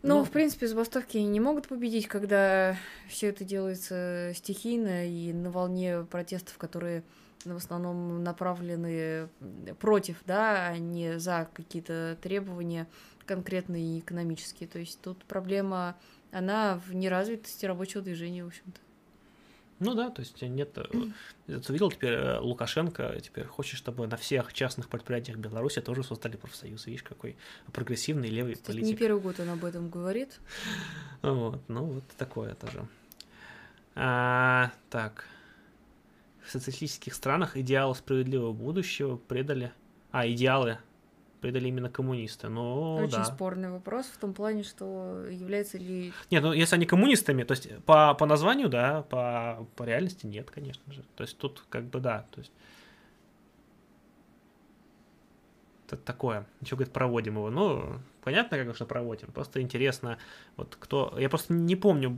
Ну, 0.04 0.18
ну, 0.18 0.24
в 0.24 0.30
принципе, 0.30 0.66
забастовки 0.66 1.16
не 1.16 1.40
могут 1.40 1.66
победить, 1.66 2.08
когда 2.08 2.76
все 3.08 3.28
это 3.28 3.42
делается 3.42 4.32
стихийно 4.34 5.08
и 5.08 5.32
на 5.32 5.50
волне 5.50 6.04
протестов, 6.04 6.58
которые 6.58 7.04
в 7.46 7.56
основном 7.56 8.22
направлены 8.22 9.30
против, 9.80 10.18
да, 10.26 10.68
а 10.68 10.76
не 10.76 11.18
за 11.18 11.48
какие-то 11.54 12.18
требования 12.20 12.86
конкретные 13.24 13.96
и 13.96 14.00
экономические. 14.00 14.68
То 14.68 14.78
есть 14.78 15.00
тут 15.00 15.24
проблема, 15.24 15.96
она 16.32 16.82
в 16.86 16.94
неразвитости 16.94 17.64
рабочего 17.64 18.02
движения, 18.02 18.44
в 18.44 18.48
общем-то. 18.48 18.83
Ну 19.80 19.94
да, 19.94 20.10
то 20.10 20.20
есть 20.20 20.40
нет... 20.40 20.76
Э, 20.78 20.88
ты 21.46 21.72
видел 21.72 21.90
теперь 21.90 22.12
э, 22.12 22.38
Лукашенко, 22.38 23.20
теперь 23.20 23.44
хочет, 23.44 23.76
чтобы 23.76 24.06
на 24.06 24.16
всех 24.16 24.52
частных 24.52 24.88
предприятиях 24.88 25.36
Беларуси 25.36 25.80
тоже 25.80 26.04
создали 26.04 26.36
профсоюз. 26.36 26.86
Видишь, 26.86 27.02
какой 27.02 27.36
прогрессивный 27.72 28.28
левый 28.28 28.54
Кстати, 28.54 28.76
политик. 28.78 28.86
не 28.86 28.96
первый 28.96 29.20
год 29.20 29.40
он 29.40 29.50
об 29.50 29.64
этом 29.64 29.90
говорит. 29.90 30.40
Вот, 31.22 31.60
ну 31.68 31.84
вот 31.84 32.04
такое 32.16 32.54
тоже. 32.54 32.86
А, 33.96 34.70
так. 34.90 35.26
В 36.44 36.50
социалистических 36.50 37.14
странах 37.14 37.56
идеалы 37.56 37.94
справедливого 37.94 38.52
будущего 38.52 39.16
предали... 39.16 39.72
А, 40.12 40.28
идеалы 40.28 40.78
предали 41.44 41.68
именно 41.68 41.90
коммунисты. 41.90 42.48
Но, 42.48 42.96
Очень 42.96 43.18
да. 43.18 43.24
спорный 43.24 43.70
вопрос 43.70 44.06
в 44.06 44.16
том 44.16 44.32
плане, 44.32 44.62
что 44.62 45.26
является 45.28 45.76
ли... 45.76 46.14
Нет, 46.30 46.42
ну 46.42 46.54
если 46.54 46.76
они 46.76 46.86
коммунистами, 46.86 47.42
то 47.42 47.52
есть 47.52 47.68
по, 47.84 48.14
по 48.14 48.24
названию, 48.24 48.70
да, 48.70 49.02
по, 49.02 49.68
по 49.76 49.82
реальности 49.82 50.24
нет, 50.24 50.50
конечно 50.50 50.90
же. 50.90 51.04
То 51.16 51.22
есть 51.22 51.36
тут 51.36 51.62
как 51.68 51.84
бы 51.84 52.00
да, 52.00 52.24
то 52.30 52.40
есть 52.40 52.52
это 55.86 55.98
такое. 55.98 56.46
Еще 56.62 56.76
говорит, 56.76 56.94
проводим 56.94 57.34
его. 57.34 57.50
Ну, 57.50 58.00
понятно, 58.22 58.56
как 58.64 58.74
что 58.74 58.86
проводим. 58.86 59.28
Просто 59.30 59.60
интересно, 59.60 60.16
вот 60.56 60.78
кто... 60.80 61.14
Я 61.18 61.28
просто 61.28 61.52
не 61.52 61.76
помню, 61.76 62.16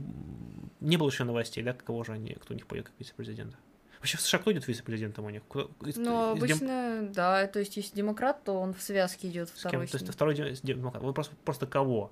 не 0.79 0.95
было 0.95 1.09
еще 1.09 1.25
новостей, 1.25 1.65
да, 1.65 1.73
кого 1.73 2.05
же 2.05 2.13
они, 2.13 2.33
кто 2.35 2.53
у 2.53 2.55
них 2.55 2.65
пойдет 2.65 2.87
как 2.87 2.95
вице-президента. 2.97 3.57
Вообще 3.99 4.17
в 4.17 4.21
США 4.21 4.39
кто 4.39 4.51
идет 4.51 4.67
вице-президентом 4.67 5.25
у 5.25 5.29
них? 5.29 5.41
Кто, 5.47 5.71
ну, 5.95 6.31
обычно, 6.31 6.99
дем... 7.01 7.11
да, 7.13 7.47
то 7.47 7.59
есть 7.59 7.77
если 7.77 7.95
демократ, 7.95 8.43
то 8.43 8.59
он 8.59 8.73
в 8.73 8.81
связке 8.81 9.27
идет 9.27 9.49
второй. 9.49 9.87
С 9.87 9.91
кем? 9.91 9.99
То 9.99 10.03
есть 10.05 10.13
второй 10.13 10.35
демократ. 10.35 11.03
Вопрос 11.03 11.31
просто 11.43 11.65
кого? 11.65 12.11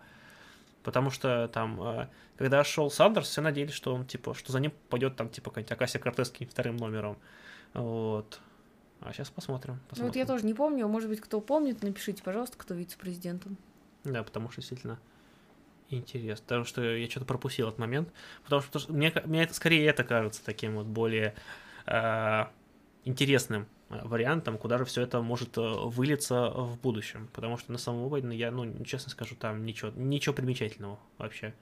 Потому 0.83 1.09
что 1.09 1.47
там, 1.47 1.81
э, 1.81 2.07
когда 2.37 2.63
шел 2.63 2.91
Сандерс, 2.91 3.27
все 3.27 3.41
надеялись, 3.41 3.73
что 3.73 3.93
он, 3.95 4.05
типа, 4.05 4.35
что 4.35 4.51
за 4.51 4.59
ним 4.59 4.71
пойдет 4.89 5.15
там, 5.15 5.29
типа, 5.29 5.49
какая-нибудь 5.49 5.71
Акасия 5.71 5.99
Кортес 5.99 6.31
вторым 6.49 6.77
номером. 6.77 7.17
Вот. 7.73 8.39
А 9.01 9.11
сейчас 9.11 9.29
посмотрим, 9.29 9.79
посмотрим. 9.89 10.03
Ну 10.03 10.07
вот 10.07 10.15
я 10.15 10.25
тоже 10.25 10.45
не 10.45 10.53
помню, 10.53 10.87
может 10.87 11.09
быть, 11.09 11.21
кто 11.21 11.41
помнит, 11.41 11.83
напишите, 11.83 12.23
пожалуйста, 12.23 12.57
кто 12.57 12.73
вице-президентом. 12.73 13.57
Да, 14.03 14.23
потому 14.23 14.51
что 14.51 14.61
действительно 14.61 14.99
интересно. 15.89 16.43
Потому 16.43 16.65
что 16.65 16.81
я 16.81 17.09
что-то 17.09 17.25
пропустил 17.25 17.67
этот 17.67 17.79
момент. 17.79 18.09
Потому 18.43 18.61
что, 18.61 18.71
потому 18.71 18.83
что 18.83 18.93
мне, 18.93 19.13
мне 19.25 19.43
это 19.43 19.53
скорее 19.53 19.87
это 19.87 20.03
кажется 20.03 20.43
таким 20.43 20.75
вот 20.75 20.85
более 20.85 21.35
интересным 23.05 23.67
э, 23.89 24.01
вариантом, 24.03 24.57
куда 24.57 24.77
же 24.77 24.85
все 24.85 25.01
это 25.01 25.21
может 25.21 25.57
э, 25.57 25.61
вылиться 25.61 26.49
в 26.49 26.79
будущем. 26.81 27.29
Потому 27.31 27.57
что 27.57 27.71
на 27.71 27.77
самом 27.77 28.09
Байдена 28.09 28.33
я, 28.33 28.51
ну, 28.51 28.83
честно 28.83 29.11
скажу, 29.11 29.35
там 29.35 29.65
ничего, 29.65 29.91
ничего 29.95 30.33
примечательного 30.33 30.99
вообще. 31.17 31.53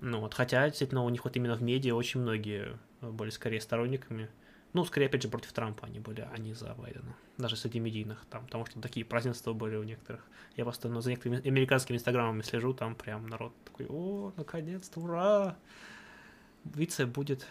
Ну 0.00 0.20
вот, 0.20 0.34
хотя, 0.34 0.68
действительно, 0.68 1.02
у 1.02 1.08
них 1.08 1.24
вот 1.24 1.36
именно 1.36 1.56
в 1.56 1.62
медиа 1.62 1.94
очень 1.94 2.20
многие 2.20 2.78
были 3.00 3.30
скорее 3.30 3.60
сторонниками. 3.60 4.28
Ну, 4.72 4.84
скорее, 4.84 5.06
опять 5.06 5.22
же, 5.22 5.28
против 5.28 5.52
Трампа 5.52 5.86
они 5.86 6.00
были, 6.00 6.20
а 6.20 6.38
не 6.38 6.52
за 6.52 6.74
Байдена. 6.74 7.16
Даже 7.38 7.56
среди 7.56 7.80
медийных 7.80 8.26
там, 8.28 8.44
потому 8.44 8.66
что 8.66 8.80
такие 8.80 9.06
празднества 9.06 9.54
были 9.54 9.76
у 9.76 9.82
некоторых. 9.82 10.22
Я 10.54 10.64
просто 10.64 10.88
ну, 10.88 11.00
за 11.00 11.10
некоторыми 11.10 11.46
американскими 11.48 11.96
инстаграмами 11.96 12.42
слежу, 12.42 12.74
там 12.74 12.94
прям 12.94 13.26
народ 13.26 13.54
такой, 13.64 13.86
о, 13.88 14.32
наконец-то, 14.36 15.00
ура! 15.00 15.56
Вице 16.64 17.06
будет 17.06 17.46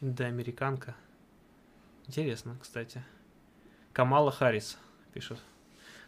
да, 0.00 0.26
американка. 0.26 0.94
Интересно, 2.06 2.56
кстати. 2.60 3.04
Камала 3.92 4.30
Харрис 4.30 4.78
пишет. 5.12 5.38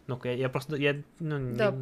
Ну-ка, 0.07 0.29
я, 0.29 0.35
я 0.35 0.49
просто... 0.49 0.75
Я, 0.75 1.01
ну, 1.19 1.55
да, 1.55 1.73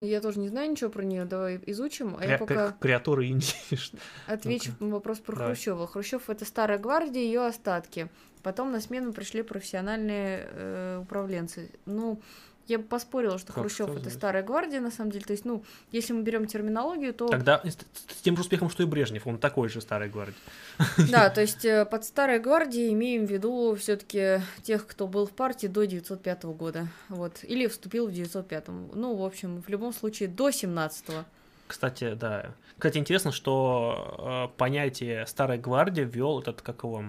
не... 0.00 0.08
я 0.08 0.20
тоже 0.20 0.40
не 0.40 0.48
знаю 0.48 0.70
ничего 0.70 0.90
про 0.90 1.04
нее. 1.04 1.24
Давай 1.24 1.60
изучим. 1.66 2.16
А 2.16 2.24
Кре- 2.24 2.30
я 2.30 2.38
пока... 2.38 2.72
Креатура 2.72 3.24
Индии. 3.24 3.54
Отвечу 4.26 4.72
на 4.80 4.88
вопрос 4.88 5.20
про 5.20 5.36
Давай. 5.36 5.54
Хрущева. 5.54 5.86
Хрущев— 5.86 6.22
это 6.30 6.44
старая 6.44 6.78
гвардия, 6.78 7.22
ее 7.22 7.46
остатки. 7.46 8.08
Потом 8.42 8.72
на 8.72 8.80
смену 8.80 9.12
пришли 9.12 9.42
профессиональные 9.42 10.48
э, 10.50 10.98
управленцы. 11.02 11.70
Ну, 11.86 12.20
я 12.68 12.78
бы 12.78 12.84
поспорила, 12.84 13.38
что 13.38 13.52
как 13.52 13.62
Хрущев 13.62 13.88
это 13.96 14.10
старая 14.10 14.42
гвардия, 14.42 14.80
на 14.80 14.90
самом 14.90 15.10
деле. 15.10 15.24
То 15.24 15.32
есть, 15.32 15.44
ну, 15.44 15.64
если 15.90 16.12
мы 16.12 16.22
берем 16.22 16.46
терминологию, 16.46 17.14
то. 17.14 17.28
Тогда 17.28 17.62
с 17.64 18.22
тем 18.22 18.36
же 18.36 18.42
успехом, 18.42 18.68
что 18.68 18.82
и 18.82 18.86
Брежнев, 18.86 19.26
он 19.26 19.38
такой 19.38 19.68
же 19.68 19.80
старой 19.80 20.08
гвардии. 20.08 20.34
Да, 21.10 21.30
то 21.30 21.40
есть 21.40 21.64
э, 21.64 21.86
под 21.86 22.04
старой 22.04 22.38
гвардией 22.38 22.92
имеем 22.92 23.26
в 23.26 23.30
виду 23.30 23.74
все-таки 23.76 24.40
тех, 24.62 24.86
кто 24.86 25.08
был 25.08 25.26
в 25.26 25.30
партии 25.30 25.66
до 25.66 25.86
905 25.86 26.44
года. 26.44 26.88
Вот. 27.08 27.42
Или 27.42 27.66
вступил 27.66 28.06
в 28.06 28.12
905. 28.12 28.68
Ну, 28.68 29.16
в 29.16 29.24
общем, 29.24 29.62
в 29.62 29.68
любом 29.68 29.92
случае, 29.92 30.28
до 30.28 30.50
17 30.50 31.08
-го. 31.08 31.24
Кстати, 31.66 32.14
да. 32.14 32.54
Кстати, 32.76 32.98
интересно, 32.98 33.32
что 33.32 34.48
э, 34.52 34.58
понятие 34.58 35.26
старой 35.26 35.58
гвардии 35.58 36.02
ввел 36.02 36.40
этот, 36.40 36.62
как 36.62 36.84
его, 36.84 37.04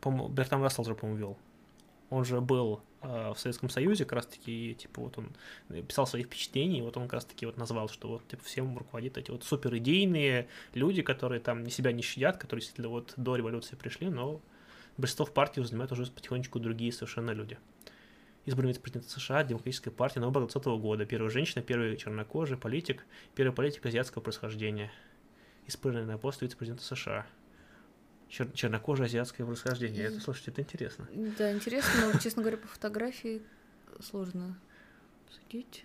по-моему, 0.00 0.28
Бертам 0.28 0.62
Рассел 0.62 0.84
же, 0.84 0.94
по-моему, 0.94 1.18
ввел. 1.18 1.38
Он 2.10 2.24
же 2.24 2.40
был 2.40 2.82
в 3.02 3.34
Советском 3.36 3.68
Союзе, 3.68 4.04
как 4.04 4.12
раз 4.12 4.26
таки, 4.26 4.74
типа, 4.74 5.00
вот 5.00 5.18
он 5.18 5.32
писал 5.82 6.06
свои 6.06 6.22
впечатления, 6.22 6.82
вот 6.82 6.96
он 6.96 7.04
как 7.04 7.14
раз 7.14 7.24
таки 7.24 7.46
вот 7.46 7.56
назвал, 7.56 7.88
что 7.88 8.08
вот, 8.08 8.28
типа, 8.28 8.44
всем 8.44 8.76
руководит 8.78 9.18
эти 9.18 9.30
вот 9.30 9.44
супер 9.44 9.76
идейные 9.76 10.48
люди, 10.74 11.02
которые 11.02 11.40
там 11.40 11.68
себя 11.68 11.92
не 11.92 12.02
щадят, 12.02 12.36
которые 12.36 12.60
действительно 12.60 12.88
вот 12.88 13.12
до 13.16 13.36
революции 13.36 13.76
пришли, 13.76 14.08
но 14.08 14.40
большинство 14.96 15.26
в 15.26 15.32
партию 15.32 15.64
занимают 15.64 15.92
уже 15.92 16.06
потихонечку 16.06 16.60
другие 16.60 16.92
совершенно 16.92 17.32
люди. 17.32 17.58
Избранный 18.44 18.70
вице-президент 18.70 19.08
США, 19.08 19.44
Демократическая 19.44 19.90
партия, 19.92 20.20
нового 20.20 20.40
20 20.40 20.64
года. 20.80 21.06
Первая 21.06 21.30
женщина, 21.30 21.62
первый 21.62 21.96
чернокожий 21.96 22.56
политик, 22.56 23.06
первый 23.34 23.54
политик 23.54 23.86
азиатского 23.86 24.20
происхождения. 24.20 24.90
Избранный 25.66 26.04
на 26.04 26.18
пост 26.18 26.42
вице-президента 26.42 26.82
США 26.82 27.24
чер 28.32 28.50
чернокожее 28.52 29.06
азиатское 29.06 29.46
происхождение. 29.46 30.04
Это, 30.04 30.20
слушайте, 30.20 30.52
это 30.52 30.62
интересно. 30.62 31.06
Да, 31.38 31.52
интересно, 31.52 32.12
но, 32.12 32.18
честно 32.18 32.42
говоря, 32.42 32.56
по 32.56 32.66
фотографии 32.66 33.42
сложно 34.00 34.58
судить. 35.28 35.84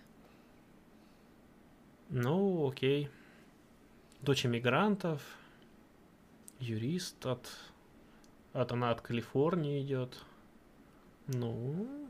Ну, 2.10 2.70
окей. 2.70 3.10
Дочь 4.22 4.46
иммигрантов, 4.46 5.22
юрист 6.60 7.26
от, 7.26 7.50
от 8.54 8.72
она 8.72 8.92
от 8.92 9.02
Калифорнии 9.02 9.82
идет. 9.82 10.24
Ну, 11.28 12.08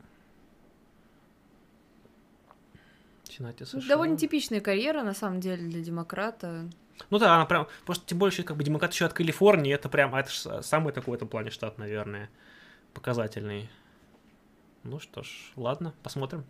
Сенате 3.24 3.66
США. 3.66 3.88
Довольно 3.88 4.16
типичная 4.16 4.60
карьера, 4.60 5.02
на 5.02 5.14
самом 5.14 5.40
деле, 5.40 5.68
для 5.68 5.82
демократа. 5.82 6.70
Ну 7.10 7.18
да, 7.18 7.36
она 7.36 7.46
прям, 7.46 7.68
просто 7.86 8.06
тем 8.06 8.18
более, 8.18 8.42
как 8.42 8.56
бы 8.56 8.64
демократ 8.64 8.92
еще 8.92 9.06
от 9.06 9.12
Калифорнии, 9.12 9.72
это 9.72 9.88
прям, 9.88 10.14
это 10.14 10.30
ж 10.30 10.62
самый 10.62 10.92
такой 10.92 11.12
в 11.12 11.14
этом 11.14 11.28
плане 11.28 11.50
штат, 11.50 11.78
наверное, 11.78 12.30
показательный. 12.94 13.70
Ну 14.84 15.00
что 15.00 15.22
ж, 15.22 15.52
ладно, 15.56 15.94
посмотрим. 16.02 16.44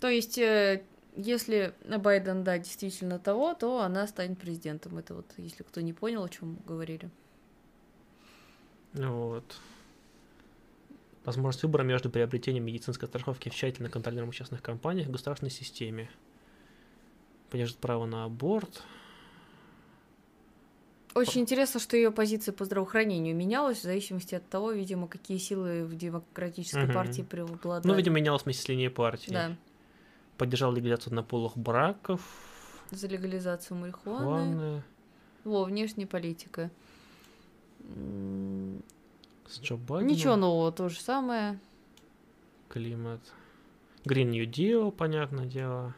То 0.00 0.08
есть, 0.08 0.38
э, 0.38 0.82
если 1.16 1.74
Байден, 1.84 2.44
да, 2.44 2.58
действительно 2.58 3.18
того, 3.18 3.54
то 3.54 3.80
она 3.80 4.06
станет 4.06 4.38
президентом. 4.38 4.98
Это 4.98 5.14
вот, 5.14 5.26
если 5.36 5.62
кто 5.62 5.80
не 5.80 5.92
понял, 5.92 6.24
о 6.24 6.28
чем 6.28 6.56
говорили. 6.66 7.10
Вот. 8.92 9.44
Возможность 11.24 11.62
выбора 11.62 11.82
между 11.82 12.10
приобретением 12.10 12.64
медицинской 12.64 13.06
страховки 13.06 13.50
в 13.50 13.54
тщательно 13.54 13.90
контролируемых 13.90 14.34
частных 14.34 14.62
компаниях 14.62 15.08
в 15.08 15.10
государственной 15.12 15.50
системе. 15.50 16.10
Поддержит 17.50 17.76
право 17.76 18.06
на 18.06 18.24
аборт. 18.24 18.82
Очень 21.14 21.40
интересно, 21.42 21.80
что 21.80 21.96
ее 21.96 22.10
позиция 22.12 22.52
по 22.52 22.64
здравоохранению 22.64 23.34
менялась 23.34 23.78
в 23.78 23.82
зависимости 23.82 24.34
от 24.36 24.48
того, 24.48 24.70
видимо, 24.72 25.08
какие 25.08 25.38
силы 25.38 25.84
в 25.84 25.96
демократической 25.96 26.84
Мгм. 26.84 26.92
партии 26.94 27.22
преобладали. 27.22 27.90
Ну, 27.90 27.96
видимо, 27.96 28.16
менялось 28.16 28.44
вместе 28.44 28.62
партии. 28.90 29.30
Да, 29.32 29.56
Поддержал 30.36 30.72
легализацию 30.72 31.10
однополых 31.10 31.56
браков. 31.56 32.20
за 32.90 33.06
легализацию 33.08 33.76
марихуаны. 33.76 34.24
Главное, 34.24 34.84
Во, 35.44 35.64
внешняя 35.64 36.06
политика. 36.06 36.70
С 39.48 39.60
Джо 39.60 39.76
Байденом. 39.76 40.12
Ничего 40.14 40.36
нового, 40.36 40.70
то 40.72 40.88
же 40.88 41.00
самое. 41.00 41.58
Климат. 42.68 43.20
Green 44.04 44.30
New 44.30 44.46
Deal, 44.48 44.90
понятное 44.92 45.46
дело. 45.46 45.94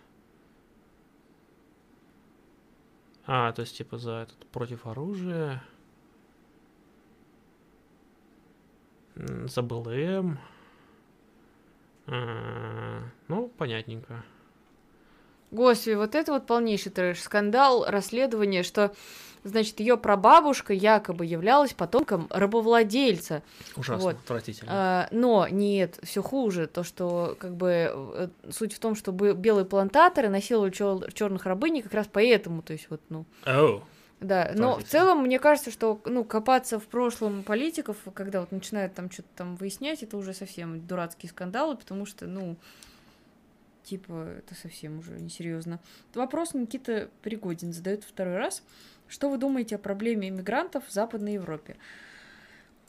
А, 3.35 3.51
то 3.53 3.63
есть, 3.63 3.79
типа, 3.79 3.97
за 3.97 4.13
этот 4.29 4.47
против 4.49 4.87
оружия. 4.87 5.63
За 9.15 9.63
БЛМ. 9.63 10.39
А, 12.09 13.01
Ну, 13.29 13.49
понятненько. 13.49 14.23
Господи, 15.51 15.95
вот 15.95 16.15
это 16.15 16.33
вот 16.33 16.47
полнейший 16.47 16.93
трэш. 16.93 17.23
Скандал, 17.23 17.87
расследование, 17.89 18.63
что, 18.63 18.95
значит, 19.45 19.81
ее 19.81 19.97
прабабушка 19.97 20.73
якобы 20.73 21.27
являлась 21.27 21.73
потомком 21.73 22.27
рабовладельца. 22.31 23.43
Ужасно, 23.77 24.05
Вот. 24.05 24.17
отвратительно. 24.17 24.71
А, 24.73 25.09
но 25.11 25.49
нет, 25.49 25.99
все 26.03 26.23
хуже. 26.23 26.67
То, 26.67 26.85
что 26.85 27.37
как 27.39 27.55
бы 27.57 27.91
э, 27.93 28.29
суть 28.51 28.73
в 28.73 28.79
том, 28.79 28.95
что 28.95 29.13
белые 29.13 29.65
плантаторы 29.65 30.29
насиловали 30.29 30.71
черных 30.71 31.47
рабыней 31.47 31.83
как 31.83 31.95
раз 31.95 32.09
поэтому. 32.11 32.63
То 32.63 32.73
есть 32.73 32.89
вот, 32.91 33.01
ну, 33.09 33.25
Оу. 33.45 33.83
да. 34.21 34.53
Но 34.55 34.79
в 34.79 34.85
целом, 34.85 35.23
мне 35.23 35.39
кажется, 35.39 35.71
что, 35.71 36.01
ну, 36.05 36.25
копаться 36.25 36.79
в 36.79 36.85
прошлом 36.85 37.43
политиков, 37.43 37.97
когда 38.15 38.41
вот 38.41 38.53
начинают 38.53 38.95
там 38.95 39.11
что-то 39.11 39.29
там 39.37 39.57
выяснять, 39.57 40.03
это 40.03 40.17
уже 40.17 40.35
совсем 40.35 40.87
дурацкие 40.87 41.31
скандалы, 41.31 41.77
потому 41.77 42.07
что, 42.07 42.27
ну, 42.27 42.57
типа, 43.85 44.29
это 44.39 44.55
совсем 44.55 45.01
уже 45.01 45.13
несерьезно. 45.21 45.81
Вопрос 46.15 46.55
Никита 46.55 47.09
Пригодин 47.23 47.73
задает 47.73 48.05
второй 48.05 48.37
раз. 48.37 48.63
Что 49.13 49.29
вы 49.29 49.37
думаете 49.37 49.77
о 49.77 49.79
проблеме 49.79 50.31
иммигрантов 50.31 50.87
в 50.87 50.91
Западной 50.91 51.35
Европе? 51.35 51.77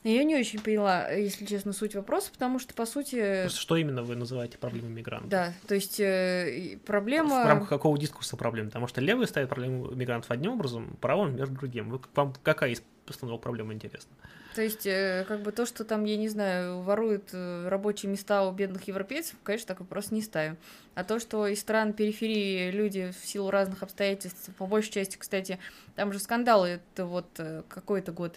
Я 0.03 0.23
не 0.25 0.35
очень 0.35 0.59
поняла, 0.59 1.09
если 1.09 1.45
честно, 1.45 1.71
суть 1.71 1.95
вопроса, 1.95 2.29
потому 2.31 2.59
что, 2.59 2.73
по 2.73 2.85
сути, 2.85 3.47
Что 3.47 3.77
именно 3.77 4.03
вы 4.03 4.15
называете 4.15 4.57
проблемой 4.57 4.91
мигрантов? 4.91 5.29
да, 5.29 5.53
то 5.65 5.75
есть 5.75 5.99
э, 5.99 6.77
проблема... 6.85 7.43
В 7.43 7.47
рамках 7.47 7.69
какого 7.69 7.97
дискурса 7.97 8.35
проблем? 8.35 8.67
Потому 8.67 8.87
что 8.87 8.99
левые 8.99 9.27
ставят 9.27 9.49
проблему 9.49 9.91
мигрантов 9.91 10.29
одним 10.31 10.53
образом, 10.53 10.97
правым 10.99 11.37
между 11.37 11.55
другим. 11.55 11.89
Вы, 11.89 12.01
вам 12.15 12.33
какая 12.43 12.71
из 12.71 12.83
постановок 13.05 13.41
проблема 13.41 13.73
интересна? 13.73 14.11
То 14.55 14.61
есть, 14.61 14.85
э, 14.85 15.23
как 15.27 15.41
бы 15.41 15.53
то, 15.53 15.65
что 15.65 15.85
там, 15.85 16.03
я 16.03 16.17
не 16.17 16.27
знаю, 16.27 16.81
воруют 16.81 17.29
э, 17.31 17.67
рабочие 17.69 18.11
места 18.11 18.43
у 18.43 18.51
бедных 18.51 18.87
европейцев, 18.89 19.37
конечно, 19.43 19.69
такой 19.69 19.85
вопрос 19.85 20.11
не 20.11 20.21
ставим. 20.21 20.57
А 20.95 21.05
то, 21.05 21.19
что 21.19 21.47
из 21.47 21.61
стран 21.61 21.93
периферии 21.93 22.71
люди 22.71 23.13
в 23.19 23.25
силу 23.25 23.49
разных 23.49 23.81
обстоятельств, 23.83 24.49
по 24.57 24.67
большей 24.67 24.91
части, 24.91 25.15
кстати, 25.17 25.59
там 25.95 26.11
же 26.11 26.19
скандалы, 26.19 26.81
это 26.93 27.05
вот 27.05 27.27
какой-то 27.69 28.11
год, 28.11 28.35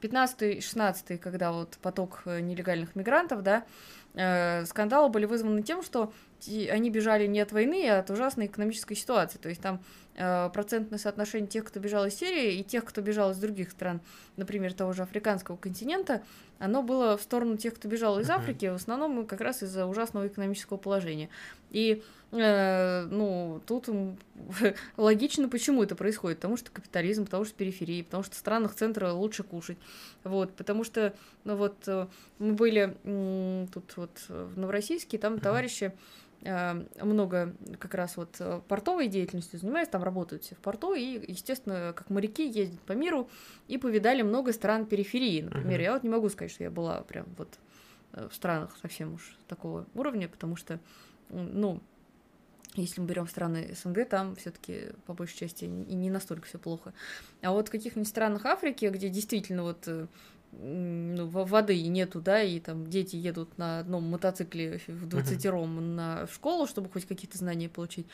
15-16, 0.00 1.18
когда 1.18 1.52
вот 1.52 1.78
поток 1.82 2.22
э, 2.24 2.40
нелегальных 2.40 2.94
мигрантов, 2.96 3.42
да, 3.42 3.64
э, 4.14 4.64
скандалы 4.66 5.08
были 5.08 5.26
вызваны 5.26 5.62
тем, 5.62 5.82
что 5.82 6.12
они 6.70 6.90
бежали 6.90 7.26
не 7.26 7.40
от 7.40 7.52
войны, 7.52 7.88
а 7.88 7.98
от 7.98 8.10
ужасной 8.10 8.46
экономической 8.46 8.94
ситуации. 8.94 9.38
То 9.38 9.48
есть 9.48 9.60
там 9.60 9.80
э, 10.14 10.50
процентное 10.52 10.98
соотношение 10.98 11.48
тех, 11.48 11.64
кто 11.64 11.80
бежал 11.80 12.06
из 12.06 12.14
Сирии, 12.14 12.58
и 12.58 12.64
тех, 12.64 12.84
кто 12.84 13.00
бежал 13.00 13.32
из 13.32 13.38
других 13.38 13.70
стран, 13.70 14.00
например, 14.36 14.72
того 14.72 14.92
же 14.92 15.02
африканского 15.02 15.56
континента, 15.56 16.22
оно 16.58 16.82
было 16.82 17.16
в 17.16 17.22
сторону 17.22 17.56
тех, 17.56 17.74
кто 17.74 17.88
бежал 17.88 18.18
из. 18.18 18.28
Африки, 18.30 18.66
в 18.66 18.74
основном 18.74 19.26
как 19.26 19.40
раз 19.40 19.62
из-за 19.62 19.86
ужасного 19.86 20.26
экономического 20.26 20.76
положения. 20.76 21.28
И 21.70 22.02
э, 22.32 23.06
ну, 23.10 23.60
тут 23.66 23.88
логично, 24.96 25.48
почему 25.48 25.82
это 25.82 25.94
происходит. 25.94 26.38
Потому 26.38 26.56
что 26.56 26.70
капитализм, 26.70 27.24
потому 27.24 27.44
что 27.44 27.54
периферии, 27.54 28.02
потому 28.02 28.22
что 28.22 28.34
в 28.34 28.38
странах 28.38 28.74
центра 28.74 29.12
лучше 29.12 29.44
кушать. 29.44 29.78
Вот, 30.24 30.52
потому 30.54 30.84
что, 30.84 31.14
ну 31.44 31.56
вот, 31.56 31.86
мы 32.38 32.52
были 32.52 32.96
тут 33.72 33.96
вот 33.98 34.24
э, 34.28 34.44
в 34.54 34.58
Новороссийске, 34.58 35.18
там 35.18 35.38
товарищи 35.38 35.92
э, 36.42 36.84
много 37.02 37.54
как 37.78 37.94
раз 37.94 38.16
вот 38.16 38.36
э, 38.38 38.60
портовой 38.68 39.08
деятельностью 39.08 39.58
занимаются, 39.58 39.92
там 39.92 40.02
работают 40.02 40.44
все 40.44 40.54
в 40.54 40.58
порту, 40.58 40.94
и, 40.94 41.30
естественно, 41.30 41.92
как 41.94 42.10
моряки 42.10 42.46
ездят 42.48 42.80
по 42.80 42.92
миру 42.92 43.28
и 43.66 43.78
повидали 43.78 44.22
много 44.22 44.52
стран 44.52 44.86
периферии. 44.86 45.42
Например, 45.42 45.80
я 45.80 45.92
вот 45.92 46.02
не 46.02 46.08
могу 46.08 46.28
сказать, 46.28 46.50
что 46.52 46.64
я 46.64 46.70
была 46.70 47.02
прям 47.02 47.26
вот 47.36 47.58
в 48.12 48.34
странах 48.34 48.76
совсем 48.80 49.14
уж 49.14 49.36
такого 49.48 49.86
уровня, 49.94 50.28
потому 50.28 50.56
что, 50.56 50.80
ну, 51.28 51.80
если 52.74 53.00
мы 53.00 53.06
берем 53.06 53.26
страны 53.28 53.74
СНГ, 53.74 54.08
там 54.08 54.36
все-таки 54.36 54.92
по 55.06 55.12
большей 55.12 55.36
части 55.36 55.64
и 55.64 55.68
не 55.94 56.10
настолько 56.10 56.46
все 56.46 56.58
плохо. 56.58 56.94
А 57.42 57.52
вот 57.52 57.68
в 57.68 57.70
каких-нибудь 57.70 58.08
странах 58.08 58.46
Африки, 58.46 58.86
где 58.86 59.08
действительно 59.08 59.62
вот 59.62 59.88
воды 60.52 61.80
нету, 61.86 62.20
да, 62.20 62.42
и 62.42 62.58
там 62.60 62.86
дети 62.88 63.16
едут 63.16 63.58
на 63.58 63.80
одном 63.80 64.04
мотоцикле 64.04 64.80
в 64.86 65.06
двадцатером 65.06 65.94
на 65.94 66.26
в 66.26 66.34
школу, 66.34 66.66
чтобы 66.66 66.88
хоть 66.90 67.06
какие-то 67.06 67.38
знания 67.38 67.68
получить. 67.68 68.06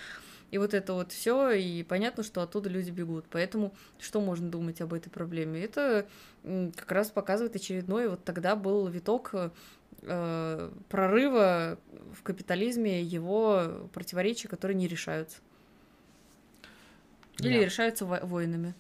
И 0.51 0.59
вот 0.59 0.75
это 0.75 0.93
вот 0.93 1.11
все, 1.11 1.51
и 1.53 1.83
понятно, 1.83 2.23
что 2.23 2.43
оттуда 2.43 2.69
люди 2.69 2.91
бегут. 2.91 3.25
Поэтому 3.31 3.75
что 3.99 4.21
можно 4.21 4.49
думать 4.49 4.81
об 4.81 4.93
этой 4.93 5.11
проблеме? 5.11 5.61
Это 5.63 6.07
как 6.43 6.93
раз 6.93 7.11
показывает 7.11 7.57
очередной, 7.57 8.09
вот 8.09 8.23
тогда 8.25 8.55
был 8.55 8.87
виток 8.87 9.35
э, 10.03 10.71
прорыва 10.89 11.79
в 12.13 12.23
капитализме 12.23 13.03
его 13.03 13.89
противоречия, 13.93 14.49
которые 14.49 14.77
не 14.77 14.87
решаются. 14.87 15.39
Или 17.39 17.59
Да. 17.59 17.65
решаются 17.65 18.07
во- 18.07 18.21
войнами. 18.21 18.75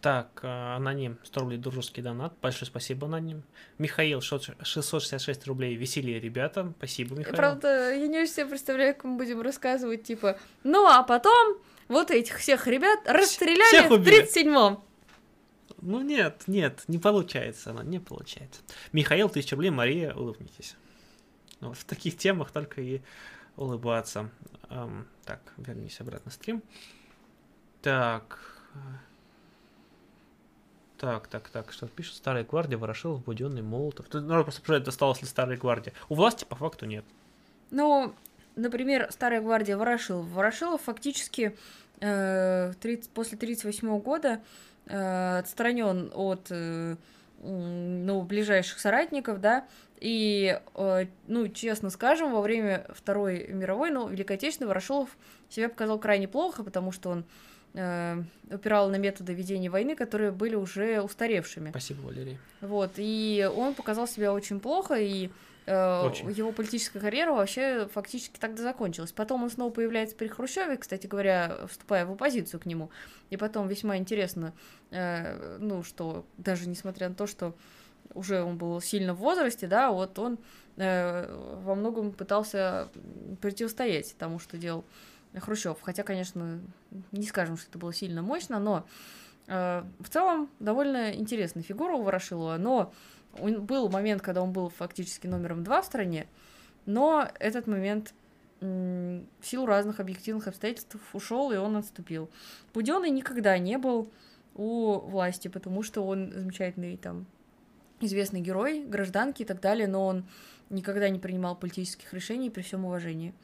Так, 0.00 0.40
э, 0.42 0.48
аноним, 0.76 1.18
100 1.24 1.40
рублей 1.40 1.58
дружеский 1.58 2.00
донат. 2.00 2.32
Большое 2.40 2.66
спасибо, 2.66 3.06
аноним. 3.06 3.42
Михаил, 3.76 4.22
шо- 4.22 4.40
666 4.62 5.46
рублей. 5.46 5.76
Веселье, 5.76 6.18
ребята. 6.18 6.72
Спасибо, 6.78 7.16
Михаил. 7.16 7.36
Правда, 7.36 7.92
я 7.94 8.06
не 8.06 8.18
очень 8.18 8.32
себе 8.32 8.46
представляю, 8.46 8.94
как 8.94 9.04
мы 9.04 9.18
будем 9.18 9.42
рассказывать, 9.42 10.04
типа, 10.04 10.38
ну 10.64 10.86
а 10.86 11.02
потом 11.02 11.58
вот 11.88 12.10
этих 12.10 12.38
всех 12.38 12.66
ребят 12.66 13.00
расстреляли 13.06 13.68
всех 13.68 13.90
в 13.90 13.92
убили. 13.92 14.22
37-м. 14.22 14.82
Ну 15.82 16.00
нет, 16.00 16.42
нет, 16.46 16.84
не 16.88 16.98
получается 16.98 17.70
она, 17.70 17.82
не 17.82 17.98
получается. 17.98 18.62
Михаил, 18.92 19.28
1000 19.28 19.54
рублей, 19.56 19.70
Мария, 19.70 20.14
улыбнитесь. 20.14 20.76
Вот 21.60 21.76
в 21.76 21.84
таких 21.84 22.16
темах 22.16 22.50
только 22.52 22.80
и 22.80 23.02
улыбаться. 23.56 24.30
Ам, 24.70 25.06
так, 25.24 25.40
вернись 25.58 26.00
обратно 26.00 26.30
в 26.30 26.34
стрим. 26.34 26.62
Так. 27.82 28.60
Так, 31.00 31.28
так, 31.28 31.48
так, 31.48 31.72
что 31.72 31.86
пишет? 31.86 32.16
Старая 32.16 32.44
гвардия, 32.44 32.76
Ворошилов, 32.76 33.24
Буденный, 33.24 33.62
Молотов. 33.62 34.06
Тут 34.08 34.22
надо 34.22 34.42
просто 34.42 34.60
обсуждать, 34.60 34.86
осталась 34.86 35.22
ли 35.22 35.26
старая 35.26 35.56
гвардия. 35.56 35.94
У 36.10 36.14
власти 36.14 36.44
по 36.44 36.56
факту 36.56 36.84
нет. 36.84 37.06
Ну, 37.70 38.14
например, 38.54 39.06
Старая 39.10 39.40
гвардия 39.40 39.78
Ворошилов. 39.78 40.26
Ворошилов 40.26 40.82
фактически 40.82 41.56
э, 42.00 42.74
30 42.78 43.10
после 43.12 43.38
38 43.38 43.98
года 44.00 44.42
э, 44.84 45.38
отстранен 45.38 46.12
от 46.14 46.48
э, 46.50 46.96
ну, 47.42 48.20
ближайших 48.20 48.78
соратников, 48.78 49.40
да, 49.40 49.66
и, 50.00 50.60
э, 50.74 51.06
ну, 51.26 51.48
честно 51.48 51.88
скажем, 51.88 52.32
во 52.32 52.42
время 52.42 52.86
Второй 52.90 53.46
мировой, 53.48 53.90
ну, 53.90 54.06
Великой 54.06 54.36
Отечественной 54.36 54.68
Ворошилов 54.68 55.16
себя 55.48 55.70
показал 55.70 55.98
крайне 55.98 56.28
плохо, 56.28 56.62
потому 56.62 56.92
что 56.92 57.08
он 57.08 57.24
упирал 57.72 58.88
на 58.88 58.96
методы 58.96 59.32
ведения 59.32 59.70
войны, 59.70 59.94
которые 59.94 60.32
были 60.32 60.56
уже 60.56 61.00
устаревшими. 61.00 61.70
Спасибо, 61.70 62.02
Валерий. 62.02 62.38
Вот, 62.60 62.92
и 62.96 63.48
он 63.54 63.74
показал 63.74 64.08
себя 64.08 64.32
очень 64.32 64.58
плохо, 64.58 64.94
и 64.94 65.30
э, 65.66 66.02
Очень. 66.04 66.30
его 66.32 66.52
политическая 66.52 67.00
карьера 67.00 67.32
вообще 67.32 67.88
фактически 67.92 68.38
тогда 68.38 68.62
закончилась. 68.62 69.12
Потом 69.12 69.44
он 69.44 69.50
снова 69.50 69.70
появляется 69.70 70.16
при 70.16 70.26
Хрущеве, 70.26 70.76
кстати 70.76 71.06
говоря, 71.06 71.58
вступая 71.68 72.04
в 72.06 72.12
оппозицию 72.12 72.60
к 72.60 72.66
нему. 72.66 72.90
И 73.30 73.36
потом 73.36 73.68
весьма 73.68 73.96
интересно, 73.96 74.52
э, 74.90 75.58
ну, 75.60 75.82
что 75.82 76.26
даже 76.36 76.68
несмотря 76.68 77.08
на 77.08 77.14
то, 77.14 77.26
что 77.26 77.54
уже 78.14 78.42
он 78.42 78.58
был 78.58 78.80
сильно 78.80 79.14
в 79.14 79.18
возрасте, 79.18 79.66
да, 79.68 79.92
вот 79.92 80.18
он 80.18 80.38
э, 80.76 81.58
во 81.62 81.74
многом 81.74 82.12
пытался 82.12 82.88
противостоять 83.40 84.16
тому, 84.18 84.38
что 84.40 84.58
делал 84.58 84.84
Хрущев. 85.34 85.78
Хотя, 85.80 86.02
конечно, 86.02 86.60
не 87.12 87.26
скажем, 87.26 87.56
что 87.56 87.68
это 87.68 87.78
было 87.78 87.92
сильно 87.92 88.22
мощно, 88.22 88.58
но 88.58 88.86
э, 89.46 89.84
в 90.00 90.08
целом 90.08 90.50
довольно 90.58 91.14
интересная 91.14 91.62
фигура 91.62 91.94
у 91.94 92.02
Ворошилова, 92.02 92.56
но 92.56 92.92
он, 93.38 93.64
был 93.64 93.88
момент, 93.88 94.22
когда 94.22 94.42
он 94.42 94.52
был 94.52 94.70
фактически 94.70 95.26
номером 95.26 95.62
два 95.62 95.82
в 95.82 95.86
стране, 95.86 96.26
но 96.86 97.28
этот 97.38 97.66
момент 97.66 98.14
в 98.60 99.24
силу 99.42 99.64
разных 99.64 100.00
объективных 100.00 100.46
обстоятельств 100.46 100.96
ушел, 101.14 101.50
и 101.50 101.56
он 101.56 101.76
отступил. 101.76 102.28
Буденный 102.74 103.08
никогда 103.08 103.56
не 103.56 103.78
был 103.78 104.12
у 104.54 104.98
власти, 104.98 105.48
потому 105.48 105.82
что 105.82 106.04
он 106.04 106.30
замечательный 106.32 106.98
там 106.98 107.26
известный 108.00 108.40
герой, 108.40 108.84
гражданки 108.84 109.42
и 109.42 109.44
так 109.46 109.60
далее, 109.60 109.88
но 109.88 110.06
он 110.06 110.26
никогда 110.68 111.08
не 111.08 111.18
принимал 111.18 111.56
политических 111.56 112.12
решений 112.12 112.50
при 112.50 112.62
всем 112.62 112.84
уважении. 112.84 113.34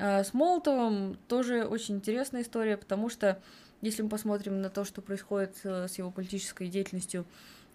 А 0.00 0.24
с 0.24 0.32
Молотовым 0.32 1.18
тоже 1.28 1.64
очень 1.64 1.96
интересная 1.96 2.40
история, 2.40 2.78
потому 2.78 3.10
что 3.10 3.38
если 3.82 4.02
мы 4.02 4.08
посмотрим 4.08 4.62
на 4.62 4.70
то, 4.70 4.84
что 4.84 5.02
происходит 5.02 5.56
э, 5.64 5.88
с 5.88 5.98
его 5.98 6.10
политической 6.10 6.68
деятельностью 6.68 7.26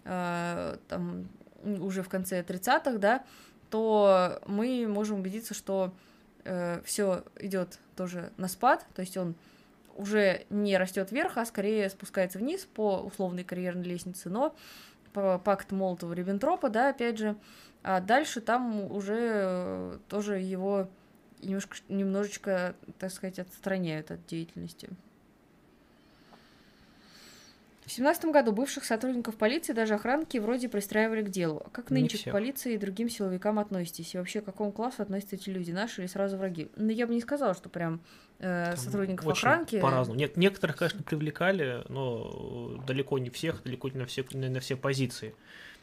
а, 0.04 0.78
там, 0.88 1.28
уже 1.64 2.02
в 2.02 2.08
конце 2.08 2.42
30-х, 2.42 2.98
да, 2.98 3.24
то 3.70 4.40
мы 4.46 4.86
можем 4.88 5.20
убедиться, 5.20 5.54
что 5.54 5.92
э, 6.44 6.80
все 6.84 7.24
идет 7.38 7.78
тоже 7.96 8.32
на 8.36 8.48
спад, 8.48 8.84
то 8.94 9.00
есть 9.00 9.16
он 9.16 9.36
уже 9.96 10.46
не 10.50 10.76
растет 10.78 11.10
вверх, 11.12 11.38
а 11.38 11.46
скорее 11.46 11.88
спускается 11.90 12.38
вниз 12.38 12.66
по 12.66 12.98
условной 12.98 13.44
карьерной 13.44 13.84
лестнице, 13.84 14.30
но 14.30 14.54
пакт 15.12 15.72
Молотова-Риббентропа, 15.72 16.68
да, 16.70 16.90
опять 16.90 17.18
же, 17.18 17.36
а 17.82 18.00
дальше 18.00 18.40
там 18.40 18.90
уже 18.92 19.16
э, 19.18 19.98
тоже 20.08 20.38
его 20.38 20.88
немножко, 21.42 21.76
немножечко, 21.88 22.74
так 22.98 23.10
сказать, 23.10 23.38
отстраняют 23.38 24.10
от 24.10 24.24
деятельности. 24.26 24.88
В 27.84 27.92
семнадцатом 27.92 28.32
году 28.32 28.50
бывших 28.50 28.84
сотрудников 28.84 29.36
полиции 29.36 29.72
даже 29.72 29.94
охранки 29.94 30.38
вроде 30.38 30.68
пристраивали 30.68 31.22
к 31.22 31.28
делу. 31.28 31.62
А 31.64 31.70
как 31.70 31.90
нынче 31.90 32.18
к 32.18 32.32
полиции 32.32 32.74
и 32.74 32.78
другим 32.78 33.08
силовикам 33.08 33.60
относитесь? 33.60 34.12
И 34.12 34.18
вообще 34.18 34.40
к 34.40 34.44
какому 34.44 34.72
классу 34.72 35.02
относятся 35.02 35.36
эти 35.36 35.50
люди, 35.50 35.70
наши 35.70 36.00
или 36.00 36.08
сразу 36.08 36.36
враги? 36.36 36.68
Ну, 36.74 36.88
я 36.88 37.06
бы 37.06 37.14
не 37.14 37.20
сказала, 37.20 37.54
что 37.54 37.68
прям 37.68 38.00
э, 38.40 38.74
сотрудников 38.74 39.28
охранки... 39.28 39.80
По-разному. 39.80 40.18
Нет, 40.18 40.36
некоторых, 40.36 40.78
конечно, 40.78 41.04
привлекали, 41.04 41.84
но 41.88 42.82
далеко 42.88 43.20
не 43.20 43.30
всех, 43.30 43.62
далеко 43.62 43.88
не 43.88 44.00
на 44.00 44.06
все, 44.06 44.24
не 44.32 44.48
на 44.48 44.58
все 44.58 44.74
позиции. 44.74 45.36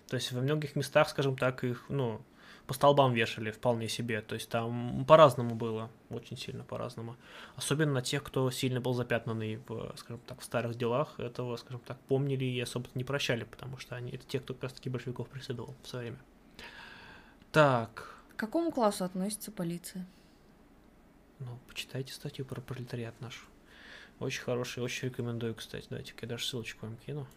То 0.10 0.18
есть 0.18 0.30
во 0.34 0.42
многих 0.42 0.76
местах, 0.76 1.08
скажем 1.08 1.38
так, 1.38 1.64
их, 1.64 1.86
ну, 1.88 2.22
по 2.68 2.74
столбам 2.74 3.14
вешали 3.14 3.52
вполне 3.52 3.90
себе. 3.90 4.22
То 4.22 4.36
есть 4.36 4.50
там 4.50 5.06
по-разному 5.06 5.56
было, 5.56 5.90
очень 6.10 6.38
сильно 6.38 6.64
по-разному. 6.64 7.18
Особенно 7.56 8.02
тех, 8.02 8.24
кто 8.24 8.50
сильно 8.52 8.80
был 8.80 8.94
запятнанный 8.94 9.58
в, 9.68 9.94
скажем 9.98 10.22
так, 10.26 10.40
в 10.40 10.44
старых 10.44 10.76
делах, 10.76 11.20
этого, 11.20 11.58
скажем 11.58 11.82
так, 11.82 12.00
помнили 12.02 12.46
и 12.46 12.60
особо 12.60 12.88
не 12.96 13.04
прощали, 13.04 13.44
потому 13.44 13.78
что 13.78 13.96
они 13.96 14.12
это 14.12 14.26
те, 14.26 14.40
кто 14.40 14.54
как 14.54 14.64
раз 14.64 14.74
таки 14.74 14.90
большевиков 14.90 15.28
преследовал 15.28 15.76
в 15.84 15.88
свое 15.88 16.12
время. 16.12 16.24
Так. 17.52 18.16
К 18.36 18.40
какому 18.40 18.72
классу 18.72 19.04
относится 19.04 19.52
полиция? 19.52 20.08
Ну, 21.40 21.60
почитайте 21.68 22.14
статью 22.14 22.46
про 22.46 22.62
пролетариат 22.62 23.20
нашу. 23.20 23.46
Очень 24.20 24.44
хороший, 24.44 24.82
очень 24.82 25.10
рекомендую, 25.10 25.54
кстати. 25.56 25.88
Давайте-ка 25.90 26.26
я 26.26 26.30
даже 26.30 26.46
ссылочку 26.46 26.86
вам 26.86 26.96
кину. 26.98 27.28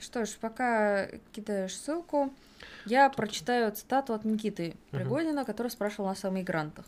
Что 0.00 0.24
ж, 0.24 0.36
пока 0.40 1.08
кидаешь 1.32 1.76
ссылку, 1.76 2.32
я 2.86 3.08
прочитаю 3.10 3.72
цитату 3.72 4.14
от 4.14 4.24
Никиты 4.24 4.76
Пригодина, 4.90 5.40
угу. 5.40 5.46
который 5.46 5.68
спрашивал 5.68 6.08
нас 6.08 6.24
о 6.24 6.30
мигрантах. 6.30 6.86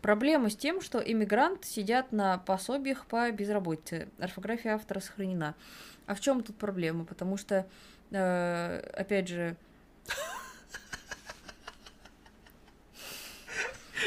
Проблема 0.00 0.50
с 0.50 0.56
тем, 0.56 0.80
что 0.80 0.98
иммигранты 0.98 1.66
сидят 1.66 2.10
на 2.10 2.38
пособиях 2.38 3.06
по 3.06 3.30
безработице. 3.30 4.08
Орфография 4.18 4.74
автора 4.74 4.98
сохранена. 4.98 5.54
А 6.06 6.14
в 6.16 6.20
чем 6.20 6.42
тут 6.42 6.56
проблема? 6.56 7.04
Потому 7.04 7.36
что, 7.36 7.66
э, 8.10 8.90
опять 8.94 9.28
же... 9.28 9.56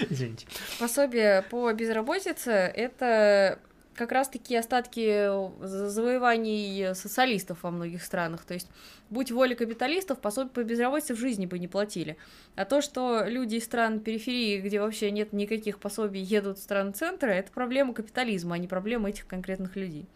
Извините. 0.09 0.45
Пособие 0.77 1.43
по 1.43 1.71
безработице– 1.71 2.51
это 2.51 3.59
как 3.95 4.11
раз-таки 4.11 4.55
остатки 4.55 5.29
завоеваний 5.65 6.93
социалистов 6.93 7.63
во 7.63 7.71
многих 7.71 8.03
странах. 8.03 8.45
То 8.45 8.53
есть, 8.53 8.69
будь 9.09 9.31
воля 9.31 9.55
капиталистов, 9.55 10.19
пособие 10.19 10.51
по 10.51 10.63
безработице 10.63 11.13
в 11.13 11.17
жизни 11.17 11.45
бы 11.45 11.57
не 11.59 11.67
платили. 11.67 12.17
А 12.55 12.65
то, 12.65 12.81
что 12.81 13.23
люди 13.25 13.55
из 13.55 13.65
стран 13.65 13.99
периферии, 14.01 14.59
где 14.59 14.79
вообще 14.81 15.11
нет 15.11 15.33
никаких 15.33 15.79
пособий, 15.79 16.21
едут 16.21 16.57
в 16.57 16.61
страны 16.61 16.91
центра, 16.91 17.29
это 17.29 17.51
проблема 17.51 17.93
капитализма, 17.93 18.55
а 18.55 18.57
не 18.57 18.67
проблема 18.67 19.09
этих 19.09 19.27
конкретных 19.27 19.75
людей. 19.75 20.07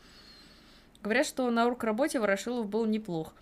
Говорят, 1.02 1.26
что 1.26 1.50
на 1.50 1.70
работе 1.70 2.20
Ворошилов 2.20 2.68
был 2.68 2.86
неплох. 2.86 3.34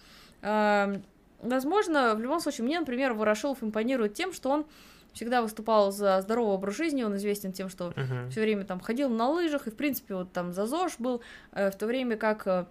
Возможно, 1.41 2.15
в 2.15 2.19
любом 2.19 2.39
случае, 2.39 2.65
мне, 2.65 2.80
например, 2.80 3.14
Ворошилов 3.14 3.64
импонирует 3.64 4.14
тем, 4.14 4.34
что 4.34 4.49
он 4.49 4.65
всегда 5.13 5.41
выступал 5.41 5.91
за 5.91 6.21
здоровый 6.21 6.55
образ 6.55 6.75
жизни, 6.75 7.03
он 7.03 7.15
известен 7.17 7.51
тем, 7.51 7.69
что 7.69 7.89
uh-huh. 7.89 8.29
все 8.29 8.41
время 8.41 8.65
там 8.65 8.79
ходил 8.79 9.09
на 9.09 9.29
лыжах, 9.29 9.67
и, 9.67 9.71
в 9.71 9.75
принципе, 9.75 10.15
вот 10.15 10.31
там 10.31 10.53
за 10.53 10.65
ЗОЖ 10.65 10.95
был, 10.99 11.21
э, 11.53 11.71
в 11.71 11.75
то 11.75 11.88
время 11.88 12.17
как, 12.17 12.45
э, 12.45 12.65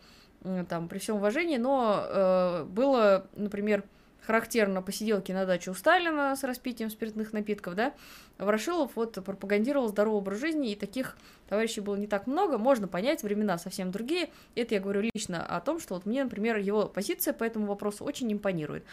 там, 0.69 0.89
при 0.89 0.99
всем 0.99 1.17
уважении, 1.17 1.57
но 1.57 2.05
э, 2.07 2.65
было, 2.65 3.27
например, 3.35 3.85
характерно 4.21 4.83
посиделки 4.83 5.31
на 5.31 5.47
даче 5.47 5.71
у 5.71 5.75
Сталина 5.75 6.35
с 6.35 6.43
распитием 6.43 6.91
спиртных 6.91 7.33
напитков, 7.33 7.75
да, 7.75 7.95
Ворошилов 8.39 8.93
вот 8.97 9.15
пропагандировал 9.15 9.89
здоровый 9.89 10.19
образ 10.19 10.41
жизни, 10.41 10.73
и 10.73 10.77
таких 10.77 11.17
товарищей 11.49 11.81
было 11.81 11.97
не 11.97 12.07
так 12.07 12.27
много, 12.27 12.59
можно 12.59 12.89
понять, 12.89 13.23
времена 13.23 13.57
совсем 13.59 13.91
другие, 13.91 14.31
это 14.55 14.75
я 14.75 14.81
говорю 14.81 15.01
лично 15.01 15.45
о 15.45 15.61
том, 15.61 15.79
что 15.79 15.95
вот 15.95 16.07
мне, 16.07 16.25
например, 16.25 16.57
его 16.57 16.87
позиция 16.87 17.35
по 17.35 17.45
этому 17.45 17.67
вопросу 17.67 18.05
очень 18.05 18.33
импонирует. 18.33 18.85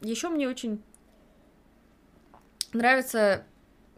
Еще 0.00 0.28
мне 0.28 0.48
очень 0.48 0.82
Нравится 2.74 3.44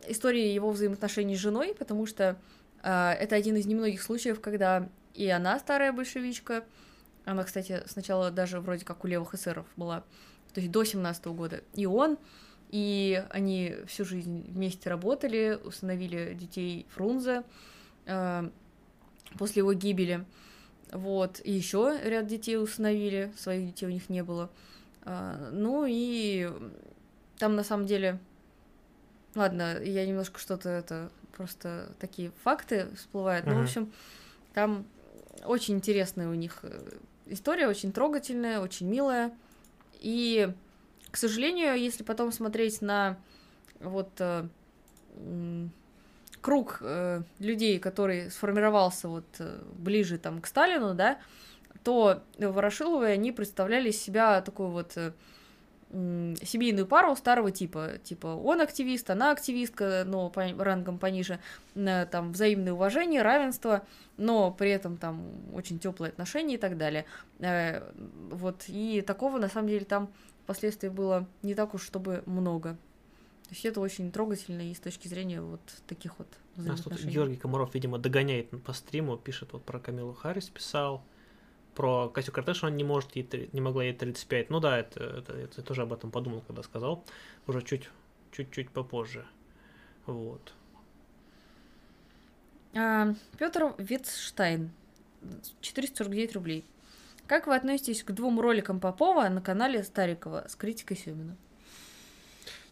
история 0.07 0.55
его 0.55 0.70
взаимоотношений 0.70 1.35
с 1.35 1.40
женой, 1.40 1.74
потому 1.74 2.05
что 2.05 2.36
э, 2.82 3.12
это 3.12 3.35
один 3.35 3.57
из 3.57 3.65
немногих 3.65 4.03
случаев, 4.03 4.39
когда 4.40 4.89
и 5.15 5.28
она 5.31 5.59
старая 5.59 5.93
большевичка, 5.93 6.62
она, 7.24 7.44
кстати, 7.44 7.82
сначала 7.86 8.31
даже 8.31 8.61
вроде 8.61 8.85
как 8.85 9.03
у 9.03 9.07
левых 9.09 9.32
эсеров 9.32 9.66
была, 9.77 10.01
то 10.53 10.61
есть 10.61 10.70
до 10.70 10.85
17 10.85 11.24
-го 11.24 11.35
года, 11.35 11.62
и 11.73 11.86
он, 11.86 12.19
и 12.70 13.24
они 13.31 13.77
всю 13.86 14.05
жизнь 14.05 14.44
вместе 14.51 14.90
работали, 14.90 15.59
установили 15.65 16.35
детей 16.35 16.85
Фрунзе 16.90 17.44
э, 18.05 18.51
после 19.39 19.61
его 19.61 19.73
гибели. 19.73 20.27
Вот, 20.93 21.40
и 21.43 21.51
еще 21.51 21.98
ряд 22.05 22.27
детей 22.27 22.59
установили, 22.59 23.32
своих 23.39 23.69
детей 23.69 23.86
у 23.86 23.90
них 23.90 24.11
не 24.11 24.23
было. 24.23 24.51
Э, 25.07 25.48
ну 25.51 25.86
и 25.89 26.51
там 27.39 27.57
на 27.57 27.65
самом 27.65 27.86
деле 27.86 28.20
Ладно, 29.36 29.78
я 29.82 30.06
немножко 30.06 30.40
что-то 30.40 30.70
это 30.70 31.10
просто 31.32 31.92
такие 32.00 32.32
факты 32.42 32.88
всплывают. 32.96 33.46
Mm-hmm. 33.46 33.52
Ну, 33.52 33.60
в 33.60 33.62
общем, 33.62 33.92
там 34.54 34.86
очень 35.44 35.74
интересная 35.74 36.28
у 36.28 36.34
них 36.34 36.60
э, 36.62 36.90
история, 37.26 37.68
очень 37.68 37.92
трогательная, 37.92 38.60
очень 38.60 38.88
милая. 38.88 39.30
И, 40.00 40.52
к 41.10 41.16
сожалению, 41.18 41.78
если 41.78 42.02
потом 42.02 42.32
смотреть 42.32 42.80
на 42.80 43.18
вот 43.80 44.10
э, 44.20 44.48
круг 46.40 46.78
э, 46.80 47.20
людей, 47.38 47.78
который 47.78 48.30
сформировался 48.30 49.08
вот 49.08 49.26
э, 49.38 49.62
ближе 49.74 50.16
там 50.16 50.40
к 50.40 50.46
Сталину, 50.46 50.94
да, 50.94 51.18
то 51.84 52.22
Ворошиловы, 52.38 53.08
они 53.08 53.32
представляли 53.32 53.90
из 53.90 54.00
себя 54.00 54.40
такую 54.40 54.70
вот 54.70 54.96
э, 54.96 55.12
семейную 55.90 56.86
пару 56.86 57.14
старого 57.16 57.50
типа. 57.50 57.98
Типа 58.02 58.28
он 58.28 58.60
активист, 58.60 59.08
она 59.10 59.30
активистка, 59.30 60.04
но 60.06 60.30
по 60.30 60.42
рангам 60.42 60.98
пониже, 60.98 61.38
там 61.74 62.32
взаимное 62.32 62.72
уважение, 62.72 63.22
равенство, 63.22 63.86
но 64.16 64.50
при 64.50 64.70
этом 64.70 64.96
там 64.96 65.22
очень 65.52 65.78
теплые 65.78 66.10
отношения 66.10 66.54
и 66.54 66.58
так 66.58 66.76
далее. 66.76 67.04
Э, 67.38 67.82
вот, 68.30 68.64
и 68.68 69.00
такого 69.00 69.38
на 69.38 69.48
самом 69.48 69.68
деле 69.68 69.84
там 69.84 70.10
впоследствии 70.44 70.88
было 70.88 71.26
не 71.42 71.54
так 71.54 71.74
уж 71.74 71.82
чтобы 71.82 72.22
много. 72.26 72.76
То 73.44 73.50
есть 73.52 73.64
это 73.64 73.80
очень 73.80 74.10
трогательно 74.10 74.68
и 74.68 74.74
с 74.74 74.80
точки 74.80 75.06
зрения 75.06 75.40
вот 75.40 75.60
таких 75.86 76.18
вот 76.18 76.26
Нас 76.56 76.80
тут 76.80 77.00
Георгий 77.04 77.36
Комаров, 77.36 77.74
видимо, 77.74 77.98
догоняет 77.98 78.50
по 78.64 78.72
стриму, 78.72 79.16
пишет 79.16 79.52
вот 79.52 79.62
про 79.64 79.78
Камилу 79.78 80.14
Харрис, 80.14 80.48
писал, 80.48 81.04
про 81.77 82.09
Катю 82.09 82.32
Картеш, 82.32 82.62
не 82.62 82.82
может, 82.82 83.15
ей, 83.15 83.51
не 83.53 83.61
могла 83.61 83.85
ей 83.85 83.93
35. 83.93 84.51
Ну 84.51 84.59
да, 84.59 84.78
это, 84.78 85.05
это, 85.05 85.32
это 85.35 85.55
я 85.59 85.62
тоже 85.62 85.82
об 85.82 85.93
этом 85.93 86.11
подумал, 86.11 86.43
когда 86.47 86.62
сказал. 86.62 87.05
Уже 87.47 87.62
чуть, 87.62 87.90
чуть-чуть 88.32 88.70
попозже. 88.70 89.24
Вот. 90.07 90.53
А, 92.74 93.15
Петр 93.39 93.74
Витштайн. 93.78 94.70
449 95.61 96.35
рублей. 96.35 96.65
Как 97.27 97.47
вы 97.47 97.57
относитесь 97.57 98.03
к 98.03 98.12
двум 98.12 98.40
роликам 98.40 98.81
Попова 98.81 99.28
на 99.28 99.40
канале 99.43 99.82
Старикова 99.82 100.47
с 100.48 100.55
критикой 100.55 100.97
Семина? 100.97 101.36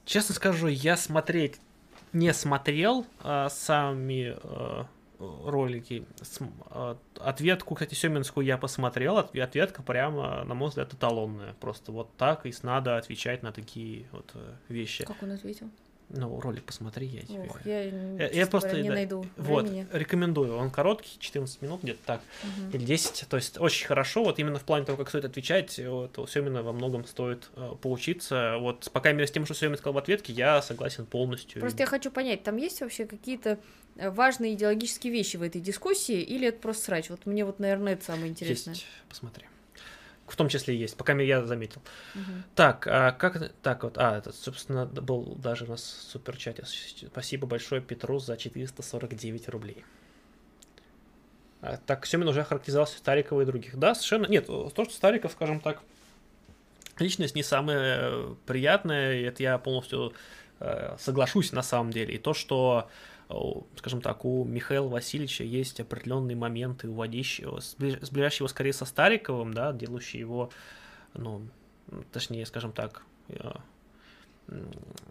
Честно 0.05 0.35
скажу, 0.35 0.69
я 0.69 0.97
смотреть 0.97 1.61
не 2.15 2.33
смотрел 2.33 3.05
а, 3.21 3.49
сами 3.51 4.37
а, 4.43 4.87
ролики. 5.45 6.05
Ответку, 7.19 7.75
кстати, 7.75 7.95
Семинскую 7.95 8.47
я 8.47 8.59
посмотрел. 8.59 9.19
Ответка 9.19 9.83
прямо, 9.83 10.45
на 10.45 10.55
мой 10.55 10.69
взгляд, 10.69 10.93
эталонная. 10.93 11.55
Просто 11.61 11.93
вот 11.93 12.15
так 12.17 12.47
и 12.47 12.55
надо 12.63 12.97
отвечать 12.97 13.43
на 13.43 13.53
такие 13.53 14.07
вот 14.13 14.31
э, 14.35 14.55
вещи. 14.69 15.05
Как 15.05 15.23
он 15.23 15.33
ответил? 15.33 15.69
Ну, 16.11 16.39
ролик 16.41 16.65
посмотри, 16.65 17.07
я 17.07 17.23
тебе. 17.23 17.47
Ох, 17.49 17.65
я, 17.65 17.83
я, 17.83 18.29
я 18.29 18.47
просто 18.47 18.81
не 18.81 18.89
да, 18.89 18.95
найду 18.95 19.27
Вот, 19.37 19.65
времени. 19.65 19.87
рекомендую. 19.93 20.57
Он 20.57 20.71
короткий, 20.71 21.19
14 21.19 21.63
минут 21.63 21.83
где-то 21.83 22.01
так, 22.05 22.21
Мгм. 22.43 22.71
или 22.71 22.85
10. 22.85 23.27
То 23.29 23.37
есть 23.37 23.59
очень 23.59 23.87
хорошо, 23.87 24.23
вот 24.23 24.39
именно 24.39 24.59
в 24.59 24.65
плане 24.65 24.85
того, 24.85 24.99
как 24.99 25.09
стоит 25.09 25.25
отвечать, 25.25 25.81
вот, 25.85 26.19
у 26.19 26.27
Семина 26.27 26.63
во 26.63 26.73
многом 26.73 27.05
стоит 27.07 27.49
э, 27.57 27.73
поучиться. 27.81 28.57
Вот, 28.61 28.89
по 28.93 29.01
крайней 29.01 29.19
мере, 29.19 29.29
с 29.29 29.33
тем, 29.33 29.45
что 29.45 29.55
Семин 29.55 29.77
сказал 29.77 29.95
в 29.95 29.99
ответке, 29.99 30.33
я 30.33 30.61
согласен 30.63 31.07
полностью. 31.07 31.61
Просто 31.61 31.83
я 31.83 31.87
хочу 31.87 32.11
понять, 32.11 32.43
там 32.43 32.57
есть 32.59 32.81
вообще 32.81 33.07
какие-то 33.07 33.51
э, 33.51 33.57
важные 33.97 34.55
идеологические 34.55 35.13
вещи 35.13 35.37
в 35.37 35.43
этой 35.43 35.61
дискуссии, 35.61 36.21
или 36.21 36.49
это 36.49 36.59
просто 36.59 36.85
срач? 36.85 37.11
Вот 37.11 37.27
мне 37.27 37.45
вот, 37.45 37.59
наверное, 37.59 37.95
это 37.95 38.05
самое 38.05 38.29
интересное. 38.29 38.75
Есть, 38.75 38.87
посмотри. 39.09 39.47
В 40.27 40.37
том 40.37 40.49
числе 40.49 40.75
есть, 40.77 40.97
пока 40.97 41.13
я 41.13 41.45
заметил. 41.45 41.83
Мгм. 42.15 42.45
Так, 42.55 42.87
а 42.87 43.13
как 43.13 43.53
так 43.63 43.85
вот, 43.85 43.99
а, 43.99 44.19
это, 44.19 44.33
собственно, 44.33 44.87
был 44.87 45.37
даже 45.37 45.65
у 45.65 45.69
нас 45.69 45.83
в 45.83 46.11
суперчате. 46.13 46.65
Спасибо 47.07 47.47
большое 47.47 47.83
Петру 47.83 48.19
за 48.19 48.37
449 48.37 49.49
рублей. 49.51 49.85
А, 51.61 51.79
так, 51.87 52.07
Семин 52.07 52.29
уже 52.29 52.43
характеризовался 52.43 52.97
Старикова 52.99 53.43
и 53.43 53.45
других. 53.45 53.79
Да, 53.79 53.95
совершенно. 53.95 54.27
Нет, 54.27 54.47
то, 54.47 54.71
что 54.71 54.91
Стариков, 54.91 55.33
скажем 55.33 55.61
так, 55.61 55.83
личность 56.99 57.35
не 57.35 57.43
самая 57.43 57.99
э, 58.03 58.35
приятная, 58.47 59.15
и 59.15 59.23
это 59.23 59.43
я 59.43 59.59
полностью 59.59 60.15
э, 60.61 60.97
соглашусь 60.99 61.53
на 61.53 61.63
самом 61.63 61.91
деле. 61.91 62.15
И 62.15 62.19
то, 62.19 62.35
что, 62.35 62.89
скажем 63.77 64.01
так, 64.01 64.25
у 64.25 64.45
Михаила 64.45 64.89
Васильевича 64.89 65.45
есть 65.45 65.81
определенные 65.81 66.37
моменты, 66.37 66.89
уводящие, 66.89 67.49
сбли- 67.49 68.05
сближающие 68.05 68.45
его 68.45 68.49
скорее 68.49 68.73
со 68.73 68.85
Стариковым, 68.85 69.55
да, 69.55 69.73
делающие 69.73 70.21
его, 70.21 70.51
ну, 71.15 71.43
точнее, 72.13 72.47
скажем 72.47 72.73
так, 72.73 73.03
э, 73.29 73.53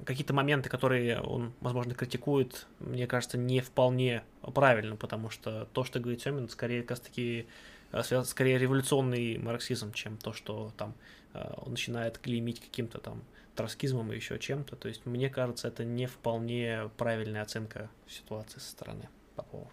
какие-то 0.06 0.34
моменты, 0.34 0.70
которые 0.70 1.20
он, 1.22 1.54
возможно, 1.60 1.94
критикует, 1.96 2.68
мне 2.80 3.08
кажется, 3.08 3.38
не 3.38 3.62
вполне 3.62 4.24
правильно, 4.54 4.96
потому 4.96 5.30
что 5.30 5.68
то, 5.74 5.84
что 5.84 6.00
говорит 6.00 6.22
Семин, 6.22 6.50
скорее, 6.50 6.82
как 6.82 6.92
раз 6.92 7.00
таки, 7.00 7.48
э, 7.92 8.24
скорее 8.26 8.58
революционный 8.58 9.38
марксизм, 9.38 9.92
чем 9.94 10.18
то, 10.18 10.34
что 10.34 10.72
там 10.78 10.94
э, 11.34 11.52
он 11.58 11.72
начинает 11.72 12.20
клеймить 12.20 12.60
каким-то 12.60 13.00
там 13.00 13.24
троцкизмом 13.56 14.12
и 14.12 14.16
еще 14.16 14.40
чем-то. 14.40 14.76
То 14.76 14.88
есть, 14.88 15.06
мне 15.06 15.30
кажется, 15.30 15.68
это 15.68 15.84
не 15.84 16.06
вполне 16.06 16.90
правильная 16.98 17.42
оценка 17.42 17.90
ситуации 18.08 18.60
со 18.60 18.70
стороны 18.70 19.10
Попова. 19.36 19.68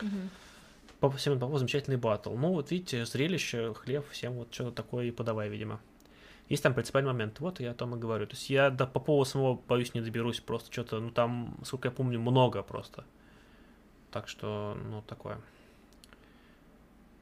Мгм. 0.00 0.30
Папа 1.00 1.18
Семен 1.18 1.38
Попов 1.38 1.58
замечательный 1.58 1.96
батл. 1.96 2.34
Ну, 2.34 2.52
вот 2.54 2.70
видите, 2.70 3.04
зрелище, 3.04 3.72
хлеб, 3.74 4.08
всем 4.10 4.34
вот 4.34 4.52
что-то 4.52 4.72
такое 4.72 5.06
и 5.06 5.10
подавай, 5.10 5.48
видимо. 5.48 5.80
Есть 6.48 6.62
там 6.62 6.74
принципиальный 6.74 7.12
момент. 7.12 7.40
Вот 7.40 7.60
я 7.60 7.72
о 7.72 7.74
том 7.74 7.94
и 7.94 7.98
говорю. 7.98 8.26
То 8.26 8.34
есть 8.34 8.50
я 8.50 8.70
до 8.70 8.86
Попова 8.86 9.24
самого, 9.24 9.60
боюсь, 9.68 9.94
не 9.94 10.00
доберусь. 10.00 10.40
Просто 10.40 10.72
что-то, 10.72 10.98
ну 10.98 11.10
там, 11.10 11.56
сколько 11.64 11.88
я 11.88 11.92
помню, 11.92 12.18
много 12.18 12.62
просто. 12.62 13.04
Так 14.10 14.28
что, 14.28 14.76
ну, 14.90 15.02
такое. 15.02 15.40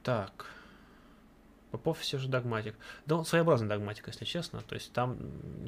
Так. 0.02 0.46
Попов 1.70 1.98
все 1.98 2.18
же 2.18 2.28
догматик. 2.28 2.74
Да 3.06 3.16
он 3.16 3.24
своеобразный 3.24 3.68
догматик, 3.68 4.06
если 4.06 4.24
честно. 4.24 4.60
То 4.62 4.74
есть 4.74 4.92
там 4.92 5.18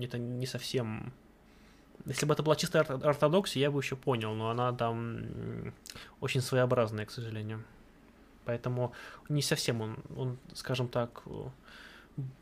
это 0.00 0.18
не 0.18 0.46
совсем... 0.46 1.12
Если 2.06 2.26
бы 2.26 2.34
это 2.34 2.42
была 2.42 2.56
чистая 2.56 2.82
орто- 2.84 3.08
ортодоксия, 3.08 3.60
я 3.60 3.70
бы 3.70 3.80
еще 3.80 3.96
понял, 3.96 4.34
но 4.34 4.50
она 4.50 4.72
там 4.72 5.74
очень 6.20 6.40
своеобразная, 6.40 7.06
к 7.06 7.10
сожалению. 7.10 7.64
Поэтому 8.44 8.92
не 9.28 9.42
совсем 9.42 9.80
он, 9.82 9.98
он, 10.16 10.38
скажем 10.54 10.88
так, 10.88 11.22
э, 11.26 11.48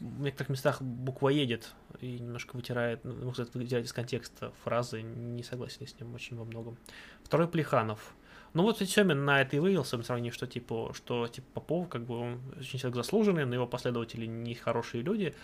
в 0.00 0.20
некоторых 0.20 0.50
местах 0.50 0.80
буквоедет 0.80 1.74
и 2.00 2.18
немножко 2.18 2.56
вытирает, 2.56 3.04
ну, 3.04 3.32
вытирает 3.54 3.86
из 3.86 3.92
контекста 3.92 4.52
фразы, 4.64 5.02
не 5.02 5.42
согласен 5.42 5.86
с 5.86 5.98
ним 5.98 6.14
очень 6.14 6.36
во 6.36 6.44
многом. 6.44 6.76
Второй 7.24 7.48
Плеханов. 7.48 8.14
Ну 8.54 8.62
вот 8.62 8.78
Семин 8.78 9.24
на 9.24 9.42
это 9.42 9.56
и 9.56 9.58
вывелся, 9.58 9.96
в 9.98 10.02
сравнении, 10.02 10.30
что 10.30 10.46
типа, 10.46 10.92
что 10.94 11.28
типа 11.28 11.46
Попов, 11.54 11.88
как 11.88 12.04
бы 12.04 12.18
он 12.18 12.40
очень 12.58 12.78
человек 12.78 12.96
заслуженный, 12.96 13.44
но 13.44 13.54
его 13.54 13.66
последователи 13.66 14.26
не 14.26 14.54
хорошие 14.54 15.02
люди, 15.02 15.34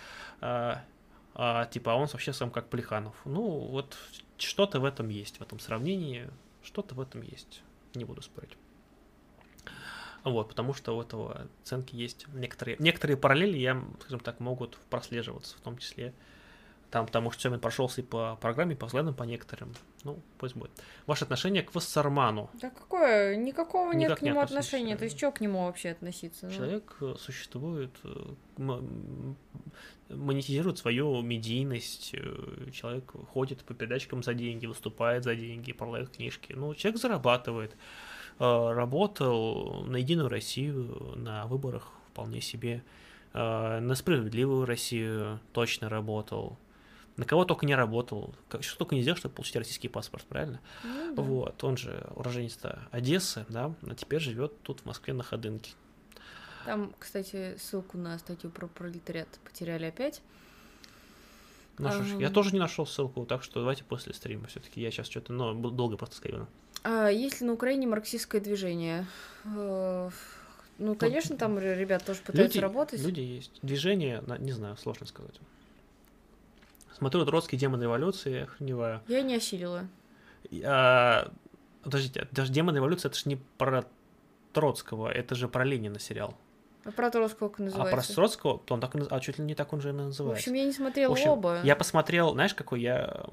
а, 0.40 0.82
а, 1.34 1.66
типа 1.66 1.92
а 1.92 1.96
он 1.96 2.06
вообще 2.06 2.32
сам 2.32 2.50
как 2.50 2.68
Плеханов. 2.68 3.14
Ну 3.24 3.42
вот 3.42 3.96
что-то 4.38 4.80
в 4.80 4.84
этом 4.84 5.08
есть, 5.08 5.38
в 5.38 5.42
этом 5.42 5.58
сравнении, 5.58 6.28
что-то 6.62 6.94
в 6.94 7.00
этом 7.00 7.22
есть, 7.22 7.62
не 7.94 8.04
буду 8.04 8.22
спорить. 8.22 8.56
Вот, 10.24 10.48
потому 10.48 10.72
что 10.72 10.96
у 10.96 11.02
этого 11.02 11.48
оценки 11.62 11.96
есть 11.96 12.26
некоторые, 12.32 12.76
некоторые 12.78 13.16
параллели, 13.16 13.58
я, 13.58 13.82
скажем 14.00 14.20
так, 14.20 14.38
могут 14.38 14.78
прослеживаться, 14.88 15.56
в 15.56 15.60
том 15.60 15.78
числе 15.78 16.14
там, 16.92 17.06
потому 17.06 17.30
что 17.30 17.40
Семин 17.42 17.58
прошелся 17.58 18.02
и 18.02 18.04
по 18.04 18.36
программе, 18.40 18.74
и 18.74 18.76
по 18.76 18.84
взглядам, 18.84 19.14
по 19.14 19.22
некоторым. 19.22 19.72
Ну, 20.04 20.18
пусть 20.36 20.54
будет. 20.54 20.70
Ваше 21.06 21.24
отношение 21.24 21.62
к 21.62 21.74
Вассарману. 21.74 22.50
Да 22.60 22.68
какое? 22.68 23.34
Никакого 23.34 23.92
нет 23.92 24.10
Никак 24.10 24.18
к 24.18 24.22
не 24.22 24.28
нему 24.28 24.40
относишься. 24.40 24.76
отношения. 24.76 24.96
То 24.96 25.04
есть, 25.04 25.16
что 25.16 25.32
к 25.32 25.40
нему 25.40 25.64
вообще 25.64 25.90
относиться? 25.92 26.46
Ну, 26.48 26.52
Человек 26.54 26.96
э, 27.00 27.14
существует, 27.18 27.90
э, 28.04 28.34
монетизирует 30.10 30.76
свою 30.76 31.22
медийность, 31.22 32.10
э, 32.12 32.70
человек 32.72 33.10
ходит 33.32 33.64
по 33.64 33.72
передачкам 33.72 34.22
за 34.22 34.34
деньги, 34.34 34.66
выступает 34.66 35.24
за 35.24 35.34
деньги, 35.34 35.72
продает 35.72 36.10
книжки. 36.10 36.52
Ну, 36.52 36.74
человек 36.74 37.00
зарабатывает. 37.00 37.74
Работал 38.38 39.84
на 39.84 39.96
Единую 39.96 40.28
Россию, 40.28 41.14
на 41.16 41.46
выборах 41.46 41.90
вполне 42.10 42.40
себе. 42.40 42.82
На 43.34 43.94
Справедливую 43.94 44.66
Россию 44.66 45.38
точно 45.52 45.88
работал. 45.88 46.58
На 47.22 47.26
кого 47.28 47.44
только 47.44 47.66
не 47.66 47.76
работал. 47.76 48.34
Как- 48.48 48.64
Что 48.64 48.78
только 48.78 48.96
не 48.96 49.02
сделал, 49.02 49.16
чтобы 49.16 49.36
получить 49.36 49.54
российский 49.54 49.86
паспорт, 49.86 50.24
правильно? 50.24 50.60
ну 50.82 51.14
да. 51.14 51.22
Вот, 51.22 51.62
он 51.62 51.76
же 51.76 52.04
уроженец 52.16 52.58
Одессы, 52.90 53.46
да, 53.48 53.72
а 53.88 53.94
теперь 53.94 54.18
живет 54.20 54.60
тут, 54.62 54.80
в 54.80 54.86
Москве, 54.86 55.14
на 55.14 55.22
Ходынке. 55.22 55.70
Там, 56.64 56.92
кстати, 56.98 57.56
ссылку 57.58 57.96
на 57.96 58.18
статью 58.18 58.50
про 58.50 58.66
пролетариат 58.66 59.28
потеряли 59.44 59.84
опять. 59.84 60.20
Ну 61.78 61.92
что 61.92 62.02
ж, 62.02 62.14
я 62.18 62.28
тоже 62.28 62.52
не 62.54 62.58
нашел 62.58 62.86
ссылку, 62.88 63.24
так 63.24 63.44
что 63.44 63.60
давайте 63.60 63.84
после 63.84 64.14
стрима 64.14 64.48
все-таки. 64.48 64.80
Я 64.80 64.90
сейчас 64.90 65.06
что-то, 65.06 65.32
ну, 65.32 65.54
буду 65.54 65.76
долго 65.76 65.96
просто 65.96 66.16
скривно. 66.16 66.48
А 66.82 67.06
есть 67.06 67.40
ли 67.40 67.46
на 67.46 67.52
Украине 67.52 67.86
марксистское 67.86 68.40
движение? 68.40 69.06
Э, 69.44 70.10
Ну, 70.78 70.96
конечно, 70.96 71.36
там 71.36 71.56
ребят 71.60 72.04
тоже 72.04 72.18
пытаются 72.18 72.58
Люди, 72.58 72.62
работать. 72.64 73.00
люди 73.00 73.20
есть. 73.20 73.52
Движение, 73.62 74.24
не 74.40 74.50
знаю, 74.50 74.76
сложно 74.76 75.06
сказать. 75.06 75.38
Смотрю, 76.96 77.24
Троцкий 77.24 77.56
демон 77.56 77.82
революции, 77.82 78.42
охреневаю. 78.42 79.00
Я 79.08 79.22
не 79.22 79.36
осилила. 79.36 79.86
А, 80.64 81.30
подождите, 81.82 82.28
даже 82.32 82.52
демон 82.52 82.74
революции 82.76 83.08
это 83.08 83.16
же 83.18 83.28
не 83.28 83.36
про 83.58 83.84
Троцкого, 84.52 85.08
это 85.10 85.34
же 85.34 85.48
про 85.48 85.64
Ленина 85.64 85.98
сериал. 85.98 86.36
А 86.84 86.90
про 86.90 87.10
Троцкого 87.10 87.48
как 87.48 87.60
А 87.60 87.62
называется? 87.64 88.08
про 88.08 88.14
Троцкого, 88.14 88.58
то 88.58 88.74
он 88.74 88.80
так 88.80 88.94
а 89.10 89.20
чуть 89.20 89.38
ли 89.38 89.44
не 89.44 89.54
так 89.54 89.72
он 89.72 89.80
же 89.80 89.90
и 89.90 89.92
В 89.92 89.96
называется. 89.96 90.50
общем, 90.50 90.54
я 90.54 90.64
не 90.64 90.72
смотрела 90.72 91.10
В 91.10 91.12
общем, 91.12 91.30
оба. 91.30 91.60
Я 91.62 91.76
посмотрел, 91.76 92.32
знаешь, 92.32 92.54
какой 92.54 92.80
я 92.80 93.24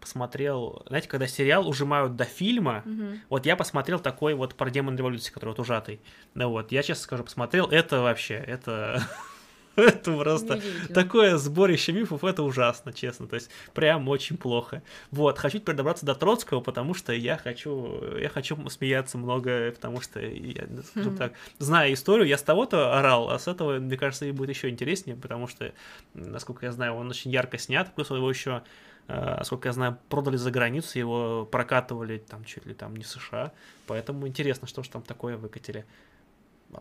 посмотрел, 0.00 0.82
знаете, 0.86 1.08
когда 1.08 1.26
сериал 1.26 1.68
ужимают 1.68 2.16
до 2.16 2.24
фильма, 2.24 2.82
Мгм. 2.84 3.20
вот 3.28 3.44
я 3.44 3.54
посмотрел 3.56 3.98
такой 4.00 4.34
вот 4.34 4.54
про 4.54 4.70
демон 4.70 4.96
революции, 4.96 5.30
который 5.32 5.50
вот 5.50 5.58
ужатый. 5.60 6.00
Ну 6.34 6.48
вот, 6.48 6.72
я 6.72 6.82
честно 6.82 7.02
скажу, 7.04 7.24
посмотрел, 7.24 7.66
это 7.66 8.00
вообще, 8.00 8.34
это, 8.34 9.02
это 9.80 10.16
просто 10.16 10.54
Неудивительно. 10.54 10.94
такое 10.94 11.36
сборище 11.36 11.92
мифов, 11.92 12.24
это 12.24 12.42
ужасно, 12.42 12.92
честно, 12.92 13.26
то 13.26 13.34
есть 13.34 13.50
прям 13.74 14.08
очень 14.08 14.36
плохо. 14.36 14.82
Вот, 15.10 15.38
хочу 15.38 15.58
теперь 15.58 15.74
добраться 15.74 16.06
до 16.06 16.14
Троцкого, 16.14 16.60
потому 16.60 16.94
что 16.94 17.12
я 17.12 17.36
хочу, 17.36 18.16
я 18.16 18.28
хочу 18.28 18.56
смеяться 18.68 19.18
много, 19.18 19.70
потому 19.72 20.00
что, 20.00 20.20
я, 20.20 20.66
скажем 20.86 21.12
Мгм. 21.12 21.16
так, 21.16 21.32
зная 21.58 21.92
историю, 21.92 22.26
я 22.26 22.38
с 22.38 22.42
того-то 22.42 22.98
орал, 22.98 23.30
а 23.30 23.38
с 23.38 23.48
этого, 23.48 23.78
мне 23.78 23.96
кажется, 23.96 24.24
и 24.26 24.32
будет 24.32 24.50
еще 24.50 24.68
интереснее, 24.70 25.16
потому 25.16 25.46
что, 25.46 25.72
насколько 26.14 26.66
я 26.66 26.72
знаю, 26.72 26.94
он 26.94 27.08
очень 27.10 27.30
ярко 27.30 27.58
снят, 27.58 27.94
плюс 27.94 28.10
его 28.10 28.30
еще, 28.30 28.62
э, 29.08 29.36
насколько 29.38 29.68
я 29.68 29.72
знаю, 29.72 29.98
продали 30.08 30.36
за 30.36 30.50
границу, 30.50 30.98
его 30.98 31.44
прокатывали 31.44 32.18
там 32.18 32.44
чуть 32.44 32.64
ли 32.66 32.74
там 32.74 32.96
не 32.96 33.04
США, 33.04 33.52
поэтому 33.86 34.26
интересно, 34.26 34.66
что 34.66 34.82
же 34.82 34.90
там 34.90 35.02
такое 35.02 35.36
выкатили. 35.36 35.84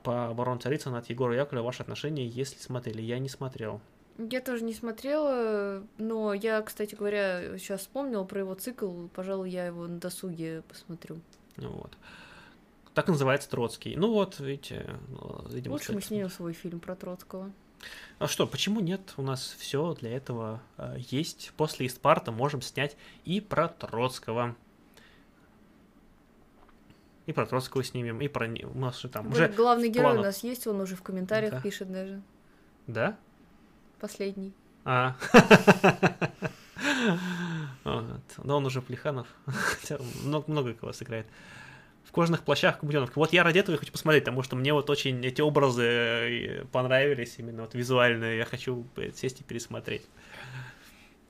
По 0.04 0.28
обороне 0.28 0.60
Царицына 0.60 1.00
от 1.00 1.10
Егора 1.10 1.36
Яковлева 1.36 1.66
ваши 1.66 1.82
отношения, 1.82 2.28
если 2.28 2.60
смотрели? 2.60 3.02
Я 3.02 3.20
не 3.20 3.30
смотрел. 3.30 3.82
Я 4.18 4.40
тоже 4.40 4.64
не 4.64 4.74
смотрела, 4.74 5.84
но 5.98 6.34
я, 6.34 6.62
кстати 6.62 6.96
говоря, 6.96 7.58
сейчас 7.58 7.82
вспомнила 7.82 8.24
про 8.24 8.40
его 8.40 8.54
цикл. 8.56 9.08
Пожалуй, 9.14 9.50
я 9.50 9.66
его 9.66 9.88
на 9.88 10.00
досуге 10.00 10.64
посмотрю. 10.70 11.20
Вот. 11.58 11.92
Так 12.94 13.10
называется 13.10 13.50
Троцкий. 13.50 13.98
Ну 13.98 14.14
вот, 14.14 14.40
видите, 14.40 14.98
ну, 15.10 15.46
видимо, 15.50 15.74
Лучше 15.74 15.88
кстати. 15.88 15.96
мы 15.96 16.02
снимем 16.02 16.30
свой 16.30 16.54
фильм 16.54 16.80
про 16.80 16.96
Троцкого. 16.96 17.52
А 18.20 18.28
что, 18.28 18.48
почему 18.48 18.80
нет? 18.80 19.14
У 19.18 19.22
нас 19.22 19.56
все 19.60 19.94
для 19.96 20.16
этого 20.16 20.62
э, 20.78 20.96
есть. 21.10 21.52
После 21.58 21.88
Испарта 21.88 22.32
можем 22.32 22.62
снять 22.62 22.96
и 23.26 23.42
про 23.42 23.68
Троцкого. 23.68 24.56
И 27.26 27.34
про 27.34 27.46
Троцкого 27.46 27.84
снимем, 27.84 28.22
и 28.22 28.28
про... 28.28 28.48
У 28.48 28.78
нас 28.78 29.00
же 29.02 29.10
там 29.10 29.26
Вот 29.28 29.34
уже... 29.34 29.48
главный 29.48 29.90
герой 29.90 30.04
планах. 30.06 30.22
у 30.22 30.26
нас 30.26 30.44
есть, 30.44 30.68
он 30.68 30.80
уже 30.80 30.96
в 30.96 31.02
комментариях 31.02 31.54
Да. 31.54 31.62
пишет 31.62 31.92
даже. 31.92 32.22
Да? 32.88 33.18
Последний. 34.00 34.54
А. 34.84 35.16
Да 37.84 38.56
он 38.56 38.66
уже 38.66 38.82
Плеханов. 38.82 39.28
Хотя 39.46 39.98
много, 40.24 40.74
кого 40.74 40.94
сыграет. 40.94 41.26
В 42.04 42.12
кожаных 42.12 42.44
плащах 42.44 42.80
Кубуденовка. 42.80 43.18
Вот 43.18 43.34
я 43.34 43.44
ради 43.44 43.60
этого 43.60 43.76
и 43.76 43.80
хочу 43.80 43.92
посмотреть, 43.92 44.24
потому 44.26 44.44
что 44.44 44.56
мне 44.56 44.74
вот 44.74 44.90
очень 44.90 45.26
эти 45.26 45.42
образы 45.42 45.84
э, 45.84 46.66
понравились 46.72 47.36
именно 47.38 47.64
вот 47.64 47.74
визуально. 47.74 48.36
Я 48.36 48.46
хочу 48.46 48.86
сесть 49.16 49.42
и 49.42 49.44
пересмотреть. 49.44 50.04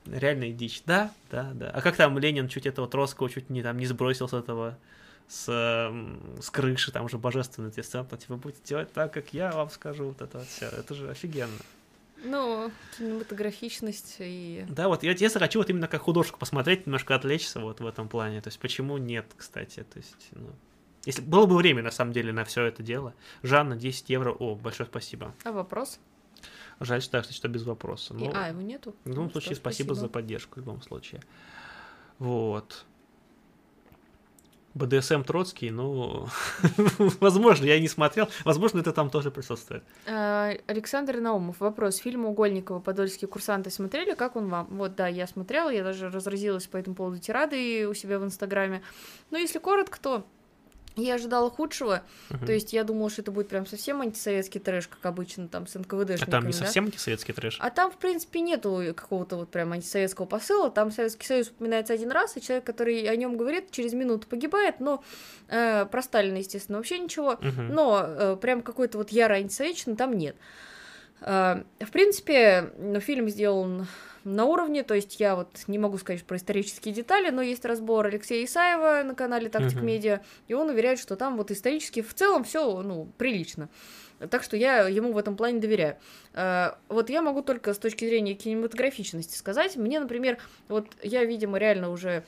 Реальная 0.06 0.52
дичь. 0.52 0.82
Да, 0.84 1.10
да, 1.30 1.50
да. 1.54 1.70
А 1.70 1.80
как 1.80 1.96
там 1.96 2.18
Ленин 2.18 2.48
чуть 2.48 2.66
этого 2.66 2.86
Троцкого 2.88 3.30
чуть 3.30 3.50
не 3.50 3.62
там 3.62 3.78
не 3.78 3.86
сбросил 3.86 4.28
с 4.28 4.34
этого 4.34 4.78
с, 5.28 5.44
с 6.40 6.50
крыши, 6.50 6.92
там 6.92 7.08
же 7.08 7.18
божественный 7.18 7.72
сцены, 7.72 8.06
типа, 8.16 8.36
будете 8.36 8.60
делать 8.64 8.92
так, 8.92 9.12
как 9.12 9.32
я 9.34 9.50
вам 9.52 9.70
скажу, 9.70 10.06
вот 10.08 10.20
это 10.20 10.38
вот 10.38 10.46
все. 10.46 10.66
Это 10.66 10.94
же 10.94 11.10
офигенно. 11.10 11.58
Ну, 12.24 12.70
кинематографичность 12.96 14.16
и... 14.20 14.64
Да, 14.68 14.88
вот 14.88 15.02
я, 15.02 15.12
я 15.12 15.28
захочу 15.28 15.58
вот 15.58 15.68
именно 15.70 15.86
как 15.88 16.02
художку 16.02 16.38
посмотреть, 16.38 16.86
немножко 16.86 17.14
отвлечься 17.14 17.60
вот 17.60 17.80
в 17.80 17.86
этом 17.86 18.08
плане. 18.08 18.40
То 18.40 18.48
есть 18.48 18.58
почему 18.58 18.96
нет, 18.98 19.26
кстати, 19.36 19.84
то 19.84 19.98
есть, 19.98 20.28
ну, 20.32 20.48
если 21.04 21.22
было 21.22 21.46
бы 21.46 21.56
время, 21.56 21.82
на 21.82 21.90
самом 21.90 22.12
деле, 22.12 22.32
на 22.32 22.44
все 22.44 22.64
это 22.64 22.82
дело. 22.82 23.14
Жанна, 23.42 23.76
10 23.76 24.08
евро. 24.10 24.32
О, 24.32 24.54
большое 24.56 24.88
спасибо. 24.88 25.34
А 25.44 25.52
вопрос? 25.52 26.00
Жаль, 26.80 27.00
что, 27.02 27.22
что 27.22 27.48
без 27.48 27.62
вопроса. 27.64 28.14
И- 28.14 28.16
Ну, 28.16 28.32
А, 28.34 28.48
его 28.48 28.60
нету? 28.60 28.94
в 29.04 29.08
любом 29.08 29.26
Ну, 29.26 29.30
случае, 29.30 29.52
что, 29.54 29.60
спасибо, 29.60 29.94
за 29.94 30.08
поддержку, 30.08 30.54
в 30.54 30.58
любом 30.58 30.82
случае. 30.82 31.22
Вот. 32.18 32.84
БДСМ 34.76 35.22
Троцкий, 35.22 35.70
ну, 35.70 36.28
возможно, 37.20 37.64
я 37.64 37.80
не 37.80 37.88
смотрел, 37.88 38.28
возможно, 38.44 38.80
это 38.80 38.92
там 38.92 39.10
тоже 39.10 39.30
присутствует. 39.30 39.82
А, 40.06 40.52
Александр 40.66 41.16
Наумов, 41.20 41.60
вопрос. 41.60 41.96
Фильм 41.96 42.26
Угольникова 42.26 42.80
«Подольские 42.80 43.28
курсанты» 43.28 43.70
смотрели? 43.70 44.14
Как 44.14 44.36
он 44.36 44.48
вам? 44.48 44.66
Вот, 44.70 44.94
да, 44.94 45.08
я 45.08 45.26
смотрела, 45.26 45.70
я 45.70 45.82
даже 45.82 46.10
разразилась 46.10 46.66
по 46.66 46.76
этому 46.76 46.94
поводу 46.94 47.18
тирадой 47.18 47.86
у 47.86 47.94
себя 47.94 48.18
в 48.18 48.24
Инстаграме. 48.24 48.82
Но 49.30 49.38
если 49.38 49.58
коротко, 49.58 49.98
то 50.00 50.26
я 50.96 51.14
ожидала 51.14 51.50
худшего. 51.50 52.02
Мгм. 52.30 52.46
То 52.46 52.52
есть 52.52 52.72
я 52.72 52.84
думала, 52.84 53.10
что 53.10 53.22
это 53.22 53.30
будет 53.30 53.48
прям 53.48 53.66
совсем 53.66 54.00
антисоветский 54.00 54.60
трэш, 54.60 54.88
как 54.88 55.04
обычно, 55.04 55.48
там, 55.48 55.66
с 55.66 55.74
НКВДшниками, 55.74 56.28
А 56.28 56.30
там 56.30 56.46
не 56.46 56.52
да? 56.52 56.58
совсем 56.58 56.86
антисоветский 56.86 57.34
трэш? 57.34 57.58
А 57.60 57.70
там, 57.70 57.90
в 57.90 57.96
принципе, 57.96 58.40
нету 58.40 58.82
какого-то 58.94 59.36
вот 59.36 59.50
прям 59.50 59.72
антисоветского 59.72 60.26
посыла. 60.26 60.70
Там 60.70 60.90
Советский 60.90 61.26
Союз 61.26 61.48
упоминается 61.48 61.92
один 61.92 62.10
раз, 62.10 62.36
и 62.36 62.40
человек, 62.40 62.64
который 62.64 63.08
о 63.08 63.16
нем 63.16 63.36
говорит, 63.36 63.70
через 63.70 63.92
минуту 63.92 64.26
погибает. 64.26 64.80
Но 64.80 65.04
э, 65.48 65.86
про 65.86 66.02
Сталина, 66.02 66.36
естественно, 66.36 66.78
вообще 66.78 66.98
ничего. 66.98 67.38
Мгм. 67.40 67.68
Но 67.68 68.04
э, 68.06 68.36
прям 68.40 68.62
какой-то 68.62 68.98
вот 68.98 69.10
ярой 69.10 69.40
антисоветчины 69.40 69.96
там 69.96 70.14
нет. 70.14 70.36
Э, 71.20 71.62
в 71.80 71.90
принципе, 71.90 72.72
ну, 72.78 73.00
фильм 73.00 73.28
сделан 73.28 73.86
на 74.26 74.44
уровне, 74.44 74.82
то 74.82 74.94
есть 74.94 75.20
я 75.20 75.36
вот 75.36 75.48
не 75.68 75.78
могу 75.78 75.98
сказать 75.98 76.24
про 76.24 76.36
исторические 76.36 76.92
детали, 76.92 77.30
но 77.30 77.40
есть 77.42 77.64
разбор 77.64 78.06
Алексея 78.06 78.44
Исаева 78.44 79.02
на 79.04 79.14
канале 79.14 79.48
Тактик. 79.48 79.80
Медиа, 79.80 80.20
и 80.48 80.54
он 80.54 80.68
уверяет, 80.68 80.98
что 80.98 81.16
там 81.16 81.36
вот 81.36 81.50
исторически 81.50 82.02
в 82.02 82.12
целом 82.12 82.44
все 82.44 82.82
ну, 82.82 83.08
прилично. 83.16 83.68
Так 84.30 84.42
что 84.42 84.56
я 84.56 84.88
ему 84.88 85.12
в 85.12 85.18
этом 85.18 85.36
плане 85.36 85.60
доверяю. 85.60 85.96
Э, 86.32 86.72
Вот 86.88 87.10
я 87.10 87.22
могу 87.22 87.42
только 87.42 87.74
с 87.74 87.78
точки 87.78 88.04
зрения 88.06 88.34
кинематографичности 88.34 89.36
сказать. 89.36 89.76
Мне, 89.76 90.00
например, 90.00 90.38
вот 90.68 90.86
я, 91.02 91.24
видимо, 91.24 91.58
реально 91.58 91.90
уже 91.90 92.24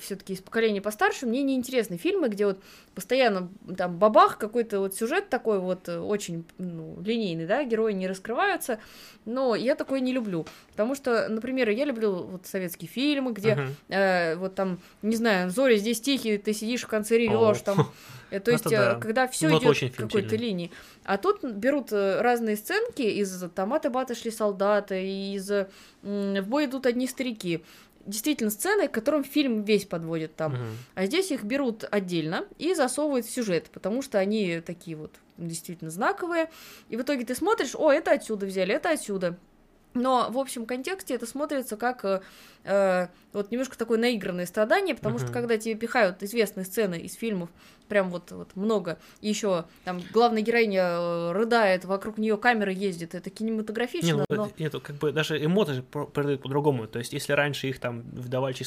все-таки 0.00 0.32
из 0.32 0.40
поколения 0.40 0.80
постарше, 0.82 1.24
мне 1.24 1.42
неинтересны 1.42 1.96
фильмы, 1.96 2.28
где 2.28 2.46
вот 2.46 2.58
постоянно 2.94 3.48
там 3.76 3.96
бабах, 3.96 4.38
какой-то 4.38 4.80
вот 4.80 4.94
сюжет 4.94 5.28
такой 5.28 5.60
вот 5.60 5.88
э, 5.88 5.98
очень 5.98 6.44
ну, 6.58 7.00
линейный, 7.00 7.46
да, 7.46 7.62
герои 7.64 7.92
не 7.92 8.08
раскрываются, 8.08 8.80
но 9.24 9.54
я 9.54 9.76
такое 9.76 10.00
не 10.00 10.12
люблю. 10.12 10.46
Потому 10.72 10.94
что, 10.96 11.28
например, 11.28 11.70
я 11.70 11.84
люблю 11.84 12.12
вот 12.24 12.46
советские 12.46 12.88
фильмы, 12.88 13.32
где 13.32 13.54
Мгм. 13.54 13.76
э, 13.88 14.34
вот 14.36 14.54
там, 14.56 14.80
не 15.02 15.14
знаю, 15.16 15.50
Зори 15.50 15.76
здесь 15.76 16.00
тихий, 16.00 16.38
ты 16.38 16.52
сидишь 16.52 16.82
в 16.82 16.88
конце 16.88 17.16
ревешь, 17.16 17.60
О. 17.60 17.64
там. 17.64 17.92
Э, 18.30 18.40
То 18.40 18.50
Это 18.50 18.50
есть, 18.52 18.66
э, 18.66 18.70
да. 18.70 18.94
когда 18.96 19.28
все 19.28 19.48
идет 19.48 19.64
очень 19.66 19.88
фильм 19.90 20.08
какой-то 20.08 20.30
сильный. 20.30 20.46
линии. 20.46 20.70
А 21.04 21.16
тут 21.18 21.42
берут 21.44 21.92
э, 21.92 22.20
разные 22.20 22.56
сценки 22.56 23.02
из 23.02 23.44
там 23.54 23.72
от 23.72 23.90
бата 23.90 24.14
шли 24.14 24.30
солдаты, 24.30 25.04
из 25.34 25.48
в 26.02 26.42
бой 26.48 26.66
идут 26.66 26.86
одни 26.86 27.06
старики. 27.06 27.62
Действительно, 28.04 28.50
сцены, 28.50 28.86
к 28.86 28.92
которым 28.92 29.24
фильм 29.24 29.64
весь 29.64 29.84
подводит 29.84 30.36
там. 30.36 30.52
Мгм. 30.52 30.66
А 30.94 31.06
здесь 31.06 31.32
их 31.32 31.42
берут 31.42 31.84
отдельно 31.90 32.46
и 32.56 32.72
засовывают 32.74 33.26
в 33.26 33.30
сюжет, 33.30 33.68
потому 33.72 34.00
что 34.00 34.18
они 34.18 34.60
такие 34.64 34.96
вот 34.96 35.12
действительно 35.38 35.90
знаковые. 35.90 36.48
И 36.88 36.96
в 36.96 37.02
итоге 37.02 37.24
ты 37.24 37.34
смотришь, 37.34 37.74
о, 37.74 37.90
это 37.90 38.12
отсюда 38.12 38.46
взяли, 38.46 38.74
это 38.74 38.90
отсюда. 38.90 39.36
Но 39.94 40.28
в 40.30 40.38
общем 40.38 40.66
контексте 40.66 41.14
это 41.14 41.26
смотрится 41.26 41.76
как 41.76 42.22
э, 42.64 43.08
вот 43.32 43.50
немножко 43.50 43.76
такое 43.78 43.98
наигранное 43.98 44.46
страдание, 44.46 44.94
потому 44.94 45.16
что 45.18 45.26
Мгм. 45.28 45.34
когда 45.34 45.56
тебе 45.58 45.74
пихают 45.74 46.22
известные 46.22 46.64
сцены 46.66 46.96
из 47.00 47.14
фильмов, 47.14 47.48
прям 47.88 48.10
вот, 48.10 48.30
вот 48.30 48.54
много, 48.56 48.98
и 49.20 49.28
еще 49.28 49.64
там 49.84 50.02
главная 50.12 50.42
героиня 50.42 50.82
э, 50.82 51.32
рыдает, 51.32 51.84
вокруг 51.84 52.18
нее 52.18 52.36
камера 52.36 52.72
ездит, 52.72 53.14
это 53.14 53.30
Не, 53.30 53.36
кинематографично, 53.36 54.26
ну, 54.28 54.36
но... 54.36 54.50
нет, 54.58 54.74
как 54.82 54.96
бы 54.96 55.12
даже 55.12 55.42
эмоции 55.42 55.82
передают 56.14 56.42
по-другому. 56.42 56.86
То 56.86 56.98
есть, 56.98 57.12
если 57.12 57.32
раньше 57.32 57.68
их 57.68 57.80
там 57.80 58.04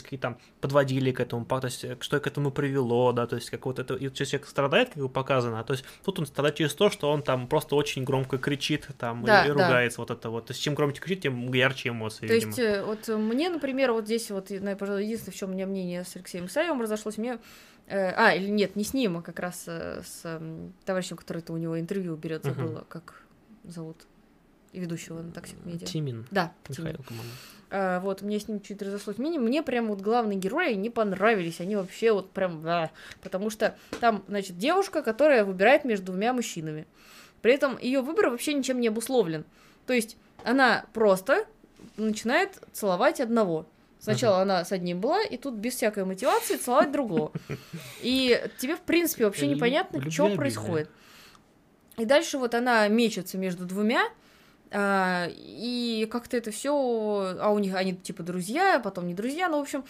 какие 0.04 0.20
там 0.20 0.38
подводили 0.62 1.12
к 1.12 1.20
этому, 1.20 1.46
то 1.46 1.66
есть, 1.66 1.84
э, 1.84 1.98
что 2.00 2.20
к 2.20 2.28
этому 2.28 2.52
привело, 2.52 3.12
да, 3.12 3.28
то 3.28 3.36
есть, 3.36 3.50
как 3.50 3.66
вот 3.66 3.80
это, 3.80 3.96
и 3.96 4.12
человек 4.14 4.48
страдает, 4.48 4.90
как 4.90 5.04
бы 5.04 5.10
показано, 5.10 5.60
а 5.60 5.64
то 5.64 5.74
есть, 5.74 5.86
тут 6.04 6.20
он 6.20 6.26
страдает 6.26 6.56
через 6.56 6.74
то, 6.74 6.90
что 6.90 7.12
он 7.12 7.22
там 7.22 7.48
просто 7.48 7.76
очень 7.76 8.04
громко 8.04 8.38
кричит, 8.38 8.88
там, 8.98 9.24
Да, 9.24 9.44
и, 9.44 9.46
и 9.46 9.54
да. 9.54 9.54
ругается, 9.54 10.02
вот 10.02 10.12
это 10.12 10.30
вот. 10.30 10.48
То 10.48 10.52
есть, 10.52 10.62
чем 10.62 10.76
громче 10.76 11.02
кричит, 11.02 11.24
тем 11.24 11.52
ярче 11.54 11.90
эмоции, 11.90 12.28
То 12.28 12.34
видимо. 12.34 12.50
есть, 12.50 12.60
э, 12.60 12.84
вот 12.84 13.08
мне, 13.08 13.50
например, 13.50 13.92
вот 13.92 14.06
здесь 14.06 14.30
вот, 14.32 14.50
наверное, 14.50 14.76
пожалуй, 14.76 15.04
единственное, 15.04 15.34
в 15.34 15.38
чем 15.38 15.50
у 15.50 15.54
меня 15.54 15.68
мнение 15.68 16.04
с 16.04 16.16
Алексеем 16.16 16.46
Исаевым 16.46 16.82
разошлось, 16.82 17.18
мне... 17.18 17.40
э, 17.90 18.14
а, 18.16 18.34
или 18.34 18.50
нет, 18.50 18.76
не 18.76 18.84
с 18.84 18.94
ним, 18.94 19.18
а 19.18 19.22
как 19.22 19.40
раз 19.40 19.66
э, 19.68 20.02
с 20.06 20.26
м, 20.26 20.74
товарищем, 20.86 21.18
который 21.18 21.44
у 21.50 21.58
него 21.58 21.80
интервью 21.80 22.16
берет, 22.16 22.44
забыла, 22.44 22.86
как 22.88 23.24
зовут, 23.64 23.98
ведущего 24.74 25.22
на 25.22 25.32
Токсик 25.32 25.58
Медиа. 25.66 25.86
Тимин. 25.86 26.26
Да, 26.32 26.54
Тимин. 26.68 26.92
Михаил, 26.92 27.04
по-моему. 27.04 27.30
А, 27.72 28.00
вот, 28.00 28.22
мне 28.22 28.40
с 28.40 28.48
ним 28.48 28.62
чуть 28.62 28.82
разошлось 28.82 29.18
мнение. 29.18 29.40
Мне 29.40 29.62
прям 29.64 29.88
вот 29.88 30.02
главные 30.02 30.40
герои 30.40 30.74
не 30.74 30.90
понравились. 30.90 31.60
Они 31.60 31.76
вообще 31.76 32.12
вот 32.12 32.32
прям... 32.32 32.66
а, 32.66 32.92
потому 33.22 33.50
что 33.50 33.76
там, 34.00 34.24
значит, 34.28 34.58
девушка, 34.58 35.02
которая 35.02 35.46
выбирает 35.46 35.86
между 35.86 36.08
двумя 36.08 36.34
мужчинами. 36.34 36.88
При 37.42 37.54
этом 37.54 37.78
ее 37.78 38.02
выбор 38.02 38.30
вообще 38.30 38.54
ничем 38.54 38.80
не 38.80 38.88
обусловлен. 38.88 39.46
То 39.86 39.94
есть 39.94 40.18
она 40.44 40.86
просто 40.94 41.46
начинает 41.98 42.62
целовать 42.74 43.22
одного. 43.22 43.66
Сначала 44.00 44.42
она 44.42 44.64
с 44.64 44.72
одним 44.72 45.02
была, 45.02 45.22
и 45.24 45.38
тут 45.38 45.56
без 45.56 45.76
всякой 45.76 46.06
мотивации 46.06 46.56
целовать 46.56 46.92
другого. 46.92 47.32
И 48.02 48.42
тебе, 48.58 48.76
в 48.76 48.82
принципе, 48.82 49.26
вообще 49.26 49.48
непонятно, 49.48 50.10
что 50.10 50.30
происходит. 50.36 50.90
И 51.98 52.06
дальше 52.06 52.38
вот 52.38 52.56
она 52.56 52.88
мечется 52.88 53.38
между 53.38 53.66
двумя, 53.66 54.04
и 54.72 56.08
как-то 56.12 56.38
это 56.38 56.52
все, 56.52 56.72
а 57.40 57.50
у 57.50 57.60
них 57.60 57.74
они 57.76 57.96
типа 57.96 58.24
друзья, 58.24 58.76
а 58.76 58.80
потом 58.80 59.08
не 59.08 59.14
друзья, 59.14 59.50
ну, 59.50 59.58
в 59.58 59.62
общем, 59.62 59.84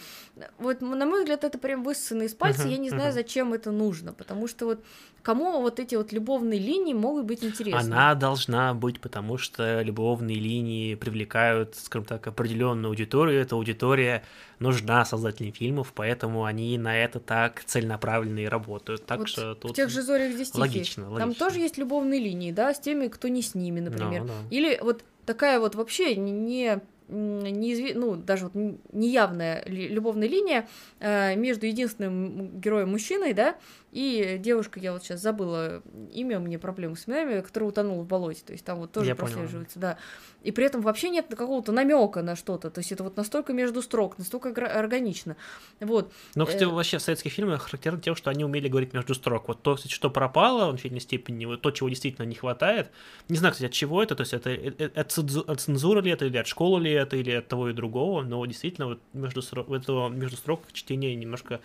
вот 0.58 0.80
на 0.80 1.06
мой 1.06 1.20
взгляд, 1.20 1.44
это 1.44 1.58
прям 1.58 1.82
высосано 1.82 2.22
из 2.22 2.34
пальца, 2.34 2.62
Мгм, 2.62 2.70
я 2.70 2.78
не 2.78 2.88
знаю, 2.88 3.10
мгм. 3.10 3.12
зачем 3.12 3.52
это 3.52 3.72
нужно, 3.72 4.12
потому 4.12 4.48
что 4.48 4.64
вот 4.66 4.84
кому 5.22 5.60
вот 5.60 5.80
эти 5.80 5.96
вот 5.96 6.12
любовные 6.12 6.58
линии 6.58 6.94
могут 6.94 7.26
быть 7.26 7.44
интересны? 7.44 7.78
Она 7.78 8.14
должна 8.14 8.72
быть, 8.74 9.00
потому 9.00 9.36
что 9.36 9.82
любовные 9.82 10.38
линии 10.38 10.94
привлекают, 10.94 11.76
скажем 11.76 12.06
так, 12.06 12.26
определенную 12.26 12.88
аудиторию. 12.88 13.40
Эта 13.40 13.56
аудитория 13.56 14.22
нужна 14.60 15.04
создателям 15.04 15.52
фильмов, 15.52 15.92
поэтому 15.94 16.44
они 16.44 16.78
на 16.78 16.96
это 16.96 17.18
так 17.18 17.64
целенаправленно 17.64 18.38
и 18.40 18.46
работают. 18.46 19.04
Так 19.06 19.18
Вот 19.20 19.28
что 19.28 19.54
тут 19.54 19.72
В 19.72 19.74
тех 19.74 19.90
же 19.90 20.02
зорях 20.02 20.32
здесь 20.34 20.48
тихие. 20.50 20.60
логично, 20.60 21.04
Там 21.04 21.12
логично. 21.12 21.34
тоже 21.46 21.58
есть 21.60 21.78
любовные 21.78 22.20
линии, 22.20 22.52
да, 22.52 22.72
с 22.72 22.78
теми, 22.78 23.08
кто 23.08 23.28
не 23.28 23.42
с 23.42 23.54
ними, 23.54 23.80
например. 23.80 24.22
Ну, 24.22 24.28
да. 24.28 24.34
Или 24.50 24.78
вот 24.80 25.02
такая 25.26 25.58
вот 25.58 25.74
вообще 25.74 26.14
не 26.14 26.78
неизв... 27.10 27.96
ну, 27.96 28.14
даже 28.16 28.48
вот 28.48 28.54
неявная 28.92 29.64
любовная 29.66 30.28
линия 30.28 30.68
э, 31.00 31.34
между 31.36 31.66
единственным 31.66 32.60
героем 32.60 32.90
мужчиной, 32.90 33.32
да, 33.32 33.56
и 33.92 34.36
девушка, 34.38 34.78
я 34.78 34.92
вот 34.92 35.02
сейчас 35.02 35.20
забыла 35.20 35.82
имя, 36.12 36.38
у 36.38 36.42
меня 36.42 36.58
проблемы 36.58 36.96
с 36.96 37.08
именами, 37.08 37.40
которая 37.40 37.70
утонула 37.70 38.02
в 38.02 38.06
болоте, 38.06 38.42
то 38.44 38.52
есть 38.52 38.64
там 38.64 38.78
вот 38.78 38.92
тоже 38.92 39.08
я 39.08 39.14
прослеживается, 39.16 39.80
понял. 39.80 39.94
да. 39.94 39.98
И 40.42 40.52
при 40.52 40.64
этом 40.64 40.80
вообще 40.80 41.10
нет 41.10 41.26
какого-то 41.28 41.72
намека 41.72 42.22
на 42.22 42.36
что-то, 42.36 42.70
то 42.70 42.78
есть 42.78 42.92
это 42.92 43.02
вот 43.02 43.16
настолько 43.16 43.52
между 43.52 43.82
строк, 43.82 44.16
настолько 44.16 44.50
органично, 44.50 45.36
вот. 45.80 46.12
Но, 46.36 46.46
кстати, 46.46 46.64
э... 46.64 46.68
вообще 46.68 46.98
в 46.98 47.02
советских 47.02 47.32
фильмах 47.32 47.62
характерно 47.62 48.00
тем, 48.00 48.14
что 48.14 48.30
они 48.30 48.44
умели 48.44 48.68
говорить 48.68 48.92
между 48.92 49.14
строк, 49.14 49.48
вот 49.48 49.62
то, 49.62 49.74
кстати, 49.74 49.92
что 49.92 50.08
пропало 50.08 50.66
в 50.66 50.70
значительной 50.70 51.00
степени, 51.00 51.44
вот 51.44 51.60
то, 51.60 51.70
чего 51.72 51.88
действительно 51.88 52.26
не 52.26 52.36
хватает, 52.36 52.90
не 53.28 53.38
знаю, 53.38 53.52
кстати, 53.52 53.66
от 53.66 53.72
чего 53.72 54.02
это, 54.02 54.14
то 54.14 54.20
есть 54.22 54.32
это, 54.32 54.50
это, 54.50 54.84
это 54.84 55.00
от 55.00 55.60
цензуры 55.60 56.00
ли 56.02 56.12
это, 56.12 56.26
или 56.26 56.36
от 56.36 56.46
школы 56.46 56.80
ли 56.80 56.92
это, 56.92 57.16
или 57.16 57.32
от 57.32 57.48
того 57.48 57.70
и 57.70 57.72
другого, 57.72 58.22
но 58.22 58.44
действительно 58.46 58.86
вот 58.86 59.00
между, 59.12 59.42
строк, 59.42 59.68
этого, 59.70 60.08
между 60.08 60.36
строк 60.36 60.62
чтения 60.72 61.14
немножко 61.16 61.60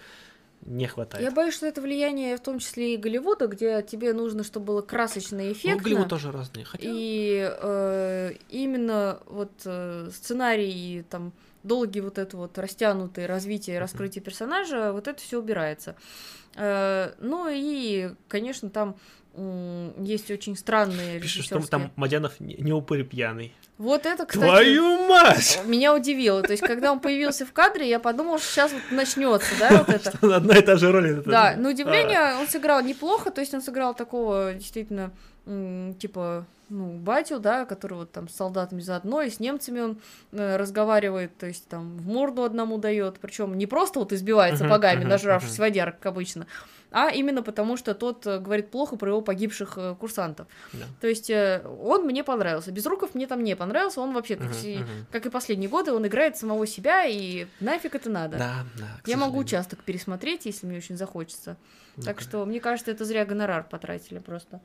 не 0.66 0.88
хватает. 0.88 1.24
Я 1.24 1.32
боюсь, 1.32 1.54
что 1.54 1.68
это 1.68 1.80
влияние 1.80 2.36
в 2.38 2.42
том 2.42 2.60
числе 2.60 2.96
и 2.96 2.98
Голливуда, 2.98 3.48
где 3.48 3.82
тебе 3.84 4.14
нужно, 4.14 4.44
чтобы 4.44 4.66
было 4.66 4.82
красочно 4.82 5.40
и 5.40 5.54
эффектно. 5.54 5.78
Ну, 5.78 5.84
Голливуд 5.84 6.10
тоже 6.10 6.32
разные. 6.32 6.66
Хотя... 6.66 6.84
И 6.86 7.50
э, 7.62 8.34
именно 8.50 9.20
вот 9.28 9.52
э, 9.66 10.10
сценарий 10.12 11.00
и 11.00 11.02
там 11.04 11.34
долгий 11.64 12.02
вот 12.02 12.18
это 12.18 12.36
вот 12.38 12.58
растянутое 12.58 13.28
развитие, 13.28 13.80
раскрытие 13.80 14.24
персонажа, 14.24 14.92
вот 14.92 15.08
это 15.08 15.22
все 15.22 15.40
убирается. 15.40 15.96
Э, 16.56 17.14
ну 17.20 17.48
и, 17.52 18.12
конечно, 18.28 18.70
там 18.70 18.96
есть 19.98 20.32
очень 20.32 20.56
странные 20.56 21.20
Пишешь, 21.20 21.46
что 21.46 21.60
там 21.68 21.92
Мадянов 21.96 22.40
не 22.40 22.72
упырь 22.72 23.04
пьяный. 23.04 23.54
Вот 23.78 24.06
это, 24.06 24.26
кстати, 24.26 24.48
Твою 24.48 25.08
мать! 25.08 25.60
Меня 25.66 25.94
удивило. 25.94 26.42
То 26.42 26.52
есть, 26.52 26.64
когда 26.64 26.94
он 26.94 27.02
появился 27.02 27.46
в 27.46 27.52
кадре, 27.52 27.90
я 27.90 28.00
подумала, 28.00 28.40
что 28.40 28.48
сейчас 28.48 28.72
вот 28.72 28.82
начнется, 28.92 29.54
да, 29.60 29.84
вот 29.86 29.90
это. 29.90 30.36
Одна 30.36 30.58
и 30.58 30.62
та 30.62 30.78
же 30.78 30.92
роль. 30.92 31.22
Да, 31.26 31.56
на 31.58 31.70
удивление 31.70 32.20
а. 32.20 32.40
он 32.40 32.48
сыграл 32.48 32.82
неплохо, 32.82 33.32
то 33.32 33.42
есть 33.42 33.54
он 33.54 33.62
сыграл 33.62 33.94
такого 33.94 34.54
действительно 34.54 35.12
типа 36.00 36.46
ну, 36.70 36.98
батю, 36.98 37.40
да, 37.40 37.66
который 37.66 37.96
вот 37.96 38.12
там 38.12 38.28
с 38.28 38.36
солдатами 38.36 38.82
заодно, 38.82 39.22
и 39.22 39.30
с 39.30 39.40
немцами 39.40 39.80
он 39.82 40.02
э, 40.32 40.58
разговаривает, 40.58 41.38
то 41.38 41.46
есть 41.46 41.68
там 41.68 41.98
в 41.98 42.08
морду 42.08 42.44
одному 42.44 42.78
дает, 42.78 43.20
причем 43.20 43.58
не 43.58 43.68
просто 43.68 44.00
вот 44.00 44.14
избивает 44.14 44.58
сапогами, 44.58 45.04
нажравшись 45.04 45.60
водяр, 45.60 45.92
как 45.92 46.08
обычно, 46.08 46.48
а 46.92 47.10
именно 47.10 47.44
потому, 47.44 47.78
что 47.78 47.94
тот 47.94 48.26
э, 48.26 48.40
говорит 48.40 48.72
плохо 48.72 48.96
про 48.96 49.10
его 49.10 49.22
погибших 49.22 49.78
э, 49.78 49.96
курсантов. 50.00 50.48
Да. 50.74 50.86
То 51.02 51.08
есть 51.08 51.30
э, 51.30 51.62
он 51.82 52.06
мне 52.06 52.24
понравился. 52.24 52.72
Безруков 52.72 53.16
мне 53.16 53.28
там 53.28 53.44
не 53.44 53.56
понравился, 53.56 54.02
он 54.02 54.14
вообще, 54.14 54.36
uh-huh, 54.36 54.64
uh-huh. 54.64 55.06
как 55.12 55.26
и 55.26 55.30
последние 55.30 55.70
годы, 55.70 55.92
он 55.92 56.08
играет 56.08 56.38
самого 56.38 56.66
себя, 56.66 57.06
и 57.06 57.48
нафиг 57.60 57.96
это 57.96 58.10
надо. 58.10 58.38
Да, 58.38 58.66
да. 58.78 58.88
Я 59.06 59.18
могу 59.18 59.40
участок 59.40 59.84
пересмотреть, 59.84 60.46
если 60.46 60.66
мне 60.66 60.78
очень 60.78 60.98
захочется. 60.98 61.58
Okay. 61.98 62.04
Так 62.06 62.22
что, 62.22 62.46
мне 62.46 62.60
кажется, 62.60 62.92
это 62.92 63.06
зря 63.06 63.26
гонорар 63.26 63.68
потратили 63.70 64.20
просто. 64.20 64.62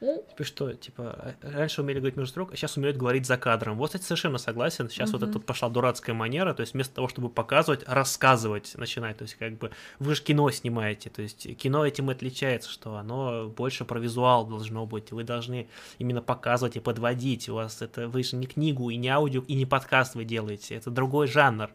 Типа 0.00 0.44
что, 0.44 0.72
типа, 0.74 1.34
раньше 1.42 1.82
умели 1.82 1.98
говорить 1.98 2.16
между 2.16 2.30
строк, 2.30 2.52
а 2.52 2.56
сейчас 2.56 2.76
умеют 2.76 2.96
говорить 2.96 3.26
за 3.26 3.36
кадром. 3.36 3.76
Вот, 3.76 3.86
кстати, 3.86 4.04
совершенно 4.04 4.38
согласен. 4.38 4.88
Сейчас 4.88 5.10
mm-hmm. 5.10 5.18
вот 5.18 5.22
это 5.28 5.40
пошла 5.40 5.68
дурацкая 5.68 6.14
манера, 6.14 6.54
то 6.54 6.60
есть 6.60 6.74
вместо 6.74 6.94
того, 6.94 7.08
чтобы 7.08 7.28
показывать, 7.28 7.82
рассказывать 7.88 8.74
начинать. 8.76 9.18
То 9.18 9.22
есть, 9.22 9.34
как 9.34 9.58
бы, 9.58 9.72
вы 9.98 10.14
же 10.14 10.22
кино 10.22 10.50
снимаете, 10.50 11.10
то 11.10 11.22
есть 11.22 11.56
кино 11.56 11.84
этим 11.84 12.10
и 12.10 12.14
отличается, 12.14 12.70
что 12.70 12.96
оно 12.96 13.48
больше 13.48 13.84
про 13.84 13.98
визуал 13.98 14.46
должно 14.46 14.86
быть. 14.86 15.10
Вы 15.10 15.24
должны 15.24 15.68
именно 15.98 16.22
показывать 16.22 16.76
и 16.76 16.80
подводить. 16.80 17.48
У 17.48 17.54
вас 17.54 17.82
это, 17.82 18.08
вы 18.08 18.22
же 18.22 18.36
не 18.36 18.46
книгу, 18.46 18.90
и 18.90 18.96
не 18.96 19.08
аудио, 19.08 19.42
и 19.42 19.54
не 19.54 19.66
подкаст 19.66 20.14
вы 20.14 20.24
делаете. 20.24 20.76
Это 20.76 20.90
другой 20.90 21.26
жанр. 21.26 21.70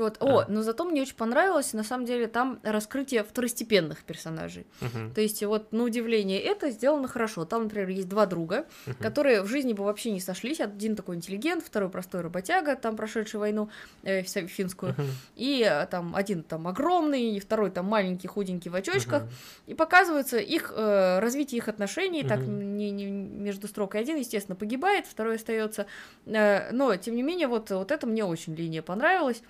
Вот, 0.00 0.16
а. 0.20 0.24
о, 0.24 0.44
но 0.48 0.62
зато 0.62 0.84
мне 0.84 1.02
очень 1.02 1.16
понравилось, 1.16 1.72
на 1.72 1.84
самом 1.84 2.06
деле, 2.06 2.26
там 2.26 2.60
раскрытие 2.62 3.24
второстепенных 3.24 4.04
персонажей. 4.04 4.66
Uh-huh. 4.80 5.14
То 5.14 5.20
есть, 5.20 5.42
вот, 5.42 5.72
на 5.72 5.84
удивление, 5.84 6.40
это 6.40 6.70
сделано 6.70 7.08
хорошо. 7.08 7.44
Там, 7.44 7.64
например, 7.64 7.88
есть 7.88 8.08
два 8.08 8.26
друга, 8.26 8.66
uh-huh. 8.86 9.02
которые 9.02 9.42
в 9.42 9.46
жизни 9.46 9.72
бы 9.72 9.84
вообще 9.84 10.10
не 10.10 10.20
сошлись. 10.20 10.60
Один 10.60 10.96
такой 10.96 11.16
интеллигент, 11.16 11.64
второй 11.64 11.88
простой 11.90 12.20
работяга, 12.20 12.76
там 12.76 12.96
прошедший 12.96 13.40
войну 13.40 13.68
э, 14.02 14.22
финскую. 14.22 14.92
Uh-huh. 14.92 15.06
И 15.36 15.66
э, 15.68 15.86
там 15.86 16.14
один 16.14 16.42
там 16.42 16.68
огромный, 16.68 17.36
и 17.36 17.40
второй 17.40 17.70
там 17.70 17.86
маленький, 17.86 18.28
худенький 18.28 18.70
в 18.70 18.74
очочках. 18.74 19.22
Uh-huh. 19.24 19.72
И 19.72 19.74
показывается 19.74 20.38
их 20.38 20.72
э, 20.74 21.18
развитие 21.18 21.58
их 21.58 21.68
отношений, 21.68 22.22
uh-huh. 22.22 22.28
так 22.28 22.40
не, 22.40 22.90
не 22.90 23.06
между 23.06 23.68
строкой. 23.68 24.00
Один, 24.00 24.16
естественно, 24.16 24.56
погибает, 24.56 25.06
второй 25.06 25.36
остается. 25.36 25.86
Э, 26.26 26.70
но, 26.72 26.96
тем 26.96 27.14
не 27.16 27.22
менее, 27.22 27.48
вот, 27.48 27.70
вот 27.70 27.90
это 27.90 28.06
мне 28.06 28.24
очень 28.24 28.54
линия 28.54 28.82
понравилась. 28.82 29.42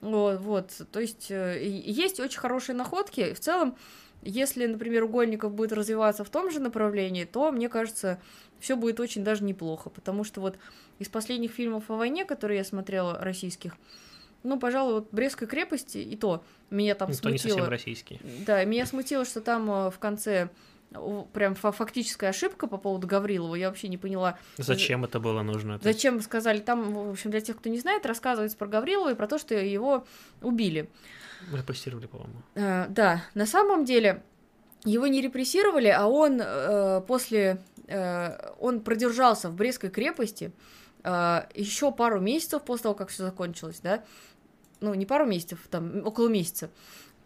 Вот, 0.00 0.40
вот. 0.40 0.82
То 0.92 1.00
есть 1.00 1.30
э, 1.30 1.62
есть 1.64 2.20
очень 2.20 2.38
хорошие 2.38 2.76
находки. 2.76 3.32
В 3.34 3.40
целом, 3.40 3.76
если, 4.22 4.66
например, 4.66 5.04
угольников 5.04 5.52
будет 5.54 5.72
развиваться 5.72 6.24
в 6.24 6.30
том 6.30 6.50
же 6.50 6.60
направлении, 6.60 7.24
то, 7.24 7.50
мне 7.52 7.68
кажется, 7.68 8.20
все 8.58 8.76
будет 8.76 9.00
очень 9.00 9.24
даже 9.24 9.44
неплохо. 9.44 9.90
Потому 9.90 10.24
что 10.24 10.40
вот 10.40 10.58
из 10.98 11.08
последних 11.08 11.52
фильмов 11.52 11.90
о 11.90 11.96
войне, 11.96 12.24
которые 12.24 12.58
я 12.58 12.64
смотрела, 12.64 13.18
российских, 13.18 13.76
ну, 14.42 14.58
пожалуй, 14.58 14.94
вот 14.94 15.08
Брестской 15.10 15.48
крепости, 15.48 15.98
и 15.98 16.16
то 16.16 16.44
меня 16.70 16.94
там 16.94 17.08
ну, 17.08 17.14
смутило. 17.14 17.32
не 17.32 17.38
совсем 17.38 17.68
российский. 17.68 18.20
Да, 18.46 18.62
меня 18.64 18.86
смутило, 18.86 19.24
что 19.24 19.40
там 19.40 19.70
э, 19.70 19.90
в 19.90 19.98
конце 19.98 20.50
прям 21.32 21.54
фактическая 21.54 22.30
ошибка 22.30 22.66
по 22.66 22.78
поводу 22.78 23.06
Гаврилова. 23.06 23.54
Я 23.54 23.68
вообще 23.68 23.88
не 23.88 23.98
поняла. 23.98 24.38
Зачем 24.56 25.04
это 25.04 25.20
было 25.20 25.42
нужно? 25.42 25.78
Зачем 25.82 26.20
сказали? 26.20 26.60
Там, 26.60 26.94
в 26.94 27.10
общем, 27.10 27.30
для 27.30 27.40
тех, 27.40 27.56
кто 27.56 27.68
не 27.68 27.78
знает, 27.78 28.06
рассказывается 28.06 28.56
про 28.56 28.66
Гаврилова 28.66 29.12
и 29.12 29.14
про 29.14 29.26
то, 29.26 29.38
что 29.38 29.54
его 29.54 30.06
убили. 30.42 30.88
Репрессировали, 31.52 32.06
по-моему. 32.06 32.42
А, 32.54 32.86
да, 32.88 33.24
на 33.34 33.46
самом 33.46 33.84
деле 33.84 34.22
его 34.84 35.06
не 35.06 35.20
репрессировали, 35.20 35.88
а 35.88 36.06
он 36.06 36.40
э, 36.42 37.00
после... 37.06 37.62
Э, 37.88 38.52
он 38.60 38.80
продержался 38.80 39.50
в 39.50 39.54
Брестской 39.54 39.90
крепости 39.90 40.52
э, 41.02 41.42
еще 41.54 41.90
пару 41.92 42.20
месяцев 42.20 42.62
после 42.62 42.84
того, 42.84 42.94
как 42.94 43.08
все 43.08 43.24
закончилось, 43.24 43.80
да? 43.82 44.04
Ну, 44.80 44.92
не 44.94 45.06
пару 45.06 45.24
месяцев, 45.24 45.58
там, 45.70 46.06
около 46.06 46.28
месяца. 46.28 46.70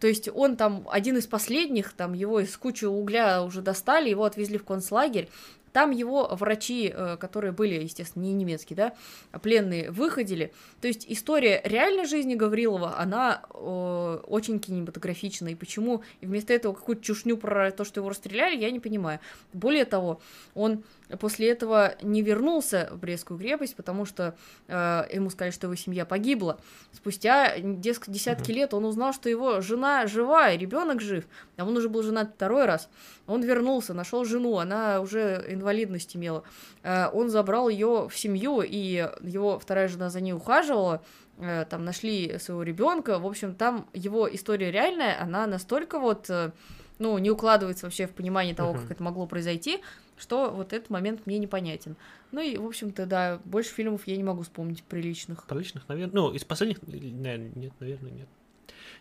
То 0.01 0.07
есть 0.07 0.29
он 0.33 0.57
там 0.57 0.87
один 0.91 1.17
из 1.17 1.27
последних, 1.27 1.93
там 1.93 2.13
его 2.13 2.41
из 2.41 2.57
кучи 2.57 2.85
угля 2.85 3.43
уже 3.43 3.63
достали, 3.63 4.11
его 4.11 4.25
отвезли 4.25 4.59
в 4.59 4.65
концлагерь, 4.65 5.29
там 5.73 5.91
его 5.91 6.29
врачи, 6.33 6.93
э, 6.95 7.17
которые 7.19 7.53
были, 7.53 7.83
естественно, 7.83 8.25
не 8.25 8.33
немецкие, 8.33 8.77
да, 8.77 9.39
пленные, 9.41 9.91
выходили. 9.91 10.53
То 10.81 10.89
есть 10.89 11.07
история 11.09 11.61
реальной 11.65 12.07
жизни 12.07 12.35
Гаврилова, 12.35 12.99
она 12.99 13.43
э, 13.53 14.21
очень 14.27 14.61
кинематографична. 14.61 15.49
И 15.49 15.55
почему 15.55 16.03
вместо 16.21 16.53
этого 16.53 16.75
какую-то 16.75 17.03
чушню 17.03 17.37
про 17.37 17.71
то, 17.71 17.85
что 17.85 18.01
его 18.01 18.09
расстреляли, 18.09 18.57
я 18.57 18.71
не 18.71 18.81
понимаю. 18.81 19.21
Более 19.53 19.85
того, 19.85 20.21
он 20.55 20.83
после 21.21 21.51
этого 21.51 21.95
не 22.03 22.23
вернулся 22.23 22.89
в 22.93 22.99
Брестскую 22.99 23.39
крепость, 23.39 23.77
потому 23.77 24.05
что 24.05 24.37
э, 24.67 25.05
ему 25.13 25.31
сказали, 25.31 25.53
что 25.53 25.67
его 25.67 25.75
семья 25.75 26.05
погибла. 26.05 26.61
Спустя 26.93 27.59
десятки 27.59 28.53
лет 28.53 28.75
он 28.75 28.85
узнал, 28.85 29.13
что 29.13 29.29
его 29.29 29.61
жена 29.61 30.07
жива, 30.07 30.55
ребенок 30.55 31.01
жив, 31.01 31.25
а 31.57 31.65
он 31.65 31.77
уже 31.77 31.89
был 31.89 32.03
женат 32.03 32.33
второй 32.35 32.67
раз. 32.67 32.89
Он 33.27 33.43
вернулся, 33.43 33.95
нашел 33.95 34.25
жену, 34.25 34.59
она 34.59 35.01
уже 35.01 35.45
инвалидность 35.59 36.17
имела. 36.17 36.43
Э, 36.83 37.09
он 37.13 37.29
забрал 37.29 37.69
ее 37.69 38.09
в 38.09 38.17
семью, 38.17 38.63
и 38.63 39.09
его 39.23 39.59
вторая 39.59 39.89
жена 39.89 40.11
за 40.11 40.21
ней 40.21 40.33
ухаживала, 40.33 41.03
э, 41.39 41.67
там 41.69 41.85
нашли 41.85 42.39
своего 42.39 42.63
ребенка. 42.63 43.19
В 43.19 43.27
общем, 43.27 43.55
там 43.55 43.87
его 43.93 44.33
история 44.33 44.71
реальная, 44.71 45.21
она 45.21 45.47
настолько 45.47 45.99
вот, 45.99 46.31
э, 46.31 46.53
ну, 46.99 47.19
не 47.19 47.31
укладывается 47.31 47.87
вообще 47.87 48.07
в 48.07 48.13
понимание 48.13 48.55
того, 48.55 48.73
uh-huh. 48.73 48.83
как 48.83 48.91
это 48.93 49.03
могло 49.03 49.27
произойти, 49.27 49.81
что 50.17 50.51
вот 50.51 50.73
этот 50.73 50.91
момент 50.91 51.27
мне 51.27 51.39
непонятен. 51.39 51.97
Ну 52.33 52.41
и, 52.41 52.57
в 52.57 52.67
общем-то, 52.67 53.07
да, 53.07 53.41
больше 53.45 53.71
фильмов 53.71 54.07
я 54.07 54.17
не 54.17 54.25
могу 54.25 54.43
вспомнить 54.43 54.83
приличных. 54.83 55.47
Приличных, 55.47 55.89
наверное. 55.89 56.15
Ну, 56.15 56.33
из 56.33 56.45
последних, 56.45 56.83
наверное, 56.83 57.51
нет, 57.55 57.73
наверное, 57.79 58.11
нет. 58.11 58.29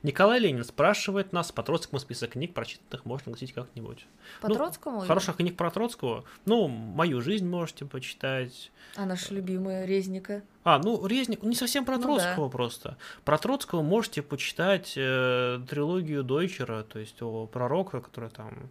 Николай 0.04 0.40
Ленин 0.40 0.64
спрашивает 0.64 1.34
нас, 1.34 1.52
по 1.52 1.64
Троцкому 1.64 2.00
список 2.00 2.32
книг, 2.32 2.54
прочитанных 2.54 3.06
можно 3.06 3.32
носить 3.32 3.54
как-нибудь. 3.54 4.06
По 4.42 4.48
ну, 4.48 4.56
Троцкому? 4.56 5.02
Хороших 5.02 5.38
книг 5.38 5.58
про 5.58 5.72
Троцкого. 5.72 6.24
Ну, 6.46 6.68
«Мою 6.68 7.22
жизнь» 7.22 7.48
можете 7.48 7.86
почитать. 7.86 8.72
А 8.96 9.06
наша 9.06 9.34
любимая 9.34 9.86
Резника? 9.86 10.44
А, 10.64 10.80
ну, 10.80 11.06
Резник, 11.06 11.44
не 11.44 11.56
совсем 11.56 11.86
про 11.86 11.98
ну, 11.98 12.04
Троцкого 12.04 12.48
да. 12.48 12.52
просто. 12.52 12.98
Про 13.24 13.38
Троцкого 13.38 13.82
можете 13.82 14.22
почитать 14.22 14.94
э, 14.98 15.60
трилогию 15.70 16.24
Дойчера, 16.24 16.84
то 16.84 17.00
есть 17.00 17.22
о 17.22 17.48
пророка, 17.48 18.02
который 18.02 18.30
там 18.30 18.70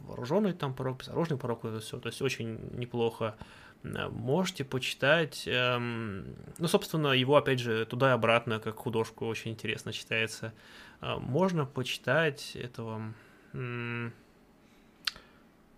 вооруженный 0.00 0.52
там 0.52 0.74
порог, 0.74 0.98
безоружный 0.98 1.36
порог, 1.36 1.64
это 1.64 1.80
все, 1.80 1.98
то 1.98 2.08
есть 2.08 2.22
очень 2.22 2.58
неплохо. 2.72 3.36
Э, 3.94 4.08
можете 4.08 4.64
почитать, 4.64 5.44
эм, 5.46 6.36
ну, 6.58 6.68
собственно, 6.68 7.08
его, 7.08 7.36
опять 7.36 7.60
же, 7.60 7.84
туда 7.86 8.10
и 8.10 8.12
обратно, 8.12 8.60
как 8.60 8.76
художку, 8.76 9.26
очень 9.26 9.52
интересно 9.52 9.92
читается. 9.92 10.52
Э, 11.00 11.16
можно 11.16 11.66
почитать 11.66 12.56
этого... 12.56 13.14
М- 13.52 14.12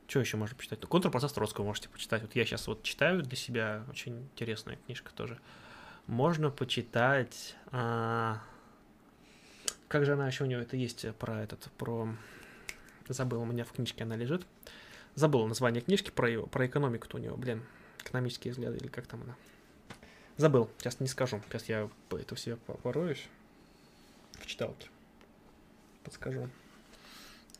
что 0.06 0.20
еще 0.20 0.38
можно 0.38 0.56
почитать? 0.56 0.80
Контрпроцесс 0.80 1.32
Троцкого 1.32 1.66
можете 1.66 1.90
почитать. 1.90 2.22
Вот 2.22 2.34
я 2.34 2.46
сейчас 2.46 2.66
вот 2.66 2.82
читаю 2.82 3.22
для 3.22 3.36
себя, 3.36 3.84
очень 3.90 4.22
интересная 4.32 4.76
книжка 4.76 5.12
тоже. 5.14 5.38
можно 6.06 6.50
почитать... 6.50 7.56
А... 7.70 8.40
Как 9.88 10.04
же 10.04 10.14
она 10.14 10.26
еще 10.26 10.44
у 10.44 10.46
нее 10.46 10.60
это 10.60 10.76
есть 10.76 11.06
про 11.16 11.42
этот, 11.42 11.70
про... 11.78 12.14
Забыл, 13.08 13.40
у 13.42 13.46
меня 13.46 13.64
в 13.64 13.72
книжке 13.72 14.04
она 14.04 14.16
лежит. 14.16 14.46
Забыл 15.14 15.46
название 15.46 15.82
книжки 15.82 16.10
про, 16.10 16.28
ее, 16.28 16.46
про 16.46 16.66
экономику-то 16.66 17.16
у 17.16 17.20
него, 17.20 17.36
блин. 17.36 17.62
Экономические 18.08 18.52
взгляды 18.52 18.78
или 18.78 18.88
как 18.88 19.06
там 19.06 19.22
она. 19.22 19.36
Забыл, 20.38 20.70
сейчас 20.78 20.98
не 20.98 21.08
скажу. 21.08 21.40
Сейчас 21.48 21.68
я 21.68 21.90
это 22.10 22.34
все 22.34 22.56
пороюсь 22.56 23.28
в 24.32 24.46
читалке. 24.46 24.88
Подскажу. 26.04 26.48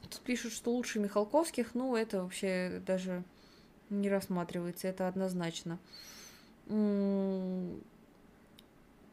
Тут 0.03 0.21
пишут, 0.21 0.53
что 0.53 0.71
лучше 0.73 1.01
Михалковских, 1.01 1.75
ну, 1.75 1.95
это 1.97 2.23
вообще 2.23 2.83
даже 2.87 3.25
не 3.91 4.09
рассматривается, 4.09 4.89
это 4.89 5.07
однозначно. 5.07 5.79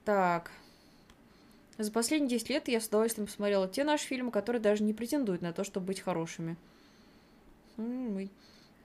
Так. 0.05 0.51
За 1.77 1.91
последние 1.91 2.29
10 2.29 2.49
лет 2.49 2.67
я 2.69 2.79
с 2.79 2.87
удовольствием 2.87 3.27
посмотрела 3.27 3.67
те 3.67 3.83
наши 3.83 4.05
фильмы, 4.05 4.31
которые 4.31 4.61
даже 4.61 4.83
не 4.83 4.93
претендуют 4.93 5.41
на 5.41 5.51
то, 5.51 5.65
чтобы 5.65 5.87
быть 5.87 5.99
хорошими. 5.99 6.55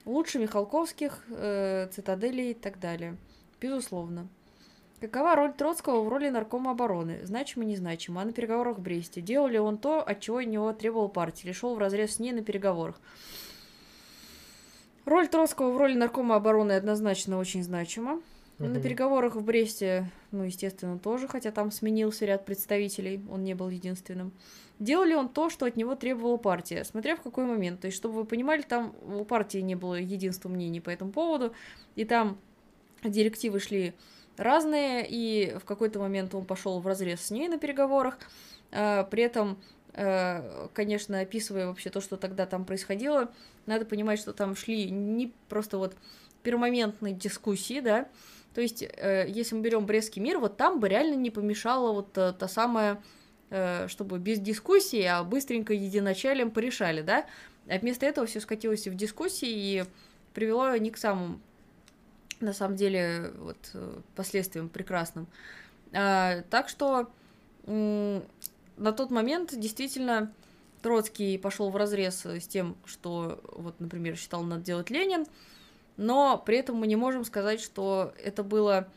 Лучше 0.05 0.39
Михалковских, 0.39 1.23
э, 1.29 1.87
Цитаделей 1.91 2.51
и 2.51 2.53
так 2.53 2.79
далее. 2.79 3.17
Безусловно. 3.59 4.27
Какова 4.99 5.35
роль 5.35 5.53
Троцкого 5.53 6.03
в 6.03 6.09
роли 6.09 6.29
наркома 6.29 6.71
обороны? 6.71 7.21
Значимо, 7.23 7.65
незначимо. 7.65 8.21
А 8.21 8.25
на 8.25 8.33
переговорах 8.33 8.77
в 8.77 8.81
Бресте? 8.81 9.21
Делал 9.21 9.47
ли 9.47 9.59
он 9.59 9.77
то, 9.77 10.01
от 10.01 10.19
чего 10.19 10.37
от 10.37 10.47
него 10.47 10.73
требовал 10.73 11.09
партия? 11.09 11.47
Или 11.47 11.53
шел 11.53 11.75
в 11.75 11.79
разрез 11.79 12.15
с 12.15 12.19
ней 12.19 12.33
на 12.33 12.43
переговорах? 12.43 12.99
Роль 15.05 15.27
Троцкого 15.27 15.71
в 15.71 15.77
роли 15.77 15.95
наркома 15.95 16.35
обороны 16.35 16.73
однозначно 16.73 17.39
очень 17.39 17.63
значима. 17.63 18.21
Угу. 18.61 18.69
На 18.69 18.79
переговорах 18.79 19.35
в 19.35 19.43
Бресте, 19.43 20.09
ну, 20.31 20.43
естественно, 20.43 20.99
тоже, 20.99 21.27
хотя 21.27 21.51
там 21.51 21.71
сменился 21.71 22.25
ряд 22.25 22.45
представителей, 22.45 23.21
он 23.29 23.43
не 23.43 23.55
был 23.55 23.69
единственным. 23.69 24.31
Делал 24.79 25.03
ли 25.03 25.15
он 25.15 25.29
то, 25.29 25.49
что 25.49 25.65
от 25.65 25.75
него 25.75 25.95
требовала 25.95 26.37
партия, 26.37 26.83
смотря 26.83 27.15
в 27.15 27.21
какой 27.21 27.45
момент. 27.45 27.81
То 27.81 27.85
есть, 27.85 27.97
чтобы 27.97 28.15
вы 28.15 28.25
понимали, 28.25 28.61
там 28.61 28.95
у 29.05 29.25
партии 29.25 29.59
не 29.59 29.75
было 29.75 29.95
единства 29.95 30.49
мнений 30.49 30.81
по 30.81 30.89
этому 30.89 31.11
поводу, 31.11 31.53
и 31.95 32.05
там 32.05 32.39
директивы 33.03 33.59
шли 33.59 33.93
разные, 34.37 35.05
и 35.07 35.55
в 35.59 35.65
какой-то 35.65 35.99
момент 35.99 36.33
он 36.33 36.45
пошел 36.45 36.79
в 36.79 36.87
разрез 36.87 37.21
с 37.21 37.31
ней 37.31 37.47
на 37.47 37.57
переговорах. 37.57 38.17
А, 38.71 39.03
при 39.03 39.23
этом, 39.23 39.59
а, 39.93 40.69
конечно, 40.73 41.19
описывая 41.19 41.67
вообще 41.67 41.89
то, 41.89 42.01
что 42.01 42.17
тогда 42.17 42.45
там 42.45 42.65
происходило, 42.65 43.31
надо 43.65 43.85
понимать, 43.85 44.19
что 44.19 44.33
там 44.33 44.55
шли 44.55 44.89
не 44.89 45.33
просто 45.49 45.77
вот 45.77 45.95
пермоментные 46.43 47.13
дискуссии, 47.13 47.81
да, 47.81 48.07
то 48.53 48.61
есть, 48.61 48.83
э, 48.83 49.25
если 49.27 49.55
мы 49.55 49.61
берем 49.61 49.85
Брестский 49.85 50.21
мир, 50.21 50.39
вот 50.39 50.57
там 50.57 50.79
бы 50.79 50.89
реально 50.89 51.15
не 51.15 51.31
помешала 51.31 51.93
вот 51.93 52.17
э, 52.17 52.33
та 52.37 52.47
самая, 52.47 53.01
э, 53.49 53.87
чтобы 53.87 54.19
без 54.19 54.39
дискуссии, 54.39 55.03
а 55.03 55.23
быстренько 55.23 55.73
единачалием 55.73 56.51
порешали, 56.51 57.01
да, 57.01 57.25
а 57.67 57.79
вместо 57.79 58.05
этого 58.05 58.27
все 58.27 58.41
скатилось 58.41 58.87
в 58.87 58.95
дискуссии 58.95 59.49
и 59.49 59.83
привело 60.33 60.75
не 60.77 60.91
к 60.91 60.97
самым 60.97 61.41
на 62.41 62.53
самом 62.53 62.75
деле, 62.75 63.31
вот, 63.37 63.57
э, 63.73 63.99
последствиям 64.15 64.67
прекрасным. 64.67 65.27
А, 65.93 66.41
так 66.49 66.69
что 66.69 67.11
на 67.67 68.91
тот 68.91 69.11
момент 69.11 69.53
действительно 69.55 70.33
Троцкий 70.81 71.37
пошел 71.37 71.69
в 71.69 71.75
разрез 71.75 72.25
с 72.25 72.47
тем, 72.47 72.75
что, 72.85 73.39
вот, 73.51 73.79
например, 73.79 74.17
считал 74.17 74.41
надо 74.41 74.63
делать 74.63 74.89
Ленин, 74.89 75.27
но 76.01 76.41
при 76.43 76.57
этом 76.57 76.77
мы 76.77 76.87
не 76.87 76.95
можем 76.95 77.23
сказать, 77.23 77.61
что 77.61 78.13
это 78.23 78.41
было 78.43 78.87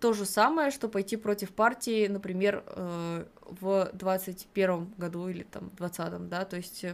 то 0.00 0.12
же 0.12 0.26
самое, 0.26 0.70
что 0.70 0.88
пойти 0.88 1.16
против 1.16 1.50
партии, 1.50 2.06
например, 2.08 2.62
э, 2.66 3.24
в 3.40 3.90
21 3.94 4.92
году 4.98 5.28
или 5.28 5.44
там 5.44 5.70
20 5.78 6.28
да, 6.28 6.44
то 6.44 6.56
есть 6.56 6.84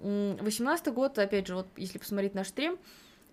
18 0.00 0.92
год, 0.92 1.18
опять 1.20 1.46
же, 1.46 1.54
вот 1.54 1.68
если 1.76 1.98
посмотреть 1.98 2.34
наш 2.34 2.48
стрим, 2.48 2.78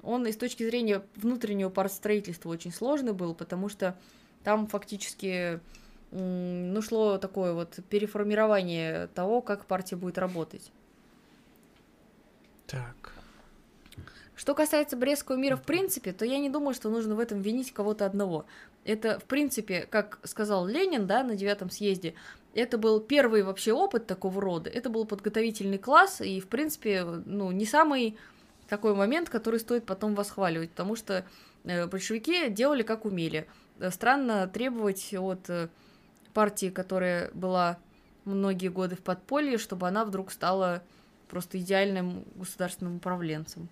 он 0.04 0.28
и 0.28 0.32
с 0.32 0.38
точки 0.38 0.64
зрения 0.64 1.04
внутреннего 1.16 1.70
партстроительства 1.70 2.50
очень 2.50 2.72
сложный 2.72 3.14
был, 3.14 3.34
потому 3.34 3.68
что 3.68 3.98
там 4.44 4.68
фактически 4.68 5.60
ну, 6.12 6.82
шло 6.84 7.18
такое 7.18 7.54
вот 7.54 7.80
переформирование 7.90 9.08
того, 9.08 9.42
как 9.42 9.66
партия 9.66 9.96
будет 9.96 10.20
работать. 10.20 10.72
Так. 12.68 13.16
Что 14.36 14.54
касается 14.54 14.98
Брестского 14.98 15.38
мира 15.38 15.56
в 15.56 15.64
принципе, 15.64 16.12
то 16.12 16.26
я 16.26 16.40
не 16.40 16.50
думаю, 16.50 16.74
что 16.74 16.90
нужно 16.90 17.16
в 17.16 17.20
этом 17.20 17.42
винить 17.42 17.74
кого-то 17.74 18.06
одного. 18.06 18.46
Это, 18.84 19.20
в 19.20 19.24
принципе, 19.24 19.88
как 19.90 20.20
сказал 20.24 20.68
Ленин, 20.68 21.08
да, 21.08 21.24
на 21.24 21.36
девятом 21.36 21.70
съезде, 21.70 22.16
это 22.54 22.78
был 22.78 23.00
первый 23.00 23.44
вообще 23.44 23.74
опыт 23.74 24.08
такого 24.08 24.42
рода. 24.42 24.70
Это 24.70 24.90
был 24.90 25.06
подготовительный 25.06 25.78
класс, 25.78 26.22
и, 26.22 26.40
в 26.40 26.48
принципе, 26.48 27.04
ну, 27.04 27.52
не 27.52 27.66
самый 27.66 28.18
такой 28.68 28.94
момент, 28.94 29.30
который 29.30 29.60
стоит 29.60 29.86
потом 29.86 30.16
восхваливать, 30.16 30.72
потому 30.72 30.96
что 30.96 31.26
э, 31.64 31.86
большевики 31.88 32.50
делали 32.50 32.84
как 32.84 33.06
умели. 33.06 33.48
Странно 33.90 34.48
требовать 34.48 35.14
от 35.14 35.50
э, 35.50 35.70
партии, 36.34 36.70
которая 36.70 37.30
была 37.34 37.78
многие 38.26 38.70
годы 38.70 38.96
в 38.96 39.02
подполье, 39.02 39.58
чтобы 39.58 39.88
она 39.88 40.06
вдруг 40.06 40.32
стала 40.32 40.84
просто 41.30 41.60
идеальным 41.60 42.26
государственным 42.36 42.98
управленцем. 42.98 43.70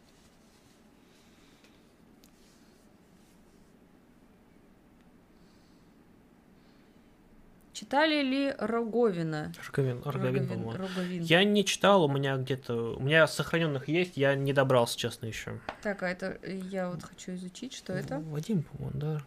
Читали 7.84 8.23
ли 8.23 8.55
Роговина? 8.60 9.51
Роговин, 9.68 10.01
Роговин, 10.05 10.49
Роговин, 10.49 10.69
Роговин. 10.69 11.22
Я 11.22 11.43
не 11.43 11.65
читал, 11.65 12.05
у 12.05 12.07
меня 12.07 12.38
где-то... 12.38 12.95
У 12.95 13.01
меня 13.01 13.27
сохраненных 13.27 13.89
есть, 13.89 14.15
я 14.15 14.35
не 14.35 14.53
добрался, 14.53 14.97
честно, 14.97 15.26
еще. 15.26 15.60
Так, 15.81 16.01
а 16.01 16.10
это 16.10 16.39
я 16.45 16.89
вот 16.89 17.03
хочу 17.03 17.34
изучить, 17.34 17.73
что 17.73 17.91
это? 17.91 18.19
Вадим, 18.19 18.64
по-моему, 18.64 18.97
да. 18.97 19.22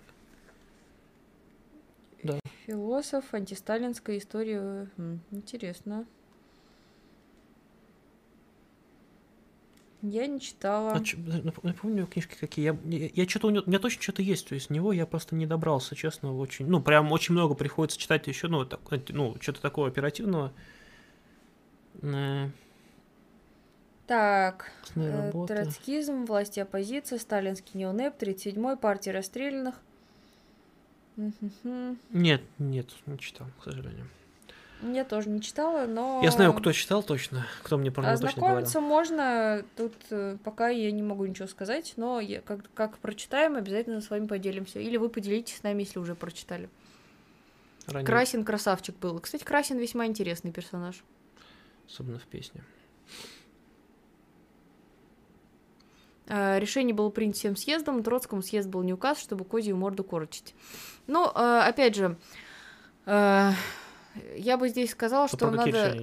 Да. 2.22 2.40
Философ, 2.66 3.26
антисталинская 3.34 4.16
история. 4.16 4.88
Интересно. 5.30 6.06
Я 10.08 10.26
не 10.26 10.40
читала. 10.40 10.92
А, 10.92 11.00
ч, 11.02 11.16
напомню 11.62 12.06
книжки 12.06 12.36
какие. 12.38 12.66
Я, 12.66 12.76
я, 12.84 13.10
я 13.12 13.28
что-то 13.28 13.48
у, 13.48 13.50
него, 13.50 13.64
у 13.66 13.68
меня 13.68 13.80
точно 13.80 14.02
что-то 14.02 14.22
есть, 14.22 14.48
то 14.48 14.54
есть 14.54 14.66
с 14.66 14.70
него 14.70 14.92
я 14.92 15.04
просто 15.04 15.34
не 15.34 15.46
добрался, 15.46 15.96
честно, 15.96 16.36
очень. 16.36 16.66
Ну, 16.66 16.80
прям 16.80 17.10
очень 17.10 17.34
много 17.34 17.54
приходится 17.54 17.98
читать 17.98 18.26
еще, 18.28 18.48
ну, 18.48 18.64
так, 18.64 18.80
ну 19.08 19.36
что-то 19.40 19.60
такого 19.60 19.88
оперативного. 19.88 20.52
Так, 24.06 24.70
э, 24.94 25.32
троцкизм, 25.48 26.26
власти 26.26 26.60
оппозиция, 26.60 27.18
сталинский 27.18 27.80
неонеп, 27.80 28.14
37-й, 28.22 28.76
партия 28.76 29.10
расстрелянных. 29.10 29.74
Нет, 32.12 32.42
нет, 32.58 32.86
не 33.06 33.18
читал, 33.18 33.48
к 33.58 33.64
сожалению. 33.64 34.06
Я 34.82 35.04
тоже 35.04 35.30
не 35.30 35.40
читала, 35.40 35.86
но... 35.86 36.20
Я 36.22 36.30
знаю, 36.30 36.52
кто 36.52 36.70
читал 36.72 37.02
точно, 37.02 37.46
кто 37.62 37.78
мне 37.78 37.90
про 37.90 38.02
него 38.02 38.16
точно 38.18 38.42
говорил. 38.42 38.80
можно, 38.82 39.64
тут 39.76 39.94
э, 40.10 40.36
пока 40.44 40.68
я 40.68 40.90
не 40.92 41.02
могу 41.02 41.24
ничего 41.24 41.48
сказать, 41.48 41.94
но 41.96 42.20
я, 42.20 42.42
как, 42.42 42.60
как 42.74 42.98
прочитаем, 42.98 43.56
обязательно 43.56 44.00
с 44.00 44.10
вами 44.10 44.26
поделимся. 44.26 44.78
Или 44.78 44.98
вы 44.98 45.08
поделитесь 45.08 45.56
с 45.56 45.62
нами, 45.62 45.82
если 45.82 45.98
уже 45.98 46.14
прочитали. 46.14 46.68
Ранее. 47.86 48.06
Красин 48.06 48.44
красавчик 48.44 48.96
был. 48.96 49.18
Кстати, 49.18 49.44
Красин 49.44 49.78
весьма 49.78 50.06
интересный 50.06 50.52
персонаж. 50.52 51.02
Особенно 51.86 52.18
в 52.18 52.24
песне. 52.24 52.62
А, 56.28 56.58
решение 56.58 56.94
было 56.94 57.10
принято 57.10 57.38
всем 57.38 57.56
съездом, 57.56 58.02
Троцкому 58.02 58.42
съезд 58.42 58.68
был 58.68 58.82
не 58.82 58.92
указ, 58.92 59.20
чтобы 59.20 59.44
козью 59.44 59.76
морду 59.76 60.04
корчить. 60.04 60.54
Ну, 61.06 61.30
а, 61.34 61.66
опять 61.66 61.94
же, 61.94 62.16
я 64.36 64.56
бы 64.56 64.68
здесь 64.68 64.90
сказала, 64.90 65.28
что, 65.28 65.36
что 65.36 65.50
надо 65.50 65.96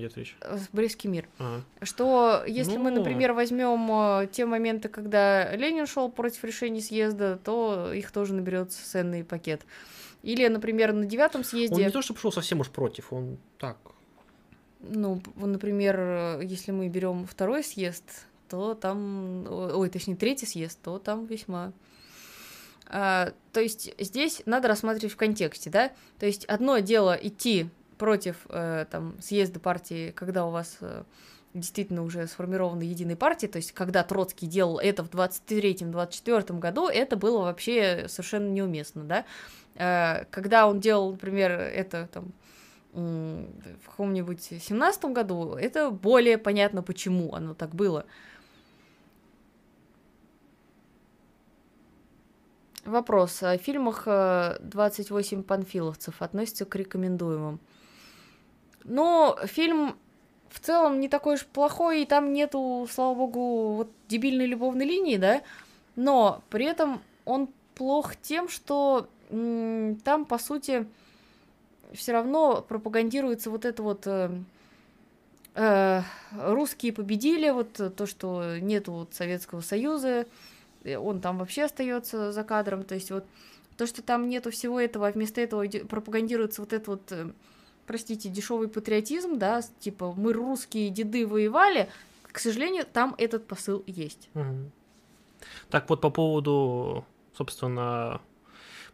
близкий 0.71 1.07
мир. 1.07 1.27
Ага. 1.39 1.61
Что 1.81 2.43
если 2.47 2.77
ну... 2.77 2.83
мы, 2.85 2.91
например, 2.91 3.33
возьмем 3.33 3.89
э, 3.91 4.27
те 4.31 4.45
моменты, 4.45 4.89
когда 4.89 5.55
Ленин 5.55 5.87
шел 5.87 6.09
против 6.11 6.43
решения 6.43 6.81
съезда, 6.81 7.39
то 7.43 7.91
их 7.93 8.11
тоже 8.11 8.33
наберется 8.33 8.83
ценный 8.85 9.23
пакет. 9.23 9.61
Или, 10.21 10.47
например, 10.47 10.93
на 10.93 11.05
девятом 11.05 11.43
съезде. 11.43 11.75
Он 11.75 11.81
не 11.81 11.89
то, 11.89 12.01
что 12.01 12.13
пошел 12.13 12.31
совсем 12.31 12.59
уж 12.59 12.69
против, 12.69 13.11
он 13.11 13.37
так. 13.57 13.77
Ну, 14.79 15.21
например, 15.35 16.39
если 16.41 16.71
мы 16.71 16.89
берем 16.89 17.25
второй 17.25 17.63
съезд, 17.63 18.03
то 18.49 18.73
там, 18.73 19.45
ой, 19.49 19.89
точнее, 19.89 20.15
третий 20.15 20.45
съезд, 20.45 20.79
то 20.81 20.99
там 20.99 21.25
весьма 21.25 21.73
а, 22.95 23.33
то 23.53 23.59
есть 23.59 23.91
здесь 23.97 24.43
надо 24.45 24.67
рассматривать 24.67 25.13
в 25.13 25.17
контексте, 25.17 25.69
да? 25.69 25.91
То 26.19 26.25
есть 26.25 26.45
одно 26.45 26.77
дело 26.79 27.17
идти 27.19 27.69
против 28.03 28.35
э, 28.49 28.85
там, 28.91 29.15
съезда 29.21 29.61
партии, 29.61 30.11
когда 30.11 30.45
у 30.45 30.51
вас 30.51 30.75
э, 30.81 31.03
действительно 31.53 32.03
уже 32.03 32.27
сформированной 32.27 32.85
единой 32.85 33.15
партии, 33.15 33.47
то 33.47 33.55
есть 33.55 33.71
когда 33.71 34.03
Троцкий 34.03 34.45
делал 34.45 34.77
это 34.77 35.05
в 35.05 35.09
23-24 35.09 36.59
году, 36.59 36.89
это 36.89 37.15
было 37.15 37.43
вообще 37.43 38.07
совершенно 38.09 38.49
неуместно, 38.49 39.05
да, 39.05 39.25
э, 39.75 40.25
когда 40.31 40.67
он 40.67 40.81
делал, 40.81 41.11
например, 41.11 41.51
это 41.51 42.09
там 42.11 42.33
в 42.91 43.85
каком-нибудь 43.85 44.41
17 44.41 45.05
году, 45.05 45.53
это 45.53 45.89
более 45.89 46.37
понятно, 46.37 46.83
почему 46.83 47.33
оно 47.33 47.53
так 47.53 47.73
было. 47.73 48.05
Вопрос. 52.83 53.41
О 53.43 53.57
фильмах 53.57 54.03
28 54.05 55.39
э, 55.39 55.43
панфиловцев 55.43 56.21
относится 56.21 56.65
к 56.65 56.75
рекомендуемым. 56.75 57.61
Но 58.83 59.37
фильм 59.45 59.95
в 60.49 60.59
целом 60.59 60.99
не 60.99 61.09
такой 61.09 61.35
уж 61.35 61.45
плохой, 61.45 62.03
и 62.03 62.05
там 62.05 62.31
нету, 62.31 62.87
слава 62.91 63.15
богу, 63.15 63.73
вот 63.75 63.89
дебильной 64.07 64.45
любовной 64.45 64.85
линии, 64.85 65.17
да, 65.17 65.41
но 65.95 66.43
при 66.49 66.65
этом 66.65 67.01
он 67.25 67.49
плох 67.75 68.15
тем, 68.15 68.49
что 68.49 69.07
там, 69.29 70.25
по 70.27 70.37
сути, 70.37 70.85
все 71.93 72.11
равно 72.11 72.61
пропагандируется 72.61 73.49
вот 73.49 73.65
это 73.65 73.81
вот 73.81 74.05
э, 74.05 74.29
э, 75.55 76.01
русские 76.39 76.93
победили, 76.93 77.49
вот 77.49 77.73
то, 77.95 78.05
что 78.05 78.57
нету 78.59 78.91
вот 78.91 79.13
Советского 79.15 79.61
Союза, 79.61 80.27
он 80.85 81.21
там 81.21 81.39
вообще 81.39 81.63
остается 81.63 82.31
за 82.31 82.43
кадром, 82.43 82.83
то 82.83 82.93
есть 82.95 83.09
вот 83.09 83.25
то, 83.77 83.87
что 83.87 84.03
там 84.03 84.29
нету 84.29 84.51
всего 84.51 84.79
этого, 84.79 85.07
а 85.07 85.11
вместо 85.11 85.41
этого 85.41 85.65
пропагандируется 85.87 86.61
вот 86.61 86.73
это 86.73 86.91
вот 86.91 87.11
э, 87.11 87.31
простите, 87.85 88.29
дешевый 88.29 88.67
патриотизм, 88.67 89.37
да, 89.37 89.61
типа 89.79 90.13
мы 90.15 90.33
русские 90.33 90.89
деды 90.89 91.25
воевали, 91.27 91.89
к 92.31 92.39
сожалению, 92.39 92.85
там 92.91 93.15
этот 93.17 93.47
посыл 93.47 93.83
есть. 93.85 94.29
Угу. 94.33 94.71
Так 95.69 95.89
вот 95.89 96.01
по 96.01 96.09
поводу, 96.09 97.05
собственно, 97.35 98.21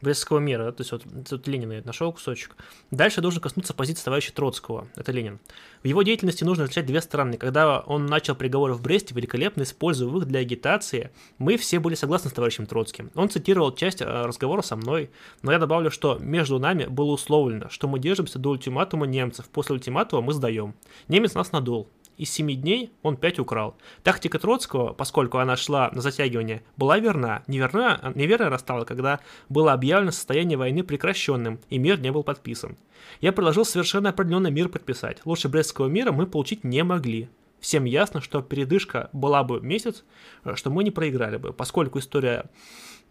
Брестского 0.02 0.40
мира, 0.40 0.72
то 0.72 0.82
есть 0.82 0.92
вот 0.92 1.04
тут 1.30 1.48
Ленин 1.48 1.72
я 1.72 1.82
нашел 1.84 2.12
кусочек. 2.14 2.56
Дальше 2.92 3.22
должен 3.22 3.42
коснуться 3.42 3.74
позиции 3.74 4.04
товарища 4.04 4.34
Троцкого, 4.34 4.88
это 4.96 5.12
Ленин. 5.12 5.40
В 5.84 5.88
его 5.88 6.04
деятельности 6.04 6.44
нужно 6.44 6.64
различать 6.64 6.86
две 6.86 7.02
стороны. 7.02 7.38
Когда 7.38 7.80
он 7.82 8.06
начал 8.06 8.36
приговоры 8.36 8.74
в 8.74 8.82
Бресте, 8.82 9.14
великолепно 9.14 9.64
используя 9.64 10.16
их 10.18 10.26
для 10.26 10.40
агитации, 10.40 11.12
мы 11.38 11.58
все 11.58 11.80
были 11.80 11.96
согласны 11.96 12.30
с 12.30 12.34
товарищем 12.34 12.66
Троцким. 12.66 13.12
Он 13.16 13.30
цитировал 13.30 13.74
часть 13.74 14.02
э, 14.02 14.06
разговора 14.06 14.62
со 14.62 14.76
мной, 14.76 15.10
но 15.42 15.52
я 15.52 15.60
добавлю, 15.60 15.92
что 15.92 16.18
между 16.20 16.60
нами 16.60 16.86
было 16.86 17.12
условлено, 17.12 17.70
что 17.70 17.88
мы 17.88 18.00
держимся 18.00 18.40
до 18.40 18.50
ультиматума 18.50 19.06
немцев, 19.06 19.48
после 19.50 19.76
ультиматума 19.76 20.22
мы 20.22 20.34
сдаем. 20.34 20.76
Немец 21.08 21.34
нас 21.34 21.52
надул 21.52 21.90
из 22.20 22.32
семи 22.32 22.56
дней 22.56 22.92
он 23.02 23.18
пять 23.18 23.40
украл. 23.40 23.78
Тактика 24.04 24.38
Троцкого, 24.40 24.94
поскольку 24.94 25.38
она 25.38 25.56
шла 25.56 25.90
на 25.94 26.02
затягивание, 26.02 26.62
была 26.78 27.00
верна. 27.00 27.44
Неверна, 27.48 28.12
неверно 28.14 28.50
расстала, 28.50 28.84
когда 28.84 29.22
было 29.48 29.72
объявлено 29.74 30.12
состояние 30.12 30.58
войны 30.58 30.84
прекращенным, 30.84 31.60
и 31.70 31.78
мир 31.78 32.00
не 32.00 32.12
был 32.12 32.24
подписан. 32.24 32.78
Я 33.22 33.32
предложил 33.32 33.64
совершенно 33.64 34.10
определенный 34.10 34.52
мир 34.52 34.68
подписать. 34.68 35.22
Лучше 35.24 35.48
Брестского 35.48 35.88
мира 35.88 36.12
мы 36.12 36.28
получить 36.28 36.66
не 36.66 36.84
могли. 36.84 37.30
Всем 37.62 37.86
ясно, 37.86 38.22
что 38.22 38.42
передышка 38.42 39.10
была 39.14 39.44
бы 39.44 39.62
месяц, 39.62 40.04
э, 40.44 40.56
что 40.56 40.70
мы 40.70 40.84
не 40.84 40.92
проиграли 40.92 41.38
бы, 41.38 41.54
поскольку 41.54 42.00
история 42.00 42.46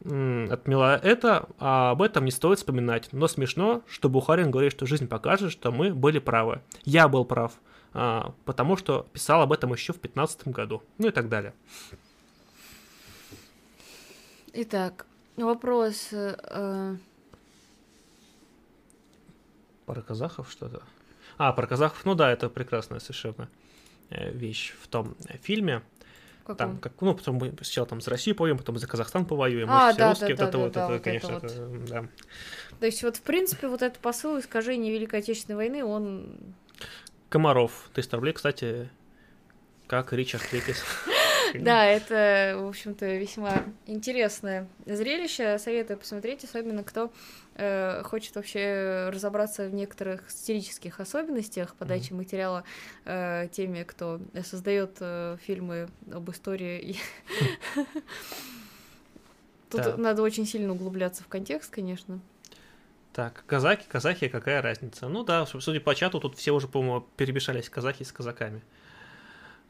отмела 0.05 0.97
это, 0.97 1.49
а 1.59 1.91
об 1.91 2.03
этом 2.03 2.25
не 2.25 2.31
стоит 2.31 2.59
вспоминать. 2.59 3.09
Но 3.13 3.27
смешно, 3.27 3.83
что 3.89 4.09
Бухарин 4.09 4.51
говорит, 4.51 4.73
что 4.73 4.87
жизнь 4.87 5.09
покажет, 5.09 5.51
что 5.51 5.73
мы 5.73 5.93
были 5.93 6.19
правы. 6.19 6.61
Я 6.85 7.09
был 7.09 7.25
прав. 7.25 7.53
А, 7.95 8.35
потому 8.45 8.77
что 8.77 9.07
писал 9.13 9.43
об 9.43 9.53
этом 9.53 9.73
еще 9.73 9.93
в 9.93 10.01
2015 10.01 10.49
году, 10.49 10.83
ну 10.99 11.09
и 11.09 11.11
так 11.11 11.29
далее. 11.29 11.55
Итак, 14.53 15.07
вопрос. 15.37 16.09
Э... 16.13 16.97
Про 19.87 20.03
казахов 20.03 20.51
что-то? 20.51 20.83
А, 21.39 21.53
про 21.53 21.67
казахов, 21.67 22.05
ну 22.05 22.15
да, 22.15 22.31
это 22.31 22.49
прекрасная 22.51 22.99
совершенно 22.99 23.49
э, 24.11 24.31
вещь 24.33 24.75
в 24.83 24.89
том 24.89 25.17
э, 25.27 25.39
фильме. 25.39 25.83
Каком? 26.43 26.57
Там, 26.57 26.79
как, 26.79 26.93
ну, 27.01 27.15
потом 27.15 27.37
мы 27.37 27.53
сначала 27.57 27.87
там 27.87 28.01
за 28.01 28.11
Россию 28.11 28.35
повоем, 28.35 28.57
потом 28.57 28.79
за 28.79 28.87
Казахстан 28.87 29.27
повоюем, 29.27 29.69
а, 29.71 29.91
все 29.91 29.99
да, 29.99 30.09
русские, 30.11 30.35
да, 30.35 30.47
вот 30.47 30.49
это 30.49 30.59
да, 30.59 30.65
вот, 30.65 30.73
да, 30.73 30.85
это, 30.85 30.93
вот 30.95 31.03
конечно, 31.03 31.33
это, 31.33 31.47
это, 31.47 31.67
вот. 31.67 31.85
да. 31.85 32.05
То 32.81 32.87
есть 32.87 33.03
вот, 33.03 33.17
в 33.17 33.23
принципе, 33.23 33.69
вот 33.69 33.83
этот 33.83 33.99
посыл 33.99 34.39
искажения 34.39 34.91
Великой 34.91 35.21
Отечественной 35.21 35.57
войны, 35.57 35.85
он 35.85 36.39
Комаров, 37.29 37.91
300 37.95 38.17
рублей, 38.17 38.33
кстати, 38.33 38.89
как 39.87 40.13
Ричард 40.13 40.53
Ликис. 40.53 40.83
Да, 41.55 41.87
это, 41.87 42.59
в 42.59 42.69
общем-то, 42.69 43.07
весьма 43.17 43.65
интересное 43.87 44.69
зрелище. 44.85 45.59
Советую 45.59 45.99
посмотреть, 45.99 46.45
особенно 46.45 46.85
кто 46.85 47.11
э, 47.55 48.03
хочет 48.05 48.37
вообще 48.37 49.09
разобраться 49.11 49.67
в 49.67 49.73
некоторых 49.73 50.31
стилических 50.31 51.01
особенностях 51.01 51.75
подачи 51.75 52.13
mm-hmm. 52.13 52.17
материала 52.17 52.65
э, 53.07 53.49
теми, 53.51 53.83
кто 53.85 54.21
создает 54.45 54.99
э, 55.01 55.39
фильмы 55.41 55.89
об 56.13 56.31
истории. 56.31 56.97
Тут 59.71 59.97
надо 59.97 60.23
очень 60.23 60.47
сильно 60.47 60.73
углубляться 60.73 61.23
в 61.23 61.29
контекст, 61.29 61.71
конечно. 61.71 62.21
Так, 63.19 63.43
казаки, 63.49 63.85
казахи, 63.89 64.29
какая 64.29 64.63
разница? 64.63 65.09
Ну 65.09 65.25
да, 65.25 65.45
судя 65.45 65.81
по 65.81 65.93
чату, 65.97 66.21
тут 66.21 66.37
все 66.37 66.53
уже, 66.53 66.69
по-моему, 66.69 67.05
перемешались 67.17 67.69
казахи 67.69 68.05
с 68.05 68.13
казаками. 68.13 68.63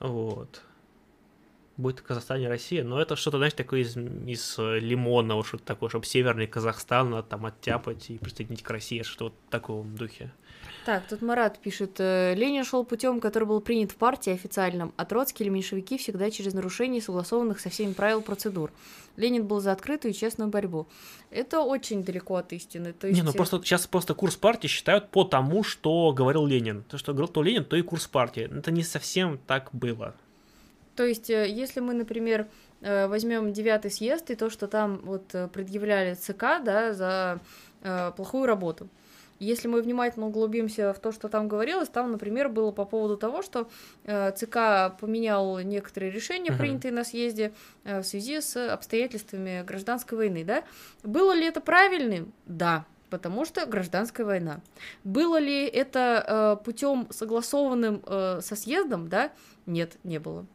Вот. 0.00 0.60
Будет 1.78 2.00
в 2.00 2.02
Казахстане 2.02 2.50
Россия, 2.50 2.84
но 2.84 3.00
это 3.00 3.16
что-то, 3.16 3.38
знаешь, 3.38 3.54
такое 3.54 3.80
из, 3.80 3.96
из 3.96 4.58
лимонного, 4.58 5.42
что-то 5.44 5.64
такое, 5.64 5.88
чтобы 5.88 6.04
северный 6.04 6.46
Казахстан 6.46 7.08
надо 7.08 7.22
там 7.22 7.46
оттяпать 7.46 8.10
и 8.10 8.18
присоединить 8.18 8.62
к 8.62 8.68
России, 8.68 9.00
что-то 9.00 9.34
в 9.46 9.50
таком 9.50 9.96
духе. 9.96 10.30
Так, 10.88 11.06
тут 11.06 11.20
Марат 11.20 11.58
пишет, 11.58 11.96
э, 11.98 12.32
Ленин 12.34 12.64
шел 12.64 12.82
путем, 12.82 13.20
который 13.20 13.44
был 13.44 13.60
принят 13.60 13.92
в 13.92 13.96
партии 13.96 14.32
официальном, 14.32 14.94
а 14.96 15.04
Троцкий 15.04 15.44
или 15.44 15.50
меньшевики 15.50 15.98
всегда 15.98 16.30
через 16.30 16.54
нарушение 16.54 17.02
согласованных 17.02 17.60
со 17.60 17.68
всеми 17.68 17.92
правил 17.92 18.22
процедур. 18.22 18.72
Ленин 19.16 19.46
был 19.46 19.60
за 19.60 19.72
открытую 19.72 20.12
и 20.12 20.16
честную 20.16 20.48
борьбу. 20.48 20.86
Это 21.30 21.60
очень 21.60 22.02
далеко 22.04 22.36
от 22.36 22.54
истины. 22.54 22.94
То 22.94 23.06
есть... 23.06 23.20
Не, 23.20 23.22
ну 23.22 23.34
просто 23.34 23.58
сейчас 23.58 23.86
просто 23.86 24.14
курс 24.14 24.36
партии 24.36 24.66
считают 24.66 25.10
по 25.10 25.24
тому, 25.24 25.62
что 25.62 26.10
говорил 26.12 26.46
Ленин. 26.46 26.84
То, 26.84 26.96
что 26.96 27.12
говорил 27.12 27.28
то 27.28 27.42
Ленин, 27.42 27.66
то 27.66 27.76
и 27.76 27.82
курс 27.82 28.06
партии. 28.06 28.44
Это 28.50 28.70
не 28.70 28.82
совсем 28.82 29.38
так 29.46 29.68
было. 29.74 30.14
То 30.96 31.04
есть, 31.04 31.28
э, 31.28 31.50
если 31.50 31.80
мы, 31.80 31.92
например, 31.92 32.48
э, 32.80 33.08
возьмем 33.08 33.52
девятый 33.52 33.90
съезд 33.90 34.30
и 34.30 34.36
то, 34.36 34.48
что 34.48 34.66
там 34.66 35.02
вот 35.04 35.34
предъявляли 35.52 36.14
ЦК, 36.14 36.64
да, 36.64 36.94
за 36.94 37.40
плохую 38.16 38.46
работу, 38.46 38.88
если 39.38 39.68
мы 39.68 39.82
внимательно 39.82 40.26
углубимся 40.26 40.92
в 40.92 40.98
то, 40.98 41.12
что 41.12 41.28
там 41.28 41.48
говорилось, 41.48 41.88
там, 41.88 42.12
например, 42.12 42.48
было 42.48 42.72
по 42.72 42.84
поводу 42.84 43.16
того, 43.16 43.42
что 43.42 43.68
э, 44.04 44.32
ЦК 44.32 44.98
поменял 45.00 45.58
некоторые 45.60 46.10
решения, 46.10 46.50
uh-huh. 46.50 46.58
принятые 46.58 46.92
на 46.92 47.04
съезде, 47.04 47.52
э, 47.84 48.00
в 48.00 48.04
связи 48.04 48.40
с 48.40 48.72
обстоятельствами 48.72 49.64
гражданской 49.64 50.18
войны, 50.18 50.44
да? 50.44 50.64
Было 51.02 51.32
ли 51.32 51.46
это 51.46 51.60
правильным? 51.60 52.32
Да, 52.46 52.84
потому 53.10 53.44
что 53.44 53.66
гражданская 53.66 54.26
война. 54.26 54.60
Было 55.04 55.38
ли 55.38 55.66
это 55.66 56.58
э, 56.60 56.64
путем 56.64 57.06
согласованным 57.10 58.02
э, 58.06 58.40
со 58.42 58.56
съездом, 58.56 59.08
да? 59.08 59.32
Нет, 59.66 59.98
не 60.04 60.18
было. 60.18 60.46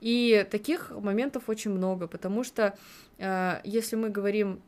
И 0.00 0.46
таких 0.50 0.90
моментов 0.90 1.48
очень 1.48 1.70
много, 1.70 2.06
потому 2.06 2.44
что 2.44 2.76
э, 3.18 3.60
если 3.64 3.96
мы 3.96 4.10
говорим 4.10 4.60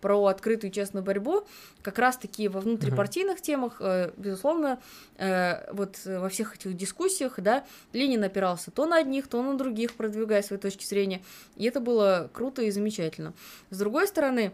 про 0.00 0.26
открытую 0.26 0.70
честную 0.70 1.04
борьбу, 1.04 1.46
как 1.82 1.98
раз-таки 1.98 2.48
во 2.48 2.60
внутрипартийных 2.60 3.38
uh-huh. 3.38 3.42
темах, 3.42 3.76
э, 3.80 4.12
безусловно, 4.16 4.80
э, 5.16 5.72
вот 5.72 5.96
во 6.04 6.28
всех 6.28 6.56
этих 6.56 6.76
дискуссиях, 6.76 7.38
да, 7.38 7.64
Ленин 7.92 8.22
опирался 8.24 8.70
то 8.70 8.86
на 8.86 8.98
одних, 8.98 9.28
то 9.28 9.42
на 9.42 9.56
других, 9.56 9.94
продвигая 9.94 10.42
свои 10.42 10.58
точки 10.58 10.84
зрения, 10.84 11.22
и 11.56 11.66
это 11.66 11.80
было 11.80 12.30
круто 12.32 12.62
и 12.62 12.70
замечательно. 12.70 13.32
С 13.70 13.78
другой 13.78 14.08
стороны, 14.08 14.52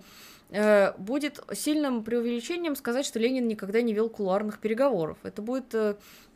э, 0.51 0.93
будет 0.98 1.40
сильным 1.52 2.05
преувеличением 2.05 2.77
сказать, 2.77 3.06
что 3.06 3.19
Ленин 3.19 3.48
никогда 3.48 3.82
не 3.82 3.94
вел 3.94 4.09
кулуарных 4.09 4.59
переговоров. 4.59 5.19
Это 5.23 5.43
будет 5.43 5.74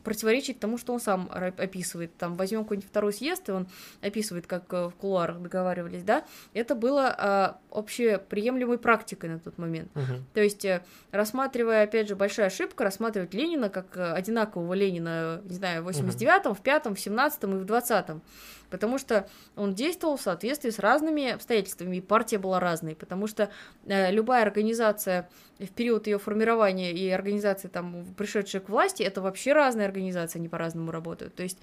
противоречить 0.08 0.58
тому, 0.58 0.78
что 0.78 0.94
он 0.94 1.00
сам 1.00 1.30
описывает. 1.30 2.16
Там 2.16 2.34
возьмем 2.34 2.62
какой-нибудь 2.62 2.88
второй 2.88 3.12
съезд, 3.12 3.46
и 3.50 3.52
он 3.52 3.68
описывает, 4.00 4.46
как 4.46 4.72
э, 4.72 4.86
в 4.88 4.92
кулуарах 4.92 5.42
договаривались, 5.42 6.02
да, 6.02 6.24
это 6.54 6.74
было 6.74 7.14
а, 7.18 7.58
общеприемлемой 7.70 8.78
практикой 8.78 9.28
на 9.28 9.38
тот 9.38 9.58
момент. 9.58 9.90
Uh-huh. 9.94 10.22
То 10.32 10.40
есть, 10.40 10.64
э, 10.64 10.82
рассматривая, 11.12 11.84
опять 11.84 12.08
же, 12.08 12.16
большая 12.16 12.46
ошибка, 12.46 12.84
рассматривать 12.84 13.34
Ленина 13.34 13.68
как 13.68 13.98
э, 13.98 14.12
одинакового 14.12 14.72
Ленина, 14.72 15.42
не 15.44 15.54
знаю, 15.54 15.84
в 15.84 15.88
89-м, 15.90 16.52
uh-huh. 16.52 16.54
в 16.54 16.62
5-м, 16.62 16.94
в 16.94 16.98
17-м 16.98 17.58
и 17.58 17.64
в 17.64 17.66
20-м 17.66 18.22
потому 18.70 18.98
что 18.98 19.28
он 19.56 19.74
действовал 19.74 20.16
в 20.16 20.20
соответствии 20.22 20.70
с 20.70 20.78
разными 20.78 21.30
обстоятельствами, 21.30 21.96
и 21.96 22.00
партия 22.00 22.38
была 22.38 22.60
разной, 22.60 22.94
потому 22.94 23.26
что 23.26 23.50
э, 23.86 24.12
любая 24.12 24.42
организация 24.42 25.28
в 25.58 25.68
период 25.68 26.06
ее 26.06 26.18
формирования 26.18 26.92
и 26.92 27.08
организации, 27.10 27.68
там, 27.68 28.06
пришедшая 28.16 28.62
к 28.62 28.68
власти, 28.68 29.02
это 29.02 29.20
вообще 29.20 29.52
разные 29.52 29.86
организации 29.86 29.97
организации, 29.98 30.38
они 30.38 30.48
по-разному 30.48 30.90
работают. 30.90 31.34
То 31.34 31.42
есть 31.42 31.58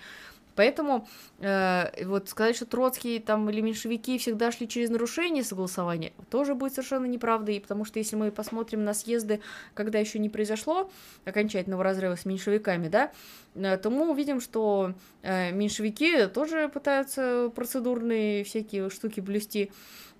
Поэтому 0.55 1.07
э, 1.39 2.05
вот 2.05 2.29
сказать, 2.29 2.55
что 2.55 2.65
Троцкий 2.65 3.19
там 3.19 3.49
или 3.49 3.61
меньшевики 3.61 4.17
всегда 4.17 4.51
шли 4.51 4.67
через 4.67 4.89
нарушение 4.89 5.43
согласования, 5.43 6.13
тоже 6.29 6.55
будет 6.55 6.73
совершенно 6.73 7.05
неправдой, 7.05 7.59
потому 7.59 7.85
что 7.85 7.99
если 7.99 8.15
мы 8.15 8.31
посмотрим 8.31 8.83
на 8.83 8.93
съезды, 8.93 9.41
когда 9.73 9.99
еще 9.99 10.17
не 10.19 10.29
произошло 10.29 10.89
окончательного 11.25 11.83
разрыва 11.83 12.15
с 12.15 12.25
меньшевиками, 12.25 12.87
да, 12.87 13.11
то 13.55 13.89
мы 13.89 14.11
увидим, 14.11 14.41
что 14.41 14.93
э, 15.21 15.51
меньшевики 15.51 16.27
тоже 16.27 16.69
пытаются 16.69 17.51
процедурные 17.55 18.43
всякие 18.43 18.89
штуки 18.89 19.21
блюсти, 19.21 19.71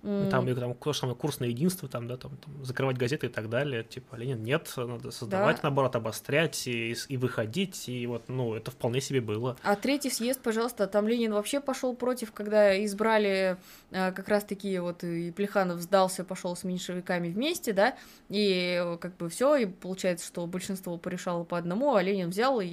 там, 0.02 0.54
там 0.54 0.74
то 0.74 0.92
же 0.92 0.98
самое 0.98 1.18
курс 1.18 1.40
на 1.40 1.44
единство, 1.44 1.88
там, 1.88 2.06
да, 2.06 2.16
там, 2.16 2.36
там, 2.36 2.64
закрывать 2.64 2.96
газеты 2.96 3.26
и 3.26 3.28
так 3.28 3.48
далее. 3.48 3.82
Типа, 3.82 4.14
Ленин, 4.14 4.42
нет, 4.42 4.72
надо 4.76 5.10
создавать, 5.10 5.56
да. 5.56 5.62
наоборот, 5.64 5.96
обострять 5.96 6.66
и, 6.68 6.94
и 7.08 7.16
выходить, 7.16 7.88
и 7.88 8.06
вот, 8.06 8.28
ну, 8.28 8.54
это 8.54 8.70
вполне 8.70 9.00
себе 9.00 9.20
было. 9.20 9.56
А 9.64 9.74
третий 9.74 10.10
съезд, 10.10 10.40
пожалуйста, 10.42 10.86
там 10.86 11.08
Ленин 11.08 11.32
вообще 11.32 11.60
пошел 11.60 11.94
против, 11.96 12.30
когда 12.32 12.84
избрали 12.84 13.56
а, 13.90 14.12
как 14.12 14.28
раз 14.28 14.44
такие 14.44 14.80
вот, 14.80 15.02
и 15.02 15.32
Плеханов 15.32 15.80
сдался, 15.80 16.22
пошел 16.24 16.54
с 16.54 16.62
меньшевиками 16.62 17.28
вместе, 17.28 17.72
да, 17.72 17.96
и 18.28 18.96
как 19.00 19.16
бы 19.16 19.28
все, 19.28 19.56
и 19.56 19.66
получается, 19.66 20.26
что 20.26 20.46
большинство 20.46 20.98
порешало 20.98 21.42
по 21.42 21.58
одному, 21.58 21.94
а 21.94 22.02
Ленин 22.02 22.30
взял, 22.30 22.60
и, 22.60 22.68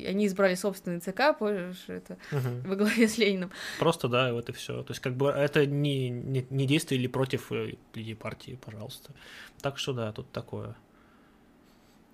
и 0.00 0.06
они 0.06 0.26
избрали 0.26 0.54
собственный 0.56 1.00
ЦК, 1.00 1.38
помнишь, 1.38 1.84
это 1.86 2.18
угу. 2.32 2.68
во 2.68 2.76
главе 2.76 3.06
с 3.06 3.16
Лениным. 3.16 3.50
Просто, 3.78 4.08
да, 4.08 4.32
вот 4.32 4.48
и 4.48 4.52
все. 4.52 4.82
То 4.82 4.90
есть, 4.90 5.00
как 5.00 5.14
бы, 5.16 5.28
это 5.28 5.66
не, 5.66 6.10
не, 6.10 6.46
не 6.50 6.64
не 6.64 6.66
действовали 6.66 7.06
против 7.06 7.52
э, 7.52 7.74
людей 7.94 8.16
партии, 8.16 8.58
пожалуйста. 8.64 9.12
Так 9.60 9.78
что 9.78 9.92
да, 9.92 10.12
тут 10.12 10.30
такое. 10.32 10.74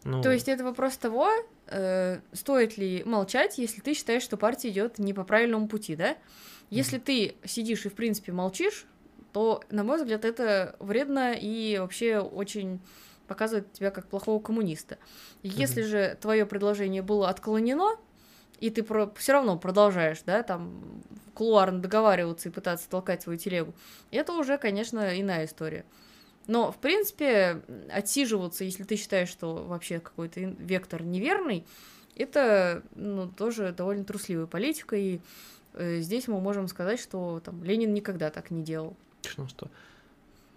Ну... 0.04 0.22
То 0.22 0.32
есть 0.32 0.48
это 0.48 0.64
вопрос 0.64 0.96
того, 0.96 1.28
э, 1.66 2.20
стоит 2.32 2.78
ли 2.78 3.02
молчать, 3.04 3.58
если 3.58 3.80
ты 3.80 3.94
считаешь, 3.94 4.22
что 4.22 4.36
партия 4.36 4.70
идет 4.70 4.98
не 4.98 5.12
по 5.12 5.24
правильному 5.24 5.68
пути, 5.68 5.94
да? 5.94 6.16
Если 6.70 6.98
mm-hmm. 6.98 7.36
ты 7.42 7.48
сидишь 7.48 7.86
и 7.86 7.88
в 7.88 7.94
принципе 7.94 8.32
молчишь, 8.32 8.86
то, 9.32 9.62
на 9.70 9.84
мой 9.84 9.98
взгляд, 9.98 10.24
это 10.24 10.74
вредно 10.80 11.34
и 11.34 11.78
вообще 11.78 12.18
очень 12.18 12.80
показывает 13.30 13.72
тебя 13.72 13.92
как 13.92 14.08
плохого 14.08 14.42
коммуниста. 14.42 14.98
Если 15.44 15.84
mm-hmm. 15.84 15.86
же 15.86 16.18
твое 16.20 16.44
предложение 16.46 17.00
было 17.00 17.28
отклонено, 17.28 17.96
и 18.58 18.70
ты 18.70 18.82
про... 18.82 19.08
все 19.16 19.34
равно 19.34 19.56
продолжаешь, 19.56 20.20
да, 20.26 20.42
там 20.42 20.82
кулуарно 21.32 21.80
договариваться 21.80 22.48
и 22.48 22.52
пытаться 22.52 22.90
толкать 22.90 23.22
свою 23.22 23.38
телегу, 23.38 23.72
это 24.10 24.32
уже, 24.32 24.58
конечно, 24.58 25.18
иная 25.18 25.46
история. 25.46 25.84
Но, 26.48 26.72
в 26.72 26.78
принципе, 26.78 27.62
отсиживаться, 27.88 28.64
если 28.64 28.82
ты 28.82 28.96
считаешь, 28.96 29.28
что 29.28 29.54
вообще 29.54 30.00
какой-то 30.00 30.40
вектор 30.40 31.04
неверный, 31.04 31.64
это 32.16 32.82
ну, 32.96 33.28
тоже 33.28 33.72
довольно 33.72 34.02
трусливая 34.04 34.46
политика, 34.46 34.96
и 34.96 35.20
э, 35.74 36.00
здесь 36.00 36.26
мы 36.26 36.40
можем 36.40 36.66
сказать, 36.66 36.98
что 36.98 37.38
там 37.38 37.62
Ленин 37.62 37.94
никогда 37.94 38.30
так 38.30 38.50
не 38.50 38.64
делал. 38.64 38.96
Что, 39.22 39.46
что? 39.46 39.70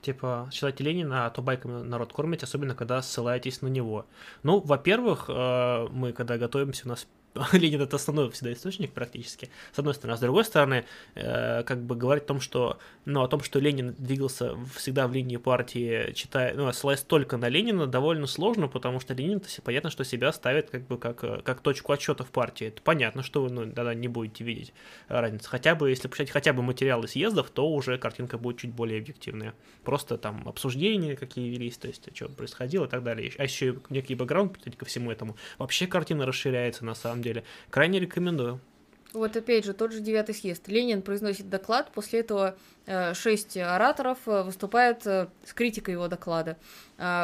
Типа, 0.03 0.49
считайте 0.51 0.83
Ленина, 0.83 1.25
а 1.25 1.29
то 1.29 1.41
байками 1.41 1.81
народ 1.81 2.11
кормите, 2.11 2.45
особенно 2.45 2.75
когда 2.75 3.01
ссылаетесь 3.01 3.61
на 3.61 3.67
него. 3.67 4.05
Ну, 4.43 4.59
во-первых, 4.59 5.29
э, 5.29 5.87
мы 5.91 6.11
когда 6.11 6.37
готовимся, 6.37 6.83
у 6.85 6.89
нас 6.89 7.07
Ленин 7.53 7.81
это 7.81 7.95
основной 7.95 8.29
всегда 8.31 8.53
источник 8.53 8.91
практически, 8.91 9.49
с 9.71 9.79
одной 9.79 9.93
стороны. 9.93 10.13
А 10.13 10.17
с 10.17 10.19
другой 10.19 10.45
стороны, 10.45 10.85
э, 11.15 11.63
как 11.63 11.81
бы 11.83 11.95
говорить 11.95 12.25
о 12.25 12.27
том, 12.27 12.39
что, 12.39 12.77
ну, 13.05 13.23
о 13.23 13.27
том, 13.27 13.41
что 13.41 13.59
Ленин 13.59 13.95
двигался 13.97 14.55
всегда 14.75 15.07
в 15.07 15.13
линии 15.13 15.37
партии, 15.37 16.11
читая, 16.13 16.53
ну, 16.53 16.71
ссылаясь 16.71 17.01
только 17.01 17.37
на 17.37 17.49
Ленина, 17.49 17.87
довольно 17.87 18.27
сложно, 18.27 18.67
потому 18.67 18.99
что 18.99 19.13
Ленин, 19.13 19.39
-то, 19.39 19.61
понятно, 19.63 19.89
что 19.89 20.03
себя 20.03 20.31
ставит 20.31 20.69
как 20.69 20.87
бы 20.87 20.97
как, 20.97 21.43
как 21.43 21.61
точку 21.61 21.91
отсчета 21.91 22.23
в 22.23 22.29
партии. 22.29 22.67
Это 22.67 22.81
понятно, 22.81 23.23
что 23.23 23.43
вы 23.43 23.49
ну, 23.49 23.71
тогда 23.71 23.93
не 23.93 24.07
будете 24.07 24.43
видеть 24.43 24.73
разницу. 25.07 25.49
Хотя 25.49 25.75
бы, 25.75 25.89
если 25.89 26.07
почитать 26.07 26.29
хотя 26.29 26.53
бы 26.53 26.61
материалы 26.61 27.07
съездов, 27.07 27.49
то 27.49 27.67
уже 27.69 27.97
картинка 27.97 28.37
будет 28.37 28.57
чуть 28.57 28.71
более 28.71 28.99
объективная. 28.99 29.53
Просто 29.83 30.17
там 30.17 30.47
обсуждения 30.47 31.15
какие 31.15 31.49
велись, 31.49 31.77
то 31.77 31.87
есть 31.87 32.15
что 32.15 32.29
происходило 32.29 32.85
и 32.85 32.89
так 32.89 33.03
далее. 33.03 33.31
А 33.37 33.43
еще 33.43 33.79
некий 33.89 34.15
бэкграунд 34.15 34.57
ко 34.77 34.85
всему 34.85 35.11
этому. 35.11 35.35
Вообще 35.57 35.87
картина 35.87 36.25
расширяется 36.25 36.85
на 36.85 36.93
самом 36.93 37.22
деле. 37.23 37.43
Крайне 37.69 37.99
рекомендую. 37.99 38.59
Вот 39.13 39.37
опять 39.37 39.63
же, 39.63 39.73
тот 39.73 39.91
же 39.91 39.99
девятый 39.99 40.33
съезд. 40.33 40.67
Ленин 40.67 41.03
произносит 41.03 41.47
доклад, 41.47 41.91
после 41.93 42.21
этого 42.21 42.57
э, 42.87 43.13
шесть 43.13 43.55
ораторов 43.57 44.17
э, 44.25 44.41
выступают 44.41 45.05
э, 45.05 45.27
с 45.45 45.53
критикой 45.53 45.93
его 45.93 46.07
доклада. 46.07 46.57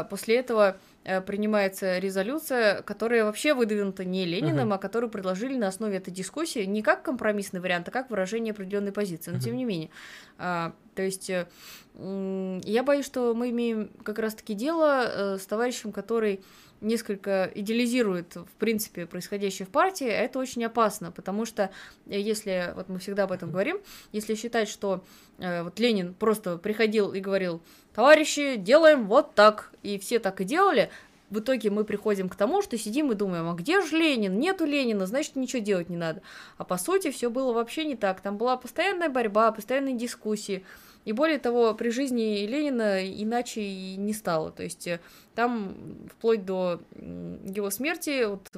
После 0.09 0.35
этого 0.35 0.77
принимается 1.25 1.97
резолюция, 1.99 2.81
которая 2.81 3.23
вообще 3.23 3.53
выдвинута 3.53 4.03
не 4.03 4.25
Лениным, 4.25 4.71
uh-huh. 4.71 4.75
а 4.75 4.77
которую 4.77 5.09
предложили 5.09 5.55
на 5.55 5.67
основе 5.67 5.97
этой 5.97 6.11
дискуссии 6.11 6.65
не 6.65 6.81
как 6.81 7.03
компромиссный 7.03 7.61
вариант, 7.61 7.87
а 7.87 7.91
как 7.91 8.09
выражение 8.09 8.51
определенной 8.51 8.91
позиции. 8.91 9.31
Но 9.31 9.37
uh-huh. 9.37 9.41
тем 9.41 9.55
не 9.55 9.63
менее. 9.63 9.89
А, 10.37 10.73
то 10.95 11.01
есть 11.01 11.29
я 11.29 12.83
боюсь, 12.83 13.05
что 13.05 13.33
мы 13.33 13.51
имеем 13.51 13.89
как 14.03 14.19
раз-таки 14.19 14.53
дело 14.53 15.37
с 15.39 15.45
товарищем, 15.45 15.91
который 15.93 16.41
несколько 16.81 17.51
идеализирует, 17.53 18.35
в 18.35 18.51
принципе, 18.57 19.05
происходящее 19.05 19.65
в 19.65 19.69
партии, 19.69 20.07
это 20.07 20.39
очень 20.39 20.63
опасно, 20.65 21.11
потому 21.11 21.45
что 21.45 21.71
э, 22.07 22.19
если, 22.19 22.73
вот 22.75 22.89
мы 22.89 22.99
всегда 22.99 23.23
об 23.23 23.31
этом 23.31 23.51
говорим, 23.51 23.79
если 24.11 24.35
считать, 24.35 24.69
что 24.69 25.03
э, 25.37 25.63
вот 25.63 25.79
Ленин 25.79 26.13
просто 26.13 26.57
приходил 26.57 27.13
и 27.13 27.19
говорил, 27.19 27.61
товарищи, 27.93 28.55
делаем 28.55 29.07
вот 29.07 29.35
так, 29.35 29.71
и 29.83 29.99
все 29.99 30.19
так 30.19 30.41
и 30.41 30.43
делали, 30.43 30.89
в 31.29 31.39
итоге 31.39 31.69
мы 31.69 31.83
приходим 31.83 32.27
к 32.27 32.35
тому, 32.35 32.61
что 32.61 32.77
сидим 32.77 33.11
и 33.11 33.15
думаем, 33.15 33.47
а 33.49 33.53
где 33.53 33.81
же 33.81 33.95
Ленин? 33.95 34.39
Нету 34.39 34.65
Ленина, 34.65 35.05
значит, 35.05 35.35
ничего 35.35 35.61
делать 35.61 35.89
не 35.89 35.97
надо. 35.97 36.21
А 36.57 36.63
по 36.63 36.77
сути 36.77 37.11
все 37.11 37.29
было 37.29 37.53
вообще 37.53 37.85
не 37.85 37.95
так. 37.95 38.21
Там 38.21 38.37
была 38.37 38.57
постоянная 38.57 39.09
борьба, 39.09 39.51
постоянные 39.51 39.95
дискуссии. 39.95 40.65
И 41.05 41.11
более 41.11 41.39
того, 41.39 41.73
при 41.73 41.89
жизни 41.89 42.45
Ленина 42.45 43.05
иначе 43.05 43.61
и 43.61 43.95
не 43.95 44.13
стало. 44.13 44.51
То 44.51 44.63
есть 44.63 44.87
э, 44.87 44.99
там 45.33 45.75
вплоть 46.09 46.45
до 46.45 46.81
его 46.95 47.69
смерти 47.69 48.25
вот, 48.25 48.51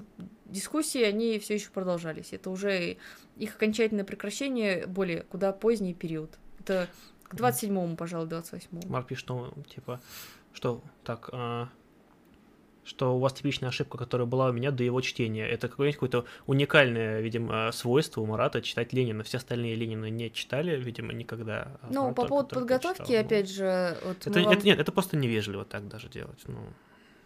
дискуссии, 0.46 1.02
они 1.02 1.40
все 1.40 1.56
еще 1.56 1.70
продолжались. 1.70 2.34
Это 2.34 2.50
уже 2.50 2.98
их 3.38 3.56
окончательное 3.56 4.04
прекращение 4.04 4.86
более 4.88 5.22
куда 5.24 5.52
поздний 5.54 5.94
период. 5.94 6.38
Это 6.60 6.88
к 7.24 7.36
27-му, 7.36 7.96
пожалуй, 7.96 8.28
28-му. 8.28 8.82
Марк 8.88 9.08
пишет, 9.08 9.24
что, 9.24 9.54
типа, 9.74 10.02
что, 10.54 10.84
так, 11.04 11.30
а, 11.32 11.70
что 12.84 13.16
у 13.16 13.20
вас 13.20 13.34
типичная 13.34 13.70
ошибка, 13.70 13.98
которая 13.98 14.28
была 14.28 14.49
у 14.49 14.52
меня 14.52 14.72
до 14.72 14.84
его 14.84 15.02
чтения. 15.02 15.48
Это 15.48 15.68
какое-нибудь 15.68 15.95
какое-то 15.95 16.26
уникальное, 16.48 17.22
видимо, 17.22 17.72
свойство 17.72 18.22
у 18.22 18.26
Марата 18.26 18.62
читать 18.62 18.94
Ленина. 18.94 19.24
Все 19.24 19.38
остальные 19.38 19.76
Ленина 19.76 20.10
не 20.10 20.32
читали, 20.32 20.76
видимо, 20.80 21.14
никогда. 21.14 21.80
А 21.82 21.90
ну, 21.91 22.14
по 22.14 22.26
поводу 22.26 22.56
подготовки, 22.56 23.08
читал. 23.08 23.26
опять 23.26 23.49
же... 23.49 23.98
Вот 24.03 24.28
это, 24.28 24.40
вам... 24.40 24.53
это, 24.53 24.66
нет, 24.66 24.80
это 24.80 24.91
просто 24.91 25.18
невежливо 25.18 25.66
так 25.66 25.88
даже 25.88 26.10
делать. 26.10 26.41
Ну. 26.48 26.60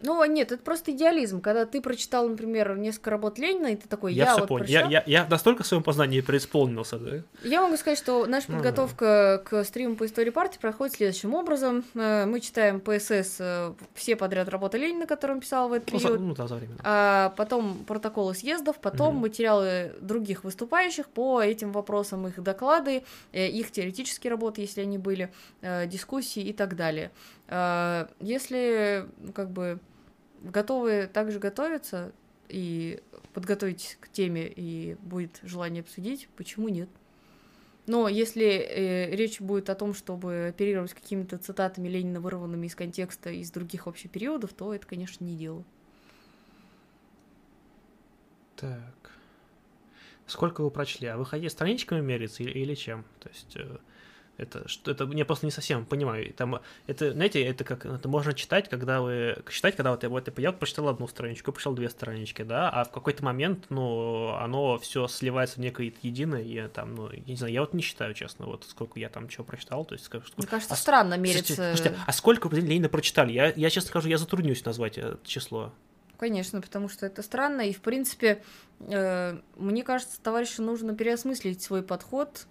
Ну, 0.00 0.24
нет, 0.24 0.52
это 0.52 0.62
просто 0.62 0.92
идеализм. 0.92 1.40
Когда 1.40 1.64
ты 1.64 1.80
прочитал, 1.80 2.28
например, 2.28 2.76
несколько 2.76 3.10
работ 3.10 3.38
Ленина, 3.38 3.68
и 3.68 3.76
ты 3.76 3.88
такой, 3.88 4.12
я, 4.12 4.24
я 4.24 4.30
все 4.32 4.40
вот 4.40 4.48
понял. 4.48 4.66
Я, 4.66 4.86
я, 4.88 5.02
я 5.06 5.26
настолько 5.26 5.62
в 5.62 5.66
своем 5.66 5.82
познании 5.82 6.20
преисполнился, 6.20 6.98
да? 6.98 7.22
Я 7.42 7.62
могу 7.62 7.76
сказать, 7.76 7.98
что 7.98 8.26
наша 8.26 8.46
ну, 8.50 8.56
подготовка 8.56 9.42
да. 9.42 9.48
к 9.48 9.64
стриму 9.64 9.96
по 9.96 10.04
истории 10.04 10.30
партии 10.30 10.58
проходит 10.60 10.96
следующим 10.96 11.34
образом. 11.34 11.84
Э, 11.94 12.26
мы 12.26 12.40
читаем 12.40 12.80
ПСС 12.80 13.36
э, 13.38 13.72
все 13.94 14.16
подряд 14.16 14.48
работы 14.48 14.78
Ленина, 14.78 15.06
которые 15.06 15.36
он 15.36 15.40
писал 15.40 15.68
в 15.68 15.72
этот 15.72 15.92
ну, 15.92 15.98
период. 15.98 16.18
За, 16.18 16.24
ну, 16.24 16.34
да, 16.34 16.46
за 16.46 16.56
время. 16.56 16.74
А 16.82 17.30
потом 17.30 17.84
протоколы 17.86 18.34
съездов, 18.34 18.78
потом 18.78 19.16
угу. 19.16 19.22
материалы 19.22 19.92
других 20.00 20.44
выступающих 20.44 21.08
по 21.08 21.40
этим 21.40 21.72
вопросам, 21.72 22.26
их 22.26 22.42
доклады, 22.42 23.02
э, 23.32 23.48
их 23.48 23.70
теоретические 23.70 24.30
работы, 24.30 24.60
если 24.60 24.82
они 24.82 24.98
были, 24.98 25.32
дискуссии 25.86 26.42
и 26.42 26.52
так 26.52 26.76
далее. 26.76 27.10
Если, 27.48 29.08
как 29.34 29.50
бы, 29.50 29.78
готовы 30.42 31.08
также 31.12 31.38
готовиться 31.38 32.12
и 32.48 33.00
подготовить 33.32 33.98
к 34.00 34.08
теме, 34.08 34.48
и 34.48 34.96
будет 35.02 35.40
желание 35.42 35.82
обсудить, 35.82 36.28
почему 36.36 36.68
нет? 36.68 36.88
Но 37.86 38.08
если 38.08 38.46
э, 38.46 39.14
речь 39.14 39.40
будет 39.40 39.70
о 39.70 39.76
том, 39.76 39.94
чтобы 39.94 40.48
оперировать 40.48 40.92
какими-то 40.92 41.38
цитатами 41.38 41.88
Ленина, 41.88 42.20
вырванными 42.20 42.66
из 42.66 42.74
контекста 42.74 43.30
из 43.30 43.52
других 43.52 43.86
вообще 43.86 44.08
периодов, 44.08 44.52
то 44.52 44.74
это, 44.74 44.84
конечно, 44.86 45.24
не 45.24 45.36
дело. 45.36 45.62
Так. 48.56 49.12
Сколько 50.26 50.62
вы 50.62 50.72
прочли? 50.72 51.06
А 51.06 51.16
вы 51.16 51.24
хотите 51.24 51.48
страничками 51.50 52.00
мериться 52.00 52.42
или, 52.42 52.58
или 52.58 52.74
чем? 52.74 53.04
То 53.20 53.28
есть... 53.28 53.56
Э 53.56 53.78
это 54.38 54.68
что 54.68 54.90
это 54.90 55.04
я 55.12 55.24
просто 55.24 55.46
не 55.46 55.52
совсем 55.52 55.84
понимаю. 55.84 56.32
Там 56.34 56.60
это, 56.86 57.12
знаете, 57.12 57.42
это 57.42 57.64
как 57.64 57.86
это 57.86 58.08
можно 58.08 58.34
читать, 58.34 58.68
когда 58.68 59.00
вы 59.00 59.42
читать, 59.50 59.76
когда 59.76 59.90
вот 59.90 60.02
я 60.02 60.08
вот 60.08 60.38
я 60.38 60.52
прочитал 60.52 60.88
одну 60.88 61.08
страничку, 61.08 61.52
прочитал 61.52 61.74
две 61.74 61.88
странички, 61.88 62.42
да, 62.42 62.68
а 62.70 62.84
в 62.84 62.90
какой-то 62.90 63.24
момент, 63.24 63.66
ну, 63.70 64.34
оно 64.34 64.78
все 64.78 65.08
сливается 65.08 65.56
в 65.56 65.58
некое 65.58 65.92
единое, 66.02 66.42
и 66.42 66.68
там, 66.68 66.94
ну, 66.94 67.10
я 67.10 67.22
не 67.26 67.36
знаю, 67.36 67.52
я 67.52 67.60
вот 67.60 67.74
не 67.74 67.82
считаю, 67.82 68.14
честно, 68.14 68.46
вот 68.46 68.64
сколько 68.64 68.98
я 68.98 69.08
там 69.08 69.28
чего 69.28 69.44
прочитал, 69.44 69.84
то 69.84 69.94
есть 69.94 70.04
сколько, 70.04 70.26
Мне 70.36 70.46
кажется, 70.46 70.74
а, 70.74 70.76
странно 70.76 71.16
мериться. 71.16 71.54
Слушайте, 71.54 71.76
слушайте, 71.76 72.00
а 72.06 72.12
сколько 72.12 72.48
Ленина 72.48 72.88
прочитали? 72.88 73.32
Я, 73.32 73.52
я 73.54 73.70
честно 73.70 73.88
скажу, 73.88 74.08
я 74.08 74.18
затруднюсь 74.18 74.64
назвать 74.64 74.98
это 74.98 75.18
число. 75.24 75.72
Конечно, 76.18 76.60
потому 76.60 76.88
что 76.88 77.06
это 77.06 77.22
странно, 77.22 77.62
и, 77.62 77.72
в 77.72 77.80
принципе, 77.80 78.42
э, 78.80 79.38
мне 79.56 79.82
кажется, 79.82 80.20
товарищу 80.20 80.62
нужно 80.62 80.94
переосмыслить 80.94 81.62
свой 81.62 81.82
подход, 81.82 82.46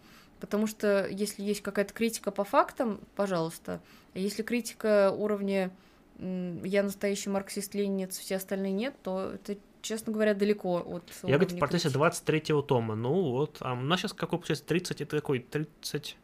потому 0.45 0.67
что 0.67 1.07
если 1.07 1.41
есть 1.41 1.61
какая-то 1.61 1.93
критика 1.93 2.29
по 2.29 2.43
фактам, 2.43 2.99
пожалуйста, 3.15 3.81
а 4.13 4.19
если 4.19 4.43
критика 4.43 5.11
уровня 5.11 5.71
«я 6.19 6.83
настоящий 6.83 7.29
марксист-ленинец, 7.29 8.17
все 8.17 8.35
остальные 8.35 8.71
нет», 8.71 8.93
то 9.01 9.31
это 9.33 9.57
честно 9.81 10.11
говоря, 10.11 10.33
далеко 10.33 10.79
от... 10.79 11.03
Я 11.23 11.37
говорю, 11.37 11.55
в 11.55 11.59
процессе 11.59 11.89
23-го 11.89 12.61
тома. 12.61 12.95
Ну 12.95 13.31
вот, 13.31 13.57
а 13.59 13.73
у 13.73 13.81
нас 13.81 13.99
сейчас 13.99 14.13
какой 14.13 14.39
получается 14.39 14.65
30, 14.65 15.01
это 15.01 15.17
какой? 15.17 15.39
30... 15.39 16.17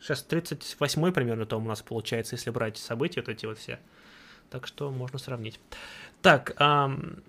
Сейчас 0.00 0.26
38-й 0.28 1.12
примерно 1.12 1.44
том 1.44 1.66
у 1.66 1.68
нас 1.68 1.82
получается, 1.82 2.36
если 2.36 2.50
брать 2.50 2.78
события 2.78 3.20
вот 3.20 3.28
эти 3.28 3.44
вот 3.44 3.58
все. 3.58 3.78
Так 4.48 4.66
что 4.66 4.90
можно 4.90 5.18
сравнить. 5.18 5.60
Так, 6.22 6.58
эм, 6.58 7.22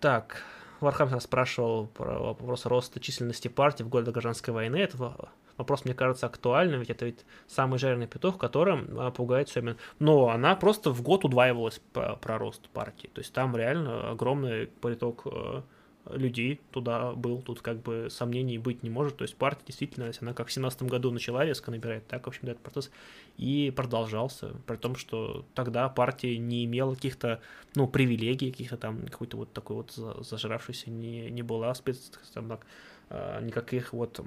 так, 0.00 0.42
Вархаммер 0.84 1.20
спрашивал 1.20 1.86
про 1.86 2.18
вопрос 2.18 2.66
роста 2.66 3.00
численности 3.00 3.48
партии 3.48 3.82
в 3.82 3.88
годы 3.88 4.12
гражданской 4.12 4.54
войны. 4.54 4.76
Это 4.76 5.30
вопрос, 5.56 5.84
мне 5.84 5.94
кажется, 5.94 6.26
актуальным, 6.26 6.80
ведь 6.80 6.90
это 6.90 7.06
ведь 7.06 7.24
самый 7.46 7.78
жареный 7.78 8.06
петух, 8.06 8.38
которым 8.38 8.88
а, 8.98 9.10
пугает 9.10 9.48
Семин. 9.48 9.76
Но 9.98 10.28
она 10.28 10.56
просто 10.56 10.90
в 10.90 11.02
год 11.02 11.24
удваивалась 11.24 11.80
про, 11.92 12.16
про 12.16 12.38
рост 12.38 12.68
партии. 12.68 13.10
То 13.12 13.20
есть 13.20 13.32
там 13.32 13.56
реально 13.56 14.10
огромный 14.10 14.66
приток 14.66 15.22
э, 15.26 15.62
людей 16.10 16.60
туда 16.70 17.12
был, 17.12 17.40
тут 17.40 17.62
как 17.62 17.82
бы 17.82 18.08
сомнений 18.10 18.58
быть 18.58 18.82
не 18.82 18.90
может, 18.90 19.16
то 19.16 19.22
есть 19.22 19.36
партия 19.36 19.64
действительно, 19.66 20.10
она 20.20 20.34
как 20.34 20.48
в 20.48 20.52
семнадцатом 20.52 20.88
году 20.88 21.10
начала 21.10 21.44
резко 21.44 21.70
набирать, 21.70 22.06
так, 22.06 22.24
в 22.24 22.28
общем-то, 22.28 22.50
этот 22.52 22.62
процесс 22.62 22.90
и 23.36 23.72
продолжался, 23.74 24.52
при 24.66 24.76
том, 24.76 24.96
что 24.96 25.44
тогда 25.54 25.88
партия 25.88 26.36
не 26.38 26.64
имела 26.64 26.94
каких-то, 26.94 27.40
ну, 27.74 27.88
привилегий, 27.88 28.50
каких-то 28.50 28.76
там, 28.76 29.06
какой-то 29.06 29.36
вот 29.36 29.52
такой 29.52 29.76
вот 29.76 29.92
зажравшейся 30.24 30.90
не, 30.90 31.30
не 31.30 31.42
была 31.42 31.74
спец, 31.74 32.12
там, 32.32 32.48
так, 32.48 32.66
а, 33.08 33.40
никаких 33.40 33.92
вот 33.92 34.20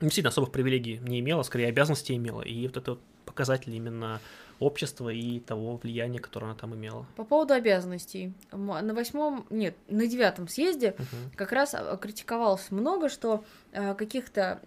действительно 0.00 0.30
особых 0.30 0.50
привилегий 0.50 0.98
не 0.98 1.20
имела, 1.20 1.42
скорее 1.42 1.68
обязанностей 1.68 2.16
имела, 2.16 2.42
и 2.42 2.66
вот 2.66 2.76
это 2.76 2.90
вот 2.92 3.00
показатель 3.24 3.74
именно 3.74 4.20
общества 4.58 5.08
и 5.08 5.40
того 5.40 5.76
влияния, 5.76 6.18
которое 6.18 6.46
она 6.46 6.54
там 6.54 6.74
имела. 6.74 7.04
По 7.16 7.24
поводу 7.24 7.54
обязанностей. 7.54 8.32
На 8.52 8.94
восьмом, 8.94 9.46
нет, 9.50 9.76
на 9.88 10.06
девятом 10.06 10.48
съезде 10.48 10.94
uh-huh. 10.96 11.36
как 11.36 11.52
раз 11.52 11.74
а, 11.74 11.96
критиковалось 11.96 12.70
много, 12.70 13.08
что 13.08 13.44
э, 13.72 13.94
каких-то 13.94 14.60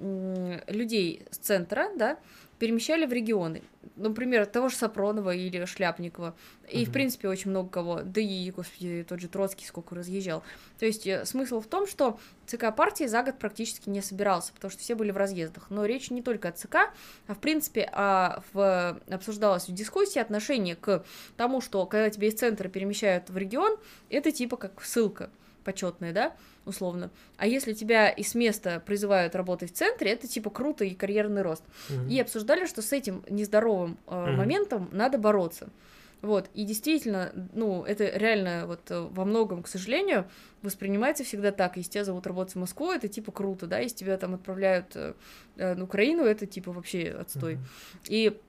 людей 0.67 1.25
с 1.31 1.37
центра, 1.37 1.89
да, 1.95 2.17
перемещали 2.59 3.05
в 3.05 3.13
регионы. 3.13 3.63
Например, 3.95 4.45
того 4.45 4.69
же 4.69 4.75
Сапронова 4.75 5.33
или 5.33 5.65
Шляпникова. 5.65 6.35
И, 6.69 6.83
угу. 6.83 6.89
в 6.89 6.93
принципе, 6.93 7.27
очень 7.27 7.51
много 7.51 7.69
кого. 7.69 8.01
Да 8.03 8.21
и, 8.21 8.51
господи, 8.51 9.05
тот 9.07 9.19
же 9.19 9.27
Троцкий 9.27 9.65
сколько 9.65 9.95
разъезжал. 9.95 10.43
То 10.79 10.85
есть 10.85 11.05
э, 11.07 11.25
смысл 11.25 11.59
в 11.59 11.67
том, 11.67 11.87
что 11.87 12.19
ЦК 12.45 12.75
партии 12.75 13.05
за 13.05 13.23
год 13.23 13.37
практически 13.37 13.89
не 13.89 14.01
собирался, 14.01 14.53
потому 14.53 14.71
что 14.71 14.81
все 14.81 14.95
были 14.95 15.11
в 15.11 15.17
разъездах. 15.17 15.69
Но 15.69 15.85
речь 15.85 16.09
не 16.09 16.21
только 16.21 16.49
о 16.49 16.51
ЦК, 16.51 16.75
а, 17.27 17.33
в 17.33 17.39
принципе, 17.39 17.89
а 17.91 18.41
в, 18.53 18.99
обсуждалось 19.09 19.67
в 19.67 19.73
дискуссии 19.73 20.19
отношение 20.19 20.75
к 20.75 21.03
тому, 21.37 21.61
что 21.61 21.85
когда 21.85 22.09
тебя 22.09 22.27
из 22.27 22.35
центра 22.35 22.69
перемещают 22.69 23.29
в 23.29 23.37
регион, 23.37 23.77
это 24.09 24.31
типа 24.31 24.57
как 24.57 24.83
ссылка 24.83 25.29
почетная, 25.65 26.13
да, 26.13 26.35
условно. 26.65 27.11
А 27.35 27.47
если 27.47 27.73
тебя 27.73 28.07
из 28.09 28.33
места 28.35 28.81
призывают 28.85 29.35
работать 29.35 29.71
в 29.71 29.75
центре, 29.75 30.11
это 30.11 30.27
типа 30.27 30.49
круто 30.49 30.85
и 30.85 30.95
карьерный 30.95 31.41
рост. 31.41 31.63
Mm-hmm. 31.89 32.09
И 32.09 32.19
обсуждали, 32.21 32.65
что 32.65 32.81
с 32.81 32.93
этим 32.93 33.23
нездоровым 33.29 33.97
э, 34.07 34.11
mm-hmm. 34.11 34.31
моментом 34.31 34.89
надо 34.93 35.17
бороться. 35.17 35.67
Вот, 36.21 36.49
и 36.55 36.63
действительно, 36.63 37.31
ну, 37.53 37.83
это 37.83 38.05
реально 38.05 38.65
вот 38.65 38.89
э, 38.89 38.99
во 38.99 39.25
многом, 39.25 39.61
к 39.61 39.67
сожалению, 39.67 40.25
воспринимается 40.61 41.23
всегда 41.23 41.51
так. 41.51 41.77
Если 41.77 41.91
тебя 41.91 42.05
зовут 42.05 42.25
работать 42.25 42.55
в 42.55 42.59
Москву, 42.59 42.91
это 42.91 43.07
типа 43.07 43.31
круто, 43.31 43.67
да, 43.67 43.79
если 43.79 43.97
тебя 43.97 44.17
там 44.17 44.33
отправляют 44.33 44.95
э, 44.95 45.13
э 45.57 45.75
на 45.75 45.83
Украину, 45.83 46.23
это 46.23 46.45
типа 46.45 46.71
вообще 46.71 47.15
отстой. 47.19 47.55
Mm-hmm. 47.55 48.07
И 48.07 48.39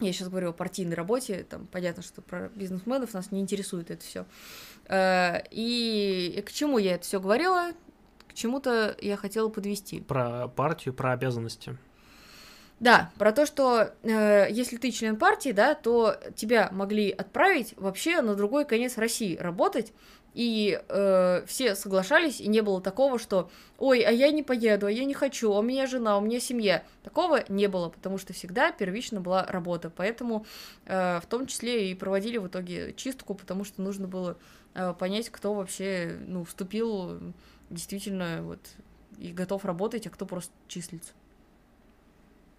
я 0.00 0.12
сейчас 0.12 0.28
говорю 0.28 0.50
о 0.50 0.52
партийной 0.52 0.94
работе, 0.94 1.46
там 1.48 1.66
понятно, 1.66 2.02
что 2.02 2.20
про 2.20 2.48
бизнесменов 2.54 3.14
нас 3.14 3.30
не 3.30 3.40
интересует 3.40 3.90
это 3.90 4.04
все. 4.04 4.26
Э, 4.88 5.42
и 5.50 6.42
к 6.46 6.52
чему 6.52 6.78
я 6.78 6.94
это 6.94 7.04
все 7.04 7.20
говорила? 7.20 7.72
К 8.28 8.34
чему-то 8.34 8.96
я 9.00 9.16
хотела 9.16 9.48
подвести. 9.48 10.00
Про 10.00 10.48
партию, 10.48 10.94
про 10.94 11.12
обязанности. 11.12 11.76
Да, 12.80 13.12
про 13.18 13.32
то, 13.32 13.46
что 13.46 13.92
э, 14.02 14.48
если 14.50 14.76
ты 14.76 14.90
член 14.90 15.16
партии, 15.16 15.52
да, 15.52 15.74
то 15.74 16.16
тебя 16.34 16.68
могли 16.72 17.10
отправить 17.10 17.74
вообще 17.76 18.20
на 18.20 18.34
другой 18.34 18.64
конец 18.64 18.98
России 18.98 19.36
работать, 19.36 19.92
и 20.34 20.82
э, 20.88 21.44
все 21.46 21.76
соглашались, 21.76 22.40
и 22.40 22.48
не 22.48 22.60
было 22.60 22.80
такого, 22.80 23.18
что 23.20 23.50
«Ой, 23.78 24.00
а 24.00 24.10
я 24.10 24.30
не 24.32 24.42
поеду, 24.42 24.86
а 24.86 24.90
я 24.90 25.04
не 25.04 25.14
хочу, 25.14 25.52
а 25.52 25.60
у 25.60 25.62
меня 25.62 25.86
жена, 25.86 26.18
у 26.18 26.20
меня 26.20 26.40
семья». 26.40 26.84
Такого 27.04 27.44
не 27.48 27.68
было, 27.68 27.88
потому 27.88 28.18
что 28.18 28.32
всегда 28.32 28.72
первично 28.72 29.20
была 29.20 29.46
работа. 29.46 29.90
Поэтому 29.90 30.44
э, 30.86 31.20
в 31.20 31.26
том 31.26 31.46
числе 31.46 31.90
и 31.90 31.94
проводили 31.94 32.38
в 32.38 32.48
итоге 32.48 32.92
чистку, 32.94 33.34
потому 33.34 33.64
что 33.64 33.80
нужно 33.80 34.08
было 34.08 34.36
э, 34.74 34.92
понять, 34.98 35.30
кто 35.30 35.54
вообще 35.54 36.18
ну, 36.26 36.44
вступил 36.44 37.20
действительно 37.70 38.40
вот, 38.42 38.58
и 39.18 39.32
готов 39.32 39.64
работать, 39.64 40.08
а 40.08 40.10
кто 40.10 40.26
просто 40.26 40.52
числится. 40.66 41.12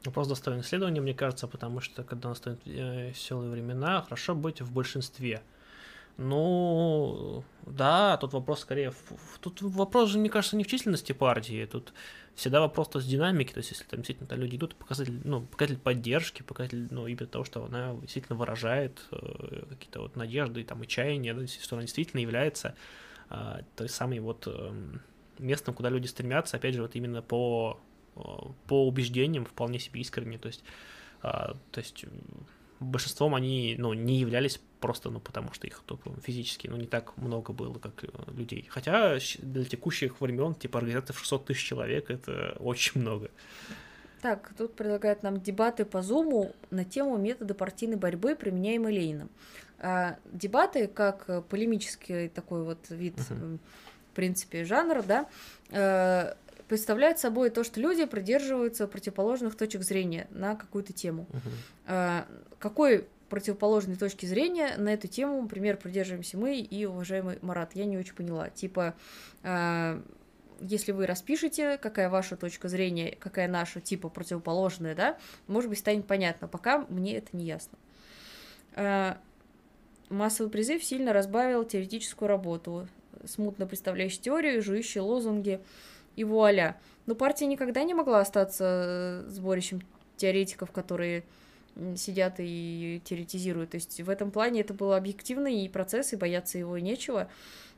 Вопрос 0.06 0.30
достоин 0.30 0.62
исследования, 0.62 1.02
мне 1.02 1.16
кажется, 1.16 1.48
потому 1.48 1.82
что 1.82 2.04
когда 2.04 2.30
настанут 2.30 2.62
э, 2.66 3.10
веселые 3.10 3.52
времена, 3.52 4.02
хорошо 4.02 4.34
быть 4.34 4.62
в 4.62 4.72
большинстве– 4.72 5.42
ну, 6.18 7.44
да, 7.66 8.18
тут 8.18 8.34
вопрос 8.34 8.62
скорее... 8.62 8.94
Тут 9.42 9.62
вопрос 9.62 10.10
же, 10.10 10.18
мне 10.18 10.30
кажется, 10.30 10.56
не 10.56 10.64
в 10.64 10.68
численности 10.68 11.12
партии, 11.12 11.66
тут 11.66 11.94
всегда 12.36 12.62
вопрос 12.62 12.90
то 12.90 13.00
с 13.00 13.06
динамики, 13.06 13.52
то 13.52 13.60
есть 13.60 13.72
если 13.72 13.84
там 13.86 14.00
действительно 14.00 14.34
люди 14.38 14.56
идут, 14.56 14.76
показатель, 14.76 15.20
ну, 15.24 15.42
показатель 15.42 15.80
поддержки, 15.80 16.42
показатель, 16.42 16.88
ну, 16.92 17.08
именно 17.08 17.28
того, 17.28 17.44
что 17.44 17.66
она 17.66 17.94
действительно 17.96 18.38
выражает 18.38 19.02
э, 19.12 19.64
какие-то 19.70 20.02
вот 20.02 20.16
надежды 20.16 20.64
там, 20.64 20.84
и 20.84 20.88
чаяния, 20.88 21.34
да, 21.34 21.48
что 21.48 21.76
она 21.76 21.84
действительно 21.84 22.22
является 22.22 22.76
э, 23.30 23.62
той 23.76 23.90
самой 23.90 24.20
вот 24.20 24.48
э, 24.48 24.74
местом, 25.40 25.74
куда 25.74 25.90
люди 25.90 26.08
стремятся, 26.08 26.58
опять 26.58 26.76
же, 26.76 26.82
вот 26.82 26.96
именно 26.96 27.22
по, 27.22 27.80
э, 28.16 28.20
по 28.68 28.88
убеждениям 28.88 29.46
вполне 29.46 29.80
себе 29.80 30.00
искренне, 30.00 30.38
то 30.38 30.48
есть, 30.48 30.64
э, 31.24 31.28
то 31.72 31.78
есть 31.78 32.06
большинством 32.80 33.36
они, 33.36 33.76
ну, 33.78 33.94
не 33.94 34.20
являлись 34.20 34.60
просто, 34.80 35.10
ну, 35.10 35.20
потому 35.20 35.54
что 35.54 35.68
их 35.68 35.82
тупо 35.86 36.12
физически, 36.22 36.68
ну, 36.68 36.78
не 36.78 36.88
так 36.88 37.18
много 37.18 37.54
было, 37.54 37.80
как 37.80 38.04
э, 38.04 38.08
людей. 38.32 38.68
Хотя 38.70 39.18
для 39.40 39.66
текущих 39.66 40.22
времен, 40.22 40.54
типа, 40.54 40.80
в 40.80 41.20
600 41.20 41.46
тысяч 41.46 41.64
человек, 41.64 42.10
это 42.10 42.56
очень 42.60 43.02
много. 43.02 43.32
Так, 44.22 44.52
тут 44.58 44.76
предлагают 44.76 45.24
нам 45.24 45.40
дебаты 45.40 45.86
по 45.86 46.02
Зуму 46.02 46.54
на 46.72 46.84
тему 46.84 47.18
метода 47.18 47.54
партийной 47.54 47.98
борьбы, 47.98 48.36
применяемой 48.36 48.94
Лениным. 48.94 49.30
А, 49.80 50.18
дебаты, 50.32 50.88
как 50.88 51.48
полемический 51.48 52.30
такой 52.30 52.64
вот 52.64 52.90
вид, 52.90 53.16
uh-huh. 53.18 53.60
в 54.12 54.16
принципе, 54.16 54.64
жанра, 54.64 55.04
да, 55.04 55.30
э, 55.70 56.34
представляют 56.68 57.20
собой 57.20 57.50
то, 57.50 57.64
что 57.64 57.80
люди 57.80 58.06
придерживаются 58.06 58.88
противоположных 58.88 59.56
точек 59.56 59.84
зрения 59.84 60.28
на 60.32 60.56
какую-то 60.56 60.94
тему. 60.94 61.28
Uh-huh. 61.88 62.26
Какой 62.66 63.06
противоположной 63.30 63.96
точки 63.96 64.26
зрения 64.26 64.76
на 64.78 64.92
эту 64.92 65.08
тему, 65.08 65.40
например, 65.40 65.78
придерживаемся 65.78 66.36
мы 66.36 66.58
и 66.58 66.86
уважаемый 66.86 67.38
Марат. 67.44 67.76
Я 67.76 67.86
не 67.86 67.96
очень 67.96 68.16
поняла. 68.16 68.50
Типа, 68.50 68.96
э, 69.44 70.02
если 70.62 70.92
вы 70.92 71.06
распишете, 71.06 71.78
какая 71.78 72.10
ваша 72.10 72.36
точка 72.36 72.68
зрения, 72.68 73.16
какая 73.20 73.48
наша, 73.48 73.82
типа, 73.82 74.10
противоположная, 74.10 74.96
да, 74.96 75.20
может 75.46 75.70
быть, 75.70 75.78
станет 75.78 76.08
понятно. 76.08 76.48
Пока 76.48 76.88
мне 76.90 77.18
это 77.18 77.38
не 77.38 77.46
ясно. 77.46 77.78
Э, 78.72 79.14
массовый 80.10 80.52
призыв 80.52 80.84
сильно 80.84 81.14
разбавил 81.14 81.66
теоретическую 81.66 82.28
работу, 82.28 82.88
смутно 83.26 83.68
представляющий 83.68 84.22
теорию, 84.22 84.64
жующие 84.64 85.04
лозунги 85.04 85.62
и 86.16 86.24
вуаля. 86.24 86.82
Но 87.06 87.14
партия 87.14 87.46
никогда 87.46 87.84
не 87.84 87.94
могла 87.94 88.22
остаться 88.22 89.24
сборищем 89.28 89.84
теоретиков, 90.18 90.72
которые 90.72 91.26
сидят 91.96 92.36
и 92.40 93.02
теоретизируют. 93.06 93.72
То 93.72 93.76
есть 93.76 94.00
в 94.00 94.10
этом 94.10 94.32
плане 94.32 94.62
это 94.62 94.74
был 94.74 94.94
объективный 94.94 95.70
процесс, 95.70 96.14
и 96.14 96.16
бояться 96.16 96.58
его 96.58 96.78
нечего. 96.78 97.30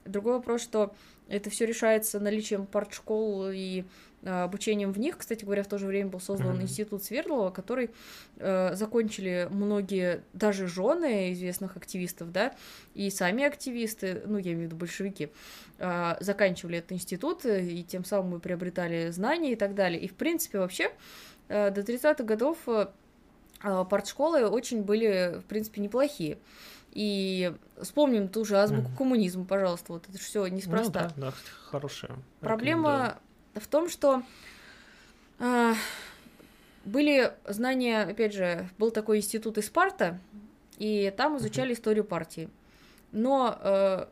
Другой 0.05 0.33
вопрос, 0.33 0.61
что 0.61 0.93
это 1.27 1.49
все 1.49 1.65
решается 1.65 2.19
наличием 2.19 2.65
партшкол 2.65 3.49
и 3.51 3.83
э, 4.21 4.29
обучением 4.29 4.93
в 4.93 4.99
них. 4.99 5.17
Кстати 5.17 5.43
говоря, 5.43 5.63
в 5.63 5.67
то 5.67 5.77
же 5.77 5.87
время 5.87 6.09
был 6.09 6.21
создан 6.21 6.57
mm-hmm. 6.57 6.61
институт 6.61 7.03
Свердлова, 7.03 7.49
который 7.49 7.89
э, 8.37 8.75
закончили 8.75 9.49
многие, 9.51 10.23
даже 10.31 10.67
жены 10.67 11.33
известных 11.33 11.75
активистов, 11.75 12.31
да, 12.31 12.55
и 12.93 13.09
сами 13.09 13.43
активисты, 13.43 14.21
ну, 14.25 14.37
я 14.37 14.53
имею 14.53 14.69
в 14.69 14.71
виду 14.71 14.75
большевики, 14.77 15.29
э, 15.79 16.15
заканчивали 16.21 16.77
этот 16.77 16.93
институт, 16.93 17.45
и 17.45 17.83
тем 17.83 18.05
самым 18.05 18.31
мы 18.31 18.39
приобретали 18.39 19.09
знания 19.09 19.51
и 19.51 19.55
так 19.57 19.75
далее. 19.75 19.99
И, 19.99 20.07
в 20.07 20.13
принципе, 20.13 20.59
вообще, 20.59 20.91
э, 21.49 21.71
до 21.71 21.81
30-х 21.81 22.23
годов 22.23 22.57
а, 22.67 22.93
партшколы 23.61 24.47
очень 24.47 24.83
были, 24.83 25.39
в 25.39 25.45
принципе, 25.45 25.81
неплохие. 25.81 26.37
И 26.91 27.53
вспомним 27.81 28.27
ту 28.27 28.43
же 28.43 28.57
азбуку 28.57 28.89
mm. 28.89 28.97
коммунизма, 28.97 29.45
пожалуйста, 29.45 29.93
вот 29.93 30.07
это 30.09 30.17
все 30.17 30.47
неспроста. 30.47 31.11
Ну, 31.15 31.21
да, 31.21 31.27
да, 31.27 31.33
хорошая. 31.69 32.11
Проблема 32.39 33.19
в 33.53 33.67
том, 33.67 33.89
что 33.89 34.23
э, 35.39 35.73
были 36.85 37.33
знания, 37.47 38.01
опять 38.01 38.33
же, 38.33 38.69
был 38.77 38.91
такой 38.91 39.17
институт 39.17 39.57
Испарта, 39.57 40.19
и 40.77 41.13
там 41.15 41.37
изучали 41.37 41.71
mm-hmm. 41.71 41.73
историю 41.73 42.03
партии. 42.05 42.49
Но 43.11 43.57
э, 43.61 44.07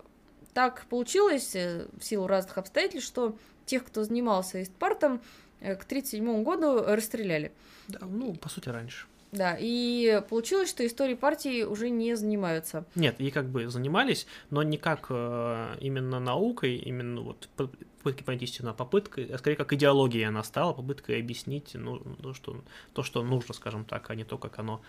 так 0.54 0.86
получилось 0.86 1.56
э, 1.56 1.88
в 1.98 2.04
силу 2.04 2.28
разных 2.28 2.58
обстоятельств, 2.58 3.08
что 3.08 3.38
тех, 3.66 3.84
кто 3.86 4.04
занимался 4.04 4.62
Испартом, 4.62 5.22
э, 5.60 5.76
к 5.76 5.86
1937 5.86 6.44
году 6.44 6.84
расстреляли. 6.86 7.52
Да, 7.88 8.00
ну, 8.02 8.34
по 8.36 8.50
сути, 8.50 8.70
раньше. 8.70 9.08
Да, 9.36 9.57
и 9.60 10.22
получилось, 10.30 10.70
что 10.70 10.86
истории 10.86 11.16
партии 11.16 11.64
уже 11.64 11.90
не 11.90 12.16
занимаются. 12.16 12.86
Нет, 12.95 13.16
и 13.20 13.32
как 13.32 13.49
бы 13.49 13.68
занимались, 13.70 14.28
но 14.49 14.64
не 14.64 14.78
как 14.78 15.07
э, 15.10 15.76
именно 15.80 16.20
наукой, 16.20 16.76
именно 16.76 17.22
вот 17.22 17.49
попытки 17.56 18.24
понять 18.24 18.44
истину, 18.44 18.70
а 18.70 18.74
попыткой, 18.74 19.26
а 19.26 19.38
скорее 19.38 19.56
как 19.57 19.74
идеология 19.74 20.28
она 20.28 20.44
стала, 20.44 20.74
попыткой 20.74 21.20
объяснить 21.20 21.72
ну, 21.74 21.99
то, 22.22 22.34
что, 22.34 22.64
то, 22.94 23.03
что 23.03 23.24
нужно, 23.24 23.53
скажем 23.53 23.84
так, 23.84 24.10
а 24.10 24.16
не 24.16 24.24
то, 24.24 24.38
как 24.38 24.60
оно 24.60 24.82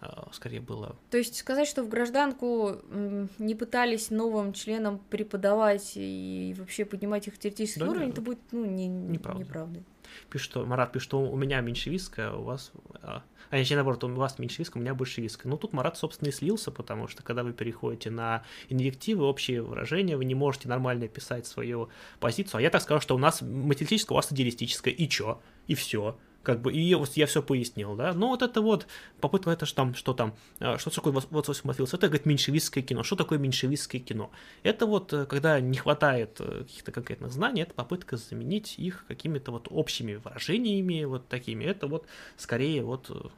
э, 0.00 0.06
скорее 0.32 0.60
было. 0.60 0.96
То 1.10 1.18
есть 1.18 1.36
сказать, 1.36 1.68
что 1.68 1.82
в 1.82 1.88
гражданку 1.88 2.76
не 3.38 3.54
пытались 3.54 4.10
новым 4.10 4.52
членам 4.52 4.98
преподавать 5.10 5.92
и 5.94 6.54
вообще 6.58 6.84
поднимать 6.84 7.28
их 7.28 7.38
теоретический 7.38 7.80
да, 7.80 7.90
уровень, 7.90 8.06
нет. 8.06 8.14
это 8.14 8.22
будет 8.22 8.40
ну, 8.52 8.64
не, 8.64 8.88
неправда. 8.88 9.40
неправдой. 9.40 9.84
Пишет, 10.30 10.50
что 10.50 10.64
Марат 10.64 10.92
пишет, 10.92 11.06
что 11.08 11.20
у 11.20 11.36
меня 11.36 11.60
меньшевистская, 11.60 12.32
у 12.32 12.42
вас 12.42 12.72
а, 13.02 13.22
а 13.50 13.58
если 13.58 13.74
наоборот, 13.74 14.02
у 14.04 14.08
вас 14.08 14.38
меньшевистская, 14.38 14.80
у 14.80 14.82
меня 14.82 14.94
большевистская. 14.94 15.48
Ну, 15.48 15.56
тут 15.56 15.72
Марат, 15.72 15.96
собственно, 15.96 16.28
и 16.28 16.32
слился, 16.32 16.70
потому 16.70 17.08
что 17.08 17.22
когда 17.22 17.42
вы 17.42 17.52
переходите 17.52 18.10
на 18.10 18.42
инвективы, 18.68 19.24
общие 19.24 19.62
выражения, 19.62 20.16
вы 20.16 20.24
не 20.24 20.34
можете 20.34 20.68
нормально 20.68 21.08
писать 21.08 21.46
свою 21.46 21.88
позицию. 22.20 22.58
А 22.58 22.62
я 22.62 22.70
так 22.70 22.82
скажу, 22.82 23.00
что 23.00 23.14
у 23.14 23.18
нас 23.18 23.42
материалистическая, 23.42 24.14
у 24.14 24.16
вас 24.16 24.32
идеалистическая, 24.32 24.92
и 24.92 25.08
чё? 25.08 25.40
И 25.66 25.74
все 25.74 26.18
как 26.44 26.60
бы, 26.60 26.72
и 26.72 26.94
вот 26.94 27.10
я 27.16 27.26
все 27.26 27.42
пояснил, 27.42 27.96
да, 27.96 28.12
ну 28.12 28.28
вот 28.28 28.42
это 28.42 28.60
вот 28.60 28.86
попытка, 29.20 29.50
это 29.50 29.66
что 29.66 29.76
там, 29.76 29.94
что 29.94 30.14
там, 30.14 30.34
а, 30.60 30.78
что 30.78 30.90
такое 30.90 31.12
вот 31.12 31.48
88 31.48 31.96
это, 31.98 32.06
говорит, 32.06 32.26
меньшевистское 32.26 32.84
кино, 32.84 33.02
что 33.02 33.16
такое 33.16 33.38
меньшевистское 33.38 34.00
кино? 34.00 34.30
Это 34.62 34.86
вот, 34.86 35.12
э, 35.12 35.26
когда 35.26 35.58
не 35.58 35.78
хватает 35.78 36.36
э, 36.40 36.64
каких-то 36.64 36.92
конкретных 36.92 37.32
знаний, 37.32 37.62
это 37.62 37.74
попытка 37.74 38.16
заменить 38.16 38.78
их 38.78 39.04
какими-то 39.08 39.50
вот 39.50 39.68
общими 39.70 40.14
выражениями, 40.14 41.04
вот 41.04 41.26
такими, 41.26 41.64
это 41.64 41.86
вот 41.88 42.06
скорее 42.36 42.82
вот 42.82 43.10
э, 43.10 43.28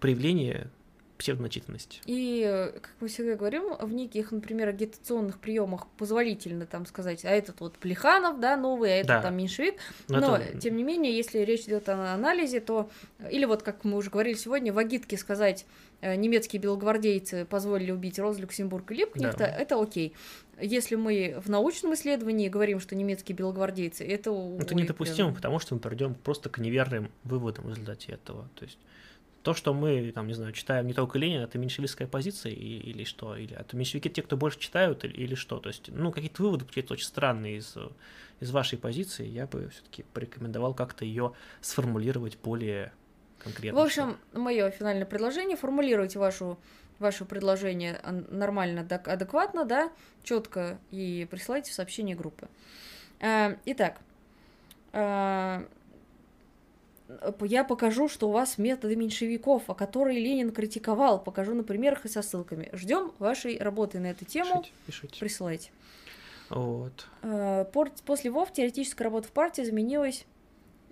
проявление 0.00 0.70
псевдоначитанности. 1.18 2.00
И, 2.06 2.70
как 2.74 2.90
мы 3.00 3.08
всегда 3.08 3.36
говорим, 3.36 3.76
в 3.76 3.92
неких, 3.92 4.32
например, 4.32 4.68
агитационных 4.68 5.38
приемах 5.38 5.86
позволительно 5.98 6.66
там 6.66 6.86
сказать, 6.86 7.24
а 7.24 7.30
этот 7.30 7.60
вот 7.60 7.78
Плеханов, 7.78 8.40
да, 8.40 8.56
новый, 8.56 8.90
а 8.90 8.96
этот 8.96 9.08
да. 9.08 9.22
там 9.22 9.36
меньшевик. 9.36 9.74
Но, 10.08 10.20
Но 10.20 10.36
это... 10.36 10.58
тем 10.58 10.76
не 10.76 10.84
менее, 10.84 11.16
если 11.16 11.38
речь 11.40 11.62
идет 11.62 11.88
о 11.88 12.14
анализе, 12.14 12.60
то, 12.60 12.90
или 13.30 13.44
вот, 13.44 13.62
как 13.62 13.84
мы 13.84 13.96
уже 13.96 14.10
говорили 14.10 14.34
сегодня, 14.34 14.72
в 14.72 14.78
агитке 14.78 15.16
сказать, 15.16 15.66
э, 16.00 16.14
немецкие 16.16 16.60
белогвардейцы 16.60 17.44
позволили 17.44 17.92
убить 17.92 18.18
Роз 18.18 18.38
Люксембург 18.38 18.90
и 18.90 18.94
Липкнехта, 18.94 19.38
да. 19.38 19.46
это 19.46 19.80
окей. 19.80 20.14
Если 20.60 20.96
мы 20.96 21.40
в 21.44 21.48
научном 21.48 21.94
исследовании 21.94 22.48
говорим, 22.48 22.78
что 22.78 22.94
немецкие 22.94 23.36
белогвардейцы, 23.36 24.04
это... 24.04 24.30
Это 24.60 24.74
недопустимо, 24.74 25.28
прям... 25.28 25.34
потому 25.34 25.58
что 25.58 25.74
мы 25.74 25.80
придем 25.80 26.14
просто 26.14 26.50
к 26.50 26.58
неверным 26.58 27.10
выводам 27.24 27.64
в 27.66 27.70
результате 27.70 28.12
этого. 28.12 28.48
То 28.54 28.64
есть 28.64 28.78
то, 29.42 29.54
что 29.54 29.74
мы, 29.74 30.12
там, 30.12 30.28
не 30.28 30.34
знаю, 30.34 30.52
читаем 30.52 30.86
не 30.86 30.94
только 30.94 31.18
Ленина, 31.18 31.44
это 31.44 31.58
меньшевистская 31.58 32.06
позиция 32.06 32.52
и, 32.52 32.78
или 32.78 33.04
что? 33.04 33.36
Или 33.36 33.56
это 33.58 33.76
меньшевики 33.76 34.08
те, 34.08 34.22
кто 34.22 34.36
больше 34.36 34.58
читают, 34.58 35.04
или, 35.04 35.12
или 35.12 35.34
что? 35.34 35.58
То 35.58 35.68
есть, 35.68 35.88
ну, 35.88 36.12
какие-то 36.12 36.42
выводы 36.42 36.64
какие-то 36.64 36.94
очень 36.94 37.06
странные 37.06 37.56
из, 37.56 37.76
из 38.40 38.50
вашей 38.50 38.78
позиции, 38.78 39.26
я 39.26 39.46
бы 39.46 39.68
все-таки 39.68 40.04
порекомендовал 40.14 40.74
как-то 40.74 41.04
ее 41.04 41.32
сформулировать 41.60 42.38
более 42.38 42.92
конкретно. 43.38 43.80
В 43.80 43.84
общем, 43.84 44.16
мое 44.32 44.70
финальное 44.70 45.06
предложение, 45.06 45.56
формулируйте 45.56 46.18
вашу 46.18 46.58
ваше 46.98 47.24
предложение 47.24 48.00
нормально, 48.30 48.86
адекватно, 48.88 49.64
да, 49.64 49.90
четко 50.22 50.78
и 50.90 51.26
присылайте 51.30 51.72
в 51.72 51.74
сообщение 51.74 52.16
группы. 52.16 52.48
Э, 53.20 53.56
итак, 53.64 54.00
э, 54.92 55.64
я 57.40 57.64
покажу, 57.64 58.08
что 58.08 58.28
у 58.28 58.32
вас 58.32 58.58
методы 58.58 58.96
меньшевиков, 58.96 59.68
о 59.68 59.74
которые 59.74 60.20
Ленин 60.20 60.52
критиковал. 60.52 61.22
Покажу 61.22 61.54
на 61.54 61.64
примерах 61.64 62.04
и 62.04 62.08
со 62.08 62.22
ссылками. 62.22 62.70
Ждем 62.72 63.12
вашей 63.18 63.58
работы 63.58 63.98
на 63.98 64.08
эту 64.08 64.24
тему. 64.24 64.62
Пишите, 64.62 64.72
пишите. 64.86 65.20
Присылайте. 65.20 65.70
Вот. 66.50 67.06
Э, 67.22 67.64
после 68.04 68.30
ВОВ 68.30 68.52
теоретическая 68.52 69.04
работа 69.04 69.28
в 69.28 69.32
партии 69.32 69.62
заменилась 69.62 70.26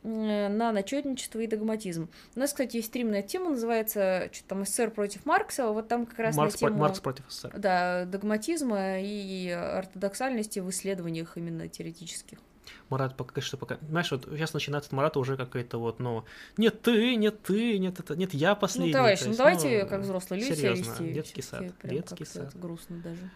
на 0.03 0.73
начетничество 0.73 1.41
и 1.41 1.47
догматизм. 1.47 2.09
У 2.35 2.39
нас, 2.39 2.51
кстати, 2.51 2.77
есть 2.77 2.89
стрим 2.89 3.11
на 3.11 3.17
эту 3.17 3.29
тему, 3.29 3.51
называется 3.51 4.31
что-то 4.33 4.49
там 4.49 4.65
СССР 4.65 4.91
против 4.91 5.27
Маркса, 5.27 5.69
вот 5.69 5.89
там 5.89 6.07
как 6.07 6.19
раз 6.19 6.37
Маркс, 6.37 6.55
на 6.55 6.69
тему... 6.69 6.79
Маркс 6.79 7.01
против 7.01 7.25
СССР. 7.29 7.53
Да, 7.59 8.07
догматизма 8.07 9.01
и 9.01 9.51
ортодоксальности 9.51 10.61
в 10.61 10.71
исследованиях 10.71 11.37
именно 11.37 11.69
теоретических. 11.69 12.39
Марат 12.89 13.17
пока 13.17 13.41
что 13.41 13.57
пока. 13.57 13.79
Знаешь, 13.89 14.11
вот 14.11 14.27
сейчас 14.31 14.55
начинается 14.55 14.89
от 14.89 14.93
Марата 14.93 15.19
уже 15.19 15.37
какая-то 15.37 15.79
вот, 15.79 15.99
ну, 15.99 16.25
нет 16.57 16.83
ты, 16.83 17.17
нет 17.17 17.43
ты, 17.43 17.79
нет 17.79 17.99
это, 18.01 18.17
нет 18.17 18.35
я 18.35 18.55
последний. 18.55 18.93
Ну, 18.93 18.99
товарищ, 18.99 19.21
ну 19.23 19.29
есть, 19.29 19.39
давайте, 19.39 19.83
ну, 19.83 19.89
как 19.89 20.01
взрослые 20.01 20.43
люди, 20.43 20.55
серьезно, 20.55 20.91
вести. 20.91 21.13
детский 21.13 21.43
сад, 21.43 21.73
детский 21.83 22.25
сад. 22.25 22.57
грустно 22.57 22.99
даже. 22.99 23.31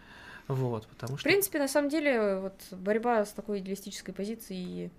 Вот, 0.47 0.87
потому 0.87 1.17
что... 1.17 1.27
В 1.27 1.31
принципе, 1.31 1.59
на 1.59 1.67
самом 1.67 1.89
деле, 1.89 2.39
вот 2.39 2.53
борьба 2.71 3.25
с 3.25 3.31
такой 3.31 3.59
идеалистической 3.59 4.13
позицией 4.13 4.91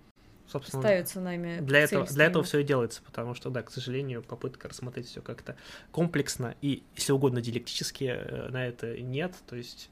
собственно, 0.47 0.81
ставится 0.81 1.19
нами. 1.19 1.59
Для 1.61 1.79
этого, 1.79 2.05
для 2.05 2.25
этого 2.25 2.43
все 2.43 2.59
и 2.59 2.63
делается, 2.63 3.01
потому 3.05 3.33
что, 3.33 3.49
да, 3.49 3.61
к 3.61 3.71
сожалению, 3.71 4.23
попытка 4.23 4.69
рассмотреть 4.69 5.07
все 5.07 5.21
как-то 5.21 5.55
комплексно 5.91 6.55
и, 6.61 6.83
если 6.95 7.11
угодно, 7.11 7.41
диалектически 7.41 8.05
э, 8.05 8.49
на 8.49 8.65
это 8.65 8.97
нет. 8.99 9.33
То 9.47 9.55
есть 9.55 9.89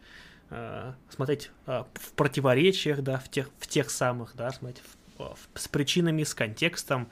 смотреть 1.10 1.52
э, 1.66 1.84
в 1.94 2.12
противоречиях, 2.14 3.02
да, 3.02 3.18
в 3.18 3.30
тех, 3.30 3.50
в 3.60 3.68
тех 3.68 3.90
самых, 3.90 4.36
да, 4.36 4.52
смотреть 4.52 4.82
в, 5.18 5.36
в, 5.36 5.60
с 5.60 5.68
причинами, 5.68 6.24
с 6.24 6.34
контекстом, 6.36 7.10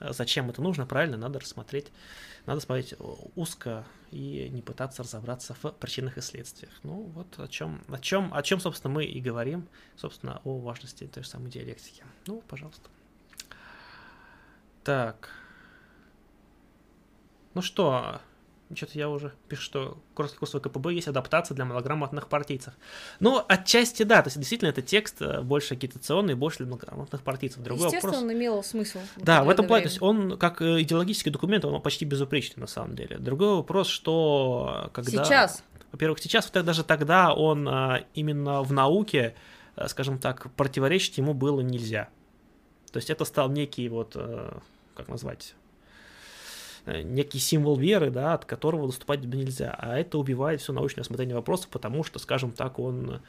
э, 0.00 0.12
зачем 0.12 0.50
это 0.50 0.62
нужно, 0.62 0.86
правильно, 0.86 1.16
надо 1.16 1.40
рассмотреть, 1.40 1.92
надо 2.46 2.60
смотреть 2.60 2.94
узко 3.34 3.84
и 4.12 4.48
не 4.50 4.62
пытаться 4.62 5.02
разобраться 5.02 5.56
в 5.62 5.72
причинах 5.72 6.16
и 6.16 6.20
следствиях. 6.20 6.72
Ну, 6.84 7.02
вот 7.14 7.38
о 7.38 7.48
чем, 7.48 7.82
о 7.88 7.98
чем, 7.98 8.32
о 8.32 8.42
чем, 8.42 8.60
собственно, 8.60 8.94
мы 8.94 9.04
и 9.04 9.20
говорим, 9.20 9.68
собственно, 9.96 10.40
о 10.44 10.58
важности 10.58 11.06
той 11.06 11.24
же 11.24 11.28
самой 11.28 11.50
диалектики. 11.50 12.04
Ну, 12.26 12.42
пожалуйста. 12.46 12.88
Так. 14.84 15.30
Ну 17.54 17.62
что, 17.62 18.20
что-то 18.74 18.98
я 18.98 19.08
уже 19.08 19.32
пишу, 19.48 19.62
что 19.62 19.98
короткий 20.14 20.38
курс 20.38 20.52
КПБ 20.52 20.92
есть 20.92 21.06
адаптация 21.06 21.54
для 21.54 21.64
малограмотных 21.64 22.28
партийцев. 22.28 22.74
Ну, 23.20 23.44
отчасти 23.46 24.02
да, 24.02 24.22
то 24.22 24.28
есть 24.28 24.38
действительно 24.38 24.70
это 24.70 24.82
текст 24.82 25.22
э, 25.22 25.40
больше 25.42 25.74
агитационный, 25.74 26.34
больше 26.34 26.58
для 26.58 26.66
малограмотных 26.66 27.22
партийцев. 27.22 27.62
Другой 27.62 27.86
Естественно, 27.86 28.14
вопрос... 28.14 28.30
он 28.30 28.36
имел 28.36 28.64
смысл. 28.64 28.98
Да, 29.16 29.44
в 29.44 29.50
этом 29.50 29.66
плане, 29.66 29.84
то 29.84 29.88
есть 29.88 30.02
он 30.02 30.36
как 30.36 30.60
э, 30.62 30.82
идеологический 30.82 31.30
документ, 31.30 31.64
он 31.64 31.80
почти 31.80 32.04
безупречный 32.04 32.60
на 32.60 32.66
самом 32.66 32.96
деле. 32.96 33.18
Другой 33.18 33.54
вопрос, 33.56 33.86
что 33.88 34.90
когда... 34.92 35.24
Сейчас. 35.24 35.62
Во-первых, 35.92 36.18
сейчас, 36.18 36.50
даже 36.50 36.82
тогда 36.82 37.32
он 37.32 37.68
э, 37.68 38.04
именно 38.14 38.62
в 38.62 38.72
науке, 38.72 39.36
скажем 39.86 40.18
так, 40.18 40.52
противоречить 40.54 41.18
ему 41.18 41.34
было 41.34 41.60
нельзя. 41.60 42.08
То 42.90 42.98
есть 42.98 43.10
это 43.10 43.24
стал 43.24 43.48
некий 43.50 43.88
вот, 43.88 44.16
как 44.94 45.08
назвать, 45.08 45.54
Э, 45.54 45.65
некий 46.86 47.38
символ 47.38 47.76
веры, 47.76 48.10
да, 48.10 48.34
от 48.34 48.44
которого 48.44 48.86
выступать 48.86 49.24
нельзя. 49.24 49.74
А 49.78 49.98
это 49.98 50.18
убивает 50.18 50.60
все 50.60 50.72
научное 50.72 51.02
осмотрение 51.02 51.34
вопросов, 51.34 51.68
потому 51.68 52.04
что, 52.04 52.18
скажем 52.18 52.52
так, 52.52 52.78
он 52.78 53.20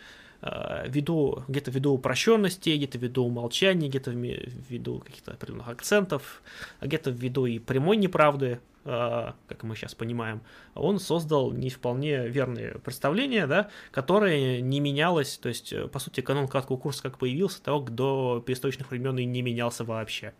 э, 0.41 0.85
ввиду, 0.87 1.43
где-то 1.47 1.71
ввиду 1.71 1.93
упрощенности, 1.93 2.75
где-то 2.75 2.97
ввиду 2.97 3.25
умолчания, 3.25 3.89
где-то 3.89 4.11
ввиду 4.11 4.99
каких-то 4.99 5.31
определенных 5.31 5.67
акцентов, 5.69 6.41
а 6.79 6.87
где-то 6.87 7.09
ввиду 7.09 7.45
и 7.45 7.57
прямой 7.57 7.97
неправды, 7.97 8.59
э, 8.85 9.31
как 9.47 9.63
мы 9.63 9.75
сейчас 9.75 9.95
понимаем, 9.95 10.41
он 10.75 10.99
создал 10.99 11.51
не 11.51 11.69
вполне 11.69 12.27
верные 12.27 12.79
представления, 12.79 13.47
да, 13.47 13.69
которые 13.91 14.61
не 14.61 14.79
менялось, 14.79 15.37
то 15.39 15.49
есть, 15.49 15.73
по 15.91 15.97
сути, 15.97 16.21
канон 16.21 16.47
краткого 16.47 16.77
курса 16.77 17.01
как 17.03 17.17
появился, 17.17 17.61
того 17.63 17.87
до 17.87 18.43
перестроечных 18.45 18.91
времен 18.91 19.17
и 19.17 19.25
не 19.25 19.41
менялся 19.41 19.83
вообще. 19.83 20.33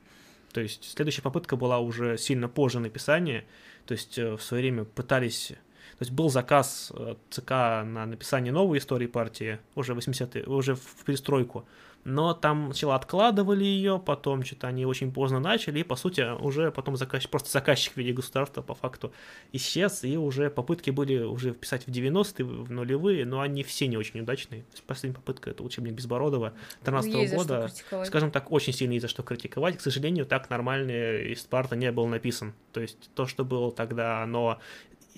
То 0.53 0.61
есть 0.61 0.91
следующая 0.95 1.21
попытка 1.21 1.55
была 1.55 1.79
уже 1.79 2.17
сильно 2.17 2.47
позже 2.47 2.79
написания. 2.79 3.45
То 3.85 3.93
есть 3.93 4.17
э, 4.17 4.35
в 4.35 4.41
свое 4.41 4.63
время 4.63 4.85
пытались... 4.85 5.53
То 5.97 6.03
есть 6.03 6.11
был 6.11 6.29
заказ 6.29 6.91
ЦК 7.31 7.49
на 7.49 8.05
написание 8.05 8.53
новой 8.53 8.77
истории 8.77 9.07
партии 9.07 9.57
уже 9.73 9.95
80 9.95 10.47
уже 10.47 10.75
в 10.75 11.03
перестройку. 11.05 11.65
Но 12.07 12.33
там 12.33 12.67
сначала 12.67 12.95
откладывали 12.95 13.65
ее, 13.65 14.01
потом 14.03 14.41
что-то 14.45 14.67
они 14.67 14.85
очень 14.85 15.11
поздно 15.11 15.41
начали, 15.41 15.79
и, 15.79 15.83
по 15.83 15.97
сути, 15.97 16.25
уже 16.41 16.71
потом 16.71 16.95
заказчик, 16.95 17.29
просто 17.29 17.51
заказчик 17.51 17.93
в 17.93 17.97
виде 17.97 18.13
государства 18.13 18.61
по 18.61 18.73
факту 18.73 19.11
исчез, 19.51 20.05
и 20.05 20.15
уже 20.15 20.49
попытки 20.49 20.89
были 20.89 21.19
уже 21.19 21.51
вписать 21.51 21.85
в 21.85 21.89
90-е, 21.89 22.45
в 22.45 22.71
нулевые, 22.71 23.25
но 23.25 23.41
они 23.41 23.61
все 23.61 23.87
не 23.87 23.97
очень 23.97 24.21
удачные. 24.21 24.63
Последняя 24.85 25.15
попытка— 25.15 25.49
это 25.51 25.63
учебник 25.63 25.95
Безбородова 25.95 26.53
13 26.85 27.13
-го 27.13 27.35
года. 27.35 27.69
Скажем 28.05 28.31
так, 28.31 28.53
очень 28.53 28.71
сильно 28.71 28.93
есть 28.93 29.01
за 29.01 29.09
что 29.09 29.21
критиковать. 29.21 29.77
К 29.77 29.81
сожалению, 29.81 30.25
так 30.25 30.49
нормально 30.49 31.17
из 31.17 31.41
Спарта 31.41 31.75
не 31.75 31.91
был 31.91 32.07
написан. 32.07 32.53
То 32.71 32.79
есть 32.79 33.09
то, 33.15 33.25
что 33.25 33.43
было 33.43 33.69
тогда, 33.69 34.23
оно 34.23 34.59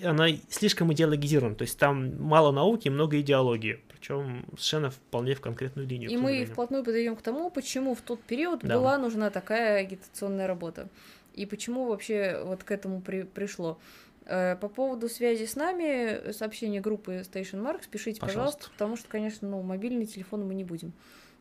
она 0.02 0.28
слишком 0.48 0.92
идеологизирована, 0.92 1.54
то 1.54 1.62
есть 1.62 1.78
там 1.78 2.20
мало 2.22 2.52
науки, 2.52 2.88
много 2.88 3.20
идеологии, 3.20 3.80
причем 3.88 4.44
совершенно 4.50 4.90
вполне 4.90 5.34
в 5.34 5.40
конкретную 5.40 5.86
линию. 5.86 6.10
И 6.10 6.16
мы 6.16 6.44
вплотную 6.44 6.84
подойдем 6.84 7.16
к 7.16 7.22
тому, 7.22 7.50
почему 7.50 7.94
в 7.94 8.00
тот 8.00 8.20
период 8.22 8.60
да. 8.62 8.76
была 8.76 8.98
нужна 8.98 9.30
такая 9.30 9.80
агитационная 9.80 10.46
работа, 10.46 10.88
и 11.34 11.46
почему 11.46 11.86
вообще 11.86 12.42
вот 12.44 12.64
к 12.64 12.70
этому 12.70 13.00
при 13.00 13.22
пришло. 13.22 13.78
Э, 14.26 14.56
по 14.56 14.68
поводу 14.68 15.08
связи 15.08 15.44
с 15.44 15.56
нами, 15.56 16.32
сообщение 16.32 16.80
группы 16.80 17.16
Station 17.20 17.62
Marks, 17.62 17.88
пишите, 17.90 18.20
пожалуйста. 18.20 18.38
пожалуйста, 18.38 18.70
потому 18.72 18.96
что, 18.96 19.08
конечно, 19.08 19.48
ну, 19.48 19.62
мобильный 19.62 20.06
телефон 20.06 20.46
мы 20.46 20.54
не 20.54 20.64
будем 20.64 20.92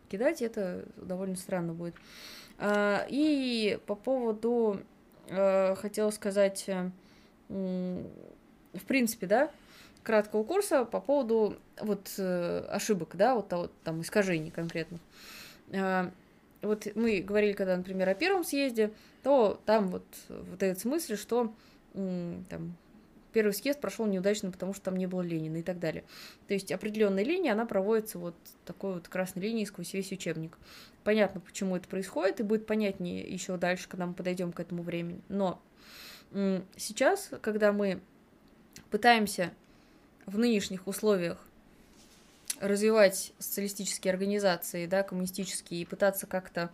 кидать, 0.09 0.41
это 0.41 0.85
довольно 0.97 1.35
странно 1.35 1.73
будет. 1.73 1.95
А, 2.57 3.05
и 3.07 3.79
по 3.85 3.95
поводу, 3.95 4.81
э, 5.27 5.75
хотела 5.75 6.09
сказать, 6.11 6.67
в 8.73 8.83
принципе, 8.85 9.27
да, 9.27 9.51
краткого 10.03 10.43
курса 10.43 10.85
по 10.85 10.99
поводу 10.99 11.57
вот 11.79 12.11
э, 12.17 12.65
ошибок, 12.69 13.11
да, 13.13 13.35
вот, 13.35 13.51
вот 13.51 13.71
там 13.83 14.01
искажений 14.01 14.51
конкретно. 14.51 14.99
Э, 15.71 16.09
вот 16.61 16.87
мы 16.95 17.21
говорили, 17.21 17.53
когда, 17.53 17.77
например, 17.77 18.09
о 18.09 18.15
первом 18.15 18.43
съезде, 18.43 18.91
то 19.23 19.59
там 19.65 19.87
вот 19.87 20.03
этот 20.59 20.79
смысл, 20.79 21.15
что 21.15 21.53
там 21.93 22.75
первый 23.31 23.53
съезд 23.53 23.79
прошел 23.79 24.05
неудачно, 24.05 24.51
потому 24.51 24.73
что 24.73 24.85
там 24.85 24.97
не 24.97 25.07
было 25.07 25.21
Ленина 25.21 25.57
и 25.57 25.63
так 25.63 25.79
далее. 25.79 26.03
То 26.47 26.53
есть 26.53 26.71
определенная 26.71 27.23
линия, 27.23 27.53
она 27.53 27.65
проводится 27.65 28.19
вот 28.19 28.35
такой 28.65 28.95
вот 28.95 29.07
красной 29.07 29.43
линией 29.43 29.65
сквозь 29.65 29.93
весь 29.93 30.11
учебник. 30.11 30.57
Понятно, 31.03 31.39
почему 31.39 31.75
это 31.75 31.87
происходит, 31.87 32.39
и 32.39 32.43
будет 32.43 32.65
понятнее 32.65 33.21
еще 33.21 33.57
дальше, 33.57 33.87
когда 33.87 34.05
мы 34.05 34.13
подойдем 34.13 34.51
к 34.51 34.59
этому 34.59 34.83
времени. 34.83 35.21
Но 35.29 35.61
сейчас, 36.75 37.31
когда 37.41 37.71
мы 37.71 38.01
пытаемся 38.91 39.51
в 40.25 40.37
нынешних 40.37 40.87
условиях 40.87 41.37
развивать 42.59 43.31
социалистические 43.39 44.11
организации, 44.11 44.85
да, 44.85 45.03
коммунистические, 45.03 45.81
и 45.81 45.85
пытаться 45.85 46.27
как-то 46.27 46.69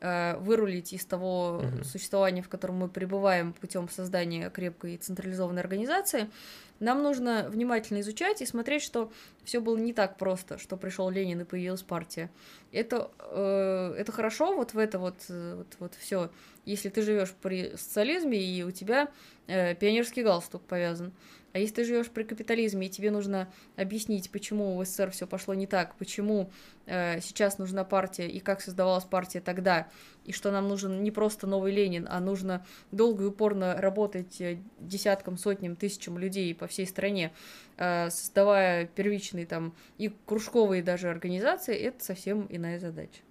э, 0.00 0.36
вырулить 0.38 0.92
из 0.92 1.04
того 1.04 1.60
mm-hmm. 1.62 1.84
существования, 1.84 2.42
в 2.42 2.48
котором 2.48 2.76
мы 2.76 2.88
пребываем 2.88 3.52
путем 3.52 3.88
создания 3.88 4.50
крепкой 4.50 4.94
и 4.94 4.98
централизованной 4.98 5.60
организации, 5.60 6.30
нам 6.78 7.02
нужно 7.02 7.46
внимательно 7.48 8.00
изучать 8.00 8.42
и 8.42 8.46
смотреть, 8.46 8.82
что 8.82 9.10
все 9.44 9.60
было 9.60 9.78
не 9.78 9.94
так 9.94 10.18
просто, 10.18 10.58
что 10.58 10.76
пришел 10.76 11.08
Ленин 11.08 11.40
и 11.40 11.44
появилась 11.44 11.82
партия. 11.82 12.30
Это, 12.72 13.10
э, 13.18 13.94
это 13.98 14.12
хорошо, 14.12 14.54
вот 14.54 14.74
в 14.74 14.78
это 14.78 14.98
вот, 14.98 15.16
вот, 15.28 15.66
вот 15.78 15.94
все. 15.94 16.30
Если 16.66 16.88
ты 16.88 17.02
живешь 17.02 17.32
при 17.42 17.76
социализме 17.76 18.38
и 18.38 18.62
у 18.62 18.70
тебя 18.70 19.08
э, 19.46 19.74
пионерский 19.74 20.22
галстук 20.22 20.62
повязан, 20.62 21.12
а 21.56 21.58
если 21.58 21.76
ты 21.76 21.84
живешь 21.84 22.10
при 22.10 22.22
капитализме, 22.22 22.86
и 22.86 22.90
тебе 22.90 23.10
нужно 23.10 23.48
объяснить, 23.76 24.30
почему 24.30 24.76
в 24.76 24.84
СССР 24.84 25.10
все 25.10 25.26
пошло 25.26 25.54
не 25.54 25.66
так, 25.66 25.94
почему 25.96 26.50
э, 26.84 27.18
сейчас 27.22 27.56
нужна 27.56 27.82
партия, 27.82 28.28
и 28.28 28.40
как 28.40 28.60
создавалась 28.60 29.04
партия 29.04 29.40
тогда, 29.40 29.88
и 30.26 30.32
что 30.32 30.50
нам 30.50 30.68
нужен 30.68 31.02
не 31.02 31.10
просто 31.10 31.46
новый 31.46 31.72
Ленин, 31.72 32.06
а 32.10 32.20
нужно 32.20 32.66
долго 32.92 33.24
и 33.24 33.26
упорно 33.28 33.74
работать 33.80 34.38
э, 34.38 34.58
десяткам, 34.80 35.38
сотням, 35.38 35.76
тысячам 35.76 36.18
людей 36.18 36.54
по 36.54 36.66
всей 36.66 36.86
стране, 36.86 37.32
э, 37.78 38.10
создавая 38.10 38.84
первичные 38.84 39.46
там 39.46 39.74
и 39.96 40.12
кружковые 40.26 40.82
даже 40.82 41.08
организации, 41.08 41.74
это 41.74 42.04
совсем 42.04 42.46
иная 42.50 42.78
задача. 42.78 43.25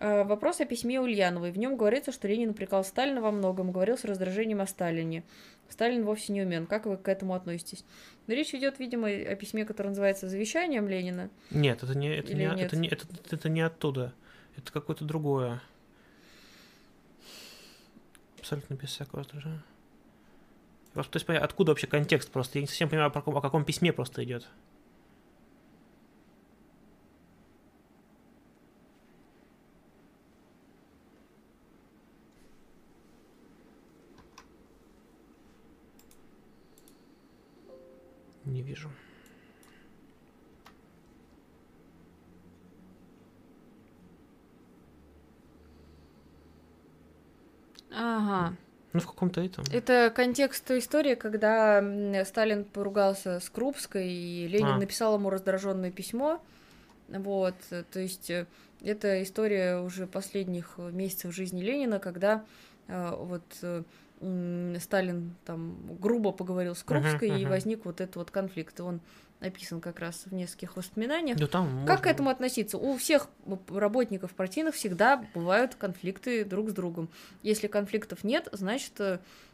Э, 0.00 0.22
вопрос 0.22 0.60
о 0.60 0.64
письме 0.64 1.00
Ульяновой. 1.00 1.50
В 1.50 1.58
нем 1.58 1.76
говорится, 1.76 2.12
что 2.12 2.28
Ленин 2.28 2.50
упрекал 2.50 2.84
Сталина 2.84 3.20
во 3.20 3.32
многом, 3.32 3.72
говорил 3.72 3.98
с 3.98 4.04
раздражением 4.04 4.60
о 4.60 4.66
Сталине. 4.66 5.24
Сталин 5.68 6.04
вовсе 6.04 6.32
не 6.32 6.42
умен. 6.42 6.66
Как 6.66 6.86
вы 6.86 6.96
к 6.96 7.08
этому 7.08 7.34
относитесь? 7.34 7.84
Но 8.28 8.34
речь 8.34 8.54
идет, 8.54 8.78
видимо, 8.78 9.08
о 9.08 9.34
письме, 9.34 9.64
которое 9.64 9.90
называется 9.90 10.28
«Завещанием 10.28 10.88
Ленина». 10.88 11.30
Нет, 11.50 11.82
это 11.82 11.98
не, 11.98 12.14
это, 12.14 12.32
не, 12.32 12.44
нет? 12.44 12.60
это, 12.60 12.76
не, 12.76 12.88
это, 12.88 13.06
это 13.30 13.48
не 13.48 13.60
оттуда. 13.60 14.14
Это 14.56 14.72
какое-то 14.72 15.04
другое. 15.04 15.60
Абсолютно 18.38 18.74
без 18.74 18.90
всякого 18.90 19.20
раздражения. 19.20 19.64
Просто, 20.94 21.18
то 21.18 21.32
есть, 21.32 21.42
откуда 21.42 21.72
вообще 21.72 21.88
контекст 21.88 22.30
просто? 22.30 22.58
Я 22.58 22.62
не 22.62 22.68
совсем 22.68 22.88
понимаю, 22.88 23.12
о 23.14 23.40
каком 23.40 23.64
письме 23.64 23.92
просто 23.92 24.22
идет. 24.22 24.46
Не 38.48 38.62
вижу. 38.62 38.90
Ага. 47.90 48.54
Ну, 48.92 49.00
в 49.00 49.06
каком-то 49.06 49.42
этом. 49.42 49.64
Это 49.72 50.10
контекст 50.14 50.64
той 50.64 50.78
истории, 50.78 51.14
когда 51.14 51.82
Сталин 52.24 52.64
поругался 52.64 53.38
с 53.40 53.50
Крупской, 53.50 54.08
и 54.08 54.48
Ленин 54.48 54.66
а. 54.66 54.78
написал 54.78 55.16
ему 55.16 55.30
раздраженное 55.30 55.90
письмо. 55.90 56.40
Вот, 57.08 57.54
то 57.70 58.00
есть 58.00 58.30
э, 58.30 58.46
это 58.82 59.22
история 59.22 59.78
уже 59.78 60.06
последних 60.06 60.76
месяцев 60.76 61.34
жизни 61.34 61.62
Ленина, 61.62 61.98
когда 61.98 62.44
э, 62.86 63.14
вот 63.18 63.42
э, 63.62 63.82
Сталин 64.80 65.36
там 65.44 65.96
грубо 66.00 66.32
поговорил 66.32 66.74
с 66.74 66.82
Крупской, 66.82 67.28
uh-huh, 67.28 67.36
uh-huh. 67.36 67.42
и 67.42 67.46
возник 67.46 67.84
вот 67.84 68.00
этот 68.00 68.16
вот 68.16 68.30
конфликт. 68.30 68.80
Он 68.80 69.00
описан 69.40 69.80
как 69.80 70.00
раз 70.00 70.24
в 70.26 70.34
нескольких 70.34 70.76
воспоминаниях. 70.76 71.38
Да, 71.38 71.46
там 71.46 71.84
как 71.86 71.98
можно... 71.98 72.02
к 72.02 72.06
этому 72.06 72.30
относиться? 72.30 72.78
У 72.78 72.96
всех 72.96 73.28
работников 73.68 74.34
партийных 74.34 74.74
всегда 74.74 75.24
бывают 75.34 75.76
конфликты 75.76 76.44
друг 76.44 76.70
с 76.70 76.72
другом. 76.72 77.08
Если 77.44 77.68
конфликтов 77.68 78.24
нет, 78.24 78.48
значит, 78.50 79.00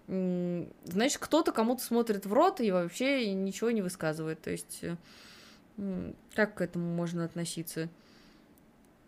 значит 0.06 1.18
кто-то 1.18 1.52
кому-то 1.52 1.84
смотрит 1.84 2.24
в 2.24 2.32
рот 2.32 2.62
и 2.62 2.70
вообще 2.70 3.32
ничего 3.34 3.70
не 3.70 3.82
высказывает. 3.82 4.40
То 4.40 4.50
есть 4.50 4.82
как 6.34 6.54
к 6.54 6.60
этому 6.62 6.94
можно 6.94 7.24
относиться? 7.24 7.90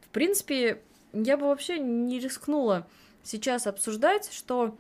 В 0.02 0.09
принципе, 0.10 0.83
я 1.15 1.39
бы 1.39 1.47
вообще 1.47 1.78
не 1.78 2.18
рискнула 2.18 2.86
сейчас 3.23 3.67
обсуждать, 3.67 4.31
что 4.31 4.76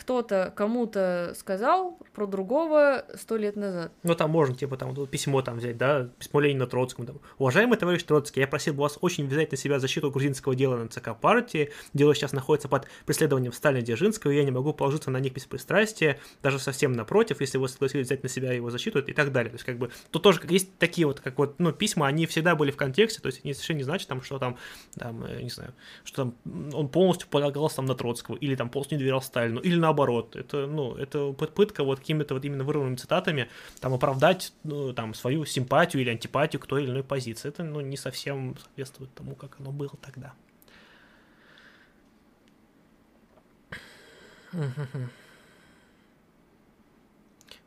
кто-то 0.00 0.50
кому-то 0.56 1.34
сказал 1.36 1.98
про 2.14 2.26
другого 2.26 3.04
сто 3.16 3.36
лет 3.36 3.54
назад. 3.54 3.92
Ну, 4.02 4.14
там 4.14 4.30
можно, 4.30 4.54
типа, 4.54 4.78
там, 4.78 4.94
письмо 5.06 5.42
там 5.42 5.58
взять, 5.58 5.76
да, 5.76 6.08
письмо 6.18 6.40
Ленина 6.40 6.66
Троцкому, 6.66 7.06
там, 7.06 7.20
уважаемый 7.36 7.76
товарищ 7.76 8.02
Троцкий, 8.04 8.40
я 8.40 8.48
просил 8.48 8.72
бы 8.72 8.80
вас 8.80 8.96
очень 9.02 9.28
взять 9.28 9.50
на 9.50 9.58
себя 9.58 9.78
защиту 9.78 10.10
грузинского 10.10 10.54
дела 10.54 10.76
на 10.76 10.88
ЦК 10.88 11.14
партии, 11.14 11.70
дело 11.92 12.14
сейчас 12.14 12.32
находится 12.32 12.66
под 12.68 12.86
преследованием 13.04 13.52
Сталина 13.52 13.82
Дзержинского, 13.82 14.30
и 14.30 14.36
я 14.36 14.44
не 14.44 14.50
могу 14.50 14.72
положиться 14.72 15.10
на 15.10 15.20
них 15.20 15.34
без 15.34 15.44
пристрастия, 15.44 16.18
даже 16.42 16.58
совсем 16.58 16.92
напротив, 16.92 17.42
если 17.42 17.58
вы 17.58 17.68
согласились 17.68 18.06
взять 18.06 18.22
на 18.22 18.30
себя 18.30 18.54
его 18.54 18.70
защиту 18.70 19.00
и 19.00 19.12
так 19.12 19.32
далее. 19.32 19.50
То 19.50 19.56
есть, 19.56 19.66
как 19.66 19.76
бы, 19.76 19.90
тут 20.10 20.22
тоже 20.22 20.40
есть 20.48 20.78
такие 20.78 21.06
вот, 21.06 21.20
как 21.20 21.36
вот, 21.36 21.56
ну, 21.58 21.72
письма, 21.72 22.06
они 22.06 22.24
всегда 22.24 22.54
были 22.56 22.70
в 22.70 22.76
контексте, 22.76 23.20
то 23.20 23.26
есть, 23.26 23.42
они 23.44 23.52
совершенно 23.52 23.76
не 23.76 23.84
значит, 23.84 24.08
там, 24.08 24.22
что 24.22 24.38
там, 24.38 24.56
там, 24.98 25.22
э, 25.24 25.42
не 25.42 25.50
знаю, 25.50 25.74
что 26.04 26.24
там 26.24 26.34
он 26.72 26.88
полностью 26.88 27.28
полагался 27.28 27.76
там 27.76 27.84
на 27.84 27.94
Троцкого, 27.94 28.36
или 28.36 28.54
там 28.54 28.70
полностью 28.70 28.96
не 28.96 29.00
доверял 29.00 29.20
Сталину, 29.20 29.60
или 29.60 29.76
наоборот. 29.90 30.36
Это, 30.36 30.66
ну, 30.66 30.94
это 30.94 31.32
попытка 31.32 31.84
вот 31.84 31.98
какими-то 31.98 32.34
вот 32.34 32.44
именно 32.44 32.64
вырванными 32.64 32.96
цитатами 32.96 33.48
там 33.80 33.92
оправдать 33.94 34.52
ну, 34.64 34.92
там 34.92 35.14
свою 35.14 35.44
симпатию 35.44 36.02
или 36.02 36.10
антипатию 36.10 36.60
к 36.60 36.66
той 36.66 36.84
или 36.84 36.90
иной 36.90 37.02
позиции. 37.02 37.48
Это, 37.48 37.64
ну, 37.64 37.80
не 37.80 37.96
совсем 37.96 38.56
соответствует 38.58 39.12
тому, 39.14 39.34
как 39.34 39.56
оно 39.58 39.72
было 39.72 39.92
тогда. 40.00 40.32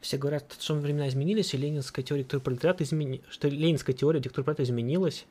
Все 0.01 0.17
говорят, 0.17 0.57
что 0.59 0.73
времена 0.75 1.07
изменились, 1.07 1.53
и 1.53 1.57
ленинская 1.57 2.03
теория 2.03 2.23
диктатуры 2.23 2.43
пролетариата 2.43 2.83
измени... 2.83 3.21
что 3.29 3.47
ленинская 3.47 3.95
теория 3.95 4.19
диктатуры 4.19 4.43
пролетариата 4.43 4.69
изменилась. 4.71 5.25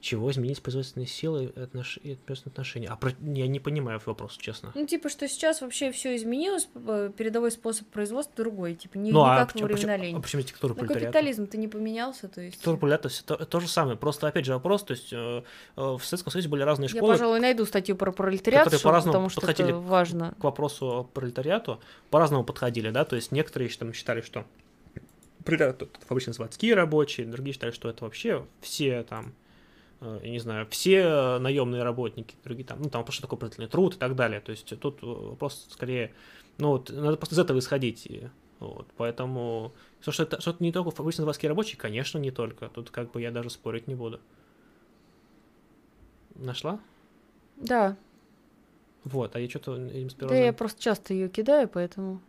Чего 0.00 0.30
изменить 0.30 0.62
производственные 0.62 1.06
силы 1.06 1.52
и 1.56 1.60
отнош... 1.60 1.98
отношения? 2.28 2.88
А 2.88 2.96
про... 2.96 3.10
я 3.20 3.46
не 3.48 3.60
понимаю 3.60 4.00
вопрос, 4.04 4.36
честно. 4.36 4.70
Ну, 4.74 4.86
типа, 4.86 5.08
что 5.08 5.26
сейчас 5.26 5.62
вообще 5.62 5.90
все 5.90 6.14
изменилось, 6.16 6.68
передовой 7.16 7.50
способ 7.50 7.88
производства 7.88 8.34
другой, 8.36 8.74
типа, 8.74 8.98
не, 8.98 9.10
ну, 9.10 9.24
не 9.24 9.30
а 9.30 9.46
почему, 9.46 9.66
времена 9.66 9.98
почему, 9.98 10.18
а 10.18 10.22
почему 10.22 10.42
диктатура 10.42 10.72
Ну, 10.74 10.78
пролетариата? 10.78 11.12
капитализм-то 11.12 11.56
не 11.56 11.68
поменялся, 11.68 12.28
то 12.28 12.40
есть... 12.40 12.56
Диктатура 12.56 12.76
пролетариата 12.76 13.08
все 13.08 13.24
то, 13.24 13.36
то 13.36 13.60
же 13.60 13.68
самое. 13.68 13.96
Просто, 13.96 14.28
опять 14.28 14.44
же, 14.44 14.52
вопрос, 14.52 14.84
то 14.84 14.92
есть 14.92 15.12
э, 15.12 15.16
э, 15.16 15.42
в 15.76 16.00
Советском 16.04 16.30
Союзе 16.30 16.48
были 16.48 16.62
разные 16.62 16.88
Я, 16.88 16.96
школы, 16.96 17.14
пожалуй, 17.14 17.40
найду 17.40 17.64
статью 17.64 17.96
про 17.96 18.12
пролетариат, 18.12 18.64
которые 18.64 18.82
по-разному 18.82 19.12
потому 19.12 19.28
что 19.30 19.40
подходили 19.40 19.70
это 19.70 19.78
важно. 19.78 20.34
к 20.38 20.44
вопросу 20.44 20.86
о 20.86 21.04
пролетариату, 21.04 21.80
по-разному 22.10 22.44
подходили, 22.44 22.90
да, 22.90 23.04
то 23.04 23.16
есть 23.16 23.32
некоторые 23.32 23.70
там 23.70 23.92
считали, 23.92 24.20
что 24.20 24.44
пролетариат 25.44 25.82
это 25.82 26.06
фабрично-заводские 26.06 26.74
рабочие, 26.74 27.26
другие 27.26 27.54
считали, 27.54 27.70
что 27.70 27.88
это 27.88 28.04
вообще 28.04 28.46
все 28.60 29.02
там, 29.04 29.34
я 30.00 30.30
не 30.30 30.38
знаю, 30.38 30.66
все 30.66 31.38
наемные 31.38 31.82
работники, 31.82 32.34
другие 32.44 32.66
там, 32.66 32.82
ну 32.82 32.90
там 32.90 33.04
просто 33.04 33.22
такой 33.22 33.38
пролетарный 33.38 33.68
труд 33.68 33.94
и 33.94 33.98
так 33.98 34.14
далее, 34.14 34.40
то 34.40 34.50
есть 34.50 34.78
тут 34.78 35.02
э, 35.02 35.06
вопрос 35.06 35.66
скорее, 35.70 36.12
ну 36.58 36.68
вот, 36.68 36.90
надо 36.90 37.16
просто 37.16 37.34
из 37.34 37.38
этого 37.38 37.58
исходить, 37.58 38.06
и, 38.06 38.28
вот, 38.58 38.86
поэтому, 38.96 39.72
что, 40.00 40.12
что, 40.12 40.22
это, 40.24 40.40
что 40.40 40.50
это 40.50 40.62
не 40.62 40.72
только 40.72 40.90
фабрично-заводские 40.90 41.48
рабочие, 41.48 41.78
конечно, 41.78 42.18
не 42.18 42.30
только, 42.30 42.68
тут 42.68 42.90
как 42.90 43.10
бы 43.10 43.22
я 43.22 43.30
даже 43.30 43.50
спорить 43.50 43.86
не 43.86 43.94
буду. 43.94 44.20
Нашла? 46.34 46.78
Да, 47.56 47.96
Вот, 49.04 49.34
а 49.34 49.40
я 49.40 49.48
что-то 49.48 49.76
им 49.76 50.10
сперва... 50.10 50.30
да 50.30 50.36
я 50.36 50.52
просто 50.52 50.82
часто 50.82 51.14
ее 51.14 51.28
кидаю, 51.30 51.68
поэтому... 51.68 52.20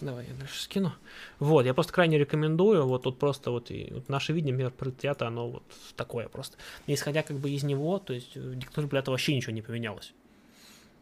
Давай 0.00 0.26
я 0.26 0.34
дальше 0.34 0.60
скину. 0.60 0.92
Вот, 1.38 1.64
я 1.64 1.72
просто 1.72 1.92
крайне 1.92 2.18
рекомендую. 2.18 2.86
Вот 2.86 3.04
тут 3.04 3.18
просто 3.18 3.50
вот, 3.50 3.70
и, 3.70 3.88
вот 3.92 4.08
наше 4.08 4.32
видение 4.32 4.70
пролетариата, 4.70 5.26
оно 5.26 5.50
вот 5.50 5.62
такое 5.96 6.28
просто. 6.28 6.58
Исходя 6.86 7.22
как 7.22 7.38
бы 7.38 7.50
из 7.50 7.62
него, 7.62 7.98
то 7.98 8.12
есть 8.12 8.36
в 8.36 8.58
диктатуре 8.58 9.02
вообще 9.06 9.34
ничего 9.34 9.52
не 9.52 9.62
поменялось. 9.62 10.12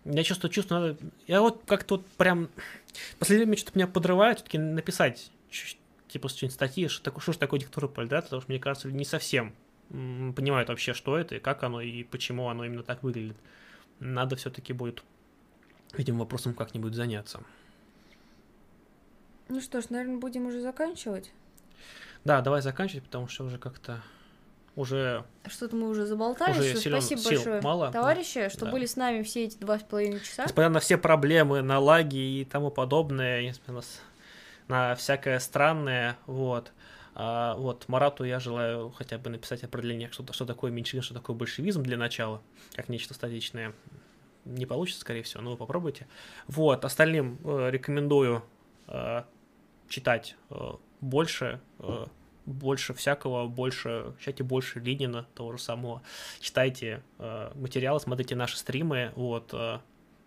Я 0.04 0.22
чувствую, 0.22 0.52
чувствую, 0.52 0.80
надо... 0.80 0.98
Я 1.26 1.40
вот 1.40 1.62
как-то 1.66 1.96
вот 1.96 2.06
прям... 2.18 2.48
Последнее 3.18 3.46
время 3.46 3.56
что-то 3.56 3.78
меня 3.78 3.88
подрывает 3.88 4.38
все-таки 4.38 4.58
написать 4.58 5.30
типа 6.08 6.28
что-нибудь 6.28 6.54
статьи, 6.54 6.86
что, 6.86 7.02
такое, 7.02 7.22
что 7.22 7.32
же 7.32 7.38
такое 7.38 7.58
диктатура 7.58 7.88
пролетариата, 7.88 8.26
потому 8.26 8.42
что, 8.42 8.50
мне 8.52 8.60
кажется, 8.60 8.88
не 8.92 9.04
совсем 9.04 9.54
понимают 9.88 10.68
вообще, 10.68 10.94
что 10.94 11.16
это, 11.16 11.36
и 11.36 11.40
как 11.40 11.62
оно, 11.64 11.80
и 11.80 12.04
почему 12.04 12.48
оно 12.48 12.64
именно 12.64 12.82
так 12.82 13.02
выглядит. 13.02 13.36
Надо 13.98 14.36
все-таки 14.36 14.72
будет 14.72 15.02
этим 15.96 16.18
вопросом 16.18 16.54
как-нибудь 16.54 16.94
заняться. 16.94 17.40
Ну 19.48 19.60
что 19.60 19.80
ж, 19.80 19.90
наверное, 19.90 20.18
будем 20.18 20.46
уже 20.46 20.60
заканчивать. 20.60 21.32
Да, 22.24 22.40
давай 22.40 22.62
заканчивать, 22.62 23.04
потому 23.04 23.28
что 23.28 23.44
уже 23.44 23.58
как-то 23.58 24.02
уже 24.76 25.24
Что-то 25.46 25.76
мы 25.76 25.88
уже 25.88 26.06
заболтались. 26.06 26.58
Уже 26.58 26.74
силен- 26.74 27.00
Спасибо 27.00 27.20
сил 27.20 27.30
большое, 27.30 27.60
мало, 27.60 27.92
товарищи, 27.92 28.48
что 28.48 28.64
да. 28.64 28.72
были 28.72 28.86
с 28.86 28.96
нами 28.96 29.22
все 29.22 29.44
эти 29.44 29.56
два 29.58 29.78
с 29.78 29.82
половиной 29.82 30.20
часа. 30.20 30.44
несмотря 30.44 30.68
на 30.68 30.80
все 30.80 30.98
проблемы, 30.98 31.62
на 31.62 31.78
лаги 31.78 32.40
и 32.40 32.44
тому 32.44 32.70
подобное, 32.70 33.42
несмотря 33.42 33.82
на, 34.66 34.94
всякое 34.96 35.38
странное, 35.38 36.16
вот. 36.26 36.72
а, 37.14 37.54
вот 37.56 37.88
Марату 37.88 38.24
я 38.24 38.40
желаю 38.40 38.90
хотя 38.90 39.18
бы 39.18 39.30
написать 39.30 39.62
определение, 39.62 40.10
что, 40.10 40.24
что 40.32 40.44
такое 40.44 40.72
меньшинство, 40.72 41.02
что 41.02 41.14
такое 41.14 41.36
большевизм 41.36 41.82
для 41.82 41.96
начала, 41.96 42.42
как 42.74 42.88
нечто 42.88 43.14
статичное. 43.14 43.74
Не 44.44 44.66
получится, 44.66 45.00
скорее 45.02 45.22
всего, 45.22 45.42
но 45.42 45.52
вы 45.52 45.56
попробуйте. 45.56 46.06
Вот, 46.48 46.84
остальным 46.84 47.38
э, 47.44 47.70
рекомендую 47.70 48.42
э, 48.88 49.22
читать 49.88 50.36
э, 50.50 50.72
больше, 51.00 51.60
э, 51.78 52.06
больше 52.46 52.94
всякого, 52.94 53.46
больше, 53.46 54.14
читайте 54.18 54.44
больше 54.44 54.80
Ленина, 54.80 55.26
того 55.34 55.52
же 55.52 55.58
самого. 55.58 56.02
Читайте 56.40 57.02
э, 57.18 57.52
материалы, 57.54 58.00
смотрите 58.00 58.36
наши 58.36 58.56
стримы. 58.56 59.12
Вот, 59.16 59.54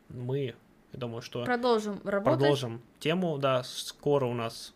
мы, 0.09 0.55
я 0.93 0.99
думаю, 0.99 1.21
что 1.21 1.43
Продолжим 1.43 1.99
работать. 2.03 2.39
продолжим 2.39 2.81
тему. 2.99 3.37
Да, 3.37 3.63
скоро 3.63 4.25
у 4.25 4.33
нас 4.33 4.73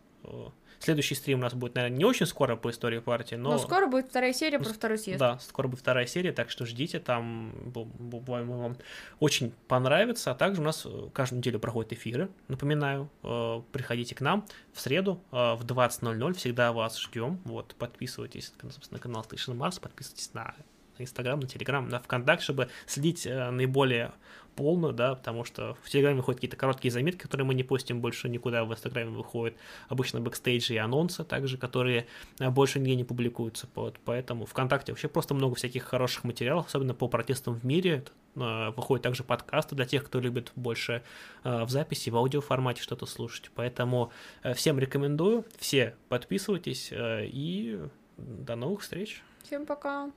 следующий 0.84 1.16
стрим 1.16 1.40
у 1.40 1.42
нас 1.44 1.54
будет, 1.54 1.76
наверное, 1.76 1.98
не 1.98 2.06
очень 2.06 2.26
скоро 2.26 2.56
по 2.56 2.70
истории 2.70 3.00
партии, 3.00 3.36
но, 3.36 3.52
Но 3.52 3.58
скоро 3.58 3.88
будет 3.88 4.10
вторая 4.10 4.34
серия 4.34 4.60
про 4.60 4.70
второй 4.74 4.98
съезд. 4.98 5.20
да, 5.20 5.40
скоро 5.40 5.68
будет 5.68 5.80
вторая 5.82 6.06
серия, 6.08 6.32
так 6.32 6.50
что 6.50 6.66
ждите, 6.66 7.00
там, 7.00 7.52
бу- 7.66 7.86
бу- 8.00 8.24
по-моему, 8.24 8.60
вам 8.62 8.78
очень 9.20 9.54
понравится. 9.68 10.32
А 10.32 10.36
также 10.36 10.62
у 10.62 10.64
нас 10.66 10.86
э, 10.86 11.10
каждую 11.14 11.40
неделю 11.40 11.60
проходят 11.60 11.94
эфиры, 11.94 12.30
напоминаю. 12.48 13.10
Э, 13.24 13.62
Приходите 13.72 14.16
к 14.16 14.22
нам 14.22 14.46
в 14.74 14.82
среду 14.82 15.22
э, 15.32 15.36
в 15.56 15.64
20.00, 15.66 16.34
всегда 16.34 16.72
вас 16.74 17.00
ждем. 17.00 17.40
Вот, 17.46 17.76
подписывайтесь, 17.76 18.54
собственно, 18.62 18.98
на 18.98 19.00
канал 19.00 19.26
Station 19.30 19.56
Mars, 19.56 19.80
подписывайтесь 19.80 20.34
на 20.34 20.54
Инстаграм, 20.98 21.40
на 21.40 21.48
Телеграм, 21.48 21.88
на 21.90 22.00
ВКонтакте, 22.00 22.44
чтобы 22.44 22.70
следить 22.86 23.26
наиболее 23.26 24.12
полно, 24.56 24.92
да, 24.92 25.16
потому 25.16 25.44
что 25.44 25.78
в 25.84 25.90
Телеграме 25.90 26.18
выходят 26.18 26.40
какие-то 26.40 26.58
короткие 26.58 26.92
заметки, 26.92 27.22
которые 27.22 27.46
мы 27.46 27.54
не 27.54 27.64
постим 27.64 28.02
больше 28.02 28.30
никуда, 28.30 28.64
в 28.66 28.72
Инстаграме 28.72 29.12
выходят 29.12 29.56
обычно 29.90 30.22
бэкстейджи 30.22 30.74
и 30.74 30.78
анонсы 30.78 31.24
также, 31.24 31.58
которые 31.58 32.08
э, 32.40 32.50
больше 32.50 32.80
нигде 32.80 32.96
не 32.96 33.04
публикуются, 33.04 33.68
вот, 33.76 34.00
поэтому 34.06 34.46
ВКонтакте 34.46 34.92
вообще 34.92 35.08
просто 35.08 35.34
много 35.34 35.56
всяких 35.56 35.84
хороших 35.84 36.24
материалов, 36.24 36.68
особенно 36.68 36.94
по 36.94 37.08
протестам 37.08 37.56
в 37.56 37.64
мире, 37.64 38.04
Э, 38.36 38.72
выходят 38.76 39.04
также 39.04 39.24
подкасты 39.24 39.76
для 39.76 39.86
тех, 39.86 40.06
кто 40.06 40.20
любит 40.20 40.52
больше 40.56 41.04
э, 41.44 41.64
в 41.64 41.70
записи, 41.70 42.10
в 42.10 42.18
аудиоформате 42.18 42.82
что-то 42.82 43.06
слушать, 43.06 43.52
поэтому 43.56 44.12
всем 44.56 44.80
рекомендую, 44.80 45.46
все 45.58 45.96
подписывайтесь 46.10 46.90
и 46.94 47.80
до 48.18 48.56
новых 48.56 48.82
встреч. 48.82 49.22
Всем 49.44 49.66
пока. 49.66 50.12